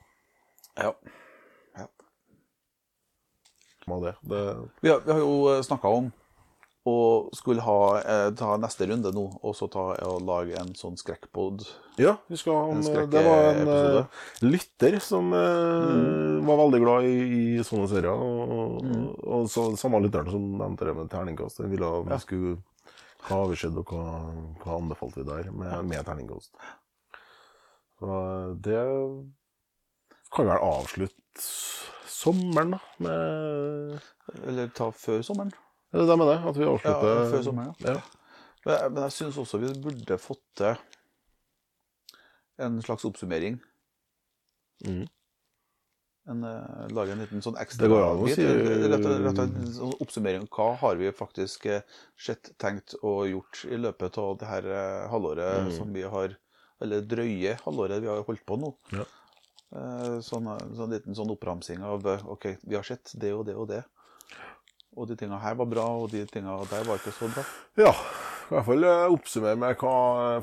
Ja. 0.82 0.92
Med 3.92 4.10
det. 4.10 4.16
det 4.32 4.42
Vi 4.82 4.94
har, 4.94 5.06
vi 5.06 5.14
har 5.14 5.22
jo 5.22 5.62
snakka 5.68 5.94
om 6.02 6.12
å 6.90 7.30
skulle 7.38 7.62
ha, 7.62 8.02
eh, 8.02 8.32
ta 8.34 8.56
neste 8.58 8.88
runde 8.90 9.12
nå, 9.14 9.26
og 9.46 9.54
så 9.54 9.68
ta 9.70 9.84
og 10.08 10.24
lage 10.26 10.58
en 10.58 10.74
sånn 10.78 10.98
skrekkpod. 10.98 11.62
Ja, 12.02 12.16
vi 12.28 12.40
skal 12.42 12.58
ha 12.58 12.64
en, 12.72 12.82
En. 12.82 13.10
Det 13.10 13.22
var 13.22 13.44
en 13.52 13.62
episode. 13.62 14.06
lytter 14.42 14.98
som 15.00 15.30
eh, 15.34 16.42
var 16.48 16.58
veldig 16.64 16.82
glad 16.82 17.06
i, 17.06 17.18
i 17.60 17.64
sånne 17.68 17.86
serier. 17.92 18.10
Og, 18.10 18.82
og 19.22 19.50
så, 19.50 19.68
samme 19.78 20.02
lytteren 20.02 20.34
som 20.34 20.48
nevnte 20.58 20.90
det 20.90 20.98
med 20.98 21.12
terningkast. 21.14 21.62
Den 21.62 21.74
ville 21.76 21.94
ja. 22.10 22.18
skulle 22.24 22.58
hva 23.28 23.44
har 23.44 23.52
vi 23.52 23.60
skjedd, 23.62 23.78
og 23.78 23.94
hva, 23.94 24.06
hva 24.64 24.80
anbefalte 24.80 25.22
vi 25.22 25.28
der 25.30 25.52
med, 25.54 25.86
med 25.86 26.06
terningkast. 26.08 26.56
Så 28.02 28.10
eh, 28.10 28.50
det 28.66 28.82
kan 30.34 30.50
vel 30.50 30.66
avslutte 30.66 31.46
sommeren, 32.22 32.76
da, 32.76 32.80
med 33.04 34.00
Eller 34.48 34.72
ta 34.78 34.90
før 34.96 35.22
sommeren. 35.26 35.54
Er 35.92 36.00
det 36.04 36.08
det 36.08 36.18
med 36.22 36.28
det? 36.32 36.38
At 36.52 36.58
vi 36.60 36.64
Ja, 36.68 36.74
avslutter 36.76 37.32
før 37.34 37.46
sommeren, 37.50 37.76
ja. 37.84 37.96
ja. 37.98 38.02
Men, 38.66 38.94
men 38.94 39.04
jeg 39.08 39.16
syns 39.18 39.38
også 39.42 39.60
vi 39.60 39.72
burde 39.82 40.18
fått 40.22 40.44
til 40.62 40.76
en 42.62 42.78
slags 42.86 43.06
oppsummering. 43.10 43.58
Mm. 44.86 45.04
En, 46.30 46.44
uh, 46.46 46.86
lage 46.94 47.16
en 47.16 47.22
liten 47.24 47.42
sånn 47.42 47.58
ekstra 47.58 47.88
Det 47.88 47.90
går 47.90 48.04
an 48.06 48.20
å 48.22 48.28
si- 48.30 48.46
Rett 48.46 49.08
rett 49.26 49.40
en 49.42 49.72
sånn 49.74 49.96
oppsummering. 50.06 50.44
Hva 50.54 50.68
har 50.78 51.00
vi 51.00 51.10
faktisk 51.18 51.66
eh, 51.66 51.82
sett, 52.22 52.52
tenkt 52.62 52.94
og 53.02 53.26
gjort 53.32 53.64
i 53.74 53.80
løpet 53.82 54.20
av 54.22 54.36
det 54.42 54.50
her 54.52 54.68
eh, 54.70 55.08
halvåret 55.10 55.66
Mm. 55.66 55.72
som 55.80 55.94
vi 55.94 56.04
har 56.06 56.38
Eller 56.82 57.02
drøye 57.06 57.58
halvåret 57.66 58.02
vi 58.02 58.08
har 58.10 58.22
holdt 58.26 58.46
på 58.46 58.56
nå. 58.62 58.72
Ja. 58.94 59.04
Eh, 59.72 60.18
Sånn, 60.26 60.50
sånn 60.76 60.92
liten 60.92 61.16
sånn 61.16 61.32
oppramsing 61.32 61.84
av 61.88 62.06
eh, 62.12 62.26
OK, 62.28 62.50
vi 62.68 62.76
har 62.76 62.84
sett 62.84 63.14
det 63.16 63.32
og 63.34 63.46
det 63.48 63.56
og 63.56 63.70
det. 63.72 63.84
Og 65.00 65.08
de 65.08 65.16
tinga 65.16 65.38
her 65.40 65.56
var 65.56 65.70
bra, 65.72 65.86
og 66.04 66.10
de 66.12 66.26
tinga 66.28 66.58
der 66.68 66.84
var 66.84 67.00
ikke 67.00 67.14
så 67.16 67.30
bra. 67.32 67.46
Ja, 67.80 67.94
i 68.52 68.54
hvert 68.58 68.66
fall 68.68 68.84
eh, 68.84 69.06
oppsummere 69.16 69.56
med 69.62 69.78
hva 69.80 69.94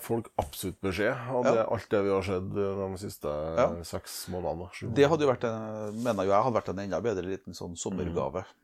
folk 0.00 0.30
absolutt 0.40 0.78
bør 0.80 0.96
se 0.96 1.10
av 1.12 1.44
det, 1.44 1.52
Ja. 1.58 1.66
alt 1.68 1.90
det 1.92 2.00
vi 2.06 2.14
har 2.14 2.24
sett 2.24 2.56
eh, 2.56 2.80
de 2.80 2.88
siste 3.04 3.28
eh, 3.28 3.60
Ja. 3.60 3.68
seks 3.84 4.16
månedene. 4.32 4.94
Det 4.96 5.10
hadde 5.12 5.26
jo 5.26 5.32
vært 5.34 5.44
en, 5.50 6.00
mener 6.00 6.24
jo 6.24 6.32
jeg 6.32 6.46
hadde 6.48 6.56
vært 6.62 6.72
en 6.72 6.82
enda 6.86 7.02
bedre 7.04 7.28
liten 7.28 7.52
sånn 7.58 7.76
sommergave. 7.76 8.46
Mm. 8.48 8.56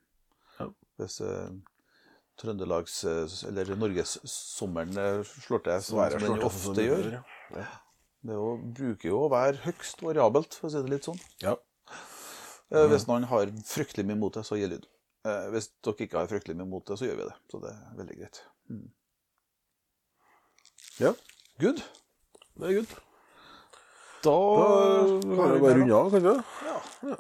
Ja. 0.62 0.70
Hvis 1.02 1.20
uh, 1.20 1.52
Trøndelags, 2.40 2.96
eh, 3.04 3.28
eller 3.50 3.76
Norgessommeren 3.76 4.96
eh, 4.98 5.20
slår 5.44 5.62
til, 5.68 5.82
Sverre 5.92 6.18
som 6.18 6.32
den 6.32 6.40
jo 6.40 6.48
ofte 6.48 6.86
gjør, 6.88 7.10
ja. 7.54 7.66
Det 8.24 8.32
jo, 8.38 8.54
bruker 8.78 9.10
jo 9.10 9.18
å 9.26 9.30
være 9.32 9.60
høgst 9.66 10.00
variabelt, 10.04 10.54
for 10.56 10.70
å 10.70 10.72
si 10.72 10.80
det 10.84 10.92
litt 10.94 11.04
sånn. 11.08 11.18
Ja. 11.44 11.54
Mm. 12.72 12.88
Hvis 12.90 13.04
noen 13.06 13.26
har 13.28 13.50
fryktelig 13.68 14.06
mye 14.08 14.16
mot 14.18 14.34
det, 14.34 14.42
så 14.48 14.56
gir 14.56 14.70
lyd. 14.72 14.86
Eh, 15.28 15.48
Hvis 15.52 15.68
dere 15.84 16.06
ikke 16.06 16.22
har 16.22 16.30
fryktelig 16.30 16.56
mye 16.58 16.68
mot 16.70 16.86
det, 16.88 16.96
så 16.98 17.06
gjør 17.06 17.18
vi 17.20 17.26
det. 17.28 17.34
Så 17.52 17.60
det 17.62 17.72
er 17.74 17.98
veldig 18.00 18.16
greit. 18.22 18.40
Mm. 18.72 18.86
Ja, 21.02 21.12
Good. 21.60 21.82
det 22.56 22.70
er 22.70 22.74
good. 22.80 22.92
Da, 24.24 24.32
Da 24.32 25.36
kan 25.36 25.52
vi 25.52 25.60
bare 25.60 25.76
runde 25.78 25.94
av, 26.00 26.10
kan 26.14 26.24
vi? 26.24 26.34
Ja. 27.12 27.16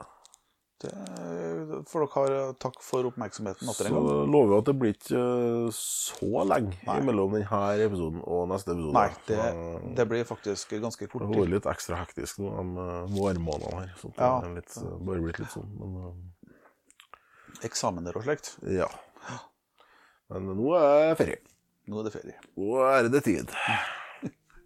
Det, 0.84 1.78
for 1.88 2.04
dere 2.04 2.12
har 2.36 2.52
takk 2.60 2.76
for 2.84 3.06
oppmerksomheten 3.08 3.68
atter 3.72 3.88
Så 3.88 3.90
en 3.90 3.94
gang. 4.06 4.30
lover 4.34 4.50
vi 4.52 4.56
at 4.58 4.66
det 4.68 4.74
blir 4.82 4.92
ikke 4.94 5.22
eh, 5.22 5.68
så 5.78 6.44
lenge 6.50 6.76
Nei. 6.86 6.96
mellom 7.08 7.32
denne 7.38 7.62
episoden 7.86 8.20
og 8.24 8.42
neste 8.52 8.74
episode. 8.74 8.92
Nei, 8.98 9.06
det, 9.30 9.38
Så 9.40 9.94
det 10.00 10.06
blir 10.10 10.28
faktisk 10.28 10.74
ganske 10.84 11.08
kort 11.08 11.24
det 11.24 11.30
har 11.30 11.40
vært 11.44 11.54
litt 11.56 11.70
ekstra 11.72 12.00
hektisk 12.02 12.42
nå 12.44 12.52
de 12.58 12.84
eh, 12.84 13.00
vårmånedene 13.16 13.80
her. 13.80 13.94
Så 14.02 14.12
det 14.12 14.20
Ja. 14.28 14.32
er 14.44 14.54
litt, 14.60 14.76
eh, 14.82 14.94
bare 15.08 15.24
blitt 15.24 15.40
litt 15.42 15.54
sånn. 15.56 15.72
Men 15.80 15.98
eh, 16.04 17.66
Eksamener 17.70 18.16
og 18.18 18.24
slikt. 18.26 18.54
ja. 18.68 18.88
Men 20.32 20.46
nå 20.56 20.70
er 20.76 21.10
det 21.12 21.18
ferie. 21.20 21.38
Nå 21.88 21.98
er 22.00 22.06
det 22.08 22.12
ferie. 22.14 22.38
Nå 22.56 22.78
er 22.90 23.08
det 23.12 23.24
tid. 23.26 23.50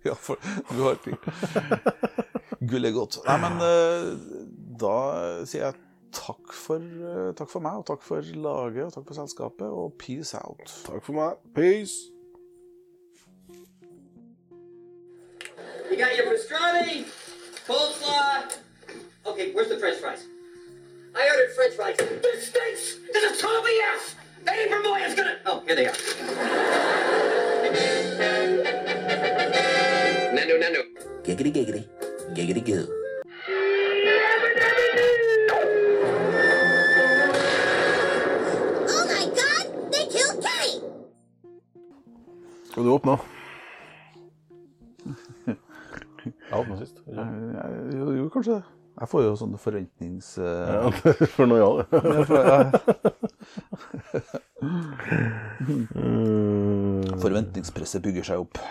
Ja, 0.07 0.15
for 0.15 0.39
du 0.71 0.79
har 0.85 0.95
tid. 1.03 1.17
Gull 2.71 2.87
er 2.87 2.93
godt. 2.95 3.17
Nei, 3.27 3.35
men 3.43 3.57
eh, 3.67 4.05
da 4.79 4.93
sier 5.45 5.65
jeg 5.67 5.75
takk 6.13 6.53
for, 6.53 6.77
eh, 6.77 7.33
takk 7.35 7.51
for 7.51 7.61
meg, 7.61 7.73
og 7.73 7.87
takk 7.87 8.03
for 8.03 8.21
laget, 8.21 8.85
og 8.85 8.93
takk 8.95 9.07
for 9.07 9.15
selskapet, 9.15 9.67
og 9.67 9.95
peace 9.99 10.35
out. 10.35 10.67
Takk 10.87 11.05
for 11.05 11.13
meg. 11.13 11.37
Peace. 11.55 12.11
You 15.91 15.97
got 15.97 16.17
your 16.17 16.27
pastrami, 16.27 17.05
coleslaw. 17.67 18.59
Okay, 19.27 19.53
where's 19.53 19.69
the 19.69 19.79
French 19.79 19.99
fries? 20.01 20.27
I 21.15 21.29
ordered 21.31 21.55
French 21.55 21.75
fries. 21.75 21.97
This 21.97 22.49
stinks. 22.49 22.97
This 23.13 23.33
is 23.33 23.41
total 23.41 23.63
BS. 23.63 24.15
Eddie 24.47 24.71
Vermoyen's 24.71 25.15
gonna. 25.15 25.37
Oh, 25.47 25.61
here 25.67 25.75
they 25.75 25.87
are. 25.87 25.97
Nando, 30.35 30.59
Nando. 30.59 30.83
Giggity 31.25 31.53
giggity. 31.53 31.89
Giggity 32.35 32.65
goo. 32.65 32.98
Skal 42.79 42.87
du 42.87 42.93
åpne? 42.95 43.15
Jeg 45.03 46.59
åpna 46.61 46.77
sist. 46.79 47.01
Eh, 47.11 47.31
Jo, 47.99 48.13
jo, 48.15 48.29
kanskje 48.31 48.53
det. 48.61 48.63
Jeg 49.01 49.09
får 49.11 49.25
jo 49.25 49.33
sånne 49.41 49.59
forventnings... 49.59 50.29
eh, 50.39 50.71
Ja, 50.77 50.93
for 51.35 51.51
noe, 51.51 51.59
ja. 51.59 51.71
Mm. 55.99 57.19
Forventningspresset 57.19 58.07
bygger 58.07 58.31
seg 58.31 58.47
opp. 58.47 58.63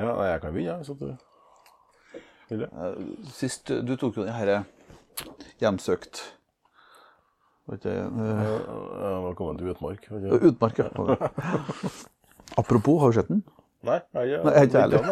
Ja, 0.00 0.08
jeg 0.30 0.40
kan 0.46 0.56
begynne, 0.56 0.78
hvis 0.80 0.88
du 0.88 1.04
vil 1.04 1.12
det. 1.12 2.72
Eh, 2.72 2.98
Sist 3.36 3.68
du 3.68 3.94
tok 4.00 4.16
jo 4.16 4.24
den 4.24 4.32
herre 4.32 4.62
hjemsøkt 5.60 6.24
Var 7.68 7.76
ikke, 7.80 7.92
det 7.92 8.00
Velkommen 9.28 9.60
til 9.60 9.72
Utmark. 9.76 10.08
Utmark, 10.40 10.78
ja. 10.80 10.88
Apropos, 12.56 13.00
har 13.02 13.12
du 13.12 13.18
sett 13.18 13.28
den? 13.28 13.42
Nei, 13.86 14.00
jeg, 14.14 14.28
jeg, 14.30 14.44
Nei, 14.44 14.52
jeg 14.52 14.60
er 14.60 14.66
ikke 14.66 14.80
heller. 14.80 15.02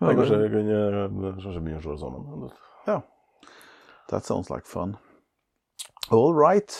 Kanskje 0.00 0.38
vi 0.42 0.48
kan 0.52 0.70
eh, 0.74 0.96
kanskje 1.38 1.60
begynne 1.62 1.78
å 1.78 1.84
se 1.84 1.92
det 1.94 2.00
sammen. 2.02 2.50
Ja. 2.88 2.98
That 4.08 4.24
sounds 4.28 4.50
like 4.50 4.66
fun. 4.66 4.96
All 6.10 6.34
right. 6.34 6.72